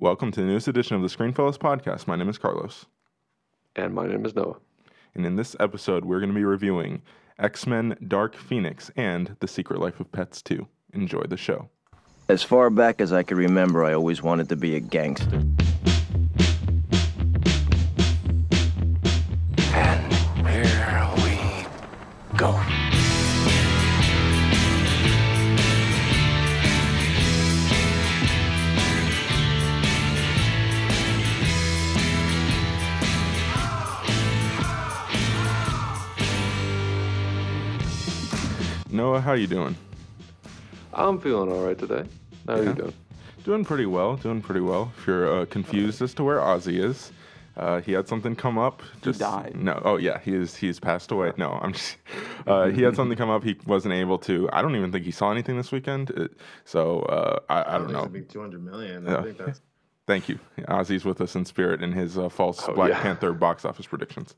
Welcome 0.00 0.32
to 0.32 0.40
the 0.40 0.46
newest 0.46 0.66
edition 0.66 0.96
of 0.96 1.02
the 1.02 1.08
Screenfellows 1.14 1.58
podcast. 1.58 2.06
My 2.06 2.16
name 2.16 2.30
is 2.30 2.38
Carlos. 2.38 2.86
And 3.76 3.92
my 3.94 4.06
name 4.06 4.24
is 4.24 4.34
Noah. 4.34 4.56
And 5.14 5.26
in 5.26 5.36
this 5.36 5.54
episode, 5.60 6.06
we're 6.06 6.20
going 6.20 6.30
to 6.30 6.34
be 6.34 6.42
reviewing 6.42 7.02
X 7.38 7.66
Men 7.66 7.98
Dark 8.08 8.34
Phoenix 8.34 8.90
and 8.96 9.36
The 9.40 9.46
Secret 9.46 9.78
Life 9.78 10.00
of 10.00 10.10
Pets 10.10 10.40
2. 10.40 10.66
Enjoy 10.94 11.20
the 11.24 11.36
show. 11.36 11.68
As 12.30 12.42
far 12.42 12.70
back 12.70 13.02
as 13.02 13.12
I 13.12 13.22
can 13.22 13.36
remember, 13.36 13.84
I 13.84 13.92
always 13.92 14.22
wanted 14.22 14.48
to 14.48 14.56
be 14.56 14.74
a 14.74 14.80
gangster. 14.80 15.42
Noah, 39.30 39.36
how 39.36 39.40
you 39.40 39.46
doing? 39.46 39.76
I'm 40.92 41.20
feeling 41.20 41.52
all 41.52 41.64
right 41.64 41.78
today. 41.78 42.04
How 42.48 42.54
are 42.54 42.64
you 42.64 42.74
doing? 42.74 42.92
Doing 43.44 43.64
pretty 43.64 43.86
well. 43.86 44.16
Doing 44.16 44.42
pretty 44.42 44.60
well. 44.60 44.90
If 44.98 45.06
you're 45.06 45.42
uh, 45.42 45.46
confused 45.46 46.02
as 46.02 46.14
to 46.14 46.24
where 46.24 46.38
Ozzy 46.38 46.82
is, 46.82 47.12
uh, 47.56 47.80
he 47.80 47.92
had 47.92 48.08
something 48.08 48.34
come 48.34 48.58
up. 48.58 48.82
Just 49.02 49.20
died. 49.20 49.54
No. 49.54 49.80
Oh 49.84 49.98
yeah, 49.98 50.18
he 50.18 50.34
is. 50.34 50.56
He's 50.56 50.80
passed 50.80 51.12
away. 51.12 51.32
No, 51.36 51.60
I'm 51.62 51.72
just. 51.74 51.96
Uh, 52.46 52.68
he 52.68 52.80
had 52.82 52.96
something 52.96 53.18
come 53.18 53.28
up. 53.28 53.44
He 53.44 53.54
wasn't 53.66 53.92
able 53.92 54.16
to. 54.20 54.48
I 54.50 54.62
don't 54.62 54.74
even 54.74 54.90
think 54.90 55.04
he 55.04 55.10
saw 55.10 55.30
anything 55.30 55.58
this 55.58 55.70
weekend. 55.70 56.08
It, 56.08 56.32
so 56.64 57.00
uh, 57.00 57.38
I, 57.50 57.74
I 57.74 57.78
don't 57.78 57.88
think 57.88 57.92
know. 57.92 57.98
It's 57.98 58.06
gonna 58.06 58.18
be 58.18 58.22
200 58.22 58.64
million. 58.64 59.04
Yeah. 59.04 59.18
I 59.18 59.22
think 59.22 59.36
that's 59.36 59.60
Thank 60.06 60.30
you. 60.30 60.38
Ozzy's 60.60 61.04
with 61.04 61.20
us 61.20 61.36
in 61.36 61.44
spirit 61.44 61.82
in 61.82 61.92
his 61.92 62.16
uh, 62.16 62.30
false 62.30 62.66
Oh, 62.66 62.72
Black 62.72 62.88
yeah. 62.88 63.02
Panther 63.02 63.34
box 63.34 63.66
office 63.66 63.86
predictions. 63.86 64.34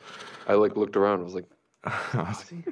I 0.49 0.55
like 0.55 0.77
looked 0.77 0.97
around. 0.97 1.21
I 1.21 1.23
was 1.23 1.33
like, 1.33 1.47
Ozzy? 2.13 2.63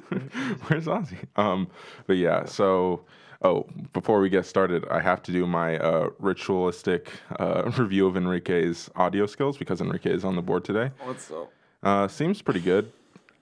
Where's 0.67 0.85
Ozzy? 0.85 1.17
Um, 1.35 1.67
but 2.07 2.17
yeah, 2.17 2.45
so 2.45 3.01
oh, 3.41 3.67
before 3.93 4.19
we 4.21 4.29
get 4.29 4.45
started, 4.45 4.85
I 4.89 4.99
have 5.01 5.21
to 5.23 5.31
do 5.31 5.45
my 5.45 5.77
uh, 5.77 6.09
ritualistic 6.19 7.11
uh, 7.39 7.69
review 7.77 8.07
of 8.07 8.15
Enrique's 8.15 8.89
audio 8.95 9.25
skills 9.25 9.57
because 9.57 9.81
Enrique 9.81 10.11
is 10.11 10.23
on 10.23 10.35
the 10.35 10.41
board 10.41 10.63
today. 10.63 10.91
What's 11.03 11.29
up? 11.31 11.51
Uh, 11.83 12.07
seems 12.07 12.41
pretty 12.41 12.61
good. 12.61 12.91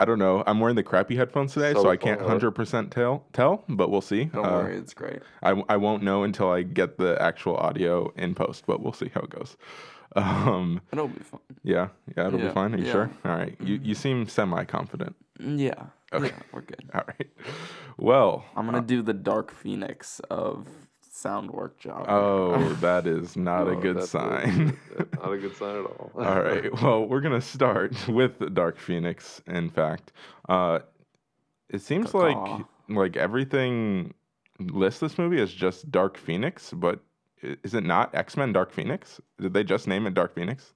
I 0.02 0.06
don't 0.06 0.18
know. 0.18 0.44
I'm 0.48 0.62
wearing 0.62 0.78
the 0.78 0.84
crappy 0.84 1.18
headphones 1.18 1.54
today, 1.54 1.74
so, 1.74 1.84
So 1.84 1.90
I 1.90 1.98
can't 1.98 2.22
100% 2.22 2.90
tell, 2.90 3.26
tell, 3.34 3.66
but 3.68 3.92
we'll 3.92 4.00
see. 4.00 4.26
Don't 4.26 4.46
Uh, 4.46 4.50
worry, 4.64 4.78
it's 4.78 4.94
great. 4.94 5.20
I, 5.44 5.62
I 5.68 5.76
won't 5.76 6.04
know 6.04 6.24
until 6.24 6.50
I 6.50 6.64
get 6.64 6.98
the 6.98 7.22
actual 7.22 7.58
audio 7.58 8.12
in 8.16 8.34
post, 8.34 8.64
but 8.66 8.82
we'll 8.82 8.94
see 8.94 9.12
how 9.14 9.20
it 9.22 9.30
goes. 9.30 9.58
Um, 10.16 10.82
It'll 10.92 11.08
be 11.08 11.20
fun. 11.20 11.40
yeah, 11.64 11.90
yeah, 12.18 12.28
it'll 12.28 12.40
be 12.40 12.50
fine. 12.50 12.74
Are 12.74 12.78
you 12.78 12.86
yeah. 12.86 12.92
sure? 12.92 13.12
All 13.26 13.36
right. 13.36 13.56
You 13.62 13.80
you 13.84 13.94
seem 13.96 14.28
semi 14.28 14.64
confident. 14.66 15.16
Yeah. 15.40 15.74
Okay. 16.12 16.28
Yeah, 16.28 16.40
we're 16.52 16.62
good. 16.62 16.84
All 16.94 17.04
right. 17.08 17.28
Well, 17.98 18.44
I'm 18.56 18.66
gonna 18.66 18.82
do 18.82 19.02
the 19.02 19.14
Dark 19.14 19.52
Phoenix 19.52 20.20
of 20.30 20.68
sound 21.12 21.52
work 21.52 21.78
job. 21.80 22.06
oh, 22.08 22.74
that 22.82 23.06
is 23.06 23.36
not 23.38 23.68
a 23.68 23.72
"Oh, 23.72 23.80
good 23.80 23.98
that's 23.98 24.10
sign. 24.10 24.78
not 25.22 25.32
a 25.34 25.38
good 25.38 25.56
sign 25.56 25.76
at 25.82 25.86
all. 25.86 26.12
All 26.16 26.42
right. 26.42 26.82
Well, 26.82 27.06
we're 27.06 27.22
gonna 27.22 27.42
start 27.42 28.08
with 28.08 28.54
Dark 28.54 28.80
Phoenix. 28.80 29.42
In 29.48 29.70
fact, 29.70 30.12
uh, 30.48 30.80
it 31.70 31.82
seems 31.82 32.14
like 32.14 32.36
Caw. 32.36 32.64
like 32.90 33.16
everything 33.16 34.14
lists 34.60 35.00
this 35.02 35.18
movie 35.18 35.40
as 35.42 35.54
just 35.54 35.92
Dark 35.92 36.18
Phoenix, 36.18 36.74
but 36.74 36.96
i- 36.96 37.00
is 37.42 37.74
it 37.74 37.84
not 37.84 38.14
X 38.16 38.36
Men 38.38 38.52
Dark 38.54 38.72
Phoenix? 38.72 39.20
Did 39.40 39.54
they 39.54 39.64
just 39.64 39.88
name 39.88 40.06
it 40.08 40.14
Dark 40.14 40.36
Phoenix? 40.36 40.74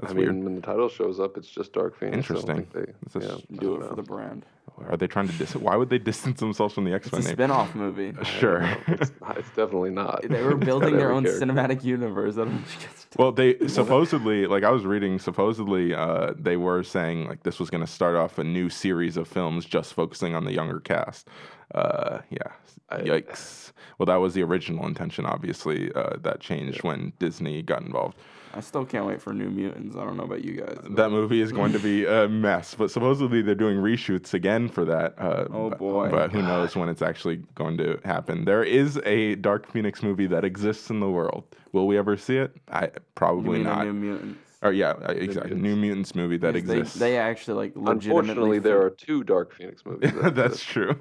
That's 0.00 0.12
I 0.12 0.16
mean, 0.16 0.24
weird. 0.24 0.44
when 0.44 0.54
the 0.54 0.62
title 0.62 0.88
shows 0.88 1.20
up, 1.20 1.36
it's 1.36 1.48
just 1.48 1.74
Dark 1.74 1.94
Phoenix. 1.96 2.16
Interesting. 2.16 2.66
they- 2.72 2.92
This 3.12 3.22
is- 3.22 3.28
yeah, 3.28 3.34
I 3.36 3.60
do 3.60 3.66
don't 3.76 3.82
it 3.82 3.88
for 3.90 3.94
the 3.94 4.02
brand. 4.02 4.46
Are 4.88 4.96
they 4.96 5.06
trying 5.06 5.28
to 5.28 5.36
dis? 5.36 5.54
Why 5.54 5.76
would 5.76 5.90
they 5.90 5.98
distance 5.98 6.40
themselves 6.40 6.72
from 6.74 6.84
the 6.84 6.94
X 6.94 7.08
It's 7.08 7.12
a 7.12 7.16
Men 7.18 7.24
name? 7.26 7.34
spin-off 7.34 7.74
movie. 7.74 8.14
Sure. 8.24 8.62
It's, 8.88 9.12
not- 9.20 9.36
it's 9.38 9.48
definitely 9.50 9.90
not. 9.90 10.22
They 10.26 10.42
were 10.42 10.56
building 10.70 10.96
their 10.96 11.12
own 11.12 11.24
character. 11.24 11.44
cinematic 11.46 11.84
universe. 11.84 12.36
I 12.36 12.44
don't 12.44 12.54
know 12.54 12.60
what 12.60 12.72
you 12.80 12.86
guys. 12.86 13.06
Well, 13.18 13.32
they 13.32 13.68
supposedly, 13.68 14.46
like 14.46 14.64
I 14.64 14.70
was 14.70 14.86
reading, 14.86 15.18
supposedly 15.18 15.92
uh, 15.92 16.32
they 16.38 16.56
were 16.56 16.82
saying 16.82 17.26
like 17.28 17.42
this 17.42 17.60
was 17.60 17.68
going 17.68 17.82
to 17.84 17.92
start 17.92 18.16
off 18.16 18.38
a 18.38 18.44
new 18.44 18.70
series 18.70 19.18
of 19.18 19.28
films 19.28 19.66
just 19.66 19.92
focusing 19.92 20.34
on 20.34 20.46
the 20.46 20.52
younger 20.52 20.80
cast. 20.80 21.28
Uh, 21.74 22.20
yeah, 22.30 22.52
yikes. 23.00 23.72
Well, 23.98 24.06
that 24.06 24.16
was 24.16 24.34
the 24.34 24.42
original 24.42 24.86
intention. 24.86 25.26
Obviously, 25.26 25.92
uh, 25.94 26.16
that 26.22 26.40
changed 26.40 26.82
when 26.82 27.12
Disney 27.18 27.62
got 27.62 27.82
involved. 27.82 28.16
I 28.54 28.60
still 28.60 28.84
can't 28.84 29.06
wait 29.06 29.22
for 29.22 29.32
New 29.32 29.48
Mutants. 29.48 29.96
I 29.96 30.04
don't 30.04 30.16
know 30.18 30.24
about 30.24 30.44
you 30.44 30.56
guys. 30.60 30.76
but- 30.82 30.96
That 30.96 31.10
movie 31.10 31.40
is 31.40 31.52
going 31.52 31.72
to 31.72 31.78
be 31.78 32.04
a 32.04 32.28
mess, 32.28 32.74
but 32.74 32.90
supposedly 32.90 33.40
they're 33.40 33.54
doing 33.54 33.78
reshoots 33.78 34.34
again 34.34 34.68
for 34.68 34.84
that. 34.84 35.14
Uh, 35.18 35.46
Oh, 35.50 35.70
but- 35.70 35.78
boy. 35.78 36.08
But 36.10 36.32
who 36.32 36.42
knows 36.42 36.76
when 36.76 36.88
it's 36.90 37.00
actually 37.00 37.36
going 37.54 37.78
to 37.78 37.98
happen? 38.04 38.44
There 38.44 38.62
is 38.62 39.00
a 39.06 39.36
Dark 39.36 39.70
Phoenix 39.70 40.02
movie 40.02 40.26
that 40.26 40.44
exists 40.44 40.90
in 40.90 41.00
the 41.00 41.08
world. 41.08 41.44
Will 41.72 41.86
we 41.86 41.96
ever 41.96 42.16
see 42.16 42.36
it? 42.36 42.54
I 42.70 42.84
you 42.84 42.90
probably 43.14 43.58
mean 43.58 43.62
not. 43.64 43.86
New 43.86 43.92
Mutants? 43.94 44.38
Or 44.62 44.72
yeah, 44.72 44.90
uh, 44.90 45.12
exactly. 45.12 45.56
New 45.56 45.74
Mutants 45.74 46.14
movie 46.14 46.36
that 46.36 46.52
Because 46.54 46.70
exists. 46.70 46.98
They, 46.98 47.12
they 47.12 47.18
actually 47.18 47.54
like 47.54 47.72
legitimately. 47.74 48.18
Unfortunately, 48.20 48.58
there 48.58 48.82
are 48.82 48.90
two 48.90 49.24
Dark 49.24 49.54
Phoenix 49.54 49.84
movies. 49.86 50.12
that 50.22 50.34
That's 50.36 50.62
true. 50.62 50.94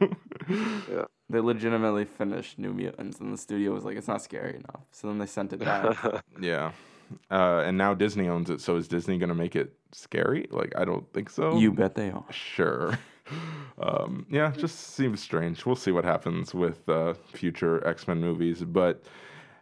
yeah. 0.50 1.04
They 1.32 1.40
legitimately 1.40 2.06
finished 2.06 2.60
New 2.60 2.74
Mutants, 2.74 3.20
and 3.20 3.34
the 3.34 3.38
studio 3.38 3.72
was 3.74 3.84
like, 3.86 3.98
"It's 3.98 4.08
not 4.08 4.22
scary 4.22 4.56
enough." 4.56 4.84
So 4.92 5.08
then 5.08 5.18
they 5.18 5.26
sent 5.26 5.54
it 5.54 5.60
back. 5.60 5.98
yeah. 6.42 6.72
Uh, 7.30 7.64
and 7.66 7.78
now 7.78 7.94
Disney 7.94 8.28
owns 8.30 8.50
it, 8.50 8.62
so 8.62 8.76
is 8.76 8.88
Disney 8.88 9.18
gonna 9.18 9.36
make 9.36 9.56
it 9.56 9.74
scary? 9.92 10.48
Like, 10.52 10.74
I 10.78 10.86
don't 10.86 11.12
think 11.14 11.30
so. 11.30 11.58
you 11.58 11.72
bet 11.72 11.96
they 11.96 12.12
are. 12.12 12.26
Sure. 12.32 12.98
Um, 13.82 14.26
yeah, 14.30 14.52
just 14.52 14.78
seems 14.96 15.22
strange. 15.22 15.66
We'll 15.66 15.78
see 15.78 15.92
what 15.92 16.04
happens 16.04 16.54
with 16.54 16.88
uh, 16.90 17.14
future 17.34 17.86
X 17.88 18.06
Men 18.08 18.20
movies. 18.20 18.62
But 18.62 19.04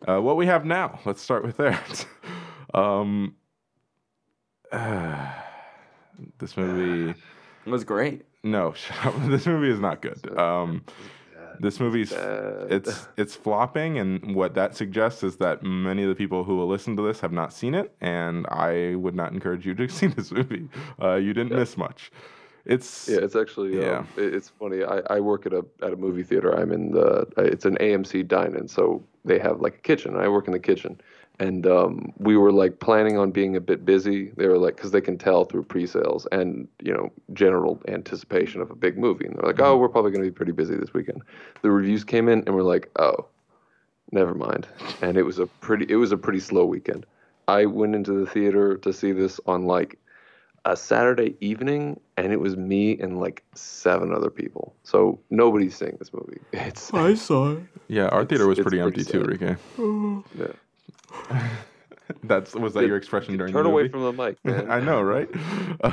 uh, 0.08 0.20
what 0.22 0.38
we 0.38 0.48
have 0.48 0.66
now, 0.66 1.00
let's 1.06 1.22
start 1.22 1.46
with 1.46 1.58
that. 1.58 2.06
um, 2.74 3.36
this 6.40 6.58
movie, 6.58 7.14
It 7.66 7.70
was 7.70 7.84
great. 7.84 8.26
no, 8.44 8.74
this 9.28 9.46
movie 9.46 9.70
is 9.70 9.80
not 9.80 10.02
good. 10.02 10.38
Um, 10.38 10.84
this 11.60 11.80
movie's 11.80 12.12
Bad. 12.12 12.68
it's 12.72 13.08
it's 13.18 13.36
flopping, 13.36 13.98
and 14.00 14.36
what 14.36 14.54
that 14.56 14.76
suggests 14.76 15.24
is 15.24 15.38
that 15.38 15.64
many 15.64 16.04
of 16.04 16.10
the 16.10 16.16
people 16.16 16.44
who 16.44 16.58
will 16.58 16.68
listen 16.68 16.96
to 16.98 17.02
this 17.04 17.20
have 17.20 17.32
not 17.32 17.54
seen 17.54 17.74
it, 17.76 17.94
and 18.02 18.46
I 18.48 18.96
would 18.96 19.16
not 19.16 19.32
encourage 19.34 19.66
you 19.66 19.74
to 19.76 19.88
see 19.98 20.08
this 20.08 20.32
movie. 20.32 20.70
Uh, 21.02 21.16
you 21.16 21.34
didn't 21.34 21.56
miss 21.58 21.78
much. 21.78 22.12
It's 22.66 23.08
Yeah, 23.10 23.20
it's 23.20 23.36
actually 23.36 23.80
Yeah. 23.80 24.00
um, 24.00 24.08
it's 24.18 24.50
funny. 24.50 24.84
I, 24.84 25.02
I 25.10 25.20
work 25.20 25.46
at 25.46 25.54
a 25.54 25.66
at 25.82 25.94
a 25.94 25.96
movie 25.96 26.24
theater. 26.24 26.54
I'm 26.58 26.72
in 26.72 26.92
the 26.92 27.28
it's 27.38 27.66
an 27.66 27.78
AMC 27.78 28.28
dine-in, 28.28 28.68
so 28.68 29.04
they 29.26 29.40
have 29.40 29.62
like 29.62 29.76
a 29.76 29.82
kitchen. 29.82 30.16
I 30.16 30.28
work 30.28 30.48
in 30.48 30.54
the 30.54 30.60
kitchen, 30.60 31.00
and 31.40 31.66
um, 31.66 32.12
we 32.18 32.36
were 32.38 32.52
like 32.52 32.80
planning 32.80 33.18
on 33.18 33.32
being 33.32 33.56
a 33.56 33.62
bit 33.62 33.86
busy. 33.86 34.32
They 34.36 34.48
were 34.48 34.58
like 34.58 34.76
because 34.76 34.92
they 34.92 35.02
can 35.02 35.18
tell 35.18 35.46
through 35.46 35.64
pre-sales 35.64 36.28
and 36.32 36.68
you 36.82 36.94
know 36.94 37.12
general 37.34 37.82
anticipation 37.88 38.62
of 38.62 38.70
a 38.72 38.76
big 38.76 38.98
movie, 38.98 39.26
and 39.26 39.36
they're 39.36 39.48
like, 39.48 39.60
oh, 39.62 39.78
we're 39.78 39.90
probably 39.90 40.12
going 40.12 40.24
to 40.24 40.30
be 40.30 40.36
pretty 40.36 40.52
busy 40.52 40.76
this 40.76 40.94
weekend. 40.94 41.22
The 41.62 41.72
reviews 41.72 42.04
came 42.04 42.28
in, 42.30 42.40
and 42.46 42.56
we're 42.56 42.64
like, 42.64 42.90
oh, 43.00 43.26
never 44.12 44.34
mind. 44.34 44.68
And 45.02 45.18
it 45.18 45.24
was 45.24 45.40
a 45.40 45.46
pretty 45.48 45.86
it 45.90 45.96
was 45.96 46.12
a 46.12 46.18
pretty 46.18 46.40
slow 46.40 46.66
weekend. 46.66 47.06
I 47.48 47.66
went 47.66 47.96
into 47.96 48.14
the 48.14 48.26
theater 48.26 48.78
to 48.78 48.94
see 48.94 49.12
this 49.12 49.40
on 49.46 49.66
like 49.66 49.98
a 50.66 50.76
Saturday 50.76 51.36
evening, 51.40 52.00
and 52.18 52.34
it 52.34 52.40
was 52.40 52.58
me 52.58 53.00
and 53.00 53.20
like 53.20 53.44
seven 53.56 54.14
other 54.14 54.30
people. 54.30 54.76
So 54.84 55.20
nobody's 55.30 55.76
seeing 55.76 55.96
this 56.00 56.12
movie. 56.14 56.42
It's 56.54 56.94
I 56.94 57.14
saw 57.16 57.54
it. 57.54 57.60
yeah. 57.88 58.08
Our 58.10 58.26
theater 58.26 58.46
was 58.48 58.60
it's 58.60 58.64
pretty 58.68 58.80
empty 58.82 59.04
pretty 59.06 59.38
too, 59.38 59.58
sad. 60.36 60.40
Yeah. 60.40 60.54
That's 62.24 62.54
was 62.56 62.74
that 62.74 62.88
your 62.88 62.98
expression 62.98 63.38
during 63.38 63.54
turn 63.54 63.64
the 63.64 63.70
away 63.70 63.88
from 63.88 64.04
the 64.04 64.14
mic, 64.14 64.38
man. 64.44 64.70
I 64.72 64.80
know, 64.80 65.02
right? 65.02 65.30
Uh, 65.82 65.92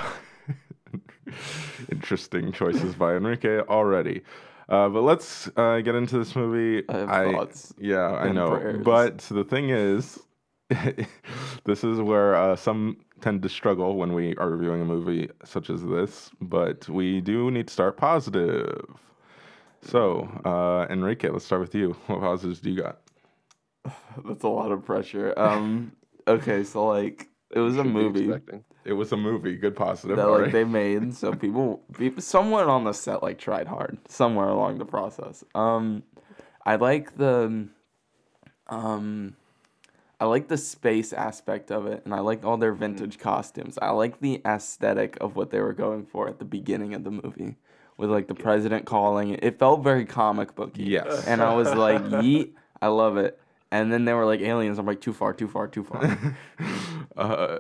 interesting 1.90 2.52
choices 2.52 2.94
by 2.94 3.14
Enrique 3.16 3.60
already. 3.60 4.22
Uh, 4.68 4.88
but 4.88 5.02
let's 5.02 5.48
uh, 5.56 5.80
get 5.80 5.94
into 5.94 6.18
this 6.18 6.34
movie. 6.34 6.84
I 6.88 6.96
have 6.98 7.08
thoughts 7.10 7.74
Yeah, 7.78 8.14
I 8.14 8.32
know. 8.32 8.56
prayers. 8.56 8.84
But 8.84 9.18
the 9.18 9.44
thing 9.44 9.70
is, 9.70 10.18
this 11.64 11.84
is 11.84 12.00
where 12.00 12.34
uh, 12.34 12.56
some 12.56 12.96
tend 13.20 13.42
to 13.42 13.48
struggle 13.48 13.96
when 13.96 14.12
we 14.14 14.34
are 14.36 14.50
reviewing 14.50 14.82
a 14.82 14.84
movie 14.84 15.30
such 15.44 15.70
as 15.70 15.84
this. 15.84 16.30
But 16.40 16.88
we 16.88 17.20
do 17.20 17.50
need 17.50 17.68
to 17.68 17.72
start 17.72 17.96
positive. 17.96 18.84
So, 19.82 20.28
uh, 20.44 20.90
Enrique, 20.92 21.28
let's 21.28 21.44
start 21.44 21.60
with 21.60 21.74
you. 21.74 21.92
What 22.06 22.20
positives 22.20 22.60
do 22.60 22.70
you 22.70 22.82
got? 22.82 22.98
That's 24.24 24.44
a 24.44 24.48
lot 24.48 24.72
of 24.72 24.84
pressure. 24.84 25.32
Um. 25.36 25.92
Okay, 26.28 26.64
so 26.64 26.86
like 26.86 27.28
it 27.50 27.60
was 27.60 27.76
a 27.76 27.84
movie. 27.84 28.30
It 28.84 28.92
was 28.92 29.12
a 29.12 29.16
movie. 29.16 29.56
Good 29.56 29.74
positive. 29.76 30.16
that 30.16 30.26
like 30.28 30.42
right. 30.42 30.52
they 30.52 30.64
made, 30.82 31.14
so 31.14 31.32
people, 31.32 31.82
people, 31.96 32.22
someone 32.22 32.68
on 32.68 32.84
the 32.84 32.92
set 32.92 33.22
like 33.22 33.38
tried 33.38 33.66
hard 33.68 33.98
somewhere 34.08 34.48
along 34.48 34.78
the 34.78 34.84
process. 34.84 35.42
Um, 35.54 36.02
I 36.64 36.76
like 36.76 37.16
the, 37.16 37.68
um, 38.68 39.36
I 40.20 40.24
like 40.26 40.48
the 40.48 40.56
space 40.56 41.12
aspect 41.12 41.70
of 41.70 41.86
it, 41.86 42.02
and 42.04 42.14
I 42.14 42.20
like 42.20 42.44
all 42.44 42.56
their 42.56 42.72
Mm-hmm. 42.72 42.80
vintage 42.96 43.18
costumes. 43.18 43.78
I 43.82 43.90
like 43.90 44.20
the 44.20 44.40
aesthetic 44.44 45.16
of 45.20 45.36
what 45.36 45.50
they 45.50 45.60
were 45.60 45.72
going 45.72 46.06
for 46.06 46.28
at 46.28 46.38
the 46.38 46.44
beginning 46.44 46.94
of 46.94 47.04
the 47.04 47.10
movie, 47.10 47.56
with 47.96 48.10
like 48.10 48.26
the 48.28 48.34
president 48.34 48.86
calling 48.86 49.30
it. 49.30 49.40
It 49.44 49.58
felt 49.58 49.82
very 49.84 50.04
comic 50.04 50.54
booky. 50.54 50.84
Yes. 50.84 51.26
and 51.26 51.42
I 51.42 51.54
was 51.54 51.72
like, 51.74 52.02
"Yeet, 52.02 52.52
I 52.80 52.88
love 52.88 53.16
it." 53.16 53.38
And 53.70 53.92
then 53.92 54.04
they 54.04 54.12
were 54.12 54.24
like 54.24 54.40
aliens. 54.40 54.78
I'm 54.78 54.86
like, 54.86 55.00
"Too 55.00 55.12
far, 55.12 55.32
too 55.32 55.48
far, 55.48 55.66
too 55.66 55.84
far." 55.84 56.36
uh, 57.16 57.58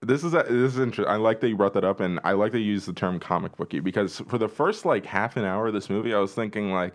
this 0.00 0.24
is 0.24 0.34
a, 0.34 0.42
this 0.48 0.74
is 0.74 0.78
interesting. 0.78 1.12
I 1.12 1.16
like 1.16 1.40
that 1.40 1.48
you 1.48 1.56
brought 1.56 1.74
that 1.74 1.84
up, 1.84 2.00
and 2.00 2.18
I 2.24 2.32
like 2.32 2.52
that 2.52 2.60
you 2.60 2.72
use 2.72 2.86
the 2.86 2.92
term 2.92 3.20
comic 3.20 3.56
booky 3.56 3.80
because 3.80 4.20
for 4.20 4.38
the 4.38 4.48
first 4.48 4.84
like 4.84 5.06
half 5.06 5.36
an 5.36 5.44
hour 5.44 5.68
of 5.68 5.74
this 5.74 5.90
movie, 5.90 6.14
I 6.14 6.18
was 6.18 6.32
thinking 6.32 6.72
like, 6.72 6.94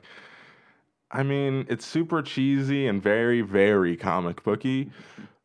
I 1.11 1.23
mean, 1.23 1.65
it's 1.69 1.85
super 1.85 2.21
cheesy 2.21 2.87
and 2.87 3.01
very 3.01 3.41
very 3.41 3.95
comic 3.95 4.43
booky, 4.43 4.91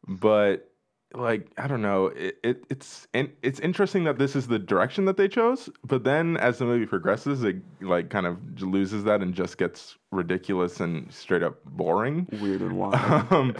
but 0.08 0.71
like 1.14 1.48
I 1.58 1.66
don't 1.66 1.82
know, 1.82 2.06
it, 2.06 2.38
it 2.42 2.64
it's 2.70 3.06
and 3.14 3.30
it's 3.42 3.60
interesting 3.60 4.04
that 4.04 4.18
this 4.18 4.34
is 4.34 4.46
the 4.46 4.58
direction 4.58 5.04
that 5.06 5.16
they 5.16 5.28
chose. 5.28 5.68
But 5.84 6.04
then 6.04 6.36
as 6.38 6.58
the 6.58 6.64
movie 6.64 6.86
progresses, 6.86 7.42
it 7.44 7.56
like 7.80 8.10
kind 8.10 8.26
of 8.26 8.38
loses 8.62 9.04
that 9.04 9.20
and 9.20 9.34
just 9.34 9.58
gets 9.58 9.96
ridiculous 10.10 10.80
and 10.80 11.12
straight 11.12 11.42
up 11.42 11.64
boring. 11.64 12.26
Weird 12.40 12.62
and 12.62 12.72
wild. 12.78 13.32
Um, 13.32 13.56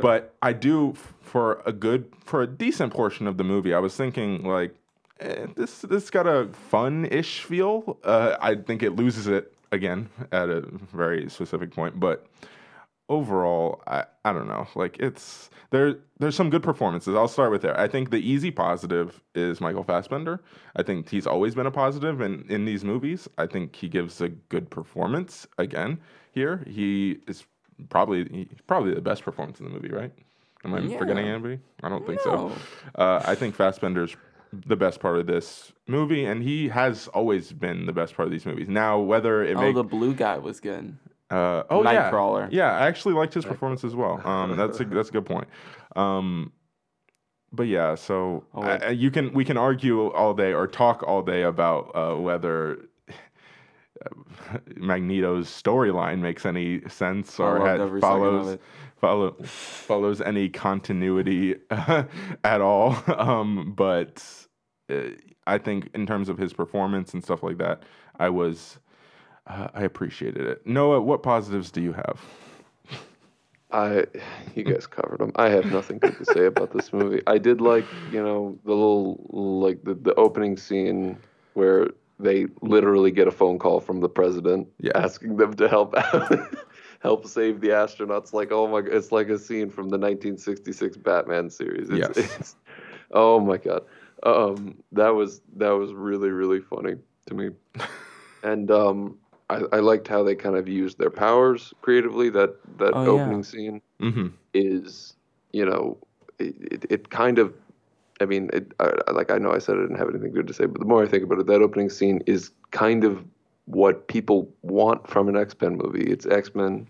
but 0.00 0.34
I 0.42 0.52
do 0.52 0.94
for 1.20 1.62
a 1.66 1.72
good 1.72 2.12
for 2.24 2.42
a 2.42 2.46
decent 2.46 2.92
portion 2.92 3.26
of 3.26 3.36
the 3.36 3.44
movie. 3.44 3.74
I 3.74 3.78
was 3.78 3.96
thinking 3.96 4.44
like 4.44 4.74
eh, 5.20 5.46
this 5.56 5.80
this 5.82 6.10
got 6.10 6.26
a 6.26 6.48
fun-ish 6.70 7.40
feel. 7.40 7.98
Uh, 8.04 8.36
I 8.40 8.56
think 8.56 8.82
it 8.82 8.96
loses 8.96 9.26
it 9.26 9.52
again 9.72 10.08
at 10.32 10.48
a 10.48 10.62
very 10.92 11.28
specific 11.28 11.70
point, 11.70 11.98
but 12.00 12.26
overall, 13.08 13.82
I, 13.86 14.04
I 14.24 14.32
don't 14.32 14.48
know. 14.48 14.66
Like 14.74 14.98
it's 14.98 15.50
there. 15.70 15.96
There's 16.18 16.36
some 16.36 16.50
good 16.50 16.62
performances. 16.62 17.14
I'll 17.14 17.28
start 17.28 17.50
with 17.50 17.62
there. 17.62 17.78
I 17.78 17.88
think 17.88 18.10
the 18.10 18.18
easy 18.18 18.50
positive 18.50 19.20
is 19.34 19.60
Michael 19.60 19.84
Fassbender. 19.84 20.40
I 20.76 20.82
think 20.82 21.08
he's 21.08 21.26
always 21.26 21.54
been 21.54 21.66
a 21.66 21.70
positive 21.70 22.20
in 22.20 22.44
in 22.48 22.64
these 22.64 22.84
movies. 22.84 23.28
I 23.38 23.46
think 23.46 23.74
he 23.76 23.88
gives 23.88 24.20
a 24.20 24.28
good 24.28 24.70
performance 24.70 25.46
again 25.58 26.00
here. 26.32 26.64
He 26.66 27.18
is 27.26 27.44
probably 27.88 28.48
probably 28.66 28.94
the 28.94 29.00
best 29.00 29.22
performance 29.22 29.60
in 29.60 29.66
the 29.66 29.72
movie, 29.72 29.90
right? 29.90 30.12
Am 30.64 30.74
I 30.74 30.80
Yeah. 30.80 30.98
forgetting 30.98 31.26
anybody? 31.26 31.60
I 31.82 31.88
don't 31.88 32.04
think 32.06 32.20
No. 32.26 32.50
so. 32.50 33.00
Uh, 33.00 33.22
I 33.24 33.34
think 33.34 33.54
Fassbender's 33.54 34.16
the 34.52 34.76
best 34.76 34.98
part 35.00 35.18
of 35.18 35.26
this 35.26 35.72
movie, 35.86 36.24
and 36.24 36.42
he 36.42 36.68
has 36.68 37.06
always 37.08 37.52
been 37.52 37.86
the 37.86 37.92
best 37.92 38.16
part 38.16 38.26
of 38.26 38.32
these 38.32 38.46
movies. 38.46 38.68
Now, 38.68 38.98
whether 38.98 39.42
it 39.42 39.56
oh, 39.56 39.60
makes 39.60 39.74
the 39.76 39.84
blue 39.84 40.14
guy 40.14 40.38
was 40.38 40.58
good. 40.58 40.96
Uh, 41.30 41.62
oh 41.70 41.82
yeah, 41.84 42.10
Nightcrawler. 42.10 42.48
Yeah, 42.50 42.72
I 42.72 42.86
actually 42.86 43.14
liked 43.14 43.34
his 43.34 43.44
performance 43.44 43.84
as 43.84 43.94
well. 43.94 44.20
Um, 44.26 44.56
that's 44.56 44.80
a 44.80 44.84
that's 44.84 45.08
a 45.10 45.12
good 45.12 45.26
point. 45.26 45.48
Um, 45.96 46.52
but 47.52 47.66
yeah, 47.66 47.94
so 47.94 48.44
Oh, 48.54 48.62
I- 48.62 48.88
you 48.90 49.10
can 49.10 49.32
we 49.32 49.44
can 49.44 49.56
argue 49.56 50.08
all 50.12 50.34
day 50.34 50.52
or 50.52 50.66
talk 50.66 51.02
all 51.06 51.22
day 51.22 51.42
about 51.42 51.90
uh, 51.94 52.14
whether 52.16 52.78
Magneto's 54.76 55.48
storyline 55.48 56.20
makes 56.20 56.46
any 56.46 56.80
sense 56.88 57.38
or 57.40 57.66
had, 57.66 57.80
every 57.80 58.00
second 58.00 58.22
of 58.22 58.44
follows 58.44 58.58
follow 59.00 59.36
follows 59.44 60.20
any 60.20 60.48
continuity 60.48 61.56
at 61.70 62.60
all. 62.60 62.96
Um, 63.16 63.72
but 63.76 64.24
uh, 64.90 65.10
I 65.46 65.58
think 65.58 65.90
in 65.94 66.06
terms 66.06 66.28
of 66.28 66.38
his 66.38 66.52
performance 66.52 67.12
and 67.14 67.22
stuff 67.22 67.42
like 67.42 67.58
that, 67.58 67.82
I 68.18 68.28
was 68.28 68.78
uh, 69.48 69.68
I 69.74 69.82
appreciated 69.82 70.46
it. 70.46 70.66
Noah, 70.66 71.00
what 71.00 71.22
positives 71.22 71.70
do 71.70 71.80
you 71.80 71.92
have? 71.92 72.20
I, 73.70 74.06
you 74.54 74.64
guys 74.64 74.86
covered 74.86 75.18
them. 75.20 75.32
I 75.36 75.50
have 75.50 75.70
nothing 75.70 75.98
good 75.98 76.16
to 76.18 76.24
say 76.24 76.46
about 76.46 76.72
this 76.72 76.92
movie. 76.92 77.22
I 77.26 77.38
did 77.38 77.60
like, 77.60 77.90
you 78.10 78.22
know, 78.22 78.58
the 78.64 78.70
little 78.72 79.26
like 79.30 79.82
the, 79.84 79.94
the 79.94 80.14
opening 80.14 80.56
scene 80.56 81.18
where 81.52 81.88
they 82.18 82.46
literally 82.62 83.10
get 83.10 83.28
a 83.28 83.30
phone 83.30 83.58
call 83.58 83.80
from 83.80 84.00
the 84.00 84.08
president 84.08 84.68
Yeah. 84.80 84.92
asking 84.94 85.36
them 85.36 85.54
to 85.54 85.68
help 85.68 85.94
out, 86.14 86.32
help 87.00 87.26
save 87.26 87.60
the 87.60 87.68
astronauts. 87.68 88.32
Like, 88.32 88.52
oh 88.52 88.66
my, 88.68 88.80
god, 88.80 88.92
it's 88.94 89.12
like 89.12 89.28
a 89.28 89.38
scene 89.38 89.68
from 89.70 89.90
the 89.90 89.98
1966 89.98 90.96
Batman 90.96 91.50
series. 91.50 91.90
It's, 91.90 92.16
Yes. 92.16 92.34
it's 92.34 92.56
oh 93.12 93.38
my 93.38 93.58
god, 93.58 93.84
um, 94.22 94.78
that 94.92 95.10
was 95.10 95.42
that 95.56 95.70
was 95.70 95.92
really 95.92 96.30
really 96.30 96.60
funny 96.60 96.94
to 97.26 97.34
me, 97.34 97.50
and 98.42 98.70
um, 98.70 99.16
I, 99.50 99.62
I 99.72 99.78
liked 99.80 100.08
how 100.08 100.22
they 100.22 100.34
kind 100.34 100.56
of 100.56 100.68
used 100.68 100.98
their 100.98 101.10
powers 101.10 101.72
creatively. 101.82 102.30
That 102.30 102.56
that 102.78 102.94
Oh, 102.94 103.02
yeah. 103.02 103.10
opening 103.10 103.42
scene 103.42 103.80
Mm-hmm. 104.00 104.28
is, 104.54 105.14
you 105.52 105.64
know, 105.64 105.98
it, 106.38 106.54
it, 106.72 106.84
it 106.90 107.10
kind 107.10 107.38
of, 107.38 107.52
I 108.20 108.26
mean, 108.26 108.48
it, 108.52 108.72
I, 108.80 108.92
I- 109.08 109.10
like 109.12 109.30
I 109.30 109.38
know 109.38 109.52
I 109.52 109.58
said 109.58 109.76
I 109.76 109.80
didn't 109.82 109.96
have 109.98 110.08
anything 110.08 110.32
good 110.32 110.46
to 110.48 110.54
say, 110.54 110.66
but 110.66 110.78
the 110.80 110.86
more 110.86 111.02
I 111.02 111.08
think 111.08 111.24
about 111.24 111.38
it, 111.40 111.46
that 111.46 111.62
opening 111.62 111.90
scene 111.90 112.22
is 112.26 112.50
kind 112.70 113.04
of 113.04 113.24
what 113.66 114.08
people 114.08 114.48
want 114.62 115.08
from 115.08 115.28
an 115.28 115.36
X 115.36 115.54
Men 115.60 115.76
movie. 115.76 116.04
It's 116.04 116.26
X 116.26 116.54
Men 116.54 116.86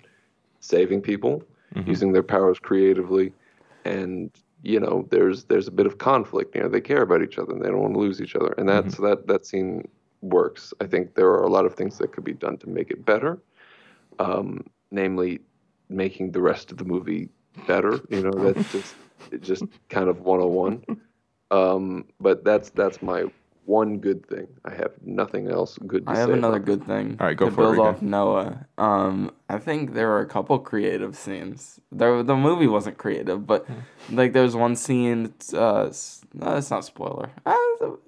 saving 0.60 1.00
people, 1.02 1.42
Mhm. 1.74 1.88
using 1.88 2.12
their 2.12 2.22
powers 2.22 2.58
creatively, 2.58 3.32
and 3.84 4.30
you 4.62 4.80
know, 4.80 5.06
there's 5.10 5.44
there's 5.44 5.68
a 5.68 5.72
bit 5.72 5.86
of 5.86 5.98
conflict. 5.98 6.54
You 6.54 6.62
know, 6.62 6.68
they 6.68 6.80
care 6.80 7.02
about 7.02 7.22
each 7.22 7.38
other 7.38 7.52
and 7.52 7.62
they 7.62 7.68
don't 7.68 7.80
want 7.80 7.94
to 7.94 8.00
lose 8.00 8.20
each 8.20 8.34
other, 8.36 8.54
and 8.58 8.68
that's 8.68 8.96
that 8.96 9.26
that 9.28 9.46
scene 9.46 9.88
works. 10.20 10.72
I 10.80 10.86
think 10.86 11.14
there 11.14 11.28
are 11.28 11.44
a 11.44 11.50
lot 11.50 11.64
of 11.66 11.74
things 11.74 11.98
that 11.98 12.12
could 12.12 12.24
be 12.24 12.34
done 12.34 12.56
to 12.58 12.68
make 12.68 12.90
it 12.90 13.04
better, 13.04 13.38
um, 14.18 14.64
namely 14.90 15.40
making 15.88 16.32
the 16.32 16.40
rest 16.40 16.70
of 16.70 16.78
the 16.78 16.84
movie 16.84 17.28
better. 17.66 18.00
You 18.08 18.22
know, 18.22 18.52
that's 18.52 18.72
just 18.72 18.94
just 19.40 19.64
kind 19.88 20.08
of 20.08 20.20
101. 20.20 20.84
Um, 21.50 22.04
but 22.20 22.44
that's 22.44 22.68
that's 22.68 23.00
my 23.00 23.24
one 23.68 23.98
good 23.98 24.24
thing. 24.26 24.48
I 24.64 24.72
have 24.74 24.92
nothing 25.04 25.50
else 25.50 25.76
good 25.86 26.06
to 26.06 26.10
I 26.10 26.14
say. 26.14 26.18
I 26.18 26.20
have 26.22 26.30
another 26.30 26.56
about 26.56 26.66
good 26.66 26.84
thing. 26.86 27.16
All 27.20 27.26
right, 27.26 27.36
go 27.36 27.50
to 27.50 27.54
for 27.54 27.64
it, 27.72 27.76
build 27.76 27.86
off 27.86 28.00
Noah. 28.02 28.66
Um, 28.78 29.30
I 29.48 29.58
think 29.58 29.92
there 29.92 30.08
were 30.08 30.20
a 30.20 30.26
couple 30.26 30.58
creative 30.58 31.14
scenes. 31.14 31.78
The 31.92 32.22
the 32.22 32.34
movie 32.34 32.66
wasn't 32.66 32.96
creative, 32.96 33.46
but 33.46 33.66
Hmm. 33.66 34.16
like 34.16 34.32
there's 34.32 34.56
one 34.56 34.74
scene. 34.74 35.26
It's, 35.26 35.52
uh, 35.52 35.92
no, 36.34 36.56
it's 36.56 36.70
not 36.70 36.84
spoiler. 36.84 37.30
Uh, 37.44 37.54
so- 37.78 37.98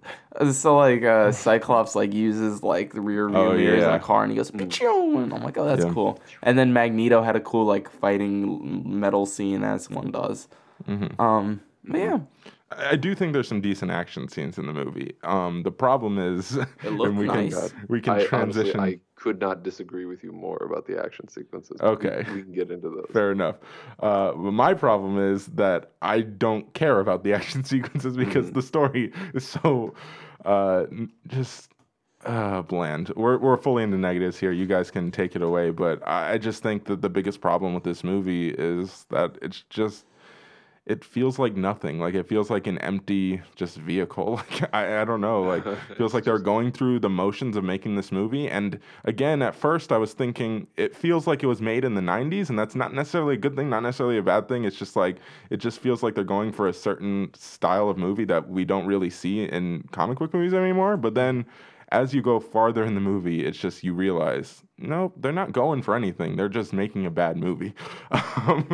uh, 0.40 0.74
like 0.74 1.02
uh, 1.04 1.30
Cyclops 1.46 1.94
like 1.94 2.14
uses 2.14 2.62
like 2.62 2.94
the 2.94 3.00
rear 3.02 3.28
view 3.28 3.38
Oh, 3.38 3.52
mirrors 3.52 3.82
in 3.84 3.90
yeah. 3.90 3.96
a 3.96 4.00
car, 4.00 4.22
and 4.22 4.32
he 4.32 4.36
goes 4.36 4.50
"Pichoo!" 4.50 5.18
and 5.22 5.32
I'm 5.34 5.42
like, 5.42 5.58
oh, 5.58 5.66
that's 5.66 5.84
Yeah. 5.84 5.92
cool. 5.92 6.18
And 6.42 6.56
then 6.58 6.72
Magneto 6.72 7.22
had 7.22 7.36
a 7.36 7.40
cool 7.40 7.66
like 7.66 7.90
fighting 7.90 8.98
metal 9.00 9.26
scene 9.26 9.62
as 9.62 9.90
one 9.90 10.10
does. 10.10 10.48
Mm-hmm. 10.88 11.20
Um, 11.20 11.60
but 11.84 11.98
yeah, 11.98 12.18
I 12.72 12.94
do 12.96 13.14
think 13.16 13.32
there's 13.32 13.48
some 13.48 13.60
decent 13.60 13.90
action 13.90 14.28
scenes 14.28 14.56
in 14.56 14.66
the 14.66 14.72
movie. 14.72 15.14
Um, 15.24 15.62
the 15.64 15.72
problem 15.72 16.18
is, 16.18 16.56
and 16.82 16.98
we 17.18 17.26
nice. 17.26 17.70
can 17.72 17.86
we 17.88 18.00
can 18.00 18.14
I, 18.20 18.24
transition. 18.24 18.78
Honestly, 18.78 18.96
I 18.96 19.20
could 19.20 19.40
not 19.40 19.62
disagree 19.62 20.04
with 20.04 20.22
you 20.22 20.30
more 20.32 20.56
about 20.58 20.86
the 20.86 21.02
action 21.02 21.26
sequences. 21.28 21.78
but 21.80 22.00
we- 22.02 22.08
Okay. 22.08 22.32
we, 22.32 22.42
can 22.42 22.52
get 22.52 22.70
into 22.70 22.88
those. 22.88 23.06
Fair 23.12 23.32
enough. 23.32 23.56
Uh, 23.98 24.32
but 24.32 24.52
my 24.52 24.72
problem 24.72 25.18
is 25.18 25.46
that 25.46 25.92
I 26.00 26.20
don't 26.20 26.72
care 26.74 27.00
about 27.00 27.24
the 27.24 27.32
action 27.40 27.64
sequences 27.64 28.16
because 28.16 28.52
the 28.52 28.62
story 28.62 29.12
is 29.34 29.44
so 29.46 29.94
uh, 30.44 30.86
just 31.26 31.70
uh, 32.24 32.62
bland. 32.62 33.08
We're 33.16 33.38
we're 33.38 33.56
fully 33.56 33.82
into 33.82 33.96
negatives 33.98 34.38
here. 34.38 34.52
You 34.52 34.66
guys 34.66 34.90
can 34.90 35.10
take 35.10 35.34
it 35.34 35.42
away, 35.42 35.70
but 35.70 36.06
I, 36.06 36.34
I 36.34 36.38
just 36.38 36.62
think 36.62 36.84
that 36.84 37.02
the 37.02 37.08
biggest 37.08 37.40
problem 37.40 37.74
with 37.74 37.82
this 37.82 38.04
movie 38.04 38.50
is 38.50 39.06
that 39.10 39.38
it's 39.42 39.62
just 39.70 40.04
it 40.90 41.04
feels 41.04 41.38
like 41.38 41.54
nothing. 41.54 42.00
Like 42.00 42.14
it 42.14 42.28
feels 42.28 42.50
like 42.50 42.66
an 42.66 42.78
empty 42.78 43.40
just 43.54 43.76
vehicle. 43.76 44.40
Like 44.50 44.74
I, 44.74 45.02
I 45.02 45.04
don't 45.04 45.20
know. 45.20 45.42
Like 45.42 45.64
it 45.90 45.96
feels 45.96 46.14
like 46.14 46.24
they're 46.24 46.38
going 46.38 46.72
through 46.72 46.98
the 46.98 47.08
motions 47.08 47.56
of 47.56 47.62
making 47.62 47.94
this 47.94 48.10
movie. 48.10 48.48
And 48.48 48.80
again, 49.04 49.42
at 49.42 49.54
first 49.54 49.92
I 49.92 49.98
was 49.98 50.14
thinking 50.14 50.66
it 50.76 50.96
feels 50.96 51.26
like 51.26 51.42
it 51.42 51.46
was 51.46 51.60
made 51.60 51.84
in 51.84 51.94
the 51.94 52.00
'90s, 52.00 52.48
and 52.48 52.58
that's 52.58 52.74
not 52.74 52.92
necessarily 52.92 53.34
a 53.34 53.38
good 53.38 53.54
thing, 53.54 53.70
not 53.70 53.80
necessarily 53.80 54.18
a 54.18 54.22
bad 54.22 54.48
thing. 54.48 54.64
It's 54.64 54.76
just 54.76 54.96
like 54.96 55.18
it 55.50 55.58
just 55.58 55.78
feels 55.78 56.02
like 56.02 56.14
they're 56.14 56.24
going 56.24 56.52
for 56.52 56.66
a 56.66 56.72
certain 56.72 57.30
style 57.34 57.88
of 57.88 57.96
movie 57.96 58.24
that 58.24 58.48
we 58.48 58.64
don't 58.64 58.86
really 58.86 59.10
see 59.10 59.44
in 59.44 59.84
comic 59.92 60.18
book 60.18 60.34
movies 60.34 60.54
anymore. 60.54 60.96
But 60.96 61.14
then 61.14 61.46
as 61.92 62.14
you 62.14 62.22
go 62.22 62.38
farther 62.40 62.84
in 62.84 62.94
the 62.94 63.00
movie, 63.00 63.44
it's 63.44 63.58
just 63.58 63.82
you 63.82 63.94
realize, 63.94 64.62
no, 64.78 65.12
they're 65.16 65.32
not 65.32 65.52
going 65.52 65.82
for 65.82 65.94
anything. 65.96 66.36
They're 66.36 66.48
just 66.48 66.72
making 66.72 67.06
a 67.06 67.10
bad 67.10 67.36
movie, 67.36 67.74
um, 68.10 68.66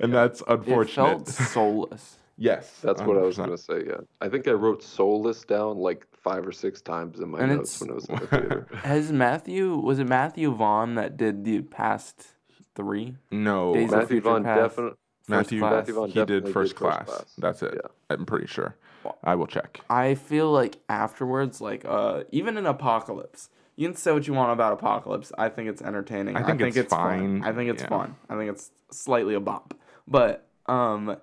and 0.00 0.12
that's 0.14 0.40
it 0.40 0.46
unfortunate. 0.48 1.26
felt 1.26 1.28
soulless. 1.28 2.18
yes, 2.38 2.78
That's 2.82 3.02
what 3.02 3.16
I 3.18 3.22
was 3.22 3.36
going 3.36 3.50
to 3.50 3.58
say. 3.58 3.82
Yeah, 3.86 3.98
I 4.20 4.28
think 4.28 4.46
I 4.48 4.52
wrote 4.52 4.82
"soulless" 4.82 5.44
down 5.44 5.78
like 5.78 6.06
five 6.12 6.46
or 6.46 6.52
six 6.52 6.80
times 6.80 7.20
in 7.20 7.30
my 7.30 7.40
And 7.40 7.56
notes 7.56 7.80
when 7.80 7.90
I 7.90 7.94
was 7.94 8.06
in 8.08 8.16
the 8.16 8.26
theater. 8.26 8.66
Has 8.82 9.10
Matthew 9.12 9.76
was 9.76 9.98
it 9.98 10.08
Matthew 10.08 10.52
Vaughn 10.54 10.94
that 10.94 11.16
did 11.16 11.44
the 11.44 11.62
past 11.62 12.26
three? 12.74 13.16
No, 13.30 13.74
Days 13.74 13.90
Matthew 13.90 14.20
Vaughn 14.20 14.42
definitely. 14.44 14.96
Matthew, 15.30 15.60
class. 15.60 15.72
Matthew 15.72 15.94
Vaughn 15.94 16.08
he 16.08 16.14
did 16.24 16.28
first, 16.28 16.44
did 16.44 16.52
First 16.52 16.76
class. 16.76 17.06
Class. 17.06 17.34
That's 17.38 17.62
it. 17.62 17.74
Yeah. 17.82 17.88
I'm 18.10 18.26
pretty 18.26 18.46
sure. 18.46 18.76
I 19.24 19.34
will 19.34 19.46
check. 19.46 19.80
I 19.88 20.14
feel 20.14 20.50
like 20.52 20.78
afterwards, 20.88 21.60
like 21.60 21.84
uh, 21.86 22.24
even 22.32 22.56
in 22.58 22.66
Apocalypse, 22.66 23.48
you 23.76 23.88
can 23.88 23.96
say 23.96 24.12
what 24.12 24.26
you 24.26 24.34
want 24.34 24.52
about 24.52 24.74
Apocalypse. 24.74 25.32
I 25.38 25.48
think 25.48 25.68
it's 25.70 25.80
entertaining. 25.80 26.36
I 26.36 26.42
think 26.56 26.76
it's 26.76 26.92
fun. 26.92 27.40
fine. 27.40 27.44
I 27.44 27.52
think 27.56 27.70
it's 27.70 27.82
Yeah. 27.82 27.88
fun. 27.88 28.16
I 28.28 28.36
think 28.36 28.50
it's 28.50 28.70
slightly 28.90 29.34
a 29.34 29.40
bop. 29.40 29.72
But 30.06 30.46
um, 30.66 31.16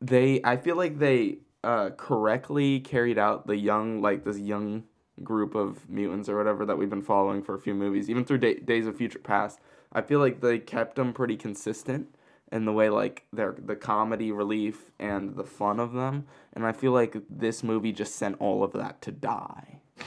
they 0.00 0.40
I 0.42 0.56
feel 0.56 0.76
like 0.76 0.98
they 0.98 1.38
uh 1.62 1.90
correctly 1.90 2.80
carried 2.80 3.18
out 3.18 3.46
the 3.46 3.56
young 3.56 4.00
like 4.02 4.24
this 4.24 4.38
young 4.38 4.82
group 5.22 5.54
of 5.54 5.88
mutants 5.88 6.28
or 6.28 6.36
whatever 6.36 6.66
that 6.66 6.76
we've 6.76 6.90
been 6.90 7.02
following 7.02 7.40
for 7.42 7.54
a 7.54 7.58
few 7.60 7.74
movies, 7.74 8.10
even 8.10 8.24
through 8.24 8.38
Day- 8.38 8.54
Days 8.58 8.86
of 8.88 8.96
Future 8.96 9.20
Past. 9.20 9.60
I 9.92 10.00
feel 10.00 10.18
like 10.18 10.40
they 10.40 10.58
kept 10.58 10.96
them 10.96 11.12
pretty 11.12 11.36
consistent 11.36 12.12
in 12.52 12.64
the 12.66 12.72
way 12.72 12.90
like 12.90 13.24
their 13.32 13.56
the 13.58 13.74
comedy 13.76 14.30
relief 14.32 14.90
and 14.98 15.34
the 15.34 15.44
fun 15.44 15.80
of 15.80 15.92
them, 15.92 16.26
and 16.52 16.64
I 16.66 16.72
feel 16.72 16.92
like 16.92 17.16
this 17.30 17.62
movie 17.62 17.92
just 17.92 18.14
sent 18.16 18.36
all 18.40 18.62
of 18.62 18.72
that 18.74 19.00
to 19.02 19.12
die. 19.12 19.80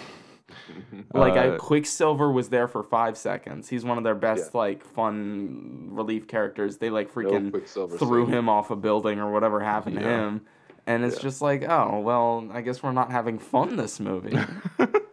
Like 1.13 1.33
I, 1.33 1.49
Uh, 1.49 1.57
Quicksilver 1.57 2.31
was 2.31 2.49
there 2.49 2.67
for 2.67 2.81
five 2.81 3.17
seconds. 3.17 3.67
He's 3.69 3.83
one 3.83 3.97
of 3.97 4.03
their 4.03 4.15
best 4.15 4.55
like 4.55 4.83
fun 4.83 5.89
relief 5.91 6.27
characters. 6.27 6.77
They 6.77 6.89
like 6.89 7.11
freaking 7.13 7.51
Quicksilver 7.51 7.97
threw 7.97 8.25
scene. 8.25 8.33
him 8.33 8.49
off 8.49 8.71
a 8.71 8.75
building 8.75 9.19
or 9.19 9.31
whatever 9.31 9.59
happened 9.59 9.97
to 9.99 10.03
him. 10.03 10.41
And 10.87 11.03
it's 11.03 11.19
just 11.19 11.41
like, 11.41 11.63
oh 11.67 11.99
well, 11.99 12.47
I 12.51 12.61
guess 12.61 12.81
we're 12.81 12.93
not 12.93 13.11
having 13.11 13.37
fun 13.37 13.75
this 13.75 13.99
movie. 13.99 14.37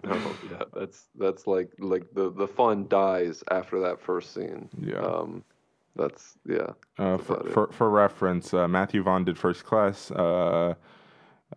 No, 0.05 0.19
yeah, 0.51 0.65
that's 0.75 1.07
that's 1.17 1.47
like 1.47 1.71
like 1.79 2.13
the 2.13 2.31
the 2.33 2.49
fun 2.49 2.89
dies 2.89 3.45
after 3.53 3.79
that 3.81 4.01
first 4.01 4.35
scene. 4.35 4.69
Yeah. 4.81 4.97
Um, 4.99 5.45
that's 5.97 6.37
yeah. 6.47 6.71
Uh, 6.99 7.17
That's 7.17 7.25
for, 7.27 7.45
for, 7.51 7.67
for 7.73 7.91
reference, 7.91 8.53
uh, 8.55 8.67
Matthew 8.69 9.03
Vaughn 9.03 9.25
did 9.25 9.39
First 9.39 9.65
Class. 9.65 10.11
Uh, 10.11 10.75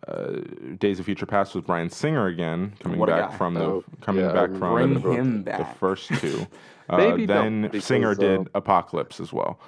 uh, 0.08 0.32
Days 0.78 0.98
of 1.00 1.06
Future 1.06 1.24
Past 1.26 1.54
was 1.54 1.64
Bryan 1.64 1.88
Singer 1.88 2.26
again, 2.26 2.74
coming 2.80 2.98
What 2.98 3.08
back 3.08 3.30
guy. 3.30 3.36
from 3.38 3.54
the 3.54 3.60
Oh, 3.62 3.84
coming 4.02 4.24
yeah, 4.26 4.32
back 4.32 4.50
from 4.50 4.74
Bring 4.74 4.94
the- 5.00 5.10
him 5.10 5.38
the 5.44 5.50
back. 5.50 5.76
first 5.78 6.08
two. 6.20 6.46
Uh, 6.88 6.98
Maybe 6.98 7.26
then 7.26 7.62
don't, 7.62 7.82
Singer 7.82 8.14
did 8.14 8.38
um, 8.38 8.48
Apocalypse 8.54 9.18
as 9.18 9.32
well. 9.32 9.58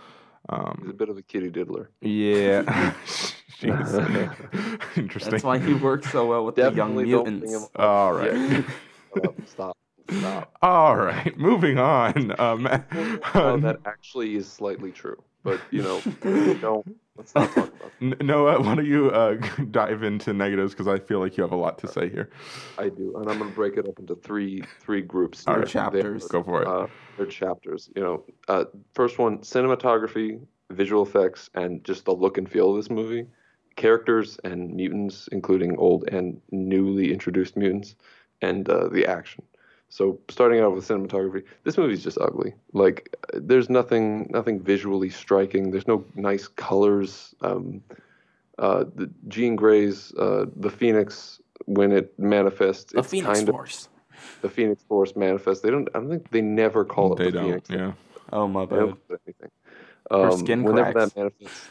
He's 0.48 0.56
Um, 0.60 0.86
a 0.88 0.92
bit 0.92 1.08
of 1.08 1.18
a 1.18 1.22
kitty 1.22 1.50
diddler. 1.50 1.90
yeah, 2.00 2.62
Jeez. 3.60 4.96
interesting. 4.96 5.32
That's 5.32 5.42
why 5.42 5.58
he 5.58 5.74
works 5.74 6.12
so 6.12 6.26
well 6.26 6.44
with 6.44 6.54
the 6.54 6.62
young 6.62 6.74
Definitely 6.94 7.04
mutants. 7.06 7.52
him 7.52 7.62
All 7.74 8.12
right. 8.12 8.32
Yeah. 8.34 8.62
Stop. 9.46 9.76
All 10.62 10.96
right, 10.96 11.36
moving 11.38 11.78
on. 11.78 12.34
Uh, 12.38 12.56
Ma- 12.56 12.78
Oh, 13.34 13.56
that 13.60 13.78
actually 13.84 14.36
is 14.36 14.50
slightly 14.50 14.90
true, 14.90 15.22
but 15.44 15.60
you 15.70 15.82
know, 15.82 16.00
don't. 16.60 16.86
Let's 17.16 17.34
not 17.34 17.52
talk 17.52 17.68
about. 17.68 17.92
N- 18.00 18.16
Noah, 18.20 18.60
why 18.60 18.74
don't 18.76 18.86
you 18.86 19.10
uh, 19.10 19.34
dive 19.70 20.02
into 20.04 20.32
negatives 20.32 20.72
because 20.72 20.86
I 20.88 20.98
feel 20.98 21.18
like 21.18 21.36
you 21.36 21.42
have 21.42 21.52
a 21.52 21.56
lot 21.56 21.78
to 21.78 21.88
say 21.88 22.08
here. 22.08 22.30
I 22.78 22.88
do, 22.88 23.16
and 23.16 23.28
I'm 23.28 23.38
going 23.38 23.50
to 23.50 23.56
break 23.56 23.76
it 23.76 23.88
up 23.88 23.98
into 23.98 24.14
three 24.14 24.62
three 24.80 25.02
groups. 25.02 25.44
All 25.46 25.58
right. 25.58 25.66
Chapters. 25.66 26.22
They're, 26.28 26.40
Go 26.40 26.44
for 26.44 26.62
it. 26.62 26.68
Uh, 26.68 26.86
they're 27.16 27.26
chapters. 27.26 27.90
You 27.96 28.02
know, 28.02 28.24
uh, 28.46 28.64
first 28.94 29.18
one: 29.18 29.38
cinematography, 29.38 30.40
visual 30.70 31.02
effects, 31.02 31.50
and 31.54 31.82
just 31.84 32.04
the 32.04 32.12
look 32.14 32.38
and 32.38 32.48
feel 32.50 32.70
of 32.70 32.76
this 32.76 32.90
movie. 32.90 33.26
Characters 33.76 34.38
and 34.44 34.74
mutants, 34.74 35.28
including 35.32 35.76
old 35.76 36.08
and 36.08 36.40
newly 36.50 37.12
introduced 37.12 37.56
mutants, 37.56 37.94
and 38.42 38.68
uh, 38.68 38.88
the 38.88 39.06
action. 39.06 39.42
So 39.90 40.18
starting 40.28 40.60
out 40.60 40.74
with 40.74 40.86
cinematography, 40.86 41.44
this 41.64 41.78
movie's 41.78 42.02
just 42.04 42.18
ugly. 42.20 42.54
Like 42.72 43.14
uh, 43.34 43.38
there's 43.42 43.70
nothing 43.70 44.28
nothing 44.30 44.60
visually 44.60 45.08
striking. 45.10 45.70
There's 45.70 45.88
no 45.88 46.04
nice 46.14 46.46
colors. 46.46 47.34
Um, 47.40 47.82
uh, 48.58 48.84
the 48.94 49.10
Jean 49.28 49.56
Grey's 49.56 50.12
uh, 50.14 50.46
the 50.56 50.70
Phoenix 50.70 51.40
when 51.66 51.92
it 51.92 52.16
manifests, 52.18 52.92
The 52.92 52.98
it's 53.00 53.08
Phoenix 53.08 53.38
kind 53.38 53.48
of 53.48 53.54
Force. 53.54 53.88
the 54.42 54.48
Phoenix 54.48 54.82
Force 54.82 55.16
manifest. 55.16 55.62
They 55.62 55.70
don't. 55.70 55.88
I 55.94 56.00
don't 56.00 56.10
think 56.10 56.30
they 56.30 56.42
never 56.42 56.84
call 56.84 57.14
it 57.14 57.16
they 57.16 57.24
the 57.26 57.32
don't. 57.32 57.44
Phoenix. 57.44 57.70
Yeah. 57.70 57.92
Oh 58.32 58.46
my 58.46 58.66
They 58.66 58.76
don't 58.76 58.90
bad. 58.90 59.08
call 59.08 59.16
it 59.16 59.20
anything. 59.26 59.50
Her 60.10 60.30
Um, 60.32 60.38
skin 60.38 60.62
whenever 60.64 60.92
cracks. 60.92 61.12
that 61.14 61.18
manifests. 61.18 61.68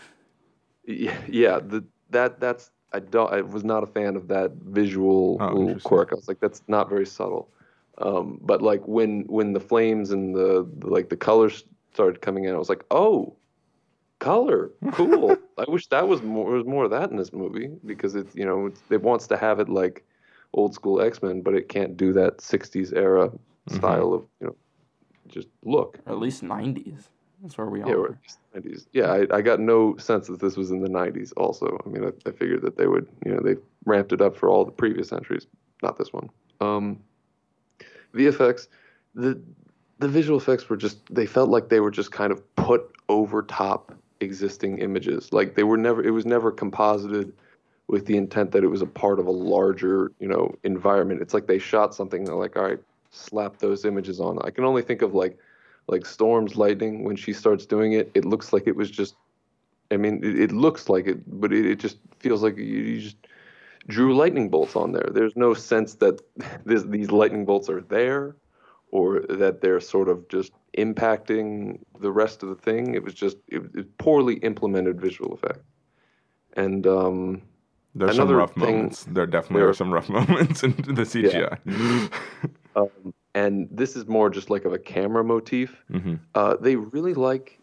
Yeah, 0.85 1.17
yeah. 1.27 1.59
The 1.59 1.83
that 2.09 2.39
that's 2.39 2.71
I 2.93 2.99
don't. 2.99 3.31
I 3.31 3.41
was 3.41 3.63
not 3.63 3.83
a 3.83 3.87
fan 3.87 4.15
of 4.15 4.27
that 4.29 4.53
visual 4.53 5.37
Oh, 5.39 5.75
quirk. 5.83 6.09
I 6.13 6.15
was 6.15 6.27
like, 6.27 6.39
that's 6.39 6.63
not 6.67 6.89
very 6.89 7.05
subtle. 7.05 7.49
Um, 7.99 8.39
but 8.41 8.61
like 8.61 8.87
when 8.87 9.21
when 9.27 9.53
the 9.53 9.59
flames 9.59 10.11
and 10.11 10.35
the, 10.35 10.67
the 10.79 10.87
like 10.87 11.09
the 11.09 11.17
colors 11.17 11.63
started 11.93 12.21
coming 12.21 12.45
in, 12.45 12.53
I 12.53 12.57
was 12.57 12.69
like, 12.69 12.83
oh, 12.91 13.35
color, 14.19 14.71
cool. 14.91 15.41
I 15.57 15.65
wish 15.67 15.87
that 15.87 16.07
was 16.07 16.21
more 16.21 16.51
was 16.51 16.65
more 16.65 16.85
of 16.85 16.91
that 16.91 17.09
in 17.11 17.17
this 17.17 17.33
movie 17.33 17.69
because 17.85 18.15
it's 18.15 18.35
you 18.35 18.45
know 18.45 18.67
it's, 18.67 18.81
it 18.89 19.01
wants 19.01 19.27
to 19.27 19.37
have 19.37 19.59
it 19.59 19.69
like 19.69 20.05
old 20.53 20.73
school 20.73 21.01
X 21.01 21.21
Men, 21.21 21.41
but 21.41 21.55
it 21.55 21.69
can't 21.69 21.97
do 21.97 22.13
that 22.13 22.41
'60s 22.41 22.93
era 22.93 23.31
Mm-hmm. 23.69 23.75
style 23.75 24.13
of 24.13 24.23
you 24.39 24.47
know 24.47 24.55
just 25.27 25.47
look. 25.63 25.99
Or 26.05 26.13
at 26.13 26.19
least 26.19 26.43
nineties. 26.43 27.09
That's 27.41 27.57
where 27.57 27.67
we 27.67 27.81
Yeah, 27.83 27.93
are. 27.93 28.19
at 28.55 28.63
90s. 28.63 28.87
Yeah, 28.93 29.11
I, 29.11 29.37
I 29.37 29.41
got 29.41 29.59
no 29.59 29.95
sense 29.97 30.27
that 30.27 30.39
this 30.39 30.57
was 30.57 30.71
in 30.71 30.81
the 30.81 30.89
90s. 30.89 31.33
Also, 31.37 31.77
I 31.85 31.89
mean, 31.89 32.03
I, 32.03 32.11
I 32.29 32.31
figured 32.31 32.61
that 32.63 32.77
they 32.77 32.87
would, 32.87 33.07
you 33.25 33.33
know, 33.33 33.41
they 33.41 33.55
ramped 33.85 34.11
it 34.11 34.21
up 34.21 34.35
for 34.35 34.49
all 34.49 34.65
the 34.65 34.71
previous 34.71 35.11
entries, 35.11 35.45
not 35.83 35.97
this 35.97 36.11
one. 36.11 36.29
Um, 36.59 36.99
VFX, 38.13 38.67
the 39.15 39.39
the 39.99 40.07
visual 40.07 40.37
effects 40.37 40.69
were 40.69 40.77
just 40.77 40.99
they 41.13 41.25
felt 41.25 41.49
like 41.49 41.69
they 41.69 41.79
were 41.79 41.91
just 41.91 42.11
kind 42.11 42.31
of 42.31 42.55
put 42.55 42.95
over 43.09 43.41
top 43.41 43.93
existing 44.19 44.79
images. 44.79 45.31
Like 45.33 45.55
they 45.55 45.63
were 45.63 45.77
never, 45.77 46.03
it 46.03 46.11
was 46.11 46.25
never 46.25 46.51
composited 46.51 47.33
with 47.87 48.05
the 48.05 48.17
intent 48.17 48.51
that 48.51 48.63
it 48.63 48.67
was 48.67 48.81
a 48.81 48.87
part 48.87 49.19
of 49.19 49.27
a 49.27 49.31
larger, 49.31 50.11
you 50.19 50.27
know, 50.27 50.53
environment. 50.63 51.21
It's 51.21 51.33
like 51.33 51.47
they 51.47 51.59
shot 51.59 51.95
something. 51.95 52.25
They're 52.25 52.35
like, 52.35 52.57
all 52.57 52.63
right, 52.63 52.79
slap 53.11 53.57
those 53.57 53.85
images 53.85 54.19
on. 54.19 54.39
I 54.43 54.49
can 54.49 54.65
only 54.65 54.81
think 54.81 55.01
of 55.01 55.13
like 55.13 55.37
like 55.87 56.05
Storm's 56.05 56.57
lightning 56.57 57.05
when 57.05 57.15
she 57.15 57.31
starts 57.31 57.65
doing 57.65 57.93
it. 57.93 58.11
It 58.13 58.25
looks 58.25 58.51
like 58.51 58.67
it 58.67 58.75
was 58.75 58.91
just. 58.91 59.15
I 59.89 59.95
mean, 59.95 60.21
it, 60.21 60.37
it 60.37 60.51
looks 60.51 60.89
like 60.89 61.07
it, 61.07 61.39
but 61.39 61.53
it, 61.53 61.65
it 61.65 61.79
just 61.79 61.97
feels 62.19 62.43
like 62.43 62.57
you, 62.57 62.63
you 62.63 62.99
just 62.99 63.15
drew 63.87 64.15
lightning 64.15 64.49
bolts 64.49 64.75
on 64.75 64.91
there. 64.91 65.09
There's 65.13 65.35
no 65.35 65.53
sense 65.53 65.95
that 65.95 66.21
this, 66.65 66.83
these 66.83 67.11
lightning 67.11 67.45
bolts 67.45 67.69
are 67.69 67.81
there, 67.81 68.35
or 68.91 69.21
that 69.29 69.61
they're 69.61 69.79
sort 69.79 70.09
of 70.09 70.27
just 70.29 70.51
impacting 70.77 71.79
the 71.99 72.11
rest 72.11 72.43
of 72.43 72.49
the 72.49 72.55
thing. 72.55 72.95
It 72.95 73.03
was 73.03 73.13
just 73.13 73.37
it, 73.47 73.73
was 73.75 73.85
poorly 73.97 74.35
implemented 74.35 74.99
visual 75.01 75.33
effect. 75.33 75.59
And 76.53 76.87
um, 76.87 77.41
There's 77.95 78.15
some 78.15 78.31
rough 78.31 78.53
thing- 78.53 78.75
moments. 78.77 79.03
There 79.05 79.25
definitely 79.25 79.61
there- 79.61 79.69
are 79.69 79.73
some 79.73 79.93
rough 79.93 80.09
moments 80.19 80.63
in 80.63 80.71
the 80.71 81.03
CGI. 81.03 81.57
um, 82.75 83.13
and 83.35 83.67
this 83.71 83.95
is 83.95 84.07
more 84.07 84.29
just 84.29 84.49
like 84.49 84.65
of 84.65 84.73
a 84.73 84.79
camera 84.79 85.23
motif. 85.23 85.83
hmm 85.91 86.15
Uh, 86.35 86.55
they 86.59 86.75
really 86.75 87.13
like 87.13 87.59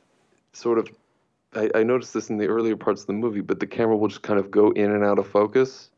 sort 0.52 0.78
of. 0.78 0.88
I, 1.56 1.70
I 1.74 1.82
noticed 1.84 2.12
this 2.14 2.30
in 2.30 2.36
the 2.38 2.46
earlier 2.48 2.76
parts 2.76 3.00
of 3.02 3.06
the 3.06 3.12
movie, 3.12 3.40
but 3.40 3.60
the 3.60 3.66
camera 3.66 3.96
will 3.96 4.08
just 4.08 4.22
kind 4.22 4.40
of 4.40 4.50
go 4.50 4.70
in 4.72 4.90
and 4.90 5.04
out 5.04 5.18
of 5.20 5.26
focus, 5.28 5.90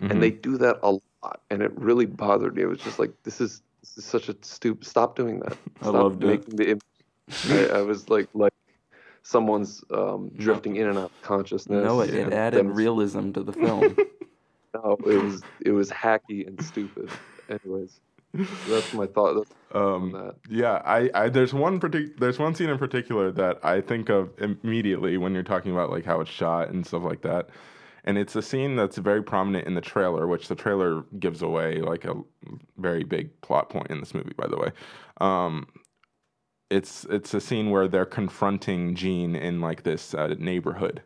Mm-hmm. 0.00 0.10
and 0.10 0.22
they 0.22 0.30
do 0.30 0.58
that 0.58 0.78
a 0.82 0.90
lot, 0.92 1.40
and 1.50 1.62
it 1.62 1.72
really 1.78 2.06
bothered 2.06 2.56
me. 2.56 2.62
It 2.62 2.66
was 2.66 2.80
just 2.80 2.98
like 2.98 3.12
this 3.22 3.40
is 3.40 3.62
this 3.80 3.98
is 3.98 4.04
such 4.04 4.28
a 4.28 4.36
stupid. 4.42 4.86
Stop 4.86 5.16
doing 5.16 5.40
that. 5.40 5.52
I 5.80 5.84
Stop 5.84 5.94
loved 5.94 6.22
it. 6.24 6.26
making 6.26 6.56
the. 6.56 6.70
Im- 6.72 6.80
I, 7.50 7.78
I 7.78 7.82
was 7.82 8.08
like 8.08 8.28
like 8.34 8.52
someone's 9.22 9.82
um, 9.90 10.30
drifting 10.36 10.76
in 10.76 10.86
and 10.88 10.98
out 10.98 11.04
of 11.04 11.22
consciousness. 11.22 11.84
No, 11.84 12.00
it, 12.00 12.14
it 12.14 12.32
added 12.32 12.58
then- 12.58 12.74
realism 12.74 13.32
to 13.32 13.42
the 13.42 13.52
film. 13.64 13.96
No, 14.74 14.96
it 15.06 15.22
was 15.22 15.42
it 15.64 15.70
was 15.72 15.90
hacky 15.90 16.46
and 16.46 16.62
stupid. 16.62 17.08
Anyways, 17.48 18.00
that's 18.68 18.92
my 18.92 19.06
thought. 19.06 19.34
That's 19.34 19.50
Um, 19.72 20.12
that. 20.12 20.34
yeah, 20.50 20.82
I, 20.84 21.10
I 21.14 21.28
there's 21.28 21.54
one 21.54 21.80
partic- 21.80 22.18
there's 22.18 22.38
one 22.38 22.54
scene 22.54 22.68
in 22.68 22.76
particular 22.78 23.32
that 23.32 23.64
I 23.64 23.80
think 23.80 24.08
of 24.10 24.30
immediately 24.38 25.16
when 25.16 25.32
you're 25.32 25.42
talking 25.42 25.72
about 25.72 25.90
like 25.90 26.04
how 26.04 26.20
it's 26.20 26.30
shot 26.30 26.68
and 26.68 26.86
stuff 26.86 27.02
like 27.02 27.22
that. 27.22 27.48
And 28.06 28.16
it's 28.18 28.36
a 28.36 28.42
scene 28.42 28.76
that's 28.76 28.98
very 28.98 29.22
prominent 29.22 29.66
in 29.66 29.74
the 29.74 29.80
trailer, 29.80 30.26
which 30.28 30.46
the 30.48 30.54
trailer 30.54 31.02
gives 31.18 31.42
away 31.42 31.80
like 31.80 32.04
a 32.04 32.14
very 32.78 33.02
big 33.02 33.40
plot 33.40 33.68
point 33.68 33.90
in 33.90 33.98
this 34.00 34.14
movie, 34.14 34.32
by 34.36 34.46
the 34.46 34.56
way. 34.56 34.70
Um, 35.20 35.66
it's 36.70 37.04
it's 37.10 37.34
a 37.34 37.40
scene 37.40 37.70
where 37.70 37.88
they're 37.88 38.04
confronting 38.06 38.94
Jean 38.94 39.34
in 39.36 39.60
like 39.60 39.82
this 39.82 40.14
uh, 40.14 40.34
neighborhood, 40.38 41.02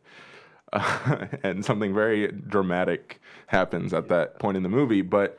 uh, 0.73 1.27
and 1.43 1.65
something 1.65 1.95
very 1.95 2.29
dramatic 2.33 3.21
happens 3.47 3.93
at 3.95 4.09
that 4.09 4.39
point 4.39 4.57
in 4.57 4.63
the 4.63 4.69
movie. 4.69 5.03
But 5.03 5.39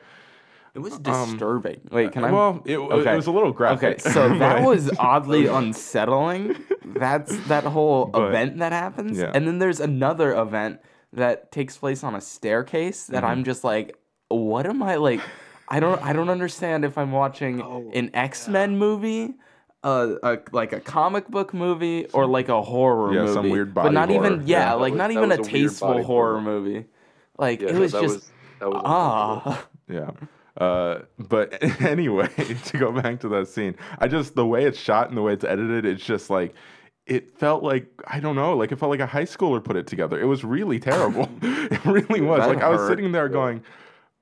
It 0.74 0.80
was 0.80 0.98
disturbing. 0.98 1.80
Wait, 1.92 2.10
can 2.12 2.24
I? 2.24 2.28
Um, 2.28 2.34
well, 2.34 2.62
it, 2.64 2.76
Okay. 2.78 3.12
it 3.12 3.16
was 3.16 3.26
a 3.28 3.32
little 3.32 3.52
graphic. 3.52 4.00
Okay, 4.00 4.10
so 4.10 4.28
that 4.38 4.62
was 4.66 4.90
oddly 4.98 5.46
unsettling. 5.46 6.56
That's 6.84 7.36
that 7.48 7.64
whole 7.64 8.06
But- 8.06 8.28
event 8.28 8.58
that 8.58 8.72
happens. 8.72 9.18
yeah. 9.18 9.30
And 9.34 9.46
then 9.46 9.58
there's 9.58 9.80
another 9.80 10.32
event 10.34 10.80
that 11.12 11.52
takes 11.52 11.76
place 11.76 12.02
on 12.04 12.14
a 12.14 12.20
staircase 12.20 13.06
that 13.06 13.22
Mm-hmm. 13.22 13.26
I'm 13.26 13.44
just 13.44 13.64
like, 13.64 13.96
what 14.28 14.66
am 14.66 14.82
I 14.82 14.96
like? 14.96 15.20
I 15.68 15.80
don't 15.80 16.02
I 16.02 16.12
don't 16.12 16.28
understand 16.30 16.84
if 16.84 16.98
I'm 16.98 17.12
watching 17.12 17.62
Oh, 17.62 17.90
an 17.94 18.10
X-Men 18.14 18.78
movie, 18.78 19.34
uh, 19.84 20.14
a, 20.22 20.38
like 20.52 20.72
a 20.72 20.80
comic 20.80 21.28
book 21.28 21.52
movie, 21.54 22.06
or 22.12 22.26
like 22.26 22.48
a 22.48 22.62
horror 22.62 23.12
Yeah, 23.14 23.22
movie. 23.22 23.34
some 23.34 23.50
weird 23.50 23.74
body 23.74 23.88
But 23.88 23.94
not 23.94 24.08
horror. 24.10 24.26
even 24.26 24.46
yeah, 24.46 24.58
Yeah, 24.68 24.72
like 24.74 24.92
was- 24.92 24.98
not 24.98 25.10
even 25.10 25.32
a 25.32 25.34
a 25.34 25.38
tasteful 25.38 25.88
horror 25.88 26.02
horror. 26.04 26.40
movie. 26.40 26.86
Like 27.38 27.60
Yeah, 27.62 27.70
it 27.70 27.76
was 27.76 27.92
that 27.92 28.02
just 28.02 28.14
was, 28.14 28.30
that 28.60 28.68
ah. 28.84 29.66
Yeah. 29.88 30.10
Uh, 30.56 31.00
but 31.18 31.62
anyway, 31.82 32.28
to 32.66 32.78
go 32.78 32.92
back 32.92 33.20
to 33.20 33.28
that 33.28 33.48
scene, 33.48 33.74
I 33.98 34.08
just 34.08 34.34
the 34.34 34.46
way 34.46 34.64
it's 34.64 34.78
shot 34.78 35.08
and 35.08 35.16
the 35.16 35.22
way 35.22 35.32
it's 35.32 35.44
edited, 35.44 35.86
it's 35.86 36.04
just 36.04 36.28
like 36.30 36.54
it 37.06 37.36
felt 37.38 37.62
like 37.62 37.86
I 38.06 38.20
don't 38.20 38.36
know, 38.36 38.56
like 38.56 38.72
it 38.72 38.78
felt 38.78 38.90
like 38.90 39.00
a 39.00 39.06
high 39.06 39.24
schooler 39.24 39.62
put 39.62 39.76
it 39.76 39.86
together. 39.86 40.20
It 40.20 40.26
was 40.26 40.44
really 40.44 40.78
terrible. 40.78 41.28
it 41.42 41.84
really 41.84 42.20
was. 42.20 42.40
That 42.40 42.48
like 42.48 42.62
I 42.62 42.68
was 42.68 42.86
sitting 42.88 43.10
there 43.12 43.28
going, 43.28 43.62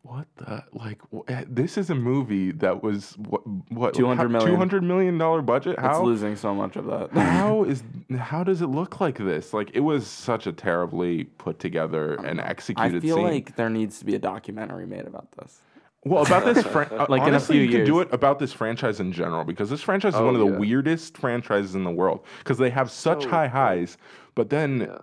"What 0.02 0.26
the 0.36 0.64
like? 0.72 1.00
wh- 1.12 1.28
eh, 1.30 1.44
This 1.46 1.76
is 1.76 1.90
a 1.90 1.94
movie 1.94 2.52
that 2.52 2.82
was 2.82 3.16
what 3.18 3.46
what 3.70 3.94
200 3.94 4.28
million. 4.30 4.50
two 4.50 4.56
hundred 4.56 4.82
million 4.82 5.18
dollar 5.18 5.42
budget. 5.42 5.78
How 5.78 5.90
it's 5.98 6.04
losing 6.04 6.36
so 6.36 6.54
much 6.54 6.76
of 6.76 6.86
that. 6.86 7.12
how 7.12 7.64
is 7.72 7.82
how 8.18 8.42
does 8.44 8.62
it 8.62 8.68
look 8.68 9.00
like 9.00 9.18
this? 9.18 9.52
Like 9.52 9.70
it 9.74 9.80
was 9.80 10.06
such 10.06 10.46
a 10.46 10.52
terribly 10.52 11.24
put 11.24 11.58
together 11.58 12.14
and 12.14 12.40
executed. 12.40 12.96
I 12.96 13.00
feel 13.00 13.16
scene. 13.16 13.24
like 13.26 13.56
there 13.56 13.70
needs 13.70 13.98
to 13.98 14.04
be 14.06 14.14
a 14.14 14.18
documentary 14.18 14.86
made 14.86 15.06
about 15.06 15.32
this. 15.32 15.60
Well, 16.04 16.24
about 16.24 16.44
this, 16.46 16.64
fran- 16.66 16.88
uh, 16.92 17.06
Like 17.08 17.22
in 17.22 17.28
a 17.28 17.30
honestly, 17.32 17.56
few 17.56 17.62
you 17.64 17.70
can 17.70 17.84
do 17.84 18.00
it 18.00 18.08
about 18.12 18.38
this 18.38 18.52
franchise 18.52 19.00
in 19.00 19.12
general 19.12 19.44
because 19.44 19.68
this 19.68 19.82
franchise 19.82 20.14
is 20.14 20.20
Oh, 20.20 20.24
one 20.26 20.34
of 20.34 20.40
the 20.40 20.50
yeah. 20.52 20.58
weirdest 20.58 21.16
franchises 21.18 21.74
in 21.74 21.84
the 21.84 21.90
world 21.90 22.24
because 22.38 22.58
they 22.58 22.70
have 22.70 22.90
such 22.90 23.26
Oh, 23.26 23.28
high 23.30 23.44
yeah. 23.44 23.50
highs, 23.50 23.98
but 24.34 24.48
then 24.50 24.80
Yeah. 24.80 24.98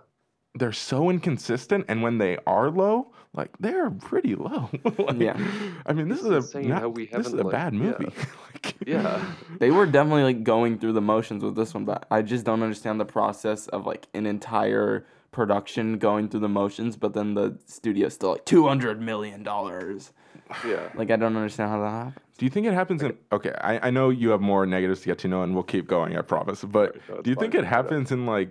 they're 0.54 0.72
so 0.72 1.08
inconsistent, 1.08 1.84
and 1.88 2.02
when 2.02 2.18
they 2.18 2.36
are 2.46 2.68
low, 2.70 3.12
like 3.32 3.50
they're 3.60 3.90
pretty 3.90 4.34
low. 4.34 4.68
Like, 4.98 5.20
Yeah. 5.20 5.38
I 5.86 5.92
mean, 5.92 6.08
this 6.08 6.18
It's 6.24 6.48
is 6.48 6.54
a 6.56 6.60
not- 6.62 6.94
we 6.94 7.06
this 7.06 7.28
is 7.28 7.32
a 7.34 7.36
like- 7.44 7.52
bad 7.52 7.74
yeah. 7.74 7.80
movie. 7.80 8.12
Like, 8.54 8.74
Yeah. 8.84 9.24
They 9.60 9.70
were 9.70 9.86
definitely 9.86 10.24
like 10.24 10.42
going 10.42 10.78
through 10.80 10.94
the 10.94 11.00
motions 11.00 11.44
with 11.44 11.54
this 11.54 11.74
one, 11.74 11.84
but 11.84 12.06
I 12.10 12.22
just 12.22 12.44
don't 12.44 12.62
understand 12.62 12.98
the 12.98 13.04
process 13.04 13.68
of 13.68 13.86
like 13.86 14.08
an 14.14 14.26
entire 14.26 15.06
production 15.30 15.98
going 15.98 16.28
through 16.28 16.40
the 16.40 16.48
motions, 16.48 16.96
but 16.96 17.12
then 17.14 17.34
the 17.34 17.56
studio's 17.66 18.14
still 18.14 18.32
like 18.32 18.44
two 18.44 18.66
hundred 18.66 19.00
million 19.00 19.44
dollars. 19.44 20.12
Yeah. 20.66 20.88
Like 20.94 21.10
I 21.10 21.16
don't 21.16 21.36
understand 21.36 21.70
how 21.70 21.80
that 21.80 21.90
happened. 21.90 22.24
Do 22.38 22.44
you 22.46 22.50
think 22.50 22.66
it 22.66 22.74
happens 22.74 23.02
in? 23.02 23.16
Okay, 23.32 23.52
I, 23.60 23.88
I 23.88 23.90
know 23.90 24.10
you 24.10 24.30
have 24.30 24.40
more 24.40 24.64
negatives 24.64 25.00
to 25.00 25.06
get 25.06 25.18
to 25.18 25.28
know, 25.28 25.42
and 25.42 25.54
we'll 25.54 25.64
keep 25.64 25.88
going. 25.88 26.16
I 26.16 26.22
promise. 26.22 26.62
But 26.64 26.94
Sorry, 27.06 27.16
no, 27.16 27.22
do 27.22 27.30
you 27.30 27.36
think 27.36 27.54
it 27.54 27.64
happens 27.64 28.12
in 28.12 28.26
like? 28.26 28.50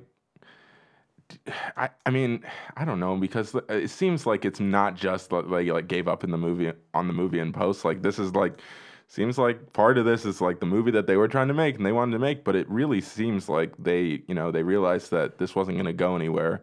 I, 1.77 1.89
I 2.06 2.10
mean 2.10 2.44
I 2.75 2.86
don't 2.86 3.00
know 3.00 3.16
because 3.18 3.54
uh, 3.54 3.62
it 3.70 3.89
seems 3.89 4.25
like 4.25 4.46
it's 4.46 4.60
not 4.60 4.96
just 4.96 5.32
like 5.32 5.46
like, 5.48 5.68
like 5.68 5.88
gave 5.88 6.08
up 6.08 6.24
in 6.24 6.32
the 6.32 6.38
movie 6.38 6.72
on 6.94 7.08
the 7.08 7.13
movie 7.13 7.39
in 7.39 7.51
post 7.51 7.84
like 7.84 8.01
this 8.01 8.18
is 8.18 8.34
like 8.34 8.62
seems 9.08 9.38
like 9.38 9.74
part 9.74 9.98
of 9.98 10.06
this 10.06 10.25
is 10.25 10.39
like 10.42 10.60
the 10.60 10.66
movie 10.66 10.92
that 10.92 11.08
they 11.08 11.18
were 11.18 11.27
trying 11.27 11.48
to 11.50 11.54
make 11.54 11.75
and 11.75 11.86
they 11.86 11.92
wanted 11.92 12.13
to 12.13 12.20
make 12.20 12.44
but 12.44 12.56
it 12.56 12.70
really 12.70 13.01
seems 13.01 13.50
like 13.50 13.74
they 13.77 14.22
you 14.27 14.36
know 14.36 14.51
they 14.51 14.63
realized 14.63 15.12
that 15.12 15.38
this 15.38 15.54
wasn't 15.54 15.75
going 15.75 15.86
to 15.86 15.94
go 15.94 16.16
anywhere 16.16 16.62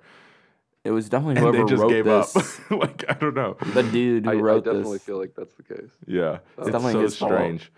It 0.85 0.91
was 0.91 1.09
definitely 1.09 1.37
and 1.37 1.39
whoever 1.41 1.59
they 1.59 1.65
just 1.71 1.83
wrote 1.83 1.89
gave 1.91 2.05
this. 2.05 2.37
up 2.37 2.71
like 2.71 3.05
I 3.09 3.15
don't 3.15 3.35
know 3.35 3.57
The 3.73 3.83
dude 3.83 4.25
who 4.27 4.31
I, 4.31 4.35
I 4.35 4.37
wrote 4.37 4.65
definitely 4.65 4.99
this. 4.99 5.03
feel 5.05 5.19
like 5.19 5.35
that's 5.37 5.55
the 5.55 5.63
case. 5.63 5.91
yeah 6.07 6.39
it's, 6.59 6.67
definitely 6.67 6.93
so 6.93 7.01
his 7.01 7.17
fault. 7.17 7.33
strange 7.33 7.73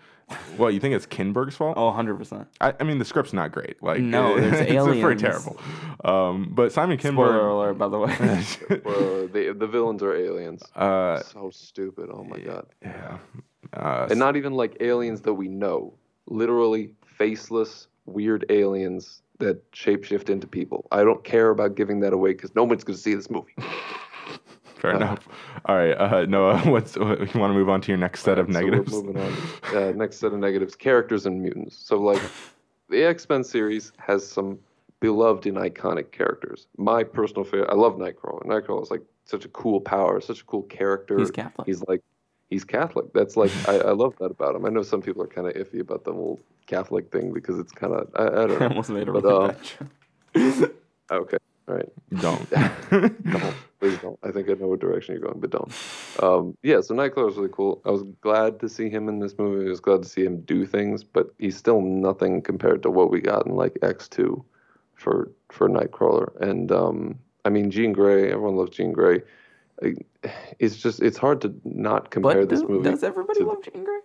well 0.57 0.69
you 0.69 0.79
think 0.81 0.93
it's 0.93 1.05
Kinberg's 1.05 1.55
fault 1.55 1.77
Oh, 1.77 1.89
100%. 1.91 2.45
I, 2.59 2.73
I 2.79 2.83
mean, 2.83 2.97
the 2.99 3.05
script's 3.05 3.31
not 3.31 3.53
great. 3.53 3.81
Like, 3.81 4.01
No, 4.01 4.35
there's 4.39 4.59
it's 4.59 4.71
very 4.71 4.97
aliens. 4.99 5.21
terrible. 5.21 5.57
Um, 6.03 6.51
but 6.53 6.73
Simon 6.73 6.97
Kinberg. 6.97 7.13
Spoiler 7.13 7.39
Kinberg, 7.39 7.51
alert, 7.53 7.77
by 7.77 7.87
the 7.87 7.97
way. 7.99 8.81
Well, 8.83 9.27
the 9.29 9.53
the 9.57 9.67
villains 9.67 10.03
are 10.03 10.13
aliens. 10.13 10.61
uh, 10.75 11.21
so 11.21 11.49
stupid. 11.49 12.09
Oh 12.11 12.25
my 12.25 12.39
god. 12.39 12.65
yeah, 12.81 13.19
uh, 13.71 14.07
And 14.09 14.19
not 14.19 14.35
even 14.35 14.51
like 14.53 14.75
aliens 14.81 15.21
that 15.21 15.33
we 15.33 15.47
know. 15.47 15.93
Literally 16.25 16.91
faceless, 17.05 17.87
weird 18.05 18.45
aliens 18.49 19.21
that 19.39 19.71
shapeshift 19.71 20.29
into 20.29 20.47
people. 20.47 20.87
I 20.91 21.03
don't 21.03 21.23
care 21.23 21.49
about 21.49 21.75
giving 21.75 21.99
that 22.01 22.13
away 22.13 22.33
because 22.33 22.55
no 22.55 22.63
one's 22.63 22.83
going 22.83 22.95
to 22.95 23.01
see 23.01 23.13
this 23.13 23.29
movie. 23.29 23.53
fair 24.77 24.91
enough. 24.91 25.27
All 25.65 25.75
right, 25.75 25.93
uh, 25.93 26.25
Noah, 26.25 26.59
what's 26.69 26.97
what, 26.97 27.19
you 27.19 27.39
want 27.39 27.51
to 27.51 27.57
move 27.57 27.69
on 27.69 27.81
to 27.81 27.91
your 27.91 27.97
next 27.97 28.21
set 28.21 28.39
of 28.39 28.51
So 28.51 28.59
we're 28.59 28.71
negatives? 28.71 28.91
moving 28.91 29.17
on. 29.17 29.33
Uh, 29.75 29.91
next 29.91 30.17
set 30.17 30.33
of 30.33 30.39
negatives: 30.39 30.75
characters 30.75 31.25
and 31.25 31.41
mutants. 31.41 31.77
So 31.77 31.99
like, 31.99 32.21
the 32.89 33.03
X 33.03 33.27
Men 33.29 33.43
series 33.43 33.91
has 33.97 34.27
some 34.27 34.59
beloved 34.99 35.45
and 35.45 35.57
iconic 35.57 36.11
characters. 36.11 36.67
My 36.77 37.03
personal 37.03 37.43
favorite. 37.43 37.69
I 37.69 37.75
love 37.75 37.95
Nightcrawler. 37.95 38.45
Nightcrawler 38.45 38.83
is 38.83 38.91
like 38.91 39.03
such 39.25 39.45
a 39.45 39.49
cool 39.49 39.81
power, 39.81 40.21
such 40.21 40.41
a 40.41 40.45
cool 40.45 40.63
character. 40.63 41.19
He's 41.19 41.31
Catholic. 41.31 41.67
He's 41.67 41.83
like, 41.87 42.01
he's 42.49 42.63
Catholic. 42.65 43.13
That's 43.13 43.37
like, 43.37 43.57
I, 43.67 43.77
I 43.79 43.91
love 43.93 44.15
that 44.19 44.31
about 44.31 44.55
him. 44.55 44.65
I 44.65 44.69
know 44.69 44.83
some 44.83 45.01
people 45.01 45.23
are 45.23 45.27
kind 45.27 45.47
of 45.47 45.53
iffy 45.55 45.79
about 45.81 46.03
the 46.05 46.13
whole 46.13 46.41
Catholic 46.67 47.11
thing 47.11 47.33
because 47.33 47.59
it's 47.59 47.71
kind 47.71 47.93
of, 47.93 48.09
I, 48.15 48.25
I 48.43 48.47
don't 48.47 48.61
I 48.61 48.67
know. 48.67 48.69
almost 48.69 48.89
made 48.91 49.09
a 49.09 49.13
But, 49.13 49.23
really 49.23 49.35
uh, 49.35 49.47
bad. 49.47 49.57
Okay, 51.11 51.37
all 51.67 51.75
right. 51.75 51.89
Don't. 52.19 52.49
don't. 53.31 53.55
Please 53.79 53.97
don't. 53.99 54.19
I 54.23 54.31
think 54.31 54.49
I 54.49 54.53
know 54.53 54.67
what 54.67 54.79
direction 54.81 55.15
you're 55.15 55.23
going, 55.23 55.39
but 55.39 55.51
don't. 55.51 55.71
Um, 56.21 56.57
yeah, 56.63 56.81
so 56.81 56.95
Nightcrawler 56.95 57.27
was 57.27 57.37
really 57.37 57.49
cool. 57.53 57.81
I 57.85 57.91
was 57.91 58.03
glad 58.21 58.59
to 58.61 58.69
see 58.69 58.89
him 58.89 59.07
in 59.07 59.19
this 59.19 59.37
movie. 59.37 59.67
I 59.67 59.69
was 59.69 59.79
glad 59.79 60.03
to 60.03 60.09
see 60.09 60.25
him 60.25 60.41
do 60.41 60.65
things, 60.65 61.03
but 61.03 61.33
he's 61.39 61.55
still 61.57 61.81
nothing 61.81 62.41
compared 62.41 62.83
to 62.83 62.89
what 62.91 63.11
we 63.11 63.21
got 63.21 63.45
in 63.45 63.55
like 63.55 63.75
X2 63.75 64.43
for 64.95 65.31
for 65.51 65.69
Nightcrawler. 65.69 66.35
And 66.41 66.71
um, 66.73 67.19
I 67.45 67.49
mean, 67.49 67.71
Jean 67.71 67.93
Grey. 67.93 68.31
Everyone 68.31 68.57
loves 68.57 68.71
Jean 68.75 68.91
Grey. 68.91 69.21
I- 69.83 69.95
It's 70.59 70.75
just 70.77 71.01
it's 71.01 71.17
hard 71.17 71.41
to 71.41 71.53
not 71.63 72.09
compare 72.11 72.41
But 72.41 72.49
this 72.49 72.61
do, 72.61 72.67
movie. 72.67 72.89
does 72.89 73.03
everybody 73.03 73.39
to- 73.41 73.45
love 73.47 73.63
Jean 73.63 73.83
Grey? 73.83 73.99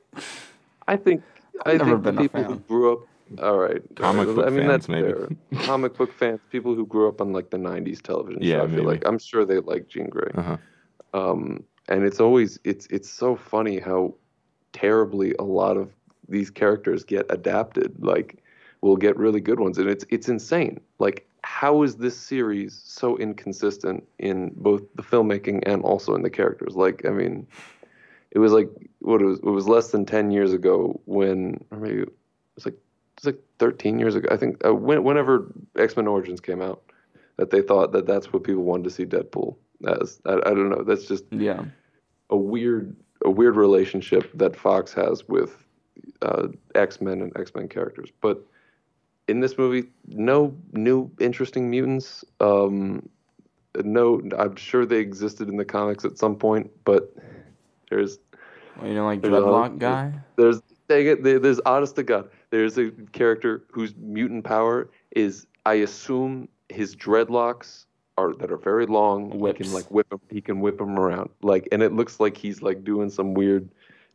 I 0.89 0.97
think 0.97 1.23
I 1.65 1.73
I've 1.73 1.79
never 1.79 1.91
think 1.91 2.05
the 2.05 2.13
been 2.13 2.19
a 2.19 2.29
people 2.29 2.45
who 2.55 2.59
grew 2.61 2.93
up. 2.93 3.01
All 3.43 3.57
right, 3.59 3.81
Comic 3.97 4.27
book 4.27 4.39
I 4.47 4.51
book 4.51 4.53
mean, 4.53 4.67
fans, 4.67 4.69
that's 4.69 4.89
maybe. 4.91 5.13
fair. 5.13 5.29
Comic 5.65 5.97
book 5.97 6.13
fans, 6.13 6.41
people 6.51 6.75
who 6.75 6.85
grew 6.85 7.09
up 7.09 7.21
on 7.23 7.33
like 7.33 7.49
the 7.49 7.57
'90s 7.57 8.03
television 8.03 8.43
Yeah, 8.43 8.57
show. 8.59 8.65
I 8.65 8.67
feel 8.67 8.77
maybe. 8.77 8.87
like 8.87 9.07
I'm 9.07 9.19
sure 9.19 9.45
they 9.47 9.59
like 9.61 9.89
Jean 9.89 10.09
Grey. 10.11 10.31
Uh-huh. 10.35 10.57
Um, 11.15 11.63
and 11.89 12.05
it's 12.05 12.21
always 12.21 12.59
it's 12.65 12.87
it's 12.91 13.09
so 13.09 13.35
funny 13.37 13.79
how 13.79 14.15
terribly 14.75 15.35
a 15.39 15.45
lot 15.45 15.77
of 15.79 15.91
these 16.29 16.51
characters 16.51 17.05
get 17.05 17.25
adapted. 17.31 17.95
Like, 18.01 18.39
we'll 18.83 18.97
get 18.97 19.17
really 19.17 19.41
good 19.41 19.61
ones, 19.61 19.79
and 19.79 19.89
it's 19.89 20.05
it's 20.11 20.29
insane. 20.29 20.79
Like, 20.99 21.27
how 21.53 21.83
is 21.83 21.97
this 21.97 22.17
series 22.17 22.81
so 22.85 23.19
inconsistent 23.19 24.03
in 24.19 24.53
both 24.57 24.83
the 24.95 25.03
filmmaking 25.03 25.63
and 25.67 25.83
also 25.83 26.15
in 26.15 26.23
the 26.23 26.31
characters? 26.31 26.75
Like, 26.75 27.05
I 27.05 27.11
mean, 27.11 27.47
it 28.31 28.39
was 28.39 28.53
like 28.53 28.69
what 29.01 29.21
it 29.21 29.27
was. 29.27 29.39
It 29.41 29.45
was 29.61 29.69
less 29.69 29.91
than 29.91 30.07
ten 30.07 30.31
years 30.31 30.53
ago 30.55 30.99
when, 31.05 31.63
or 31.71 31.79
maybe 31.79 32.01
it 32.01 32.09
was 32.55 32.65
like 32.65 32.75
it 32.75 33.19
was 33.19 33.27
like 33.27 33.41
thirteen 33.59 33.99
years 33.99 34.15
ago. 34.15 34.29
I 34.33 34.39
think 34.39 34.65
uh, 34.67 34.75
when, 34.75 35.05
whenever 35.05 35.53
X 35.77 35.95
Men 35.97 36.07
Origins 36.07 36.41
came 36.41 36.63
out, 36.63 36.83
that 37.37 37.51
they 37.51 37.61
thought 37.61 37.93
that 37.93 38.07
that's 38.07 38.33
what 38.33 38.45
people 38.45 38.63
wanted 38.65 38.85
to 38.85 38.91
see 38.91 39.05
Deadpool 39.05 39.55
as. 39.87 40.21
I, 40.25 40.33
I 40.47 40.51
don't 40.55 40.71
know. 40.71 40.83
That's 40.83 41.05
just 41.07 41.25
Yeah. 41.31 41.65
a 42.31 42.37
weird 42.37 42.97
a 43.27 43.31
weird 43.31 43.57
relationship 43.57 44.31
that 44.35 44.57
Fox 44.57 44.95
has 44.95 45.29
with 45.29 45.65
uh, 46.23 46.49
X 46.75 47.01
Men 47.03 47.21
and 47.21 47.31
X 47.37 47.55
Men 47.55 47.69
characters. 47.69 48.11
But 48.23 48.43
in 49.29 49.41
this 49.41 49.57
movie, 49.59 49.89
no 50.09 50.55
new 50.73 51.11
interesting 51.21 51.71
mutants. 51.71 52.25
Um, 52.41 53.09
no, 53.83 54.21
I'm 54.39 54.57
sure 54.57 54.85
they 54.85 54.99
existed 54.99 55.49
in 55.49 55.57
the 55.57 55.65
comics 55.65 56.05
at 56.05 56.19
some 56.19 56.37
point, 56.37 56.71
but 56.85 57.15
there's 57.89 58.19
Well, 58.77 58.89
you 58.89 58.95
know, 58.95 59.07
like 59.07 59.21
dreadlock 59.21 59.79
guy. 59.79 60.13
there's 60.37 60.61
dang 60.89 61.07
it, 61.07 61.23
there's 61.23 61.61
honest 61.61 61.97
to 61.97 62.03
God, 62.03 62.29
there's 62.51 62.77
a 62.79 62.91
character 63.13 63.63
whose 63.71 63.95
mutant 63.97 64.45
power 64.45 64.91
is, 65.13 65.47
I 65.65 65.75
assume, 65.75 66.49
his 66.69 66.95
dreadlocks 66.97 67.87
are 68.19 68.35
that 68.35 68.51
are 68.51 68.59
very 68.59 68.87
long. 68.87 69.31
He 69.31 69.53
can 69.53 69.73
like 69.73 69.91
whip 69.91 70.13
him. 70.13 70.21
He 70.31 70.41
can 70.41 70.61
whip 70.61 70.81
him 70.81 70.99
around. 70.99 71.31
Like, 71.43 71.69
and 71.73 71.83
it 71.83 71.93
looks 71.93 72.21
like 72.21 72.37
he's 72.37 72.63
like 72.63 72.85
doing 72.85 73.09
some 73.09 73.35
weird 73.35 73.69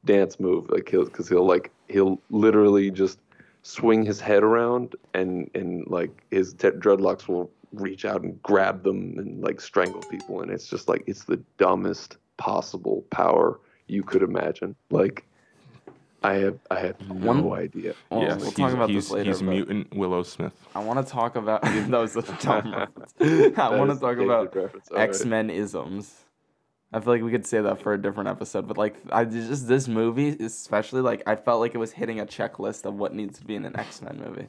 dance 0.06 0.40
move. 0.40 0.70
Like 0.70 0.88
he'll, 0.90 1.06
because 1.06 1.28
he'll 1.28 1.46
like 1.48 1.72
he'll 1.90 2.22
literally 2.30 2.92
just 2.92 3.20
swing 3.68 4.06
his 4.06 4.22
head 4.22 4.44
around 4.44 4.96
and 5.14 5.50
and 5.54 5.86
like 5.88 6.24
his 6.32 6.54
te- 6.54 6.70
dreadlocks 6.70 7.28
will 7.28 7.52
reach 7.74 8.06
out 8.06 8.22
and 8.22 8.42
grab 8.42 8.82
them 8.84 9.18
and 9.18 9.44
like 9.44 9.60
strangle 9.60 10.02
people. 10.04 10.42
And 10.42 10.50
it's 10.50 10.68
just 10.68 10.88
like 10.88 11.04
it's 11.06 11.26
the 11.26 11.38
dumbest 11.58 12.18
possible 12.38 13.04
power 13.10 13.60
you 13.88 14.04
could 14.04 14.24
imagine. 14.24 14.76
Like, 14.90 15.26
I 16.24 16.36
have 16.36 16.60
I 16.72 16.80
have 16.80 16.98
mm-hmm. 17.00 17.24
no 17.26 17.42
One- 17.44 17.60
idea. 17.60 17.94
Oh, 18.10 18.20
well, 18.20 18.28
yes, 18.30 18.38
we'll 18.38 18.46
he's, 18.46 18.56
talk 18.56 18.74
about 18.74 18.90
he's, 18.90 19.04
this 19.04 19.12
later. 19.12 19.30
he's 19.32 19.42
but 19.42 19.50
mutant 19.50 19.96
Willow 19.96 20.24
Smith. 20.24 20.54
I 20.74 20.80
want 20.80 21.06
to 21.06 21.12
talk 21.12 21.36
about 21.36 21.62
that 21.64 21.90
was 21.90 22.16
a 22.16 22.22
dumb 22.22 22.74
reference. 22.74 23.14
I 23.20 23.76
want 23.76 23.92
to 23.92 24.00
talk 24.00 24.18
about 24.18 24.56
reference. 24.56 24.88
X 24.96 25.26
Men 25.26 25.50
isms. 25.50 26.24
I 26.94 27.00
feel 27.02 27.14
like 27.14 27.22
we 27.22 27.32
could 27.32 27.46
say 27.46 27.60
that 27.62 27.82
for 27.82 27.94
a 27.94 28.02
different 28.02 28.30
episode, 28.30 28.68
but 28.68 28.78
like 28.78 28.96
I 29.12 29.26
just 29.26 29.68
this 29.68 29.88
movie, 29.88 30.30
especially 30.30 31.02
like 31.02 31.22
I 31.28 31.36
felt 31.36 31.60
like 31.60 31.76
it 31.76 31.80
was 31.80 31.92
hitting 31.92 32.20
a 32.22 32.26
checklist 32.26 32.86
of 32.86 32.96
what 32.96 33.14
needs 33.14 33.40
to 33.40 33.46
be 33.46 33.56
in 33.56 33.66
an 33.66 33.78
X 33.78 34.02
Men 34.02 34.22
movie. 34.26 34.48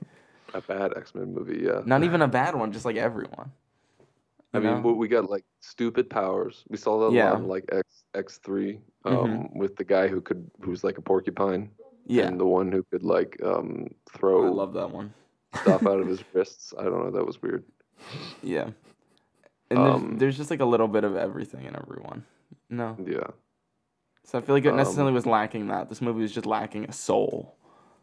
A 0.55 0.61
bad 0.61 0.97
X 0.97 1.15
Men 1.15 1.35
movie, 1.35 1.63
yeah. 1.65 1.81
Not 1.85 2.05
even 2.05 2.23
a 2.23 2.29
bad 2.29 2.55
one, 2.55 2.73
just 2.73 2.85
like 2.85 2.97
everyone. 2.97 3.51
I 4.55 4.59
You 4.59 4.65
mean, 4.65 4.83
know? 4.83 4.93
we 4.93 5.09
got 5.09 5.29
like 5.29 5.45
stupid 5.61 6.09
powers. 6.09 6.65
We 6.69 6.77
saw 6.79 7.09
that 7.09 7.15
Yeah. 7.15 7.33
a 7.33 7.35
lot 7.35 7.43
like 7.43 7.65
X 7.73 8.05
X 8.15 8.39
3 8.39 8.81
um, 9.05 9.15
Mhm. 9.15 9.57
with 9.57 9.77
the 9.77 9.85
guy 9.85 10.07
who 10.09 10.21
could 10.21 10.49
who's 10.61 10.85
like 10.85 10.97
a 10.97 11.03
porcupine, 11.03 11.71
yeah, 12.07 12.27
and 12.29 12.39
the 12.41 12.47
one 12.47 12.71
who 12.73 12.83
could 12.85 13.03
like 13.03 13.37
um, 13.45 13.89
I 14.15 14.19
throw 14.19 14.41
love 14.53 14.73
that 14.75 14.91
one. 14.91 15.13
stuff 15.63 15.85
out 15.87 16.01
of 16.01 16.07
his 16.13 16.23
wrists. 16.33 16.73
I 16.79 16.85
don't 16.85 17.05
know. 17.05 17.11
That 17.11 17.27
was 17.27 17.43
weird. 17.43 17.65
Yeah, 18.45 18.71
and 19.71 19.79
there's, 19.79 19.95
Um, 19.95 20.19
there's 20.19 20.37
just 20.37 20.51
like 20.51 20.61
a 20.61 20.65
little 20.65 20.89
bit 20.89 21.05
of 21.05 21.17
everything 21.17 21.65
in 21.67 21.77
everyone. 21.77 22.25
No, 22.71 22.97
Yeah, 23.05 23.29
so 24.25 24.39
I 24.39 24.41
feel 24.43 24.55
like 24.55 24.65
it 24.65 24.71
Um, 24.71 24.77
necessarily 24.77 25.13
was 25.13 25.27
lacking 25.27 25.69
that. 25.69 25.89
This 25.89 26.01
movie 26.03 26.21
was 26.23 26.33
just 26.33 26.47
lacking 26.47 26.85
a 26.85 26.93
soul. 26.93 27.55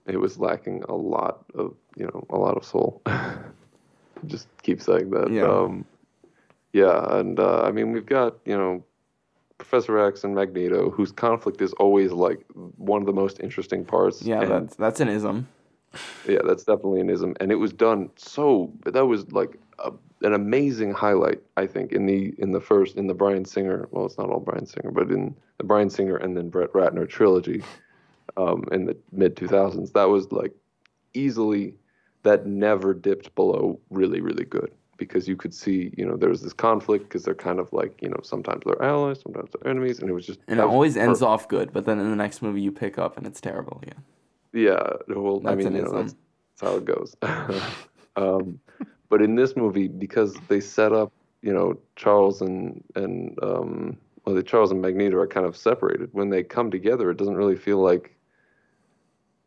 it 0.08 0.18
was 0.20 0.38
lacking 0.38 0.84
a 0.90 0.94
lot 0.94 1.44
of 1.56 1.74
you 1.96 2.06
know 2.06 2.26
a 2.30 2.38
lot 2.38 2.56
of 2.58 2.64
soul. 2.64 3.02
just 4.28 4.48
keep 4.64 4.82
saying 4.82 5.10
that. 5.12 5.32
Yeah. 5.32 5.44
Um, 5.44 5.86
yeah, 6.74 7.18
and 7.20 7.40
uh, 7.40 7.62
I 7.64 7.72
mean 7.72 7.92
we've 7.92 8.06
got 8.06 8.36
you 8.46 8.58
know 8.58 8.84
Professor 9.58 9.98
X 10.00 10.24
and 10.24 10.36
Magneto, 10.36 10.90
whose 10.90 11.12
conflict 11.12 11.62
is 11.62 11.74
always 11.74 12.12
like 12.12 12.44
one 12.78 13.02
of 13.02 13.06
the 13.06 13.14
most 13.14 13.40
interesting 13.40 13.86
parts. 13.86 14.22
Yeah, 14.22 14.42
and- 14.42 14.52
that's 14.52 14.76
that's 14.76 15.00
an 15.00 15.10
ism. 15.10 15.48
yeah, 16.28 16.40
that's 16.46 16.64
definitely 16.66 17.00
an 17.02 17.10
ism, 17.10 17.36
and 17.40 17.52
it 17.52 17.56
was 17.56 17.72
done 17.74 18.10
so. 18.18 18.72
That 18.86 19.06
was 19.06 19.32
like 19.32 19.58
a, 19.80 19.92
an 20.26 20.34
amazing 20.34 20.92
highlight, 20.92 21.42
I 21.56 21.68
think, 21.68 21.92
in 21.92 22.08
the 22.08 22.34
in 22.40 22.52
the 22.52 22.60
first 22.60 22.98
in 22.98 23.08
the 23.08 23.14
Bryan 23.14 23.46
Singer. 23.46 23.88
Well, 23.92 24.06
it's 24.06 24.18
not 24.18 24.30
all 24.30 24.40
Bryan 24.40 24.66
Singer, 24.66 24.92
but 24.92 25.12
in 25.12 25.36
the 25.60 25.64
Bryan 25.64 25.90
Singer 25.90 26.18
and 26.18 26.36
then 26.36 26.50
Brett 26.50 26.74
Ratner 26.74 27.08
trilogy, 27.08 27.64
um, 28.36 28.66
in 28.72 28.86
the 28.86 28.98
mid 29.12 29.38
two 29.38 29.48
thousands. 29.48 29.92
That 29.92 30.10
was 30.10 30.32
like 30.32 30.54
easily 31.14 31.76
that 32.24 32.48
never 32.48 32.94
dipped 32.94 33.34
below 33.36 33.80
really 33.92 34.20
really 34.20 34.46
good 34.46 34.72
because 34.98 35.28
you 35.28 35.36
could 35.36 35.54
see 35.54 35.94
you 35.96 36.06
know 36.06 36.18
there 36.18 36.30
was 36.30 36.42
this 36.42 36.54
conflict 36.54 37.04
because 37.04 37.24
they're 37.24 37.36
kind 37.36 37.60
of 37.60 37.72
like 37.72 38.02
you 38.02 38.10
know 38.10 38.20
sometimes 38.24 38.64
they're 38.66 38.82
allies, 38.82 39.22
sometimes 39.22 39.52
they're 39.52 39.72
enemies, 39.72 40.00
and 40.00 40.10
it 40.10 40.14
was 40.14 40.26
just 40.26 40.40
And 40.48 40.60
it 40.60 40.66
always 40.66 40.98
ends 40.98 41.22
off 41.22 41.48
good, 41.48 41.72
but 41.72 41.86
then 41.86 42.00
in 42.00 42.10
the 42.10 42.16
next 42.16 42.42
movie 42.42 42.62
you 42.62 42.72
pick 42.72 42.98
up 42.98 43.16
and 43.18 43.28
it's 43.28 43.40
terrible 43.40 43.80
again. 43.84 44.04
Yeah, 44.54 44.82
well, 45.08 45.42
I 45.46 45.54
mean, 45.54 45.76
you 45.76 45.82
know, 45.84 45.92
that's, 45.92 46.16
that's 46.58 46.72
how 46.72 46.78
it 46.78 46.86
goes. 46.86 47.16
um, 48.16 48.60
but 49.16 49.22
in 49.22 49.36
this 49.36 49.56
movie, 49.56 49.88
because 49.88 50.36
they 50.50 50.60
set 50.60 50.92
up, 50.92 51.10
you 51.42 51.54
know, 51.54 51.80
Charles 51.96 52.42
and 52.42 52.84
and 52.96 53.40
um, 53.42 53.96
well, 54.26 54.36
the 54.36 54.44
Charles 54.44 54.72
and 54.72 54.82
Magneto 54.82 55.16
are 55.16 55.26
kind 55.26 55.46
of 55.46 55.56
separated. 55.56 56.10
When 56.12 56.30
they 56.32 56.44
come 56.44 56.70
together, 56.70 57.10
it 57.10 57.16
doesn't 57.16 57.38
really 57.38 57.56
feel 57.56 57.78
like 57.78 58.14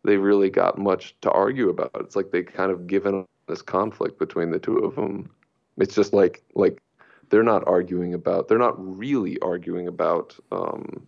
they 0.05 0.17
really 0.17 0.49
got 0.49 0.79
much 0.79 1.15
to 1.21 1.31
argue 1.33 1.69
about. 1.69 1.91
It's 2.01 2.17
like 2.17 2.31
they 2.31 2.43
kind 2.45 2.73
of 2.73 2.87
given 2.87 3.27
this 3.47 3.61
conflict 3.61 4.19
between 4.19 4.53
the 4.53 4.59
two 4.59 4.79
of 4.79 4.95
them. 4.95 5.29
It's 5.77 5.95
just 5.95 6.15
like 6.15 6.43
like 6.55 6.81
they're 7.29 7.43
not 7.43 7.69
arguing 7.69 8.15
about. 8.15 8.49
They're 8.49 8.57
not 8.57 8.77
really 8.79 9.39
arguing 9.41 9.87
about. 9.87 10.35
Um, 10.51 11.07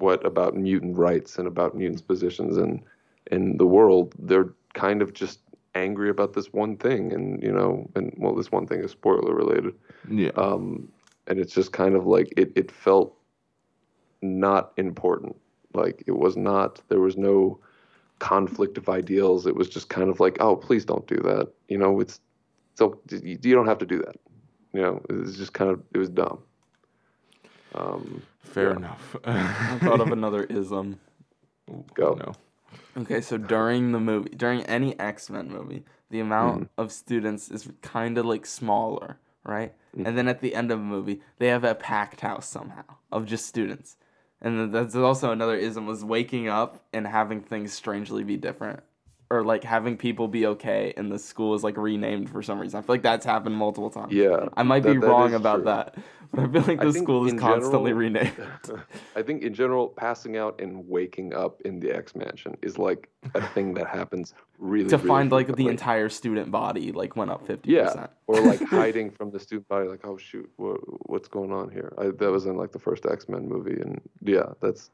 what 0.00 0.26
about 0.26 0.56
mutant 0.56 0.96
rights 0.96 1.38
and 1.38 1.46
about 1.46 1.76
mutants' 1.76 2.02
positions 2.02 2.56
in 2.56 2.82
in 3.30 3.58
the 3.58 3.66
world. 3.66 4.12
They're 4.18 4.52
kind 4.74 5.02
of 5.02 5.12
just 5.12 5.38
angry 5.74 6.10
about 6.10 6.32
this 6.32 6.52
one 6.52 6.76
thing, 6.76 7.12
and 7.12 7.42
you 7.42 7.52
know, 7.52 7.88
and 7.94 8.12
well, 8.16 8.34
this 8.34 8.50
one 8.50 8.66
thing 8.66 8.80
is 8.80 8.90
spoiler 8.90 9.34
related. 9.34 9.74
Yeah. 10.08 10.30
Um, 10.36 10.88
and 11.26 11.38
it's 11.38 11.54
just 11.54 11.72
kind 11.72 11.94
of 11.94 12.06
like 12.06 12.32
it. 12.36 12.52
It 12.56 12.70
felt 12.70 13.16
not 14.22 14.72
important. 14.76 15.36
Like 15.74 16.02
it 16.06 16.12
was 16.12 16.36
not. 16.36 16.80
There 16.88 17.00
was 17.00 17.16
no 17.16 17.60
conflict 18.18 18.78
of 18.78 18.88
ideals. 18.88 19.46
It 19.46 19.54
was 19.56 19.68
just 19.68 19.88
kind 19.88 20.10
of 20.10 20.20
like, 20.20 20.36
oh, 20.40 20.56
please 20.56 20.84
don't 20.84 21.06
do 21.06 21.16
that. 21.16 21.48
You 21.68 21.78
know, 21.78 22.00
it's 22.00 22.20
so 22.74 23.00
you 23.10 23.38
you 23.42 23.54
don't 23.54 23.66
have 23.66 23.78
to 23.78 23.86
do 23.86 23.98
that. 23.98 24.16
You 24.72 24.82
know, 24.82 25.02
it's 25.10 25.36
just 25.36 25.52
kind 25.52 25.70
of 25.70 25.82
it 25.94 25.98
was 25.98 26.08
dumb. 26.08 26.38
Um, 27.74 28.22
Fair 28.40 28.70
yeah. 28.70 28.76
enough. 28.76 29.16
I 29.24 29.78
thought 29.78 30.00
of 30.00 30.12
another 30.12 30.44
ism. 30.44 30.98
Go. 31.94 32.14
No. 32.14 32.32
Okay, 32.96 33.20
so 33.20 33.36
during 33.38 33.92
the 33.92 34.00
movie, 34.00 34.30
during 34.30 34.62
any 34.64 34.98
X 34.98 35.30
Men 35.30 35.48
movie, 35.50 35.84
the 36.10 36.20
amount 36.20 36.62
Mm-hmm. 36.62 36.80
of 36.82 36.92
students 36.92 37.50
is 37.50 37.68
kind 37.82 38.18
of 38.18 38.26
like 38.26 38.46
smaller, 38.46 39.18
right? 39.44 39.74
Mm. 39.96 40.06
And 40.08 40.18
then 40.18 40.28
at 40.28 40.40
the 40.40 40.54
end 40.54 40.70
of 40.72 40.78
the 40.78 40.84
movie, 40.84 41.20
they 41.38 41.48
have 41.48 41.64
a 41.64 41.74
packed 41.74 42.20
house 42.20 42.48
somehow 42.48 42.84
of 43.12 43.26
just 43.26 43.46
students. 43.46 43.96
And 44.40 44.72
that's 44.74 44.94
also 44.96 45.30
another 45.32 45.56
ism 45.56 45.86
was 45.86 46.04
waking 46.04 46.48
up 46.48 46.82
and 46.92 47.06
having 47.06 47.40
things 47.42 47.72
strangely 47.72 48.24
be 48.24 48.36
different. 48.36 48.82
Or 49.32 49.44
like 49.44 49.62
having 49.62 49.96
people 49.96 50.26
be 50.26 50.44
okay 50.46 50.92
and 50.96 51.10
the 51.12 51.18
school 51.18 51.54
is 51.54 51.62
like 51.62 51.76
renamed 51.76 52.28
for 52.28 52.42
some 52.42 52.58
reason. 52.58 52.78
I 52.78 52.82
feel 52.82 52.94
like 52.94 53.02
that's 53.02 53.24
happened 53.24 53.54
multiple 53.54 53.88
times. 53.88 54.12
Yeah, 54.12 54.48
I 54.56 54.64
might 54.64 54.82
be 54.82 54.94
that- 54.94 55.00
that 55.02 55.06
wrong 55.06 55.34
about 55.34 55.56
true. 55.58 55.64
that. 55.66 55.94
But 56.32 56.40
I 56.44 56.48
feel 56.48 56.62
like 56.62 56.80
the 56.80 56.92
school 56.92 57.26
is 57.26 57.32
constantly 57.34 57.90
general- 57.90 57.98
renamed. 57.98 58.32
I 59.16 59.22
think 59.22 59.42
in 59.42 59.52
general, 59.54 59.88
passing 59.88 60.36
out 60.36 60.60
and 60.60 60.88
waking 60.88 61.32
up 61.34 61.60
in 61.62 61.78
the 61.80 61.92
X 61.92 62.14
Mansion 62.16 62.56
is 62.62 62.76
like 62.78 63.08
a 63.34 63.40
thing 63.48 63.74
that 63.74 63.86
happens 63.88 64.34
really 64.58 64.88
to 64.90 64.96
really 64.96 65.08
find 65.08 65.30
like 65.32 65.54
the 65.56 65.66
entire 65.68 66.08
student 66.08 66.50
body 66.50 66.90
like 66.92 67.14
went 67.16 67.30
up 67.32 67.46
50%. 67.46 67.60
yeah, 67.64 68.06
or 68.28 68.40
like 68.40 68.62
hiding 68.68 69.10
from 69.10 69.30
the 69.30 69.38
student 69.40 69.66
body, 69.68 69.88
like 69.88 70.04
oh 70.04 70.16
shoot, 70.16 70.48
what, 70.56 70.78
what's 71.08 71.26
going 71.28 71.52
on 71.52 71.70
here? 71.70 71.92
I, 71.98 72.06
that 72.06 72.30
was 72.30 72.46
in 72.46 72.56
like 72.56 72.72
the 72.72 72.78
first 72.80 73.06
X 73.06 73.28
Men 73.28 73.48
movie, 73.48 73.80
and 73.80 74.00
yeah, 74.22 74.52
that's 74.60 74.90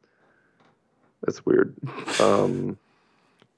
that's 1.23 1.45
weird. 1.45 1.75
Um, 2.21 2.79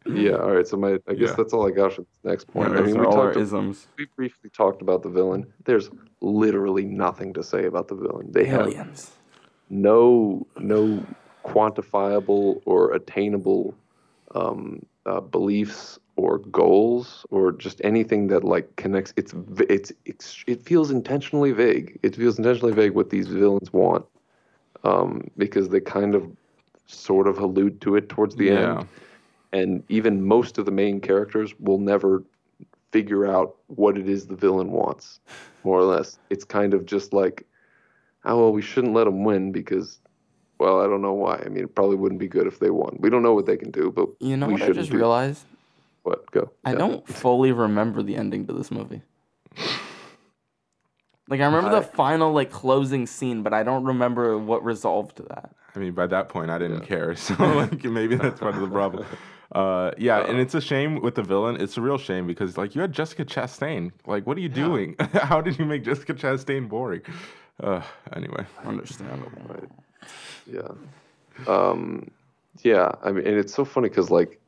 yeah, 0.07 0.33
all 0.37 0.53
right. 0.55 0.67
So 0.67 0.77
my, 0.77 0.99
I 1.09 1.15
guess 1.15 1.31
Yeah. 1.31 1.35
that's 1.37 1.53
all 1.53 1.67
I 1.67 1.71
got 1.71 1.93
for 1.95 2.03
this 2.03 2.11
next 2.25 2.47
point. 2.49 2.73
Yeah, 2.73 2.79
I 2.79 2.83
mean, 2.83 2.99
we 2.99 3.07
talked, 3.07 3.37
isms. 3.37 3.89
we 3.99 4.07
briefly 4.17 4.51
talked 4.51 4.83
about 4.83 5.03
the 5.03 5.09
villain. 5.11 5.47
There's 5.65 5.91
literally 6.21 6.85
nothing 6.85 7.33
to 7.35 7.43
say 7.43 7.67
about 7.67 7.89
the 7.89 7.95
villain. 7.95 8.31
They 8.33 8.45
have 8.47 8.69
Aliens. 8.69 9.13
no 9.71 10.47
no 10.59 11.07
quantifiable 11.45 12.61
or 12.67 12.93
attainable 12.93 13.75
um, 14.35 14.85
uh, 15.07 15.21
beliefs 15.21 15.99
or 16.17 16.39
goals 16.39 17.25
or 17.31 17.53
just 17.53 17.81
anything 17.85 18.29
that 18.29 18.45
like 18.45 18.75
connects. 18.77 19.13
It's 19.17 19.35
it's, 19.69 19.93
it's 20.05 20.45
it 20.47 20.63
feels 20.63 20.91
intentionally 20.91 21.53
vague. 21.53 21.99
It 22.03 22.17
feels 22.17 22.39
intentionally 22.39 22.73
vague 22.73 22.93
what 22.93 23.11
these 23.11 23.29
villains 23.29 23.73
want 23.73 24.05
um, 24.85 25.31
because 25.37 25.69
they 25.69 25.81
kind 25.81 26.15
of 26.15 26.31
sort 26.87 27.29
of 27.29 27.39
allude 27.39 27.81
to 27.83 27.97
it 27.97 28.09
towards 28.09 28.37
the 28.37 28.47
Yeah. 28.47 28.79
end, 28.81 28.89
and 29.53 29.83
even 29.89 30.25
most 30.27 30.59
of 30.59 30.65
the 30.65 30.71
main 30.71 31.01
characters 31.01 31.55
will 31.59 31.79
never 31.79 32.23
figure 32.93 33.27
out 33.27 33.57
what 33.67 33.99
it 33.99 34.09
is 34.09 34.27
the 34.27 34.37
villain 34.37 34.71
wants, 34.73 35.21
more 35.65 35.79
or 35.79 35.85
less. 35.85 36.19
It's 36.31 36.45
kind 36.45 36.75
of 36.75 36.87
just 36.87 37.13
like, 37.13 37.47
oh 38.25 38.37
well, 38.41 38.53
we 38.53 38.63
shouldn't 38.63 38.95
let 38.95 39.05
them 39.05 39.25
win 39.25 39.53
because, 39.53 40.01
well, 40.59 40.81
I 40.81 40.85
don't 40.87 41.03
know 41.03 41.13
why. 41.15 41.43
I 41.45 41.49
mean, 41.49 41.65
it 41.65 41.75
probably 41.75 41.97
wouldn't 41.97 42.21
be 42.21 42.29
good 42.29 42.47
if 42.47 42.59
they 42.61 42.71
won. 42.71 42.97
We 43.01 43.11
don't 43.11 43.23
know 43.23 43.35
what 43.35 43.47
they 43.47 43.57
can 43.57 43.71
do, 43.71 43.91
but 43.95 44.09
You 44.21 44.37
know 44.37 44.47
we 44.47 44.53
what 44.55 44.63
I 44.63 44.67
shouldn't 44.67 44.83
just 44.85 44.91
do- 44.93 44.99
realized? 44.99 45.45
What 46.03 46.31
go? 46.31 46.51
I 46.65 46.73
Yeah. 46.73 46.79
don't 46.79 47.07
fully 47.09 47.53
remember 47.53 48.03
the 48.03 48.17
ending 48.17 48.47
to 48.47 48.53
this 48.53 48.71
movie. 48.71 49.03
Like 51.29 51.41
I 51.41 51.45
remember 51.45 51.69
I- 51.77 51.81
the 51.81 51.83
final 51.87 52.33
like 52.33 52.51
closing 52.51 53.07
scene, 53.07 53.43
but 53.43 53.53
I 53.53 53.63
don't 53.63 53.85
remember 53.85 54.39
what 54.39 54.65
resolved 54.65 55.19
that. 55.29 55.55
I 55.77 55.79
mean, 55.79 55.93
by 55.93 56.07
that 56.07 56.29
point, 56.31 56.51
I 56.51 56.59
didn't 56.59 56.81
care. 56.81 57.15
So 57.15 57.35
like, 57.39 57.85
maybe 57.85 58.17
that's 58.17 58.41
part 58.41 58.55
of 58.55 58.63
the 58.63 58.69
problem. 58.69 59.05
Uh, 59.53 59.93
yeah, 59.97 60.19
and 60.29 60.39
it's 60.39 60.55
a 60.55 60.61
shame 60.61 61.01
with 61.01 61.15
the 61.15 61.23
villain. 61.23 61.57
It's 61.61 61.77
a 61.79 61.81
real 61.81 61.97
shame 61.99 62.27
because 62.27 62.59
like 62.59 62.75
you 62.75 62.81
had 62.83 62.93
Jessica 62.93 63.25
Chastain. 63.25 63.93
Like, 64.07 64.27
what 64.27 64.37
are 64.37 64.41
you 64.41 64.49
doing? 64.51 64.95
How 65.15 65.41
did 65.41 65.59
you 65.59 65.65
make 65.65 65.85
Jessica 65.85 66.13
Chastain 66.15 66.69
boring? 66.69 67.01
Uh, 67.63 67.81
anyway, 68.15 68.45
Understandable. 68.65 69.31
Right. 69.49 69.69
Yeah. 70.47 70.69
Um, 71.47 72.11
yeah. 72.63 72.93
I 73.03 73.13
mean, 73.13 73.27
and 73.27 73.37
it's 73.37 73.55
so 73.55 73.65
funny 73.65 73.89
because 73.89 74.11
like, 74.11 74.39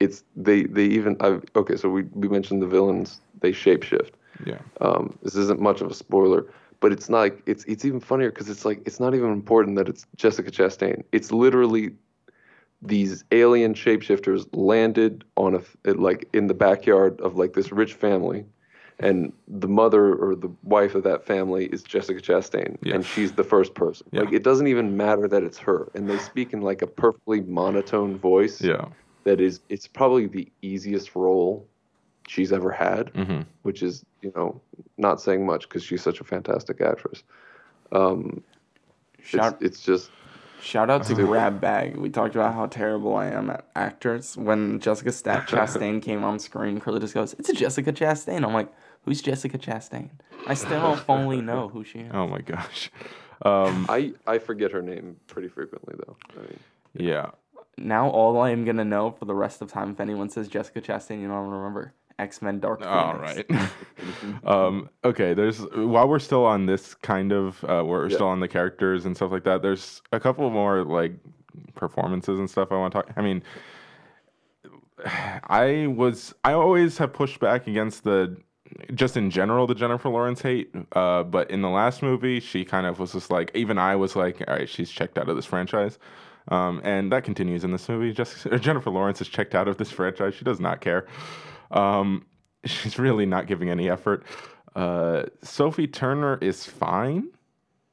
it's 0.00 0.22
they 0.36 0.64
they 0.64 0.84
even 0.84 1.16
I 1.20 1.40
okay. 1.56 1.76
So 1.76 1.88
we 1.88 2.02
we 2.12 2.28
mentioned 2.28 2.62
the 2.62 2.66
villains. 2.66 3.20
They 3.40 3.52
shapeshift. 3.52 4.10
yeah, 4.46 4.58
Um, 4.80 5.18
this 5.22 5.34
isn't 5.34 5.60
much 5.60 5.80
of 5.80 5.90
a 5.90 5.94
spoiler, 5.94 6.46
but 6.80 6.92
it's 6.92 7.08
not 7.08 7.18
like 7.18 7.42
it's 7.46 7.64
it's 7.64 7.84
even 7.84 8.00
funnier 8.00 8.30
because 8.30 8.48
it's 8.48 8.64
like 8.64 8.80
it's 8.86 8.98
not 9.00 9.14
even 9.14 9.30
important 9.32 9.76
that 9.76 9.88
it's 9.88 10.06
Jessica 10.16 10.50
Chastain. 10.50 11.02
It's 11.12 11.30
literally 11.32 11.90
these 12.84 13.24
alien 13.32 13.74
shapeshifters 13.74 14.46
landed 14.52 15.24
on 15.36 15.54
a 15.54 15.92
like 15.92 16.28
in 16.32 16.46
the 16.46 16.54
backyard 16.54 17.20
of 17.20 17.36
like 17.36 17.54
this 17.54 17.72
rich 17.72 17.94
family, 17.94 18.44
and 18.98 19.32
the 19.48 19.68
mother 19.68 20.14
or 20.14 20.34
the 20.36 20.50
wife 20.62 20.94
of 20.94 21.02
that 21.04 21.24
family 21.24 21.66
is 21.66 21.82
Jessica 21.82 22.20
Chastain, 22.20 22.76
Yeah. 22.82 22.96
and 22.96 23.06
she's 23.06 23.32
the 23.32 23.44
first 23.44 23.74
person. 23.74 24.06
Yeah. 24.12 24.20
Like 24.20 24.32
it 24.34 24.44
doesn't 24.44 24.66
even 24.66 24.96
matter 24.96 25.26
that 25.28 25.42
it's 25.42 25.58
her, 25.58 25.90
and 25.94 26.08
they 26.08 26.18
speak 26.18 26.52
in 26.52 26.60
like 26.60 26.82
a 26.82 26.86
perfectly 26.86 27.40
monotone 27.40 28.18
voice 28.18 28.60
yeah, 28.60 28.86
that 29.24 29.40
is 29.40 29.60
it's 29.68 29.86
probably 29.86 30.26
the 30.26 30.52
easiest 30.60 31.16
role 31.16 31.66
she's 32.28 32.52
ever 32.52 32.70
had 32.70 33.10
hmm 33.14 33.42
which 33.62 33.82
is 33.82 34.04
you 34.20 34.30
know 34.36 34.60
not 34.98 35.20
saying 35.22 35.44
much 35.46 35.62
because 35.68 35.82
she's 35.82 36.02
such 36.02 36.20
a 36.20 36.24
fantastic 36.24 36.82
actress. 36.82 37.22
Um, 37.92 38.42
Shout 39.22 39.54
it's, 39.54 39.62
it's 39.62 39.80
just 39.80 40.10
shout 40.64 40.90
out 40.90 41.02
to 41.02 41.08
Super. 41.08 41.26
Grab 41.26 41.60
Bag. 41.60 41.96
We 41.96 42.10
talked 42.10 42.34
about 42.34 42.54
how 42.54 42.66
terrible 42.66 43.14
I 43.14 43.26
am 43.26 43.50
at 43.50 43.66
actors. 43.76 44.36
When 44.36 44.80
Jessica 44.80 45.12
Stat 45.12 45.46
Chastain 45.48 46.02
came 46.02 46.24
on 46.24 46.38
screen, 46.38 46.80
Curly 46.80 47.00
just 47.00 47.14
goes, 47.14 47.34
"It's 47.34 47.48
a 47.48 47.52
Jessica 47.54 47.92
Chastain." 47.92 48.44
I'm 48.44 48.54
like, 48.54 48.72
"Who's 49.04 49.22
Jessica 49.22 49.58
Chastain?" 49.58 50.10
I 50.46 50.54
still 50.54 50.80
don't 50.80 50.98
fully 51.00 51.40
know 51.40 51.68
who 51.68 51.84
she 51.84 52.00
is. 52.00 52.10
Oh 52.12 52.26
my 52.26 52.40
gosh. 52.40 52.90
Um, 53.42 53.86
I 53.88 54.14
I 54.26 54.38
forget 54.38 54.72
her 54.72 54.82
name 54.82 55.16
pretty 55.26 55.48
frequently 55.48 55.94
though. 56.06 56.16
I 56.36 56.40
mean, 56.40 56.58
yeah. 56.94 57.30
Now 57.76 58.08
all 58.08 58.40
I 58.40 58.50
am 58.50 58.64
gonna 58.64 58.84
know 58.84 59.10
for 59.10 59.24
the 59.24 59.34
rest 59.34 59.60
of 59.60 59.70
time, 59.70 59.90
if 59.90 60.00
anyone 60.00 60.30
says 60.30 60.48
Jessica 60.48 60.80
Chastain, 60.80 61.20
you 61.20 61.28
know 61.28 61.34
I'm 61.34 61.44
gonna 61.44 61.58
remember 61.58 61.92
X 62.18 62.42
Men 62.42 62.60
Dark 62.60 62.80
Phoenix. 62.80 62.96
All 62.96 63.14
right. 63.16 63.46
um, 64.44 64.88
okay. 65.04 65.34
There's 65.34 65.60
while 65.74 66.08
we're 66.08 66.18
still 66.18 66.44
on 66.44 66.66
this 66.66 66.94
kind 66.94 67.32
of 67.32 67.62
uh, 67.64 67.82
we're 67.84 68.08
Yeah. 68.08 68.14
still 68.16 68.28
on 68.28 68.40
the 68.40 68.48
characters 68.48 69.04
and 69.06 69.16
stuff 69.16 69.32
like 69.32 69.44
that. 69.44 69.62
There's 69.62 70.02
a 70.12 70.20
couple 70.20 70.48
more 70.50 70.84
like 70.84 71.12
performances 71.74 72.38
and 72.38 72.48
stuff 72.48 72.68
I 72.70 72.76
want 72.76 72.92
to 72.92 73.02
talk. 73.02 73.12
I 73.16 73.22
mean, 73.22 73.42
I 75.04 75.86
was 75.88 76.34
I 76.44 76.52
always 76.52 76.98
have 76.98 77.12
pushed 77.12 77.40
back 77.40 77.66
against 77.66 78.04
the 78.04 78.36
just 78.94 79.16
in 79.16 79.30
general 79.30 79.66
the 79.66 79.74
Jennifer 79.74 80.08
Lawrence 80.08 80.42
hate. 80.42 80.74
Uh, 80.92 81.22
but 81.22 81.50
in 81.50 81.62
the 81.62 81.68
last 81.68 82.02
movie, 82.02 82.40
she 82.40 82.64
kind 82.64 82.86
of 82.86 82.98
was 82.98 83.12
just 83.12 83.30
like, 83.30 83.50
even 83.54 83.78
I 83.78 83.94
was 83.96 84.16
like, 84.16 84.42
all 84.48 84.54
right, 84.56 84.68
she's 84.68 84.90
checked 84.90 85.18
out 85.18 85.28
of 85.28 85.36
this 85.36 85.44
franchise. 85.46 85.98
Um, 86.48 86.80
and 86.84 87.10
that 87.12 87.24
continues 87.24 87.64
in 87.64 87.72
this 87.72 87.88
movie. 87.88 88.12
Just 88.12 88.46
Jennifer 88.60 88.90
Lawrence 88.90 89.20
is 89.20 89.28
checked 89.28 89.54
out 89.54 89.68
of 89.68 89.76
this 89.78 89.90
franchise. 89.90 90.34
She 90.34 90.44
does 90.44 90.60
not 90.60 90.80
care. 90.80 91.06
Um, 91.70 92.26
she's 92.64 92.98
really 92.98 93.26
not 93.26 93.46
giving 93.46 93.70
any 93.70 93.88
effort. 93.90 94.24
Uh, 94.74 95.24
Sophie 95.42 95.86
Turner 95.86 96.38
is 96.40 96.64
fine. 96.64 97.28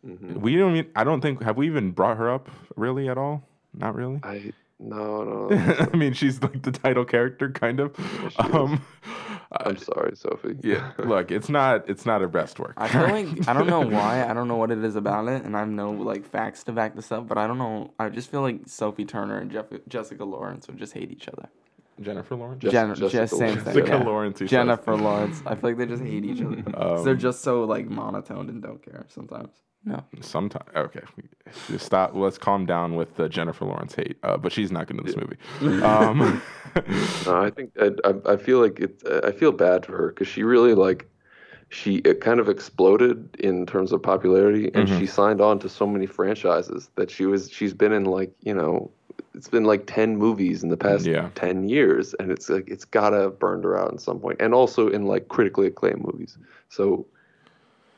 Mhm. 0.05 0.37
We 0.37 0.55
don't. 0.55 0.75
Even, 0.75 0.91
I 0.95 1.03
don't 1.03 1.21
think 1.21 1.43
have 1.43 1.57
we 1.57 1.67
even 1.67 1.91
brought 1.91 2.17
her 2.17 2.29
up 2.29 2.49
really 2.75 3.07
at 3.07 3.17
all. 3.17 3.43
Not 3.73 3.93
really. 3.95 4.19
I 4.23 4.51
no 4.79 5.23
no. 5.23 5.55
I 5.93 5.95
mean, 5.95 6.13
she's 6.13 6.41
like 6.41 6.63
the 6.63 6.71
title 6.71 7.05
character, 7.05 7.51
kind 7.51 7.79
of. 7.79 7.95
she 7.97 8.25
is. 8.27 8.33
um, 8.39 8.83
I'm 9.51 9.77
sorry, 9.77 10.15
Sophie. 10.15 10.57
yeah. 10.63 10.93
Look, 10.97 11.29
it's 11.29 11.49
not. 11.49 11.87
It's 11.87 12.05
not 12.07 12.21
her 12.21 12.27
best 12.27 12.59
work. 12.59 12.73
I 12.77 12.87
feel 12.87 13.01
like 13.03 13.47
I 13.47 13.53
don't 13.53 13.67
know 13.67 13.81
why. 13.81 14.25
I 14.27 14.33
don't 14.33 14.47
know 14.47 14.55
what 14.55 14.71
it 14.71 14.83
is 14.83 14.95
about 14.95 15.27
it, 15.27 15.43
and 15.43 15.55
I 15.55 15.59
have 15.59 15.69
no 15.69 15.91
like 15.91 16.25
facts 16.25 16.63
to 16.63 16.71
back 16.71 16.95
this 16.95 17.11
up. 17.11 17.27
But 17.27 17.37
I 17.37 17.45
don't 17.45 17.59
know. 17.59 17.93
I 17.99 18.09
just 18.09 18.31
feel 18.31 18.41
like 18.41 18.61
Sophie 18.65 19.05
Turner 19.05 19.37
and 19.37 19.51
Jeff- 19.51 19.65
Jessica 19.87 20.25
Lawrence 20.25 20.65
would 20.67 20.77
just 20.77 20.93
hate 20.93 21.11
each 21.11 21.27
other. 21.27 21.47
Jennifer 22.03 22.35
Lawrence. 22.35 22.63
Jes- 22.63 22.71
Jen- 22.71 22.89
Jessica 22.95 23.09
just 23.09 23.31
same 23.37 23.39
Lawrence. 23.47 23.63
thing. 23.63 23.73
Jessica 23.75 23.97
yeah. 23.97 24.03
Lawrence. 24.03 24.39
he 24.39 24.45
says. 24.45 24.51
Jennifer 24.51 24.95
Lawrence. 24.95 25.41
I 25.45 25.55
feel 25.55 25.69
like 25.71 25.77
they 25.77 25.85
just 25.85 26.03
hate 26.03 26.25
each 26.25 26.41
other. 26.41 26.61
'Cause 26.73 27.03
they're 27.03 27.13
Um, 27.13 27.19
just 27.19 27.41
so 27.41 27.63
like 27.63 27.89
monotoned 27.89 28.49
and 28.49 28.61
don't 28.61 28.81
care 28.83 29.05
sometimes. 29.09 29.49
No. 29.83 30.03
Sometimes. 30.19 30.69
Okay. 30.75 31.01
Just 31.67 31.85
stop. 31.87 32.11
Let's 32.13 32.37
calm 32.37 32.67
down 32.67 32.95
with 32.95 33.15
the 33.15 33.27
Jennifer 33.27 33.65
Lawrence 33.65 33.95
hate. 33.95 34.17
Uh, 34.21 34.37
but 34.37 34.51
she's 34.51 34.71
not 34.71 34.85
going 34.87 34.97
to 34.97 35.03
this 35.03 35.15
movie. 35.17 35.81
Um, 35.83 36.41
No, 37.25 37.41
I 37.41 37.49
think 37.49 37.71
I, 37.81 37.89
I, 38.05 38.33
I 38.33 38.37
feel 38.37 38.59
like 38.61 38.79
it. 38.79 39.01
I 39.23 39.31
feel 39.31 39.51
bad 39.51 39.85
for 39.85 39.97
her 39.97 40.07
because 40.09 40.27
she 40.27 40.43
really 40.43 40.73
like 40.75 41.07
she 41.69 41.95
it 41.97 42.21
kind 42.21 42.39
of 42.39 42.47
exploded 42.49 43.35
in 43.39 43.65
terms 43.65 43.91
of 43.91 44.03
popularity, 44.03 44.69
and 44.73 44.87
Mhm. 44.87 44.99
she 44.99 45.05
signed 45.07 45.41
on 45.41 45.57
to 45.59 45.67
so 45.69 45.87
many 45.87 46.05
franchises 46.05 46.89
that 46.95 47.09
she 47.09 47.25
was 47.25 47.49
she's 47.49 47.73
been 47.73 47.91
in 47.91 48.03
like 48.05 48.31
you 48.41 48.53
know 48.53 48.91
it's 49.33 49.47
been 49.47 49.63
like 49.63 49.85
ten 49.87 50.17
movies 50.17 50.63
in 50.63 50.69
the 50.69 50.77
past 50.77 51.05
Yeah. 51.05 51.29
ten 51.35 51.67
years, 51.69 52.13
and 52.15 52.31
it's 52.31 52.49
like 52.49 52.67
it's 52.69 52.85
gotta 52.85 53.17
have 53.17 53.39
burned 53.39 53.63
her 53.63 53.77
out 53.77 53.93
at 53.93 54.01
some 54.01 54.19
point, 54.19 54.37
and 54.41 54.53
also 54.53 54.87
in 54.89 55.05
like 55.05 55.27
critically 55.27 55.67
acclaimed 55.67 56.03
movies. 56.03 56.37
So. 56.69 57.05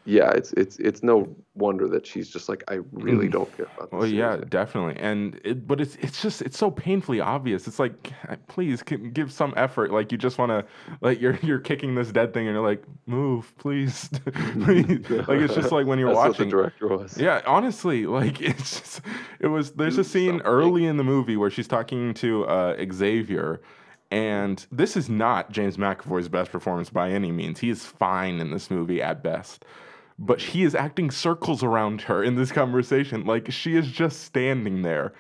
Yeah, 0.06 0.32
it's 0.32 0.52
it's 0.54 0.78
it's 0.80 1.02
no 1.02 1.34
wonder 1.56 1.88
that 1.88 2.06
she's 2.06 2.30
just 2.30 2.50
like 2.50 2.62
I 2.68 2.80
really 2.92 3.28
Mm. 3.30 3.32
don't 3.32 3.56
care 3.58 3.68
about 3.78 3.90
this. 3.92 3.98
Well, 3.98 4.06
yeah, 4.06 4.34
series." 4.34 4.50
definitely, 4.50 5.02
and 5.02 5.40
it, 5.46 5.66
but 5.66 5.80
it's 5.80 5.96
it's 6.02 6.22
just 6.22 6.42
it's 6.42 6.58
so 6.58 6.70
painfully 6.70 7.22
obvious. 7.22 7.68
It's 7.68 7.80
like, 7.80 8.12
please, 8.48 8.84
can 8.84 9.12
give 9.12 9.32
some 9.32 9.54
effort. 9.56 9.92
Like 9.92 10.12
you 10.12 10.18
just 10.18 10.38
want 10.38 10.50
to, 10.50 10.66
like 11.00 11.22
you're 11.22 11.40
you're 11.42 11.60
kicking 11.60 11.96
this 11.96 12.12
dead 12.12 12.34
thing, 12.34 12.48
and 12.48 12.54
you're 12.56 12.68
like, 12.68 12.84
move, 13.06 13.54
please, 13.58 14.10
please. 14.34 15.10
like 15.10 15.40
it's 15.40 15.56
just 15.56 15.72
like 15.72 15.86
when 15.88 16.00
you're 16.00 16.10
That's 16.10 16.18
watching. 16.18 16.32
what 16.32 16.38
the 16.38 16.46
director 16.46 16.88
was. 16.90 17.18
Yeah, 17.18 17.42
honestly, 17.48 18.06
like 18.20 18.42
it's 18.42 18.80
just 18.82 19.02
it 19.40 19.48
was. 19.48 19.72
There's 19.72 19.98
a 19.98 20.04
scene 20.04 20.32
something. 20.32 20.46
early 20.46 20.86
in 20.86 20.98
the 20.98 21.06
movie 21.06 21.38
where 21.38 21.50
she's 21.50 21.68
talking 21.70 22.14
to 22.16 22.44
uh, 22.48 22.76
Xavier, 22.92 23.62
and 24.12 24.66
this 24.70 24.98
is 24.98 25.08
not 25.08 25.50
James 25.52 25.78
McAvoy's 25.78 26.28
best 26.28 26.52
performance 26.52 26.90
by 26.90 27.10
any 27.12 27.32
means. 27.32 27.60
He 27.60 27.70
is 27.70 27.86
fine 27.86 28.40
in 28.42 28.52
this 28.52 28.70
movie 28.70 29.02
at 29.02 29.24
best, 29.24 29.64
but 30.20 30.40
he 30.42 30.64
is 30.64 30.76
acting 30.76 31.12
circles 31.12 31.64
around 31.64 32.02
her 32.04 32.24
in 32.24 32.36
this 32.36 32.52
conversation. 32.52 33.26
Like 33.26 33.52
she 33.52 33.76
is 33.76 33.88
just 33.92 34.22
standing 34.22 34.82
there, 34.82 35.14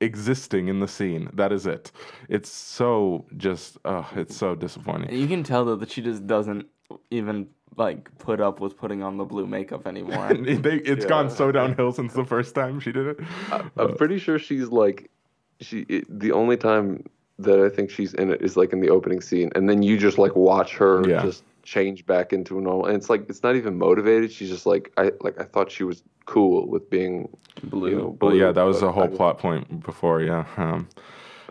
existing 0.00 0.68
in 0.68 0.80
the 0.80 0.88
scene. 0.88 1.30
That 1.34 1.52
is 1.52 1.66
it. 1.66 1.92
It's 2.28 2.50
so 2.50 3.26
just. 3.36 3.78
Uh, 3.84 4.04
it's 4.16 4.36
so 4.36 4.54
disappointing. 4.54 5.12
You 5.12 5.26
can 5.28 5.42
tell 5.42 5.64
though 5.64 5.76
that 5.76 5.90
she 5.90 6.02
just 6.02 6.26
doesn't 6.26 6.66
even 7.10 7.48
like 7.76 8.16
put 8.18 8.40
up 8.40 8.60
with 8.60 8.76
putting 8.76 9.02
on 9.02 9.16
the 9.16 9.24
blue 9.24 9.46
makeup 9.46 9.86
anymore. 9.86 10.30
It, 10.32 10.62
they, 10.62 10.76
it's 10.76 11.04
gone 11.06 11.30
so 11.30 11.52
downhill 11.52 11.92
since 11.92 12.12
the 12.14 12.24
first 12.24 12.54
time 12.54 12.80
she 12.80 12.90
did 12.92 13.06
it. 13.06 13.20
I'm 13.76 13.96
pretty 13.96 14.18
sure 14.18 14.38
she's 14.38 14.68
like, 14.68 15.10
she. 15.60 15.80
It, 15.88 16.06
the 16.20 16.32
only 16.32 16.56
time 16.56 17.04
that 17.38 17.58
I 17.60 17.68
think 17.74 17.90
she's 17.90 18.12
in 18.14 18.30
it 18.32 18.42
is 18.42 18.56
like 18.56 18.72
in 18.72 18.80
the 18.80 18.90
opening 18.90 19.20
scene, 19.20 19.50
and 19.54 19.68
then 19.68 19.82
you 19.82 19.96
just 19.96 20.18
like 20.18 20.34
watch 20.34 20.76
her 20.76 21.08
Yeah. 21.08 21.22
just 21.22 21.44
change 21.62 22.06
back 22.06 22.32
into 22.32 22.58
a 22.58 22.60
normal. 22.60 22.86
And 22.86 22.96
it's 22.96 23.10
like 23.10 23.26
it's 23.28 23.42
not 23.42 23.56
even 23.56 23.78
motivated. 23.78 24.32
She's 24.32 24.48
just 24.50 24.66
like 24.66 24.92
I 24.96 25.12
like 25.20 25.40
I 25.40 25.44
thought 25.44 25.70
she 25.70 25.84
was 25.84 26.02
cool 26.26 26.68
with 26.68 26.88
being 26.90 27.28
Blue. 27.64 27.90
You 27.90 27.96
know, 27.96 28.18
Well, 28.20 28.34
yeah, 28.34 28.52
that 28.52 28.62
was 28.62 28.82
a 28.82 28.92
whole 28.92 29.04
I- 29.04 29.08
plot 29.08 29.38
point 29.38 29.82
before, 29.84 30.22
yeah. 30.22 30.44
Um, 30.56 30.88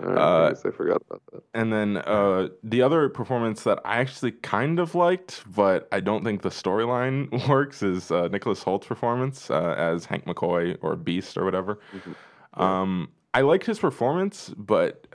I, 0.01 0.03
Uh, 0.05 0.45
I 0.45 0.49
guess 0.49 0.65
I 0.65 0.71
forgot 0.71 1.01
about 1.09 1.21
that. 1.33 1.43
and 1.53 1.73
then 1.73 1.97
uh, 1.97 2.47
the 2.63 2.81
other 2.81 3.09
performance 3.09 3.63
that 3.63 3.79
I 3.83 3.97
actually 3.97 4.31
kind 4.31 4.79
of 4.79 4.95
liked, 4.95 5.43
but 5.53 5.89
I 5.91 5.99
don't 5.99 6.23
think 6.23 6.41
the 6.41 6.49
storyline 6.49 7.27
works, 7.49 7.83
is 7.83 8.09
uh, 8.09 8.29
Nicholas 8.29 8.63
Hoult's 8.63 8.87
performance 8.87 9.51
uh, 9.51 9.75
as 9.77 10.05
Hank 10.05 10.23
McCoy 10.25 10.77
or 10.81 10.95
Beast 10.95 11.37
or 11.37 11.43
whatever. 11.43 11.79
Um, 12.53 13.09
I 13.33 13.41
liked 13.41 13.65
his 13.65 13.77
performance, 13.79 14.53
but 14.57 15.05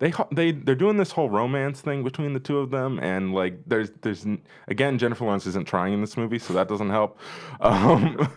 they 0.00 0.12
they 0.32 0.52
they're 0.52 0.74
doing 0.74 0.96
this 0.96 1.12
whole 1.12 1.28
romance 1.28 1.82
thing 1.82 2.02
between 2.02 2.32
the 2.32 2.40
two 2.40 2.58
of 2.58 2.70
them, 2.70 2.98
and 3.00 3.34
like 3.34 3.60
there's 3.66 3.90
there's 4.00 4.26
again 4.66 4.98
Jennifer 4.98 5.24
Lawrence 5.24 5.46
isn't 5.46 5.68
trying 5.68 5.92
in 5.92 6.00
this 6.00 6.16
movie, 6.16 6.38
so 6.38 6.54
that 6.54 6.68
doesn't 6.68 6.90
help. 6.90 7.18
Um, 7.60 8.28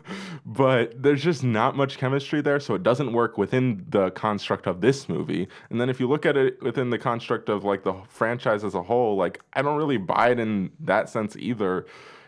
but 0.45 1.01
there's 1.01 1.23
just 1.23 1.43
not 1.43 1.77
much 1.77 1.97
chemistry 1.97 2.41
there, 2.41 2.59
so 2.59 2.75
it 2.75 2.83
doesn't 2.83 3.13
work 3.13 3.37
within 3.37 3.85
the 3.87 4.11
construct 4.11 4.67
of 4.67 4.81
this 4.81 5.07
movie. 5.07 5.47
And 5.69 5.79
then 5.79 5.89
if 5.89 5.99
you 5.99 6.07
look 6.07 6.25
at 6.25 6.35
it 6.35 6.61
within 6.61 6.89
the 6.89 6.99
construct 6.99 7.47
of 7.47 7.63
like 7.63 7.83
the 7.83 7.93
franchise 8.09 8.63
as 8.63 8.75
a 8.75 8.83
whole, 8.83 9.15
like 9.15 9.39
I 9.53 9.61
don't 9.61 9.77
really 9.77 9.97
buy 9.97 10.31
it 10.31 10.39
in 10.39 10.71
that 10.81 11.09
sense 11.09 11.35
either. 11.37 11.85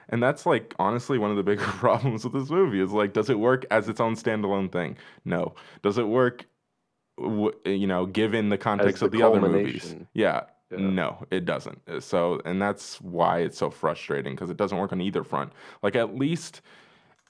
And 0.10 0.22
that's 0.24 0.46
like 0.46 0.74
honestly 0.80 1.18
one 1.18 1.32
of 1.32 1.38
the 1.38 1.44
bigger 1.44 1.64
problems 1.80 2.24
with 2.24 2.34
this 2.34 2.50
movie 2.50 2.80
is 2.80 2.92
like, 2.92 3.14
does 3.14 3.30
it 3.30 3.40
work 3.40 3.66
as 3.72 3.90
its 3.90 4.00
own 4.00 4.16
standalone 4.16 4.72
thing? 4.72 4.98
No. 5.26 5.54
Does 5.82 5.98
it 5.98 6.08
work, 6.08 6.46
w- 7.18 7.54
you 7.66 7.88
know, 7.88 8.06
given 8.06 8.50
the 8.50 8.58
context 8.58 9.00
the 9.00 9.06
of 9.08 9.12
the 9.12 9.22
other 9.24 9.40
movies? 9.42 9.96
Yeah. 10.14 10.44
Yeah. 10.72 10.78
No, 10.80 11.26
it 11.30 11.46
doesn't. 11.46 11.80
Uh, 11.88 12.00
So, 12.00 12.42
and 12.44 12.62
that's 12.62 13.00
why 13.00 13.40
it's 13.40 13.58
so 13.58 13.70
frustrating 13.70 14.34
because 14.34 14.50
it 14.50 14.58
doesn't 14.58 14.78
work 14.78 14.92
on 14.92 15.00
either 15.00 15.24
front. 15.24 15.54
Like, 15.84 15.96
at 15.96 16.16
least 16.16 16.62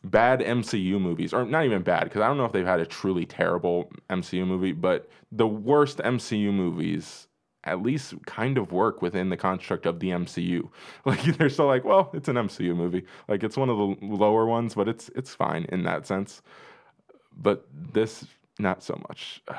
bad 0.04 0.42
MCU 0.42 1.00
movies, 1.00 1.34
or 1.34 1.46
not 1.46 1.66
even 1.66 1.82
bad, 1.82 2.06
because 2.06 2.22
I 2.22 2.28
don't 2.28 2.38
know 2.38 2.46
if 2.46 2.52
they've 2.54 2.66
had 2.66 2.80
a 2.80 2.86
truly 2.86 3.26
terrible 3.26 3.92
MCU 4.10 4.46
movie, 4.46 4.72
but 4.72 5.10
the 5.32 5.48
worst 5.48 5.98
MCU 6.00 6.54
movies 6.54 7.28
at 7.64 7.82
least 7.82 8.14
kind 8.28 8.58
of 8.60 8.72
work 8.72 9.02
within 9.02 9.30
the 9.30 9.38
construct 9.38 9.86
of 9.88 10.00
the 10.00 10.10
MCU. 10.12 10.70
Like 11.06 11.24
they're 11.38 11.50
still 11.50 11.66
like, 11.68 11.84
well, 11.84 12.12
it's 12.14 12.28
an 12.30 12.36
MCU 12.36 12.76
movie. 12.76 13.06
Like 13.28 13.44
it's 13.44 13.58
one 13.58 13.70
of 13.70 13.78
the 13.78 14.06
lower 14.06 14.46
ones, 14.46 14.76
but 14.76 14.88
it's 14.88 15.10
it's 15.16 15.34
fine 15.36 15.66
in 15.70 15.84
that 15.84 16.06
sense. 16.08 16.42
But 17.38 17.66
this, 17.74 18.26
not 18.60 18.84
so 18.84 19.00
much. 19.10 19.42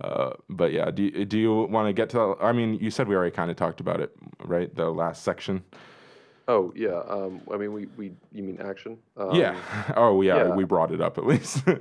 Uh, 0.00 0.32
but 0.50 0.72
yeah, 0.72 0.90
do 0.90 1.04
you, 1.04 1.24
do 1.24 1.38
you 1.38 1.54
want 1.54 1.86
to 1.88 1.92
get 1.92 2.10
to? 2.10 2.34
I 2.40 2.50
mean, 2.50 2.74
you 2.80 2.90
said 2.90 3.06
we 3.06 3.14
already 3.14 3.30
kind 3.30 3.48
of 3.48 3.56
talked 3.56 3.78
about 3.78 4.00
it, 4.00 4.10
right? 4.44 4.74
The 4.74 4.90
last 4.90 5.22
section. 5.22 5.62
Oh 6.48 6.72
yeah. 6.74 7.00
Um. 7.08 7.40
I 7.48 7.56
mean, 7.56 7.72
we 7.72 7.86
we 7.96 8.10
you 8.32 8.42
mean 8.42 8.60
action? 8.60 8.98
Um, 9.16 9.36
yeah. 9.36 9.54
Oh 9.96 10.20
yeah, 10.20 10.48
yeah. 10.48 10.48
we 10.54 10.64
brought 10.64 10.90
it 10.90 11.00
up 11.00 11.16
at 11.16 11.24
least. 11.24 11.62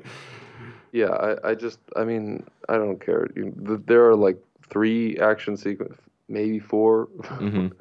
Yeah, 0.92 1.10
I, 1.10 1.50
I 1.50 1.56
just, 1.56 1.80
I 1.96 2.04
mean, 2.04 2.46
I 2.70 2.76
don't 2.76 3.04
care. 3.04 3.28
There 3.36 4.08
are 4.08 4.16
like 4.16 4.38
three 4.70 5.18
action 5.18 5.58
sequences, 5.58 5.98
maybe 6.30 6.60
4 6.60 7.08
Mhm. 7.08 7.72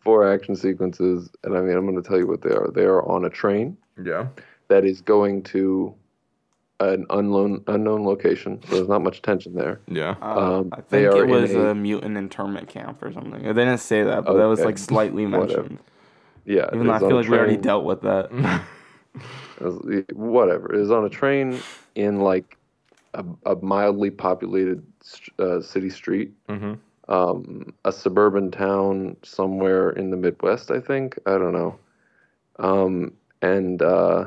four 0.00 0.26
action 0.26 0.56
sequences, 0.56 1.30
and 1.44 1.54
I 1.54 1.60
mean, 1.60 1.76
I'm 1.76 1.86
going 1.86 2.02
to 2.02 2.08
tell 2.08 2.16
you 2.18 2.26
what 2.26 2.40
they 2.40 2.48
are. 2.48 2.70
They 2.70 2.84
are 2.84 3.06
on 3.06 3.26
a 3.26 3.30
train 3.30 3.76
yeah. 4.02 4.28
that 4.68 4.86
is 4.86 5.02
going 5.02 5.42
to 5.44 5.94
an 6.90 7.06
unknown 7.10 7.62
unknown 7.66 8.04
location. 8.04 8.60
So 8.68 8.76
there's 8.76 8.88
not 8.88 9.02
much 9.02 9.22
tension 9.22 9.54
there. 9.54 9.80
Yeah. 9.88 10.16
Uh, 10.22 10.58
Um, 10.60 10.68
I 10.72 10.80
think 10.80 11.14
it 11.14 11.26
was 11.26 11.54
a- 11.54 11.58
a 11.68 11.74
mutant 11.74 12.16
internment 12.16 12.68
camp 12.68 13.02
or 13.02 13.12
something. 13.12 13.42
They 13.42 13.52
didn't 13.52 13.78
say 13.78 14.02
that, 14.02 14.24
but 14.24 14.34
that 14.34 14.44
was 14.46 14.64
like 14.64 14.78
slightly 14.78 15.26
mentioned. 15.26 15.78
Yeah, 16.44 16.68
Even 16.74 16.88
though 16.88 16.92
I 16.94 16.98
feel 16.98 17.12
a 17.12 17.20
like 17.20 17.28
we 17.28 17.36
already 17.38 17.56
dealt 17.56 17.84
with 17.84 18.00
that. 18.02 18.30
Whatever. 18.32 18.62
It 19.60 19.64
was- 19.64 20.04
whatever. 20.14 20.74
It 20.74 20.80
is 20.80 20.90
on 20.90 21.04
a 21.04 21.08
train 21.08 21.58
in 21.94 22.20
like 22.20 22.56
a, 23.14 23.24
a 23.46 23.56
mildly 23.56 24.10
populated 24.10 24.82
uh, 25.38 25.60
city 25.60 25.90
street. 25.90 26.32
hmm 26.48 26.74
um, 27.08 27.74
a 27.84 27.92
suburban 27.92 28.50
town 28.50 29.16
somewhere 29.22 29.90
in 29.90 30.10
the 30.10 30.16
Midwest, 30.16 30.70
I 30.70 30.78
think. 30.80 31.18
I 31.26 31.32
don't 31.32 31.52
know. 31.52 31.76
Um, 32.60 33.12
and 33.42 33.82
uh, 33.82 34.26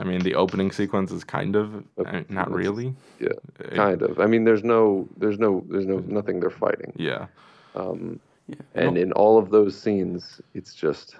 I 0.00 0.04
mean, 0.04 0.20
the 0.20 0.34
opening 0.34 0.70
sequence 0.70 1.10
is 1.10 1.24
kind 1.24 1.56
of 1.56 1.74
uh, 1.74 1.80
Okay, 2.00 2.24
not 2.28 2.50
really. 2.50 2.94
yeah, 3.20 3.28
Uh, 3.64 3.74
kind 3.74 4.02
of. 4.02 4.20
I 4.20 4.26
mean, 4.26 4.44
there's 4.44 4.64
no, 4.64 5.08
there's 5.16 5.38
no, 5.38 5.64
there's 5.68 5.86
no 5.86 5.98
nothing 5.98 6.40
they're 6.40 6.50
fighting. 6.50 6.92
Yeah. 6.96 7.26
Um, 7.74 8.20
Yeah. 8.46 8.56
and 8.74 8.96
in 8.96 9.12
all 9.12 9.36
of 9.38 9.50
those 9.50 9.78
scenes, 9.78 10.40
it's 10.54 10.74
just, 10.74 11.16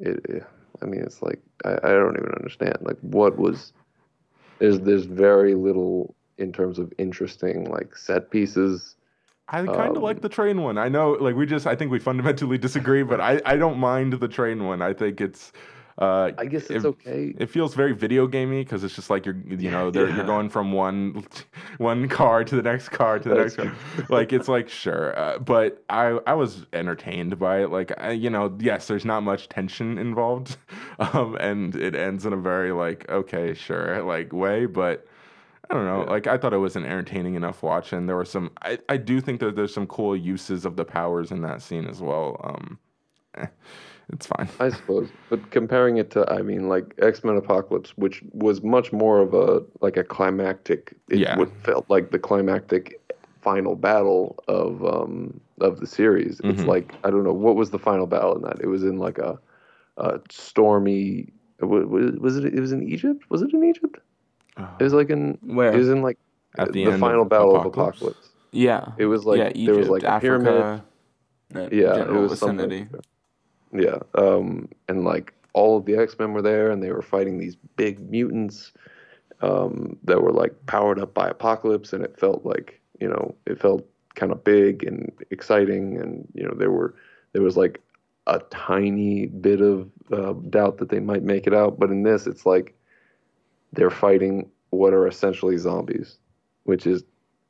it. 0.00 0.18
it- 0.28 0.46
I 0.82 0.84
mean, 0.84 1.00
it's 1.00 1.22
like 1.22 1.40
I, 1.64 1.70
I 1.82 1.88
don't 1.92 2.18
even 2.18 2.32
understand. 2.32 2.76
Like, 2.82 2.98
what 3.00 3.38
was? 3.38 3.72
There's 4.58 4.78
there's 4.80 5.06
very 5.06 5.54
little 5.54 6.14
in 6.36 6.52
terms 6.52 6.78
of 6.78 6.92
interesting 6.98 7.64
like 7.70 7.96
set 7.96 8.30
pieces. 8.30 8.96
I 9.48 9.64
kind 9.64 9.96
of 9.96 10.02
like 10.02 10.20
the 10.20 10.28
train 10.28 10.60
one. 10.60 10.76
I 10.76 10.88
know, 10.90 11.12
like 11.12 11.34
we 11.34 11.46
just, 11.46 11.66
I 11.66 11.74
think 11.76 11.90
we 11.90 11.98
fundamentally 11.98 12.58
disagree, 12.58 13.02
but 13.04 13.20
I, 13.22 13.40
I 13.46 13.56
don't 13.56 13.78
mind 13.78 14.12
the 14.14 14.28
train 14.28 14.64
one. 14.66 14.82
I 14.82 14.92
think 14.92 15.20
it's, 15.22 15.52
uh, 15.98 16.30
I 16.36 16.44
guess 16.44 16.64
it's 16.68 16.84
it, 16.84 16.88
okay. 16.88 17.34
It 17.38 17.48
feels 17.48 17.74
very 17.74 17.92
video 17.94 18.26
gamey 18.26 18.62
because 18.62 18.84
it's 18.84 18.94
just 18.94 19.08
like 19.08 19.24
you're, 19.24 19.36
you 19.48 19.70
know, 19.70 19.90
Yeah. 19.94 20.14
you're 20.14 20.26
going 20.26 20.50
from 20.50 20.72
one, 20.72 21.24
one 21.78 22.08
car 22.08 22.44
to 22.44 22.54
the 22.54 22.62
next 22.62 22.90
car 22.90 23.18
to 23.18 23.28
the 23.28 23.34
That's 23.34 23.56
next 23.56 23.56
car. 23.56 24.06
Like 24.10 24.32
it's 24.32 24.46
like 24.48 24.68
sure, 24.68 25.18
uh, 25.18 25.38
but 25.38 25.82
I, 25.88 26.18
I 26.26 26.34
was 26.34 26.66
entertained 26.74 27.38
by 27.38 27.62
it. 27.62 27.70
Like 27.70 27.92
I, 27.98 28.10
you 28.10 28.28
know, 28.28 28.54
yes, 28.60 28.88
there's 28.88 29.06
not 29.06 29.22
much 29.22 29.48
tension 29.48 29.96
involved, 29.98 30.58
um, 30.98 31.36
and 31.40 31.74
it 31.74 31.94
ends 31.94 32.26
in 32.26 32.32
a 32.34 32.36
very 32.36 32.72
like 32.72 33.08
okay, 33.10 33.54
sure, 33.54 34.02
like 34.02 34.32
way, 34.32 34.66
but. 34.66 35.06
I 35.68 35.74
don't 35.74 35.84
know. 35.84 36.04
Yeah. 36.04 36.10
Like 36.10 36.28
I 36.28 36.38
thought 36.38 36.52
it 36.52 36.58
was 36.58 36.76
an 36.76 36.84
entertaining 36.84 37.34
enough 37.34 37.60
watch, 37.64 37.92
and 37.92 38.08
there 38.08 38.14
were 38.14 38.24
some. 38.24 38.52
I, 38.62 38.78
I 38.88 38.96
do 38.96 39.20
think 39.20 39.40
that 39.40 39.56
there's 39.56 39.74
some 39.74 39.88
cool 39.88 40.16
uses 40.16 40.64
of 40.64 40.76
the 40.76 40.84
powers 40.84 41.32
in 41.32 41.42
that 41.42 41.60
scene 41.60 41.88
as 41.88 42.00
well. 42.00 42.40
Um, 42.44 42.78
eh, 43.36 43.46
it's 44.12 44.26
fine. 44.26 44.48
I 44.60 44.68
suppose, 44.70 45.08
but 45.30 45.50
comparing 45.50 45.96
it 45.96 46.10
to, 46.12 46.30
I 46.32 46.42
mean, 46.42 46.68
like 46.68 46.94
X 46.98 47.24
Men 47.24 47.36
Apocalypse, 47.36 47.90
which 47.96 48.22
was 48.32 48.62
much 48.62 48.92
more 48.92 49.20
of 49.20 49.34
a 49.34 49.62
like 49.80 49.96
a 49.96 50.04
climactic. 50.04 50.94
It 51.10 51.18
Yeah. 51.18 51.36
would 51.38 51.50
felt 51.64 51.88
like 51.90 52.10
the 52.12 52.18
climactic 52.18 53.00
final 53.42 53.76
battle 53.76 54.36
of 54.48 54.84
um 54.84 55.40
of 55.60 55.80
the 55.80 55.86
series. 55.86 56.40
It's 56.44 56.62
Mhm. 56.62 56.66
like 56.66 56.94
I 57.04 57.10
don't 57.10 57.24
know 57.24 57.32
what 57.32 57.56
was 57.56 57.70
the 57.70 57.78
final 57.78 58.06
battle 58.06 58.34
in 58.36 58.42
that. 58.42 58.60
It 58.60 58.66
was 58.68 58.82
in 58.84 58.98
like 58.98 59.18
a, 59.18 59.38
a 59.96 60.20
stormy. 60.30 61.32
wa- 61.60 61.84
wa- 61.86 62.10
Was 62.20 62.36
it? 62.36 62.44
It 62.44 62.60
was 62.60 62.72
in 62.72 62.82
Egypt. 62.82 63.24
Was 63.30 63.42
it 63.42 63.52
in 63.52 63.64
Egypt? 63.64 63.98
It 64.78 64.82
was 64.84 64.92
like 64.92 65.10
in. 65.10 65.36
Where? 65.42 65.72
It 65.72 65.76
was 65.78 65.88
in 65.88 66.02
like 66.02 66.18
At 66.58 66.72
the 66.72 66.84
the, 66.84 66.92
end 66.92 67.00
final 67.00 67.22
of 67.22 67.28
battle 67.28 67.56
Apocalypse? 67.56 67.76
of 67.76 67.82
Apocalypse. 68.08 68.28
Yeah. 68.52 68.92
It 68.98 69.06
was 69.06 69.24
like 69.26 69.38
yeah, 69.38 69.48
Egypt, 69.54 69.66
there 69.66 69.74
was 69.76 69.88
Egypt, 69.88 70.04
like 70.04 70.16
a 70.16 70.20
pyramid. 70.20 70.48
Africa, 70.48 70.84
that 71.50 71.72
Yeah, 71.72 71.92
it 71.92 71.96
general 71.98 72.22
was 72.28 72.38
something. 72.38 72.88
Yeah, 73.72 73.98
um, 74.14 74.68
and 74.88 75.04
like 75.04 75.34
all 75.52 75.76
of 75.76 75.84
the 75.86 75.96
X 75.96 76.18
Men 76.18 76.32
were 76.32 76.42
there, 76.42 76.70
and 76.70 76.82
they 76.82 76.92
were 76.92 77.02
fighting 77.02 77.38
these 77.38 77.56
big 77.76 78.10
mutants 78.10 78.72
um, 79.40 79.98
that 80.04 80.22
were 80.22 80.32
like 80.32 80.54
powered 80.66 80.98
up 80.98 81.14
by 81.14 81.28
Apocalypse, 81.28 81.92
and 81.92 82.04
it 82.04 82.18
felt 82.18 82.44
like 82.44 82.80
you 83.00 83.08
know 83.08 83.34
it 83.46 83.60
felt 83.60 83.86
kind 84.14 84.32
of 84.32 84.44
big 84.44 84.84
and 84.84 85.12
exciting, 85.30 85.98
and 86.00 86.26
you 86.34 86.44
know 86.44 86.54
there 86.56 86.70
were 86.70 86.94
there 87.32 87.42
was 87.42 87.56
like 87.56 87.80
a 88.26 88.40
tiny 88.50 89.26
bit 89.26 89.60
of 89.60 89.88
uh, 90.12 90.32
doubt 90.50 90.78
that 90.78 90.88
they 90.88 91.00
might 91.00 91.22
make 91.22 91.46
it 91.46 91.54
out, 91.54 91.78
but 91.78 91.90
in 91.90 92.02
this 92.02 92.26
it's 92.26 92.46
like 92.46 92.74
they're 93.72 93.90
fighting 93.90 94.50
what 94.70 94.92
are 94.92 95.06
essentially 95.06 95.56
zombies, 95.56 96.18
which 96.64 96.86
is 96.86 97.04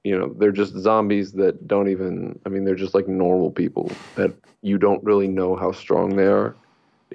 you 0.06 0.16
know 0.18 0.28
they're 0.38 0.52
just 0.62 0.72
zombies 0.86 1.28
that 1.32 1.54
don't 1.72 1.88
even 1.94 2.38
i 2.46 2.48
mean 2.48 2.64
they're 2.64 2.82
just 2.86 2.94
like 2.98 3.08
normal 3.08 3.50
people 3.62 3.90
that 4.14 4.32
you 4.62 4.76
don't 4.78 5.02
really 5.10 5.26
know 5.40 5.56
how 5.62 5.72
strong 5.72 6.14
they 6.16 6.26
are 6.26 6.54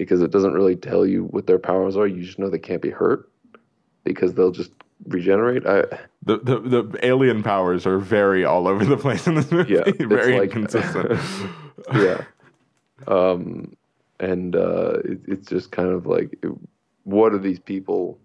because 0.00 0.20
it 0.26 0.30
doesn't 0.30 0.52
really 0.52 0.76
tell 0.76 1.04
you 1.06 1.20
what 1.34 1.46
their 1.46 1.58
powers 1.70 1.96
are 1.96 2.06
you 2.14 2.22
just 2.28 2.38
know 2.38 2.50
they 2.50 2.58
can't 2.70 2.82
be 2.82 2.90
hurt 2.90 3.20
because 4.04 4.34
they'll 4.34 4.50
just 4.62 4.72
regenerate 5.16 5.64
i 5.66 5.78
The, 6.30 6.36
the 6.48 6.56
the 6.74 6.82
alien 7.10 7.42
powers 7.42 7.86
are 7.86 7.98
very 7.98 8.44
all 8.44 8.64
over 8.72 8.84
the 8.84 8.96
place 9.04 9.26
in 9.26 9.34
this 9.36 9.50
movie. 9.50 9.74
yeah 9.74 9.90
very 10.20 10.38
like- 10.38 10.50
inconsistent. 10.54 11.18
yeah 11.94 12.20
um 13.08 13.74
and 14.20 14.54
uh 14.54 14.98
it, 15.10 15.18
it's 15.26 15.48
just 15.48 15.68
kind 15.72 15.88
of 15.90 16.06
like 16.06 16.30
what 17.04 17.32
are 17.32 17.38
these 17.48 17.58
people 17.72 18.18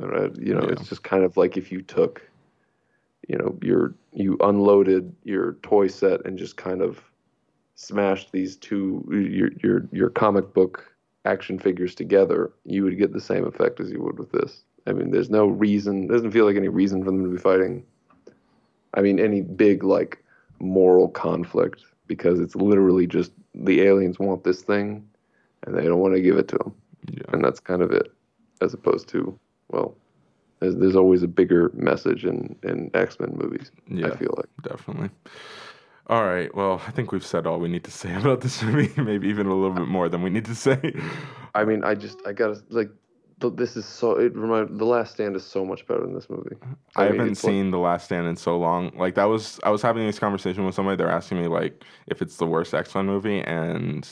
Uh, 0.00 0.28
you 0.46 0.52
know 0.54 0.62
Yeah. 0.66 0.72
it's 0.74 0.88
just 0.92 1.02
kind 1.12 1.24
of 1.24 1.32
like 1.42 1.56
if 1.62 1.66
you 1.72 1.80
took 1.98 2.14
you 3.34 3.38
know 3.38 3.58
your 3.62 3.92
you 4.12 4.36
unloaded 4.42 5.12
your 5.24 5.54
toy 5.62 5.88
set 5.88 6.24
and 6.24 6.38
just 6.38 6.56
kind 6.56 6.80
of 6.80 7.02
smashed 7.74 8.30
these 8.30 8.54
two 8.56 9.04
your 9.10 9.50
your 9.60 9.88
your 9.90 10.08
comic 10.08 10.54
book 10.54 10.94
action 11.24 11.58
figures 11.58 11.96
together 11.96 12.52
you 12.64 12.84
would 12.84 12.96
get 12.96 13.12
the 13.12 13.20
same 13.20 13.44
effect 13.44 13.80
as 13.80 13.90
you 13.90 14.00
would 14.00 14.20
with 14.20 14.30
this 14.30 14.62
i 14.86 14.92
mean 14.92 15.10
there's 15.10 15.30
no 15.30 15.46
reason 15.46 16.06
doesn't 16.06 16.30
feel 16.30 16.44
like 16.44 16.54
any 16.54 16.68
reason 16.68 17.02
for 17.02 17.10
them 17.10 17.24
to 17.24 17.30
be 17.30 17.36
fighting 17.36 17.84
i 18.94 19.00
mean 19.00 19.18
any 19.18 19.40
big 19.40 19.82
like 19.82 20.22
moral 20.60 21.08
conflict 21.08 21.82
because 22.06 22.38
it's 22.38 22.54
literally 22.54 23.04
just 23.04 23.32
the 23.56 23.80
aliens 23.80 24.20
want 24.20 24.44
this 24.44 24.62
thing 24.62 25.04
and 25.64 25.76
they 25.76 25.86
don't 25.86 25.98
want 25.98 26.14
to 26.14 26.20
give 26.20 26.36
it 26.36 26.46
to 26.46 26.56
them 26.58 26.72
yeah. 27.10 27.24
and 27.32 27.42
that's 27.42 27.58
kind 27.58 27.82
of 27.82 27.90
it 27.90 28.12
as 28.60 28.74
opposed 28.74 29.08
to 29.08 29.36
well 29.70 29.96
there's, 30.64 30.76
there's 30.76 30.96
always 30.96 31.22
a 31.22 31.28
bigger 31.28 31.70
message 31.74 32.24
in 32.24 32.56
in 32.62 32.90
x-men 32.94 33.32
movies 33.36 33.70
Yeah. 33.88 34.08
i 34.08 34.16
feel 34.16 34.34
like 34.36 34.48
Definitely. 34.62 35.10
All 36.06 36.24
right. 36.24 36.54
Well, 36.54 36.82
I 36.86 36.90
think 36.90 37.12
we've 37.12 37.24
said 37.24 37.46
all 37.46 37.58
we 37.58 37.68
need 37.68 37.84
to 37.84 37.90
say 37.90 38.14
about 38.22 38.42
this 38.42 38.62
movie. 38.62 38.92
Maybe 39.00 39.26
even 39.28 39.46
a 39.46 39.54
little 39.54 39.74
bit 39.74 39.88
more 39.88 40.10
than 40.10 40.20
we 40.22 40.28
need 40.30 40.44
to 40.46 40.54
say. 40.54 40.78
i 41.54 41.64
mean 41.64 41.82
i 41.84 41.94
just 41.94 42.18
i 42.26 42.32
gotta 42.32 42.60
like 42.70 42.90
this 43.56 43.76
is 43.76 43.84
so 43.84 44.12
it 44.12 44.34
remind 44.34 44.78
the 44.78 44.86
last 44.86 45.12
stand 45.14 45.36
is 45.36 45.44
so 45.44 45.64
much 45.66 45.86
better 45.86 46.00
than 46.00 46.14
this 46.14 46.30
movie 46.30 46.56
I, 46.96 47.04
mean, 47.04 47.12
haven't 47.18 47.32
it's 47.32 47.44
like- 47.44 47.50
seen 47.52 47.70
The 47.70 47.78
Last 47.78 48.04
Stand 48.06 48.26
in 48.26 48.36
so 48.36 48.56
long. 48.56 48.90
Like 48.96 49.14
that 49.16 49.24
was 49.24 49.60
I 49.64 49.70
was 49.70 49.82
having 49.82 50.06
this 50.06 50.18
conversation 50.18 50.64
with 50.64 50.74
somebody. 50.74 50.96
They're 50.96 51.10
asking 51.10 51.40
me 51.42 51.48
like 51.48 51.84
if 52.06 52.22
it's 52.22 52.36
the 52.38 52.46
worst 52.46 52.72
X 52.72 52.94
Men 52.94 53.04
movie, 53.06 53.40
and 53.42 54.08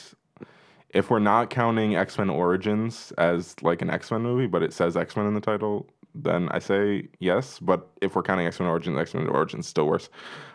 if 0.89 1.09
we're 1.09 1.17
not 1.33 1.49
counting 1.49 1.95
X 1.95 2.17
Men 2.19 2.29
Origins 2.29 3.11
as 3.17 3.55
like 3.63 3.81
an 3.81 3.89
X 3.89 4.11
Men 4.11 4.21
movie, 4.21 4.45
but 4.47 4.61
it 4.61 4.71
says 4.73 4.95
X 4.95 5.15
Men 5.15 5.25
in 5.25 5.33
the 5.33 5.41
title, 5.41 5.87
then 6.15 6.49
I 6.51 6.59
say 6.59 7.07
yes. 7.19 7.59
But 7.59 7.87
if 8.01 8.15
we're 8.15 8.23
counting 8.23 8.47
X 8.47 8.59
Men 8.59 8.69
Origins, 8.69 8.97
X 8.97 9.13
Men 9.13 9.27
Origins 9.27 9.67
still 9.67 9.87
worse. 9.87 10.09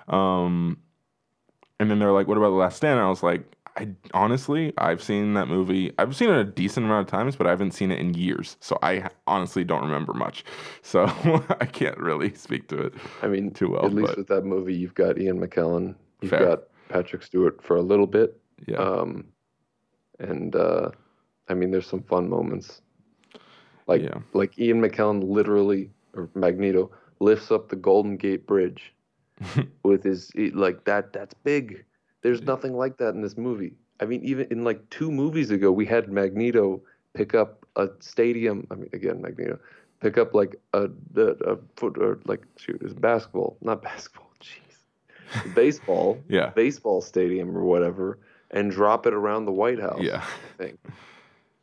Um, 0.08 0.78
and 1.80 1.90
then 1.90 1.98
they're 1.98 2.12
like, 2.12 2.26
"What 2.28 2.36
about 2.38 2.50
The 2.50 2.56
Last 2.56 2.76
Stand?" 2.76 2.98
And 2.98 3.06
I 3.06 3.08
was 3.08 3.22
like, 3.22 3.42
"I 3.76 3.88
honestly, 4.14 4.72
I've 4.78 5.02
seen 5.02 5.34
that 5.34 5.48
movie. 5.48 5.92
I've 5.98 6.16
seen 6.16 6.30
it 6.30 6.36
a 6.38 6.44
decent 6.44 6.86
amount 6.86 7.06
of 7.06 7.10
times, 7.10 7.36
but 7.36 7.46
I 7.46 7.50
haven't 7.50 7.72
seen 7.72 7.90
it 7.92 7.98
in 8.00 8.14
years. 8.14 8.56
So 8.60 8.78
I 8.82 9.08
honestly 9.26 9.62
don't 9.64 9.82
remember 9.82 10.12
much. 10.14 10.44
So 10.82 11.04
I 11.60 11.66
can't 11.66 11.98
really 11.98 12.34
speak 12.34 12.68
to 12.68 12.78
it 12.78 12.94
i 13.22 13.26
mean 13.28 13.50
too 13.50 13.70
well. 13.70 13.84
at 13.84 13.92
least 13.92 14.16
with 14.16 14.28
that 14.28 14.44
movie 14.44 14.74
you've 14.74 14.94
got 14.94 15.18
ian 15.18 15.38
mckellen 15.38 15.94
you've 16.22 16.30
Fair. 16.30 16.46
got 16.46 16.58
patrick 16.88 17.22
stewart 17.22 17.62
for 17.62 17.76
a 17.76 17.82
little 17.82 18.06
bit 18.06 18.40
yeah, 18.66 18.76
um 18.78 19.24
and 20.18 20.56
uh 20.56 20.90
i 21.48 21.54
mean 21.54 21.70
there's 21.70 21.86
some 21.86 22.02
fun 22.02 22.28
moments 22.28 22.80
like 23.88 24.02
Yeah. 24.02 24.18
like 24.32 24.58
ian 24.58 24.80
mckellen 24.80 25.28
literally 25.28 25.90
or 26.14 26.28
magneto 26.34 26.90
lifts 27.20 27.50
up 27.50 27.68
the 27.68 27.76
golden 27.76 28.16
gate 28.16 28.46
bridge 28.46 28.94
with 29.82 30.04
his 30.04 30.30
like 30.54 30.84
that 30.84 31.12
that's 31.12 31.34
big 31.34 31.84
there's 32.22 32.42
nothing 32.42 32.76
like 32.76 32.96
that 32.98 33.14
in 33.14 33.22
this 33.22 33.36
movie 33.36 33.74
i 34.00 34.04
mean 34.04 34.22
even 34.24 34.46
in 34.50 34.64
like 34.64 34.88
two 34.90 35.10
movies 35.10 35.50
ago 35.50 35.72
we 35.72 35.86
had 35.86 36.10
magneto 36.12 36.80
pick 37.14 37.34
up 37.34 37.66
a 37.76 37.88
stadium 38.00 38.66
i 38.70 38.74
mean 38.74 38.90
again 38.92 39.20
magneto 39.20 39.58
pick 40.00 40.18
up 40.18 40.34
like 40.34 40.56
a 40.74 40.88
a, 41.16 41.22
a 41.52 41.58
foot 41.76 41.96
or 41.98 42.20
like 42.26 42.42
shoot 42.56 42.80
it's 42.82 42.94
basketball 42.94 43.56
not 43.62 43.82
basketball 43.90 44.30
jeez 44.40 45.54
baseball 45.54 46.18
yeah, 46.28 46.50
baseball 46.50 47.00
stadium 47.00 47.56
or 47.56 47.64
whatever 47.64 48.18
and 48.50 48.70
drop 48.70 49.06
it 49.06 49.12
around 49.12 49.44
the 49.44 49.52
white 49.52 49.78
house 49.78 50.00
yeah, 50.00 50.24
thing. 50.56 50.78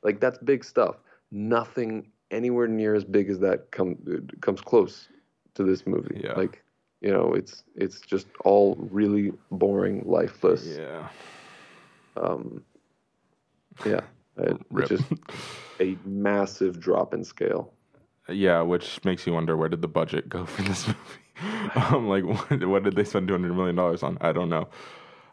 Like 0.04 0.20
that's 0.20 0.38
big 0.38 0.64
stuff. 0.64 0.98
Nothing 1.32 2.12
anywhere 2.36 2.68
near 2.68 2.94
as 2.96 3.04
big 3.06 3.30
as 3.30 3.40
that 3.40 3.72
come 3.72 3.96
comes 4.42 4.62
close 4.62 5.08
to 5.56 5.64
this 5.64 5.88
movie. 5.88 6.22
Yeah. 6.24 6.34
Like, 6.34 6.62
you 7.02 7.12
know, 7.12 7.34
it's 7.34 7.64
it's 7.76 8.02
just 8.02 8.28
all 8.44 8.76
really 8.92 9.32
boring, 9.52 10.04
lifeless. 10.06 10.66
yeah. 10.66 11.08
Um, 12.18 12.64
yeah, 13.86 14.02
it- 14.38 14.62
it's 14.72 14.90
just 14.90 15.04
a 15.80 15.98
massive 16.06 16.80
drop 16.80 17.14
in 17.14 17.24
scale. 17.24 17.72
Yeah, 18.30 18.62
which 18.62 19.04
makes 19.04 19.28
you 19.28 19.34
wonder 19.34 19.56
where 19.56 19.70
did 19.70 19.82
the 19.82 19.88
budget 19.88 20.30
go 20.30 20.46
for 20.46 20.62
this 20.64 20.88
movie? 20.88 21.72
um, 21.76 22.08
like, 22.08 22.24
what, 22.24 22.66
what 22.68 22.84
did 22.84 22.96
they 22.96 23.04
spend 23.04 23.28
two 23.28 23.34
hundred 23.34 23.54
million 23.54 23.76
dollars 23.76 24.04
on? 24.04 24.18
I 24.22 24.32
don't 24.32 24.50
know. 24.50 24.68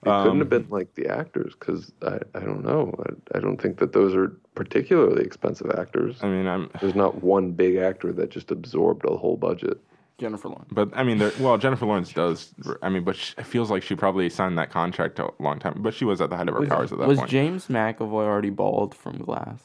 It 0.04 0.06
couldn't 0.06 0.30
Um, 0.30 0.38
have 0.40 0.48
been 0.48 0.66
like 0.68 0.94
the 0.94 1.06
actors 1.08 1.54
because 1.58 1.92
I, 2.02 2.18
I 2.34 2.40
don't 2.40 2.64
know. 2.64 2.92
I, 3.06 3.38
I 3.38 3.40
don't 3.40 3.60
think 3.60 3.78
that 3.78 3.92
those 3.92 4.14
are 4.16 4.28
particularly 4.56 5.22
expensive 5.24 5.70
actors. 5.78 6.18
I 6.22 6.28
mean, 6.28 6.46
I'm, 6.48 6.70
There's 6.80 6.96
not 6.96 7.22
one 7.22 7.52
big 7.52 7.76
actor 7.76 8.12
that 8.14 8.30
just 8.30 8.50
absorbed 8.50 9.04
a 9.04 9.16
whole 9.16 9.36
budget. 9.36 9.78
Jennifer 10.18 10.48
Lawrence. 10.48 10.68
but 10.72 10.90
I 10.94 11.02
mean, 11.04 11.18
there, 11.18 11.32
well, 11.40 11.56
Jennifer 11.56 11.86
Lawrence 11.86 12.12
does. 12.12 12.52
I 12.82 12.88
mean, 12.90 13.02
but 13.04 13.16
sh 13.16 13.34
it 13.38 13.46
feels 13.46 13.70
like 13.70 13.82
she 13.82 13.94
probably 13.96 14.28
signed 14.28 14.58
that 14.58 14.70
contract 14.70 15.18
a 15.18 15.30
long 15.40 15.58
time. 15.58 15.74
But 15.78 15.94
she 15.94 16.04
was 16.04 16.20
at 16.20 16.30
the 16.30 16.36
height 16.36 16.48
of 16.48 16.54
her 16.54 16.66
powers 16.66 16.92
at 16.92 16.98
that 16.98 17.08
was 17.08 17.18
point. 17.18 17.26
Was 17.26 17.30
James 17.30 17.66
McAvoy 17.68 18.24
already 18.24 18.50
bald 18.50 18.94
from 18.94 19.18
Glass? 19.18 19.60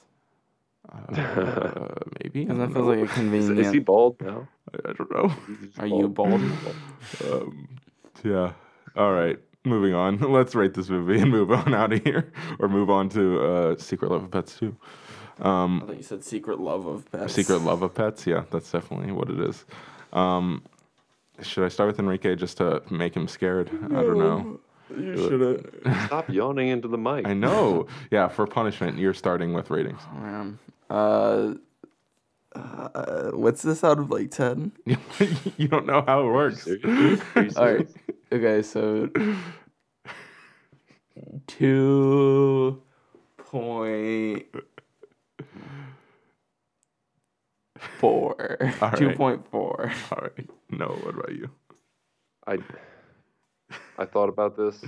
uh, 0.89 1.87
maybe. 2.23 2.41
I 2.41 2.45
Because 2.45 2.57
that 2.59 2.73
feels 2.73 2.75
know. 2.75 2.91
like 2.93 2.99
a 2.99 3.03
Is, 3.03 3.11
convenient. 3.11 3.59
is 3.59 3.71
he 3.71 3.79
bald 3.79 4.21
now? 4.21 4.47
I 4.87 4.93
don't 4.93 5.11
know. 5.11 5.27
He's 5.47 5.67
just 5.67 5.79
Are 5.79 5.87
you 5.87 6.07
bald? 6.07 6.41
Um, 7.31 7.67
yeah. 8.23 8.53
All 8.95 9.13
right. 9.13 9.39
Moving 9.67 9.93
on. 9.93 10.19
Let's 10.31 10.55
rate 10.55 10.73
this 10.73 10.89
movie 10.89 11.19
and 11.19 11.29
move 11.29 11.51
on 11.51 11.73
out 11.73 11.93
of 11.93 12.03
here, 12.03 12.31
or 12.59 12.67
move 12.69 12.89
on 12.89 13.09
to 13.09 13.41
uh, 13.41 13.77
Secret 13.77 14.11
Love 14.11 14.23
of 14.23 14.31
Pets 14.31 14.57
too. 14.57 14.75
Um, 15.39 15.81
I 15.83 15.87
thought 15.87 15.97
you 15.97 16.03
said 16.03 16.23
secret 16.23 16.59
love 16.59 16.87
of 16.87 17.11
pets. 17.11 17.33
Secret 17.33 17.59
Love 17.59 17.83
of 17.83 17.93
Pets. 17.93 18.25
Yeah, 18.25 18.45
that's 18.49 18.71
definitely 18.71 19.11
what 19.11 19.29
it 19.29 19.39
is. 19.39 19.65
Um, 20.11 20.63
should 21.41 21.63
I 21.63 21.67
start 21.67 21.87
with 21.87 21.99
Enrique 21.99 22.35
just 22.35 22.57
to 22.57 22.81
make 22.89 23.15
him 23.15 23.27
scared? 23.27 23.69
I 23.69 24.01
don't 24.01 24.17
know. 24.17 24.59
You 24.89 25.15
should 25.15 25.41
have. 25.85 26.05
Stop 26.07 26.29
yawning 26.29 26.69
into 26.69 26.87
the 26.87 26.97
mic. 26.97 27.27
I 27.27 27.33
know. 27.33 27.87
Yeah, 28.09 28.27
for 28.29 28.47
punishment, 28.47 28.97
you're 28.97 29.13
starting 29.13 29.53
with 29.53 29.69
ratings. 29.69 30.01
Oh, 30.11 30.19
Man. 30.19 30.59
Uh, 30.89 31.53
uh, 32.57 33.31
what's 33.33 33.61
this 33.63 33.83
out 33.83 33.99
of 33.99 34.11
like 34.11 34.31
10? 34.31 34.71
you 35.57 35.67
don't 35.67 35.85
know 35.87 36.03
how 36.07 36.21
it 36.21 36.31
works. 36.31 36.63
Seriously? 36.63 37.21
Are 37.35 37.43
you 37.43 37.51
All 37.57 37.65
right. 37.73 37.87
Okay, 38.31 38.61
so 38.61 39.09
two 41.47 42.81
point 43.37 44.47
four. 47.99 48.57
All 48.81 48.89
right. 48.91 48.97
Two 48.97 49.11
point 49.11 49.45
four. 49.51 49.91
All 50.11 50.19
right. 50.21 50.49
No, 50.71 50.87
what 51.03 51.15
about 51.15 51.33
you? 51.33 51.49
I 52.47 52.59
I 53.97 54.05
thought 54.05 54.29
about 54.29 54.57
this. 54.57 54.81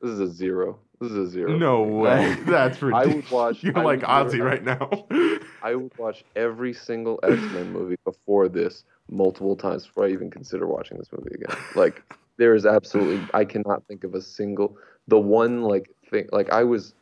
This 0.00 0.10
is 0.12 0.20
a 0.20 0.28
zero. 0.30 0.78
This 1.00 1.10
is 1.12 1.16
a 1.16 1.26
zero. 1.30 1.56
No 1.56 1.82
way. 1.82 2.36
That's 2.46 2.82
I 2.82 2.86
ridiculous. 2.86 3.14
would 3.14 3.30
watch. 3.30 3.62
You're 3.62 3.78
I 3.78 3.82
like 3.82 4.00
Ozzy 4.00 4.40
right 4.42 4.64
now. 4.64 4.88
I 5.62 5.74
would 5.74 5.92
watch 5.98 6.24
every 6.36 6.72
single 6.72 7.20
X 7.22 7.40
Men 7.40 7.72
movie 7.72 7.96
before 8.04 8.48
this 8.48 8.84
multiple 9.10 9.56
times 9.56 9.86
before 9.86 10.06
I 10.06 10.10
even 10.10 10.30
consider 10.30 10.66
watching 10.66 10.96
this 10.98 11.08
movie 11.12 11.34
again. 11.34 11.56
Like 11.74 12.02
there 12.38 12.54
is 12.54 12.64
absolutely 12.66 13.26
I 13.34 13.44
cannot 13.44 13.84
think 13.86 14.04
of 14.04 14.14
a 14.14 14.22
single 14.22 14.76
the 15.08 15.18
one 15.18 15.62
like 15.62 15.90
thing 16.10 16.28
like 16.32 16.50
I 16.50 16.64
was 16.64 16.94